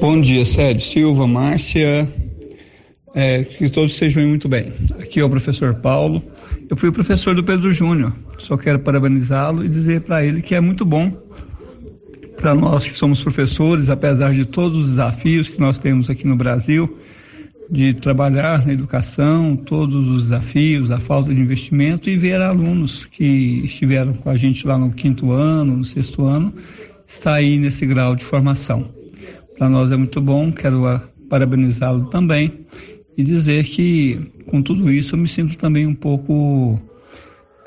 Bom 0.00 0.20
dia, 0.20 0.44
Sérgio 0.44 0.80
Silva, 0.80 1.26
Márcia. 1.26 2.08
É, 3.12 3.42
que 3.42 3.68
todos 3.68 3.92
estejam 3.92 4.26
muito 4.28 4.48
bem. 4.48 4.72
Aqui 5.00 5.18
é 5.20 5.24
o 5.24 5.30
professor 5.30 5.74
Paulo. 5.74 6.22
Eu 6.68 6.76
fui 6.76 6.88
o 6.88 6.92
professor 6.92 7.34
do 7.34 7.42
Pedro 7.42 7.72
Júnior. 7.72 8.14
Só 8.38 8.56
quero 8.56 8.78
parabenizá-lo 8.78 9.64
e 9.64 9.68
dizer 9.68 10.02
para 10.02 10.24
ele 10.24 10.42
que 10.42 10.54
é 10.54 10.60
muito 10.60 10.84
bom 10.84 11.12
para 12.40 12.54
nós 12.54 12.88
que 12.88 12.96
somos 12.96 13.22
professores, 13.22 13.90
apesar 13.90 14.32
de 14.32 14.46
todos 14.46 14.84
os 14.84 14.90
desafios 14.90 15.48
que 15.48 15.60
nós 15.60 15.76
temos 15.76 16.08
aqui 16.08 16.26
no 16.26 16.36
Brasil, 16.36 16.98
de 17.70 17.94
trabalhar 17.94 18.66
na 18.66 18.72
educação, 18.72 19.54
todos 19.56 20.08
os 20.08 20.24
desafios, 20.24 20.90
a 20.90 20.98
falta 20.98 21.32
de 21.32 21.40
investimento 21.40 22.10
e 22.10 22.16
ver 22.16 22.40
alunos 22.40 23.04
que 23.06 23.62
estiveram 23.64 24.14
com 24.14 24.28
a 24.28 24.36
gente 24.36 24.66
lá 24.66 24.76
no 24.76 24.90
quinto 24.92 25.30
ano, 25.30 25.76
no 25.76 25.84
sexto 25.84 26.24
ano, 26.24 26.52
está 27.06 27.34
aí 27.34 27.58
nesse 27.58 27.86
grau 27.86 28.16
de 28.16 28.24
formação. 28.24 28.88
Para 29.56 29.68
nós 29.68 29.92
é 29.92 29.96
muito 29.96 30.20
bom, 30.20 30.50
quero 30.50 30.82
parabenizá-lo 31.28 32.06
também 32.06 32.66
e 33.16 33.22
dizer 33.22 33.64
que 33.64 34.18
com 34.46 34.60
tudo 34.62 34.90
isso 34.90 35.14
eu 35.14 35.20
me 35.20 35.28
sinto 35.28 35.56
também 35.56 35.86
um 35.86 35.94
pouco 35.94 36.80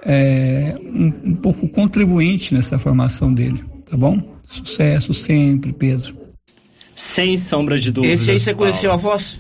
é, 0.04 0.76
um, 0.82 1.32
um 1.32 1.36
pouco 1.36 1.70
contribuinte 1.70 2.54
nessa 2.54 2.78
formação 2.78 3.34
dele, 3.34 3.64
tá 3.90 3.96
bom? 3.96 4.22
Sucesso 4.50 5.14
sempre, 5.14 5.72
Pedro. 5.72 6.14
Sem 6.94 7.38
sombra 7.38 7.78
de 7.78 7.92
dúvida. 7.92 8.14
Esse 8.14 8.32
aí 8.32 8.40
você 8.40 8.54
conheceu 8.54 8.92
a 8.92 8.98
voz? 8.98 9.40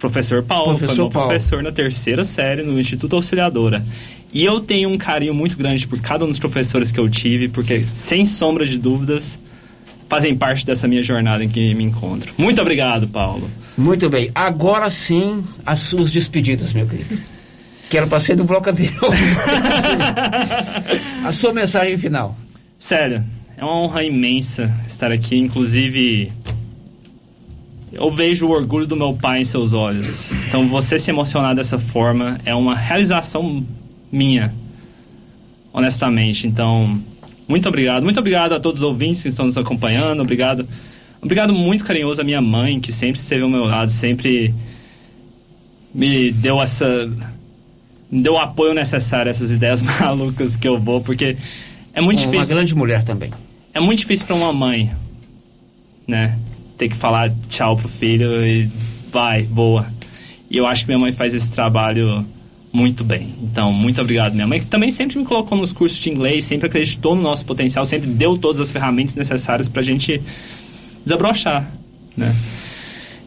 Professor 0.00 0.42
Paulo, 0.42 0.78
Professor 0.78 0.94
foi 0.94 1.04
meu 1.04 1.10
Paulo. 1.10 1.28
professor 1.28 1.62
na 1.62 1.70
terceira 1.70 2.24
série 2.24 2.62
no 2.62 2.80
Instituto 2.80 3.14
Auxiliadora. 3.14 3.84
E 4.32 4.44
eu 4.44 4.58
tenho 4.58 4.88
um 4.88 4.96
carinho 4.96 5.34
muito 5.34 5.56
grande 5.56 5.86
por 5.86 6.00
cada 6.00 6.24
um 6.24 6.28
dos 6.28 6.38
professores 6.38 6.90
que 6.90 6.98
eu 6.98 7.08
tive, 7.08 7.48
porque, 7.48 7.84
sem 7.92 8.24
sombra 8.24 8.64
de 8.64 8.78
dúvidas, 8.78 9.38
fazem 10.08 10.34
parte 10.34 10.64
dessa 10.64 10.88
minha 10.88 11.02
jornada 11.02 11.44
em 11.44 11.50
que 11.50 11.74
me 11.74 11.84
encontro. 11.84 12.32
Muito 12.38 12.62
obrigado, 12.62 13.06
Paulo. 13.08 13.50
Muito 13.76 14.08
bem. 14.08 14.30
Agora 14.34 14.88
sim, 14.88 15.44
as 15.66 15.80
suas 15.80 16.10
despedidas, 16.10 16.72
meu 16.72 16.86
querido. 16.86 17.18
Que 17.90 17.98
era 17.98 18.06
para 18.06 18.20
ser 18.20 18.36
do 18.36 18.44
bloco 18.44 18.70
anterior. 18.70 19.12
a 21.24 21.32
sua 21.32 21.52
mensagem 21.52 21.98
final. 21.98 22.36
Sério, 22.78 23.24
é 23.56 23.64
uma 23.64 23.76
honra 23.76 24.02
imensa 24.02 24.72
estar 24.86 25.12
aqui. 25.12 25.36
Inclusive, 25.36 26.32
eu 27.92 28.10
vejo 28.10 28.46
o 28.46 28.50
orgulho 28.50 28.86
do 28.86 28.96
meu 28.96 29.14
pai 29.14 29.40
em 29.40 29.44
seus 29.44 29.72
olhos. 29.72 30.30
Então, 30.48 30.68
você 30.68 30.98
se 30.98 31.10
emocionar 31.10 31.54
dessa 31.54 31.78
forma 31.78 32.38
é 32.44 32.54
uma 32.54 32.74
realização 32.74 33.64
minha, 34.12 34.52
honestamente. 35.72 36.46
Então, 36.46 37.00
muito 37.48 37.68
obrigado. 37.68 38.02
Muito 38.04 38.20
obrigado 38.20 38.52
a 38.52 38.60
todos 38.60 38.80
os 38.82 38.86
ouvintes 38.88 39.22
que 39.22 39.28
estão 39.28 39.46
nos 39.46 39.56
acompanhando. 39.56 40.20
Obrigado. 40.20 40.66
Obrigado 41.20 41.52
muito 41.52 41.84
carinhoso 41.84 42.20
à 42.20 42.24
minha 42.24 42.40
mãe, 42.40 42.80
que 42.80 42.92
sempre 42.92 43.20
esteve 43.20 43.42
ao 43.42 43.48
meu 43.48 43.64
lado, 43.64 43.90
sempre 43.90 44.54
me 45.92 46.30
deu 46.32 46.62
essa. 46.62 47.10
Me 48.10 48.22
deu 48.22 48.34
o 48.34 48.38
apoio 48.38 48.72
necessário 48.74 49.28
a 49.28 49.30
essas 49.30 49.50
ideias 49.50 49.82
malucas 50.00 50.56
que 50.56 50.66
eu 50.66 50.78
vou, 50.78 51.00
porque 51.00 51.36
é 51.92 52.00
muito 52.00 52.22
Uma 52.22 52.30
difícil. 52.30 52.54
grande 52.54 52.74
mulher 52.74 53.02
também. 53.02 53.32
É 53.74 53.80
muito 53.80 53.98
difícil 54.00 54.26
para 54.26 54.34
uma 54.34 54.52
mãe, 54.52 54.90
né? 56.06 56.36
Ter 56.80 56.88
que 56.88 56.96
falar 56.96 57.30
tchau 57.50 57.76
pro 57.76 57.90
filho 57.90 58.42
e 58.42 58.66
vai, 59.12 59.42
voa. 59.42 59.86
E 60.50 60.56
eu 60.56 60.66
acho 60.66 60.84
que 60.84 60.88
minha 60.88 60.98
mãe 60.98 61.12
faz 61.12 61.34
esse 61.34 61.52
trabalho 61.52 62.24
muito 62.72 63.04
bem. 63.04 63.34
Então, 63.42 63.70
muito 63.70 64.00
obrigado, 64.00 64.32
minha 64.32 64.46
mãe, 64.46 64.60
que 64.60 64.64
também 64.64 64.90
sempre 64.90 65.18
me 65.18 65.26
colocou 65.26 65.58
nos 65.58 65.74
cursos 65.74 65.98
de 65.98 66.08
inglês, 66.08 66.46
sempre 66.46 66.68
acreditou 66.68 67.14
no 67.14 67.20
nosso 67.20 67.44
potencial, 67.44 67.84
sempre 67.84 68.08
deu 68.08 68.38
todas 68.38 68.62
as 68.62 68.70
ferramentas 68.70 69.14
necessárias 69.14 69.68
pra 69.68 69.82
gente 69.82 70.22
desabrochar, 71.04 71.70
né? 72.16 72.34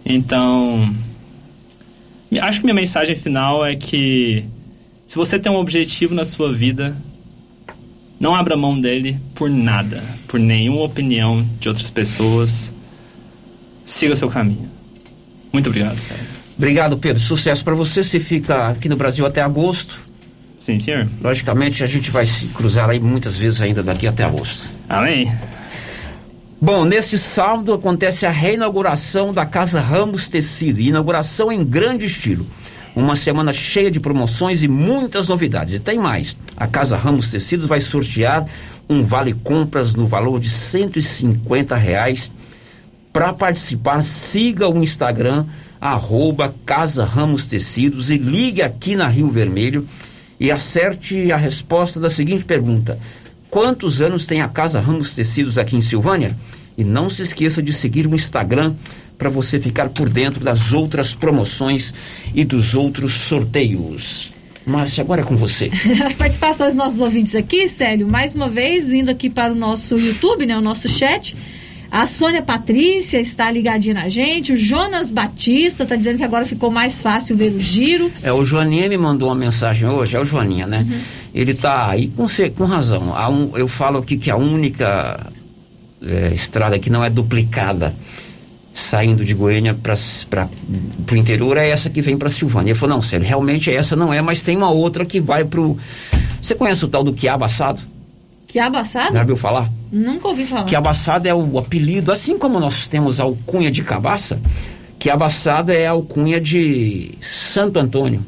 Então, 0.04 0.92
acho 2.42 2.60
que 2.60 2.66
minha 2.66 2.74
mensagem 2.74 3.16
final 3.16 3.64
é 3.64 3.76
que 3.76 4.44
se 5.06 5.16
você 5.16 5.38
tem 5.38 5.52
um 5.52 5.58
objetivo 5.58 6.16
na 6.16 6.26
sua 6.26 6.52
vida, 6.52 6.98
não 8.20 8.34
abra 8.34 8.58
mão 8.58 8.82
dele 8.82 9.16
por 9.36 9.48
nada, 9.48 10.04
por 10.28 10.40
nenhuma 10.40 10.82
opinião 10.82 11.46
de 11.60 11.70
outras 11.70 11.92
pessoas. 11.92 12.73
Siga 13.86 14.16
seu 14.16 14.30
caminho. 14.30 14.70
Muito 15.52 15.68
obrigado, 15.68 16.00
Sérgio. 16.00 16.26
Obrigado, 16.58 16.98
Pedro. 16.98 17.22
Sucesso 17.22 17.64
para 17.64 17.76
você. 17.76 18.04
Você 18.04 18.20
fica 18.20 18.70
aqui 18.70 18.88
no 18.88 18.96
Brasil 18.96 19.26
até 19.26 19.42
agosto. 19.42 20.00
Sim, 20.60 20.80
senhor. 20.80 21.08
Logicamente, 21.22 21.84
a 21.84 21.88
gente 21.88 22.10
vai 22.10 22.26
se 22.26 22.46
cruzar 22.48 22.90
aí 22.90 23.00
muitas 23.00 23.36
vezes 23.36 23.62
ainda 23.62 23.84
daqui 23.84 24.08
até 24.08 24.24
agosto. 24.24 24.66
Amém. 24.88 25.30
Bom, 26.62 26.86
nesse 26.86 27.18
sábado 27.18 27.74
acontece 27.74 28.26
a 28.26 28.30
reinauguração 28.30 29.34
da 29.34 29.46
Casa 29.46 29.82
Ramos 29.82 30.30
Tecido. 30.30 30.80
Inauguração 30.80 31.52
em 31.52 31.62
grande 31.66 32.06
estilo. 32.06 32.48
Uma 32.96 33.18
semana 33.18 33.52
cheia 33.52 33.92
de 33.92 34.00
promoções 34.00 34.64
e 34.64 34.68
muitas 34.70 35.28
novidades. 35.28 35.74
E 35.74 35.80
tem 35.80 36.00
mais. 36.00 36.38
A 36.56 36.66
Casa 36.66 36.96
Ramos 36.96 37.30
Tecidos 37.30 37.66
vai 37.66 37.82
sortear 37.82 38.46
um 38.90 39.04
vale 39.04 39.34
compras 39.34 39.96
no 39.96 40.08
valor 40.08 40.40
de 40.40 40.50
150 40.50 41.76
reais. 41.76 42.32
Para 43.14 43.32
participar, 43.32 44.02
siga 44.02 44.68
o 44.68 44.82
Instagram, 44.82 45.46
arroba 45.80 46.52
Casa 46.66 47.06
Ramos 47.06 47.46
Tecidos 47.46 48.10
e 48.10 48.18
ligue 48.18 48.64
aqui 48.64 48.96
na 48.96 49.08
Rio 49.08 49.30
Vermelho 49.30 49.88
e 50.40 50.52
acerte 50.52 51.32
a 51.32 51.38
resposta 51.38 52.00
da 52.00 52.10
seguinte 52.10 52.44
pergunta. 52.44 52.98
Quantos 53.52 54.02
anos 54.02 54.26
tem 54.26 54.42
a 54.42 54.48
Casa 54.48 54.82
Ramos 54.82 55.14
Tecidos 55.14 55.60
aqui 55.60 55.76
em 55.76 55.82
Silvânia? 55.82 56.36
E 56.76 56.84
não 56.84 57.08
se 57.08 57.22
esqueça 57.22 57.62
de 57.62 57.72
seguir 57.72 58.08
o 58.08 58.16
Instagram 58.16 58.74
para 59.16 59.30
você 59.30 59.60
ficar 59.60 59.90
por 59.90 60.10
dentro 60.10 60.44
das 60.44 60.74
outras 60.74 61.14
promoções 61.14 61.94
e 62.34 62.44
dos 62.44 62.74
outros 62.74 63.14
sorteios. 63.14 64.34
Márcia, 64.66 65.04
agora 65.04 65.22
é 65.22 65.24
com 65.24 65.38
você. 65.38 65.70
As 66.04 66.16
participações 66.16 66.70
dos 66.70 66.78
nossos 66.78 67.00
ouvintes 67.00 67.36
aqui, 67.36 67.68
Célio, 67.68 68.08
mais 68.08 68.34
uma 68.34 68.50
vez, 68.50 68.92
indo 68.92 69.12
aqui 69.12 69.30
para 69.30 69.54
o 69.54 69.56
nosso 69.56 70.00
YouTube, 70.00 70.48
né, 70.48 70.58
o 70.58 70.62
nosso 70.62 70.90
chat. 70.90 71.36
A 71.94 72.08
Sônia 72.08 72.42
Patrícia 72.42 73.20
está 73.20 73.52
ligadinha 73.52 73.94
na 73.94 74.10
gente. 74.10 74.52
O 74.52 74.58
Jonas 74.58 75.12
Batista 75.12 75.84
está 75.84 75.96
dizendo 75.96 76.18
que 76.18 76.24
agora 76.24 76.44
ficou 76.44 76.72
mais 76.72 77.00
fácil 77.00 77.38
ver 77.38 77.54
o 77.54 77.62
giro. 77.62 78.12
É, 78.24 78.34
o 78.34 78.44
Joaninha 78.44 78.90
me 78.90 78.98
mandou 78.98 79.30
uma 79.30 79.36
mensagem 79.36 79.88
hoje, 79.88 80.18
é 80.18 80.20
o 80.20 80.26
Joaninha, 80.26 80.66
né? 80.66 80.88
Ele 81.36 81.54
tá 81.54 81.88
aí 81.92 82.08
com, 82.08 82.26
com 82.58 82.64
razão. 82.66 83.14
Um- 83.30 83.56
eu 83.56 83.68
falo 83.68 84.00
aqui 84.00 84.18
que 84.18 84.32
a 84.32 84.36
única 84.36 85.20
é, 86.04 86.34
estrada 86.34 86.80
que 86.80 86.90
não 86.90 87.06
é 87.06 87.12
duplicada 87.12 87.94
saindo 88.74 89.24
de 89.24 89.36
Goiânia 89.36 89.76
para 89.76 90.50
o 91.12 91.16
interior 91.16 91.58
é 91.58 91.70
essa 91.70 91.92
que 91.92 92.02
vem 92.02 92.18
para 92.18 92.28
Silvânia. 92.28 92.72
Ele 92.72 92.80
falou, 92.80 92.96
não, 92.96 93.04
sério, 93.04 93.24
realmente 93.24 93.70
essa 93.72 93.96
não 93.96 94.12
é, 94.12 94.20
mas 94.20 94.42
tem 94.42 94.58
uma 94.58 94.72
outra 94.72 95.06
que 95.06 95.22
vai 95.22 95.46
pro. 95.46 95.78
Você 96.42 96.56
conhece 96.56 96.84
o 96.84 96.88
tal 96.88 97.04
do 97.04 97.14
quiabo 97.14 97.46
assado? 97.46 97.80
Quiabo 98.54 98.78
assado? 98.78 99.14
Já 99.14 99.24
viu 99.24 99.36
falar? 99.36 99.68
Nunca 99.92 100.28
ouvi 100.28 100.46
falar. 100.46 100.66
Quiabo 100.66 100.88
assado 100.88 101.28
é 101.28 101.34
o 101.34 101.58
apelido, 101.58 102.12
assim 102.12 102.38
como 102.38 102.60
nós 102.60 102.88
temos 102.88 103.20
a 103.20 103.24
alcunha 103.24 103.72
de 103.72 103.82
cabaça, 103.82 104.40
quiabo 105.00 105.24
assado 105.24 105.72
é 105.72 105.88
a 105.88 105.90
alcunha 105.90 106.40
de 106.40 107.16
Santo 107.20 107.80
Antônio, 107.80 108.24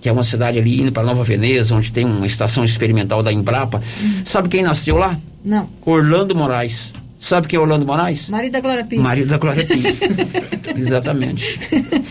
que 0.00 0.08
é 0.08 0.12
uma 0.12 0.24
cidade 0.24 0.58
ali 0.58 0.80
indo 0.80 0.90
para 0.90 1.04
Nova 1.04 1.22
Veneza, 1.22 1.76
onde 1.76 1.92
tem 1.92 2.04
uma 2.04 2.26
estação 2.26 2.64
experimental 2.64 3.22
da 3.22 3.32
Embrapa. 3.32 3.80
Sabe 4.24 4.48
quem 4.48 4.64
nasceu 4.64 4.96
lá? 4.96 5.16
Não. 5.44 5.68
Orlando 5.84 6.34
Moraes. 6.34 6.92
Sabe 7.18 7.48
quem 7.48 7.56
é 7.56 7.60
Orlando 7.60 7.86
Moraes? 7.86 8.28
Marido 8.28 8.52
da 8.52 8.60
Glória 8.60 8.84
Pires. 8.84 9.02
Marido 9.02 9.28
da 9.28 9.38
Glória 9.38 9.64
Pires. 9.64 10.00
Exatamente. 10.76 11.58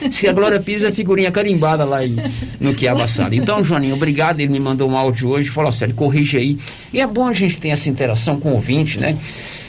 Que 0.10 0.28
a 0.28 0.34
Glória 0.34 0.60
Pires 0.60 0.84
é 0.84 0.92
figurinha 0.92 1.32
carimbada 1.32 1.86
lá 1.86 2.04
em, 2.06 2.16
no 2.60 2.74
Quiabo 2.74 3.02
Assado. 3.02 3.36
Então, 3.36 3.64
Joaninho, 3.64 3.96
obrigado. 3.96 4.40
Ele 4.40 4.52
me 4.52 4.60
mandou 4.60 4.90
um 4.90 4.98
áudio 4.98 5.30
hoje. 5.30 5.50
Falou, 5.50 5.72
sério, 5.72 5.94
corrige 5.94 6.38
aí. 6.38 6.58
E 6.92 7.00
é 7.00 7.08
bom 7.08 7.28
a 7.28 7.34
gente 7.34 7.58
ter 7.58 7.70
essa 7.70 7.88
interação 7.88 8.40
com 8.40 8.50
o 8.50 8.54
ouvinte, 8.54 9.00
né? 9.00 9.18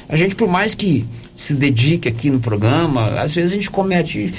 A 0.09 0.17
gente, 0.17 0.35
por 0.35 0.49
mais 0.49 0.75
que 0.75 1.05
se 1.35 1.55
dedique 1.55 2.09
aqui 2.09 2.31
no 2.31 2.41
programa, 2.41 3.21
às 3.21 3.35
vezes 3.35 3.53
a 3.53 3.55
gente 3.57 3.71
comete. 3.71 4.33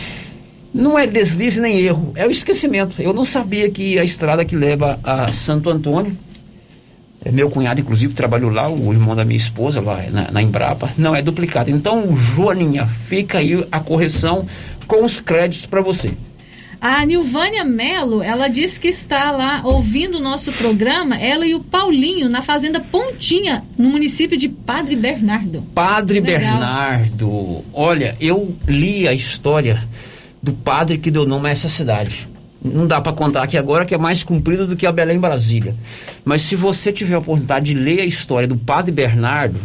Não 0.73 0.97
é 0.97 1.07
deslize 1.07 1.61
nem 1.61 1.79
erro, 1.79 2.11
é 2.15 2.25
o 2.27 2.31
esquecimento. 2.31 3.01
Eu 3.01 3.13
não 3.13 3.23
sabia 3.25 3.69
que 3.69 3.97
a 3.97 4.03
estrada 4.03 4.43
que 4.43 4.55
leva 4.55 4.99
a 5.03 5.31
Santo 5.31 5.69
Antônio 5.69 6.11
É, 6.11 6.26
meu 7.31 7.49
cunhado, 7.49 7.81
inclusive, 7.81 8.13
trabalhou 8.13 8.51
lá, 8.51 8.69
o 8.69 8.91
irmão 8.93 9.15
da 9.15 9.25
minha 9.25 9.37
esposa, 9.37 9.81
lá 9.81 10.03
na, 10.11 10.31
na 10.31 10.41
Embrapa. 10.41 10.91
Não 10.97 11.15
é 11.15 11.21
duplicado. 11.21 11.71
Então, 11.71 12.15
Joaninha, 12.15 12.85
fica 12.85 13.39
aí 13.39 13.65
a 13.71 13.79
correção 13.79 14.45
com 14.87 15.03
os 15.03 15.19
créditos 15.19 15.65
para 15.65 15.81
você. 15.81 16.13
A 16.79 17.03
Nilvânia 17.03 17.63
Melo, 17.63 18.21
ela 18.21 18.47
disse 18.47 18.79
que 18.79 18.87
está 18.87 19.31
lá 19.31 19.61
ouvindo 19.63 20.19
o 20.19 20.21
nosso 20.21 20.51
programa, 20.51 21.17
ela 21.19 21.45
e 21.45 21.55
o 21.55 21.59
Paulinho, 21.59 22.29
na 22.29 22.43
Fazenda 22.43 22.79
Pontinha, 22.79 23.63
no 23.75 23.89
município 23.89 24.37
de 24.37 24.47
Padre 24.47 24.95
Bernardo. 24.95 25.63
Padre 25.73 26.19
Legal. 26.19 26.39
Bernardo, 26.39 27.63
olha, 27.73 28.15
eu 28.21 28.55
li 28.67 29.07
a 29.07 29.13
história 29.13 29.83
do 30.41 30.53
padre 30.53 30.99
que 30.99 31.09
deu 31.09 31.25
nome 31.25 31.49
a 31.49 31.51
essa 31.51 31.67
cidade. 31.67 32.27
Não 32.63 32.87
dá 32.87 32.99
para 32.99 33.13
contar 33.13 33.43
aqui 33.43 33.57
agora 33.57 33.85
que 33.85 33.93
é 33.93 33.97
mais 33.97 34.23
comprido 34.23 34.65
do 34.65 34.75
que 34.75 34.85
a 34.85 34.91
Belém 34.91 35.19
Brasília. 35.19 35.75
Mas 36.25 36.41
se 36.41 36.55
você 36.55 36.91
tiver 36.91 37.15
a 37.15 37.19
oportunidade 37.19 37.65
de 37.65 37.73
ler 37.73 38.01
a 38.01 38.05
história 38.05 38.47
do 38.47 38.57
Padre 38.57 38.91
Bernardo, 38.91 39.59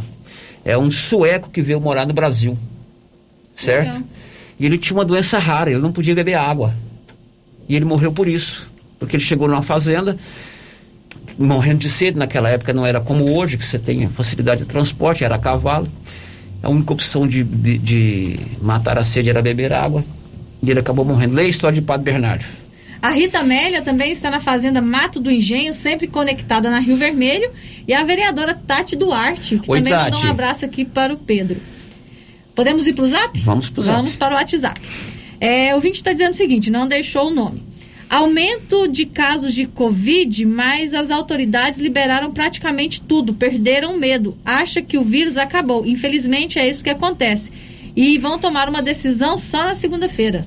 é 0.64 0.76
um 0.76 0.90
sueco 0.90 1.50
que 1.50 1.62
veio 1.62 1.80
morar 1.80 2.06
no 2.06 2.12
Brasil. 2.12 2.56
Certo? 3.56 3.94
Legal. 3.94 4.02
E 4.60 4.66
ele 4.66 4.78
tinha 4.78 4.96
uma 4.96 5.04
doença 5.04 5.38
rara, 5.38 5.70
ele 5.70 5.80
não 5.80 5.92
podia 5.92 6.14
beber 6.14 6.34
água. 6.34 6.74
E 7.68 7.74
ele 7.74 7.84
morreu 7.84 8.12
por 8.12 8.28
isso. 8.28 8.70
Porque 8.98 9.16
ele 9.16 9.24
chegou 9.24 9.48
numa 9.48 9.62
fazenda, 9.62 10.16
morrendo 11.38 11.78
de 11.78 11.90
sede, 11.90 12.16
naquela 12.16 12.48
época 12.48 12.72
não 12.72 12.86
era 12.86 13.00
como 13.00 13.34
hoje, 13.34 13.56
que 13.56 13.64
você 13.64 13.78
tem 13.78 14.08
facilidade 14.08 14.60
de 14.60 14.66
transporte, 14.66 15.24
era 15.24 15.34
a 15.34 15.38
cavalo. 15.38 15.88
A 16.62 16.68
única 16.68 16.92
opção 16.92 17.26
de, 17.26 17.42
de, 17.42 17.78
de 17.78 18.40
matar 18.60 18.98
a 18.98 19.02
sede 19.02 19.30
era 19.30 19.42
beber 19.42 19.72
água. 19.72 20.04
E 20.62 20.70
ele 20.70 20.78
acabou 20.78 21.04
morrendo. 21.04 21.34
Leia 21.34 21.48
a 21.48 21.50
história 21.50 21.74
de 21.74 21.82
Padre 21.82 22.12
Bernardo. 22.12 22.44
A 23.02 23.10
Rita 23.10 23.40
Amélia 23.40 23.82
também 23.82 24.12
está 24.12 24.30
na 24.30 24.38
Fazenda 24.38 24.80
Mato 24.80 25.18
do 25.18 25.28
Engenho, 25.28 25.74
sempre 25.74 26.06
conectada 26.06 26.70
na 26.70 26.78
Rio 26.78 26.96
Vermelho. 26.96 27.50
E 27.86 27.92
a 27.92 28.04
vereadora 28.04 28.54
Tati 28.54 28.94
Duarte, 28.94 29.58
que 29.58 29.68
Oi, 29.68 29.78
também 29.80 29.92
mandou 29.92 30.12
Tati. 30.12 30.26
um 30.26 30.30
abraço 30.30 30.64
aqui 30.64 30.84
para 30.84 31.12
o 31.12 31.16
Pedro. 31.16 31.60
Podemos 32.54 32.86
ir 32.86 32.92
para 32.92 33.04
o 33.04 33.08
zap? 33.08 33.40
Vamos 33.40 33.68
pro 33.70 33.82
zap. 33.82 33.96
Vamos 33.96 34.14
para 34.14 34.34
o 34.34 34.38
WhatsApp. 34.38 34.80
É, 35.40 35.72
o 35.72 35.76
ouvinte 35.76 35.96
está 35.96 36.12
dizendo 36.12 36.32
o 36.32 36.36
seguinte, 36.36 36.70
não 36.70 36.86
deixou 36.86 37.26
o 37.26 37.34
nome. 37.34 37.60
Aumento 38.08 38.86
de 38.86 39.06
casos 39.06 39.52
de 39.52 39.66
Covid, 39.66 40.44
mas 40.44 40.94
as 40.94 41.10
autoridades 41.10 41.80
liberaram 41.80 42.30
praticamente 42.30 43.00
tudo, 43.00 43.34
perderam 43.34 43.96
o 43.96 43.98
medo. 43.98 44.36
Acha 44.44 44.80
que 44.80 44.96
o 44.96 45.02
vírus 45.02 45.36
acabou. 45.36 45.84
Infelizmente 45.84 46.58
é 46.58 46.68
isso 46.68 46.84
que 46.84 46.90
acontece. 46.90 47.50
E 47.96 48.16
vão 48.18 48.38
tomar 48.38 48.68
uma 48.68 48.82
decisão 48.82 49.36
só 49.36 49.64
na 49.64 49.74
segunda-feira. 49.74 50.46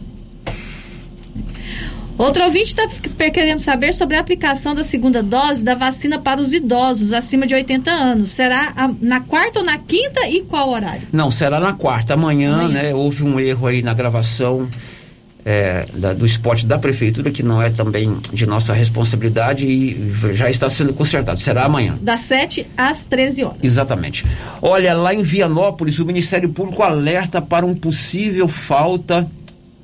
Outro 2.17 2.43
ouvinte 2.45 2.67
está 2.77 2.87
querendo 3.29 3.59
saber 3.59 3.93
sobre 3.93 4.15
a 4.15 4.19
aplicação 4.21 4.73
da 4.73 4.83
segunda 4.83 5.21
dose 5.21 5.63
da 5.63 5.75
vacina 5.75 6.17
para 6.17 6.39
os 6.39 6.53
idosos 6.53 7.11
acima 7.11 7.45
de 7.45 7.53
80 7.53 7.91
anos. 7.91 8.29
Será 8.29 8.73
na 9.01 9.19
quarta 9.19 9.59
ou 9.59 9.65
na 9.65 9.77
quinta 9.77 10.27
e 10.27 10.41
qual 10.41 10.69
horário? 10.69 11.01
Não, 11.11 11.29
será 11.29 11.59
na 11.59 11.73
quarta. 11.73 12.13
Amanhã, 12.13 12.53
Amanhã. 12.55 12.69
né? 12.69 12.93
Houve 12.95 13.23
um 13.23 13.39
erro 13.39 13.67
aí 13.67 13.81
na 13.81 13.93
gravação 13.93 14.67
é, 15.47 15.85
da- 15.93 16.13
do 16.13 16.25
spot 16.25 16.63
da 16.63 16.79
prefeitura, 16.79 17.29
que 17.29 17.43
não 17.43 17.61
é 17.61 17.69
também 17.69 18.17
de 18.33 18.45
nossa 18.47 18.73
responsabilidade 18.73 19.67
e 19.67 20.11
já 20.33 20.49
está 20.49 20.67
sendo 20.69 20.91
consertado. 20.93 21.37
Será 21.39 21.65
amanhã. 21.65 21.95
Das 22.01 22.21
7 22.21 22.65
às 22.77 23.05
13 23.05 23.43
horas. 23.43 23.57
Exatamente. 23.61 24.25
Olha, 24.61 24.93
lá 24.95 25.13
em 25.13 25.21
Vianópolis, 25.21 25.99
o 25.99 26.05
Ministério 26.05 26.49
Público 26.49 26.81
alerta 26.81 27.41
para 27.43 27.63
um 27.65 27.75
possível 27.75 28.47
falta, 28.47 29.27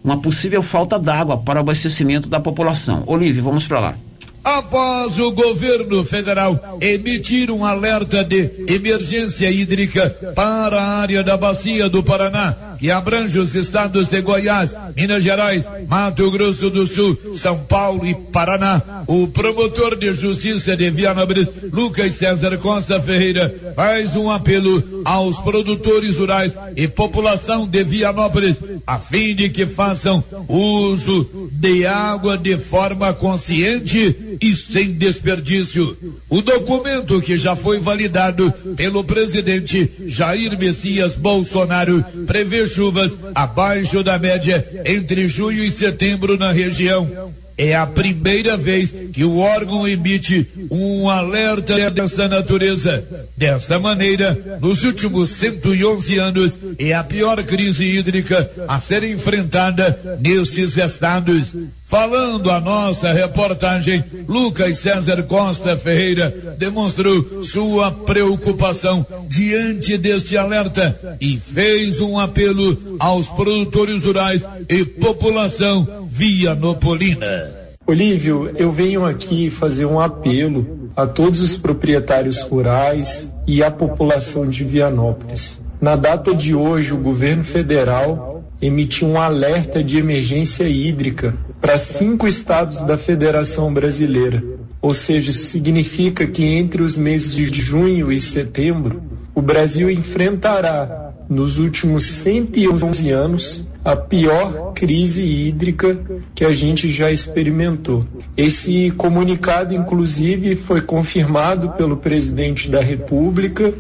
uma 0.04 0.22
possível 0.22 0.62
falta 0.62 0.98
d'água 0.98 1.38
para 1.38 1.60
o 1.60 1.62
abastecimento 1.62 2.30
da 2.30 2.40
população. 2.40 3.04
Olívio, 3.06 3.44
vamos 3.44 3.68
para 3.68 3.80
lá. 3.80 3.96
Após 4.44 5.20
o 5.20 5.32
governo 5.32 6.04
federal 6.04 6.80
emitir 6.82 7.52
um 7.52 7.64
alerta 7.64 8.24
de 8.24 8.66
emergência 8.68 9.52
hídrica 9.52 10.10
para 10.36 10.82
a 10.82 10.98
área 11.00 11.24
da 11.24 11.38
bacia 11.38 11.88
do 11.88 12.02
Paraná, 12.02 12.71
que 12.82 12.90
abrange 12.90 13.38
os 13.38 13.54
estados 13.54 14.08
de 14.08 14.20
Goiás, 14.22 14.76
Minas 14.96 15.24
Gerais, 15.24 15.70
Mato 15.88 16.32
Grosso 16.32 16.68
do 16.72 16.88
Sul, 16.88 17.16
São 17.36 17.60
Paulo 17.60 18.08
e 18.08 18.16
Paraná, 18.16 19.04
o 19.06 19.28
promotor 19.28 19.96
de 19.96 20.12
justiça 20.14 20.76
de 20.76 20.90
Vianópolis, 20.90 21.48
Lucas 21.72 22.16
César 22.16 22.58
Costa 22.58 23.00
Ferreira, 23.00 23.74
faz 23.76 24.16
um 24.16 24.32
apelo 24.32 25.04
aos 25.06 25.38
produtores 25.38 26.18
rurais 26.18 26.58
e 26.76 26.88
população 26.88 27.68
de 27.68 27.84
Vianópolis, 27.84 28.58
a 28.88 28.98
fim 28.98 29.36
de 29.36 29.50
que 29.50 29.68
façam 29.68 30.24
uso 30.48 31.50
de 31.52 31.86
água 31.86 32.36
de 32.36 32.58
forma 32.58 33.14
consciente 33.14 34.38
e 34.42 34.56
sem 34.56 34.92
desperdício. 34.94 35.96
O 36.28 36.42
documento 36.42 37.22
que 37.22 37.38
já 37.38 37.56
foi 37.56 37.80
validado 37.80 38.52
pelo 38.76 39.04
presidente 39.04 39.92
Jair 40.08 40.58
Messias 40.58 41.14
Bolsonaro 41.14 42.04
prevê 42.26 42.71
chuvas 42.74 43.18
abaixo 43.36 44.04
da 44.04 44.18
média 44.18 44.84
entre 44.86 45.28
junho 45.28 45.64
e 45.64 45.72
setembro 45.72 46.38
na 46.38 46.52
região. 46.52 47.32
É 47.58 47.76
a 47.76 47.86
primeira 47.86 48.58
vez 48.58 48.92
que 49.14 49.24
o 49.24 49.38
órgão 49.38 49.88
emite 49.88 50.48
um 50.72 51.10
alerta 51.10 51.92
dessa 51.92 52.28
natureza. 52.28 53.06
Dessa 53.38 53.78
maneira, 53.78 54.60
nos 54.60 54.84
últimos 54.84 55.30
111 55.30 56.18
anos, 56.18 56.58
é 56.80 56.94
a 56.94 57.04
pior 57.04 57.44
crise 57.44 57.86
hídrica 57.86 58.50
a 58.68 58.80
ser 58.80 59.04
enfrentada 59.04 60.18
nestes 60.20 60.76
estados. 60.76 61.54
Falando 61.92 62.50
a 62.50 62.62
nossa 62.62 63.12
reportagem, 63.12 64.02
Lucas 64.26 64.78
César 64.78 65.24
Costa 65.24 65.76
Ferreira 65.76 66.56
demonstrou 66.58 67.44
sua 67.44 67.92
preocupação 67.92 69.06
diante 69.28 69.98
deste 69.98 70.38
alerta 70.38 71.18
e 71.20 71.38
fez 71.38 72.00
um 72.00 72.18
apelo 72.18 72.96
aos 72.98 73.28
produtores 73.28 74.06
rurais 74.06 74.48
e 74.70 74.86
população 74.86 76.08
vianopolina. 76.08 77.52
Olívio, 77.86 78.50
eu 78.56 78.72
venho 78.72 79.04
aqui 79.04 79.50
fazer 79.50 79.86
um 79.86 80.00
apelo 80.00 80.92
a 80.96 81.06
todos 81.06 81.42
os 81.42 81.58
proprietários 81.58 82.40
rurais 82.40 83.30
e 83.46 83.62
à 83.62 83.70
população 83.70 84.48
de 84.48 84.64
Vianópolis. 84.64 85.60
Na 85.82 85.98
data 85.98 86.34
de 86.34 86.56
hoje, 86.56 86.94
o 86.94 86.98
governo 86.98 87.44
federal 87.44 88.46
emitiu 88.62 89.10
um 89.10 89.20
alerta 89.20 89.84
de 89.84 89.98
emergência 89.98 90.70
hídrica 90.70 91.36
para 91.62 91.78
cinco 91.78 92.28
estados 92.28 92.82
da 92.82 92.98
Federação 92.98 93.72
Brasileira. 93.72 94.44
Ou 94.82 94.96
seja, 94.96 95.30
isso 95.30 95.46
significa 95.46 96.26
que 96.26 96.44
entre 96.44 96.82
os 96.82 96.98
meses 96.98 97.34
de 97.34 97.62
junho 97.62 98.12
e 98.12 98.20
setembro, 98.20 99.04
o 99.36 99.42
Brasil 99.42 99.90
enfrentará, 99.90 101.12
nos 101.30 101.60
últimos 101.60 102.04
111 102.04 103.10
anos, 103.12 103.68
a 103.86 103.96
pior 103.96 104.74
crise 104.74 105.24
hídrica 105.24 105.98
que 106.36 106.44
a 106.44 106.52
gente 106.52 106.90
já 106.90 107.10
experimentou. 107.10 108.06
Esse 108.36 108.92
comunicado, 108.92 109.74
inclusive, 109.74 110.56
foi 110.56 110.82
confirmado 110.82 111.70
pelo 111.72 111.96
presidente 111.96 112.70
da 112.70 112.82
República, 112.82 113.74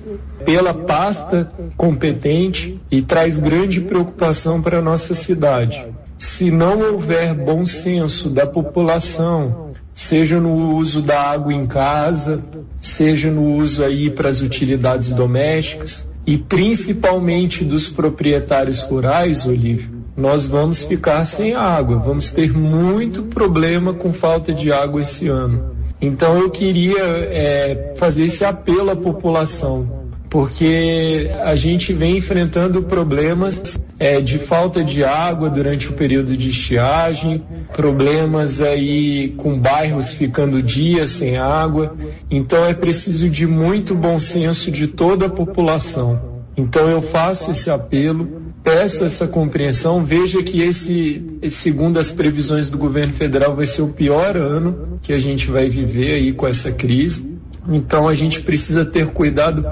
pela 0.45 0.73
pasta 0.73 1.51
competente 1.75 2.79
e 2.89 3.01
traz 3.01 3.37
grande 3.37 3.81
preocupação 3.81 4.61
para 4.61 4.77
a 4.77 4.81
nossa 4.81 5.13
cidade. 5.13 5.85
Se 6.23 6.51
não 6.51 6.79
houver 6.93 7.33
bom 7.33 7.65
senso 7.65 8.29
da 8.29 8.45
população, 8.45 9.71
seja 9.91 10.39
no 10.39 10.75
uso 10.75 11.01
da 11.01 11.19
água 11.19 11.51
em 11.51 11.65
casa, 11.65 12.43
seja 12.79 13.31
no 13.31 13.55
uso 13.55 13.83
aí 13.83 14.07
para 14.07 14.29
as 14.29 14.39
utilidades 14.39 15.09
domésticas 15.09 16.07
e 16.23 16.37
principalmente 16.37 17.65
dos 17.65 17.89
proprietários 17.89 18.83
rurais, 18.83 19.47
Olívio, 19.47 20.03
nós 20.15 20.45
vamos 20.45 20.83
ficar 20.83 21.25
sem 21.25 21.55
água, 21.55 21.97
vamos 21.97 22.29
ter 22.29 22.55
muito 22.55 23.23
problema 23.23 23.91
com 23.91 24.13
falta 24.13 24.53
de 24.53 24.71
água 24.71 25.01
esse 25.01 25.27
ano. 25.27 25.71
Então 25.99 26.37
eu 26.37 26.51
queria 26.51 27.01
é, 27.01 27.95
fazer 27.97 28.25
esse 28.25 28.45
apelo 28.45 28.91
à 28.91 28.95
população, 28.95 30.00
porque 30.31 31.29
a 31.43 31.57
gente 31.57 31.91
vem 31.91 32.15
enfrentando 32.15 32.81
problemas 32.83 33.77
é, 33.99 34.21
de 34.21 34.39
falta 34.39 34.81
de 34.81 35.03
água 35.03 35.49
durante 35.49 35.89
o 35.89 35.93
período 35.93 36.37
de 36.37 36.49
estiagem, 36.49 37.43
problemas 37.73 38.61
aí 38.61 39.33
com 39.35 39.59
bairros 39.59 40.13
ficando 40.13 40.63
dias 40.63 41.09
sem 41.09 41.37
água. 41.37 41.97
Então 42.29 42.65
é 42.65 42.73
preciso 42.73 43.29
de 43.29 43.45
muito 43.45 43.93
bom 43.93 44.17
senso 44.17 44.71
de 44.71 44.87
toda 44.87 45.25
a 45.25 45.29
população. 45.29 46.45
Então 46.55 46.87
eu 46.87 47.01
faço 47.01 47.51
esse 47.51 47.69
apelo, 47.69 48.53
peço 48.63 49.03
essa 49.03 49.27
compreensão. 49.27 50.05
Veja 50.05 50.41
que 50.41 50.61
esse, 50.61 51.21
segundo 51.49 51.99
as 51.99 52.09
previsões 52.09 52.69
do 52.69 52.77
governo 52.77 53.11
federal, 53.11 53.53
vai 53.53 53.65
ser 53.65 53.81
o 53.81 53.89
pior 53.89 54.37
ano 54.37 54.97
que 55.01 55.11
a 55.11 55.19
gente 55.19 55.51
vai 55.51 55.67
viver 55.67 56.13
aí 56.13 56.31
com 56.31 56.47
essa 56.47 56.71
crise. 56.71 57.31
Então 57.67 58.07
a 58.07 58.15
gente 58.15 58.41
precisa 58.41 58.85
ter 58.85 59.07
cuidado 59.07 59.65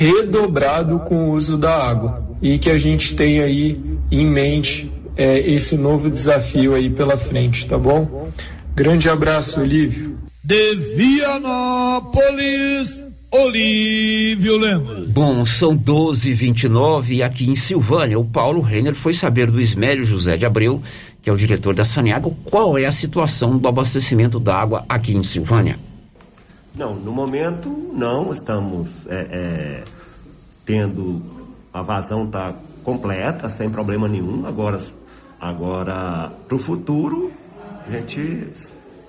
redobrado 0.00 1.00
com 1.00 1.28
o 1.28 1.34
uso 1.34 1.58
da 1.58 1.76
água 1.76 2.24
e 2.40 2.58
que 2.58 2.70
a 2.70 2.78
gente 2.78 3.14
tenha 3.14 3.44
aí 3.44 3.78
em 4.10 4.24
mente 4.24 4.90
é, 5.14 5.38
esse 5.40 5.76
novo 5.76 6.08
desafio 6.08 6.74
aí 6.74 6.88
pela 6.88 7.18
frente, 7.18 7.66
tá 7.66 7.76
bom? 7.76 8.30
Grande 8.74 9.10
abraço, 9.10 9.60
Olívio. 9.60 10.16
De 10.42 10.74
Vianópolis, 10.96 12.24
Olívio 13.30 14.56
Lemos. 14.56 15.06
Bom, 15.08 15.44
são 15.44 15.76
12 15.76 16.32
29 16.32 17.16
e 17.16 17.22
aqui 17.22 17.50
em 17.50 17.54
Silvânia, 17.54 18.18
o 18.18 18.24
Paulo 18.24 18.62
Renner 18.62 18.94
foi 18.94 19.12
saber 19.12 19.50
do 19.50 19.60
Ismélio 19.60 20.06
José 20.06 20.38
de 20.38 20.46
Abreu, 20.46 20.82
que 21.20 21.28
é 21.28 21.32
o 21.32 21.36
diretor 21.36 21.74
da 21.74 21.84
Saneago, 21.84 22.34
qual 22.46 22.78
é 22.78 22.86
a 22.86 22.92
situação 22.92 23.58
do 23.58 23.68
abastecimento 23.68 24.40
d'água 24.40 24.82
aqui 24.88 25.14
em 25.14 25.22
Silvânia. 25.22 25.78
Não, 26.74 26.94
no 26.94 27.12
momento 27.12 27.68
não 27.92 28.32
estamos 28.32 29.06
é, 29.06 29.26
é, 29.30 29.84
tendo 30.64 31.20
a 31.72 31.82
vazão 31.82 32.26
tá 32.26 32.54
completa, 32.84 33.50
sem 33.50 33.68
problema 33.68 34.08
nenhum. 34.08 34.46
Agora, 34.46 34.80
agora 35.40 36.30
para 36.46 36.54
o 36.54 36.58
futuro, 36.58 37.32
a 37.86 37.90
gente 37.90 38.52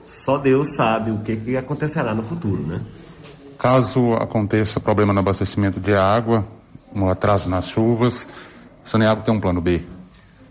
só 0.06 0.38
Deus 0.38 0.76
sabe 0.76 1.12
o 1.12 1.20
que, 1.20 1.36
que 1.38 1.58
acontecerá 1.58 2.14
no 2.14 2.24
futuro, 2.24 2.66
né? 2.66 2.82
Caso 3.58 4.14
aconteça 4.14 4.80
problema 4.80 5.14
no 5.14 5.20
abastecimento 5.20 5.80
de 5.80 5.94
água, 5.94 6.48
um 6.94 7.08
atraso 7.10 7.48
nas 7.48 7.70
chuvas, 7.70 8.28
Saneago 8.84 9.22
tem 9.22 9.34
um 9.34 9.40
plano 9.40 9.62
B? 9.62 9.84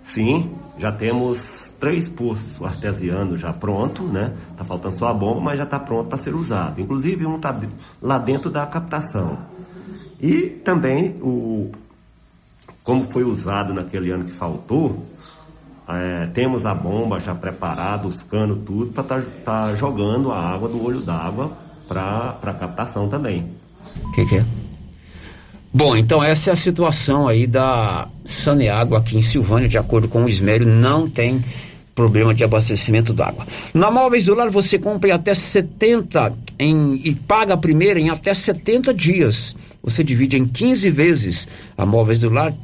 Sim, 0.01 0.53
já 0.79 0.93
temos 0.93 1.60
três 1.81 2.09
poços 2.09 2.63
artesianos 2.63 3.41
já 3.41 3.53
pronto, 3.53 4.03
né? 4.03 4.35
Tá 4.57 4.65
faltando 4.65 4.97
só 4.97 5.09
a 5.09 5.15
bomba, 5.15 5.41
mas 5.41 5.59
já 5.59 5.65
está 5.65 5.81
pronto 5.81 6.09
para 6.09 6.19
ser 6.19 6.35
usado. 6.35 6.81
Inclusive 6.81 7.27
um 7.27 7.37
está 7.37 7.59
lá 8.03 8.19
dentro 8.19 8.51
da 8.51 8.67
captação. 8.67 9.39
E 10.21 10.43
também 10.43 11.17
o 11.23 11.73
como 12.83 13.05
foi 13.11 13.25
usado 13.25 13.73
naquele 13.73 14.11
ano 14.11 14.25
que 14.25 14.33
faltou, 14.33 15.07
é, 15.89 16.27
temos 16.35 16.65
a 16.67 16.75
bomba 16.75 17.21
já 17.21 17.35
preparada, 17.35 18.07
os 18.07 18.23
canos, 18.23 18.61
tudo, 18.65 18.93
para 18.93 19.03
estar 19.03 19.23
tá, 19.23 19.67
tá 19.69 19.75
jogando 19.75 20.31
a 20.31 20.39
água 20.39 20.69
do 20.69 20.83
olho 20.83 21.01
d'água 21.01 21.53
para 21.87 22.55
captação 22.59 23.09
também. 23.09 23.51
O 24.05 24.13
que, 24.13 24.25
que 24.25 24.37
é? 24.37 24.45
Bom, 25.73 25.97
então 25.97 26.23
essa 26.23 26.51
é 26.51 26.53
a 26.53 26.57
situação 26.57 27.29
aí 27.29 27.47
da 27.47 28.09
Saneágua 28.25 28.99
aqui 28.99 29.17
em 29.17 29.23
Silvânia, 29.23 29.69
de 29.69 29.79
acordo 29.79 30.09
com 30.09 30.25
o 30.25 30.29
Ismério, 30.29 30.67
não 30.67 31.09
tem 31.09 31.45
problema 32.01 32.35
de 32.35 32.43
abastecimento 32.43 33.13
d'água. 33.13 33.47
Na 33.75 33.91
Móveis 33.91 34.25
do 34.25 34.35
Lar 34.35 34.49
você 34.49 34.79
compra 34.79 35.11
em 35.11 35.13
até 35.13 35.35
70 35.35 36.33
em, 36.59 36.99
e 37.05 37.15
paga 37.15 37.53
a 37.53 37.59
primeira 37.59 38.01
em 38.01 38.09
até 38.09 38.33
70 38.33 38.95
dias. 38.95 39.55
Você 39.83 40.03
divide 40.03 40.39
em 40.39 40.47
15 40.47 40.89
vezes. 40.89 41.47
A 41.77 41.85
Móveis 41.85 42.21
do 42.21 42.31
Lar 42.31 42.53
tem 42.53 42.59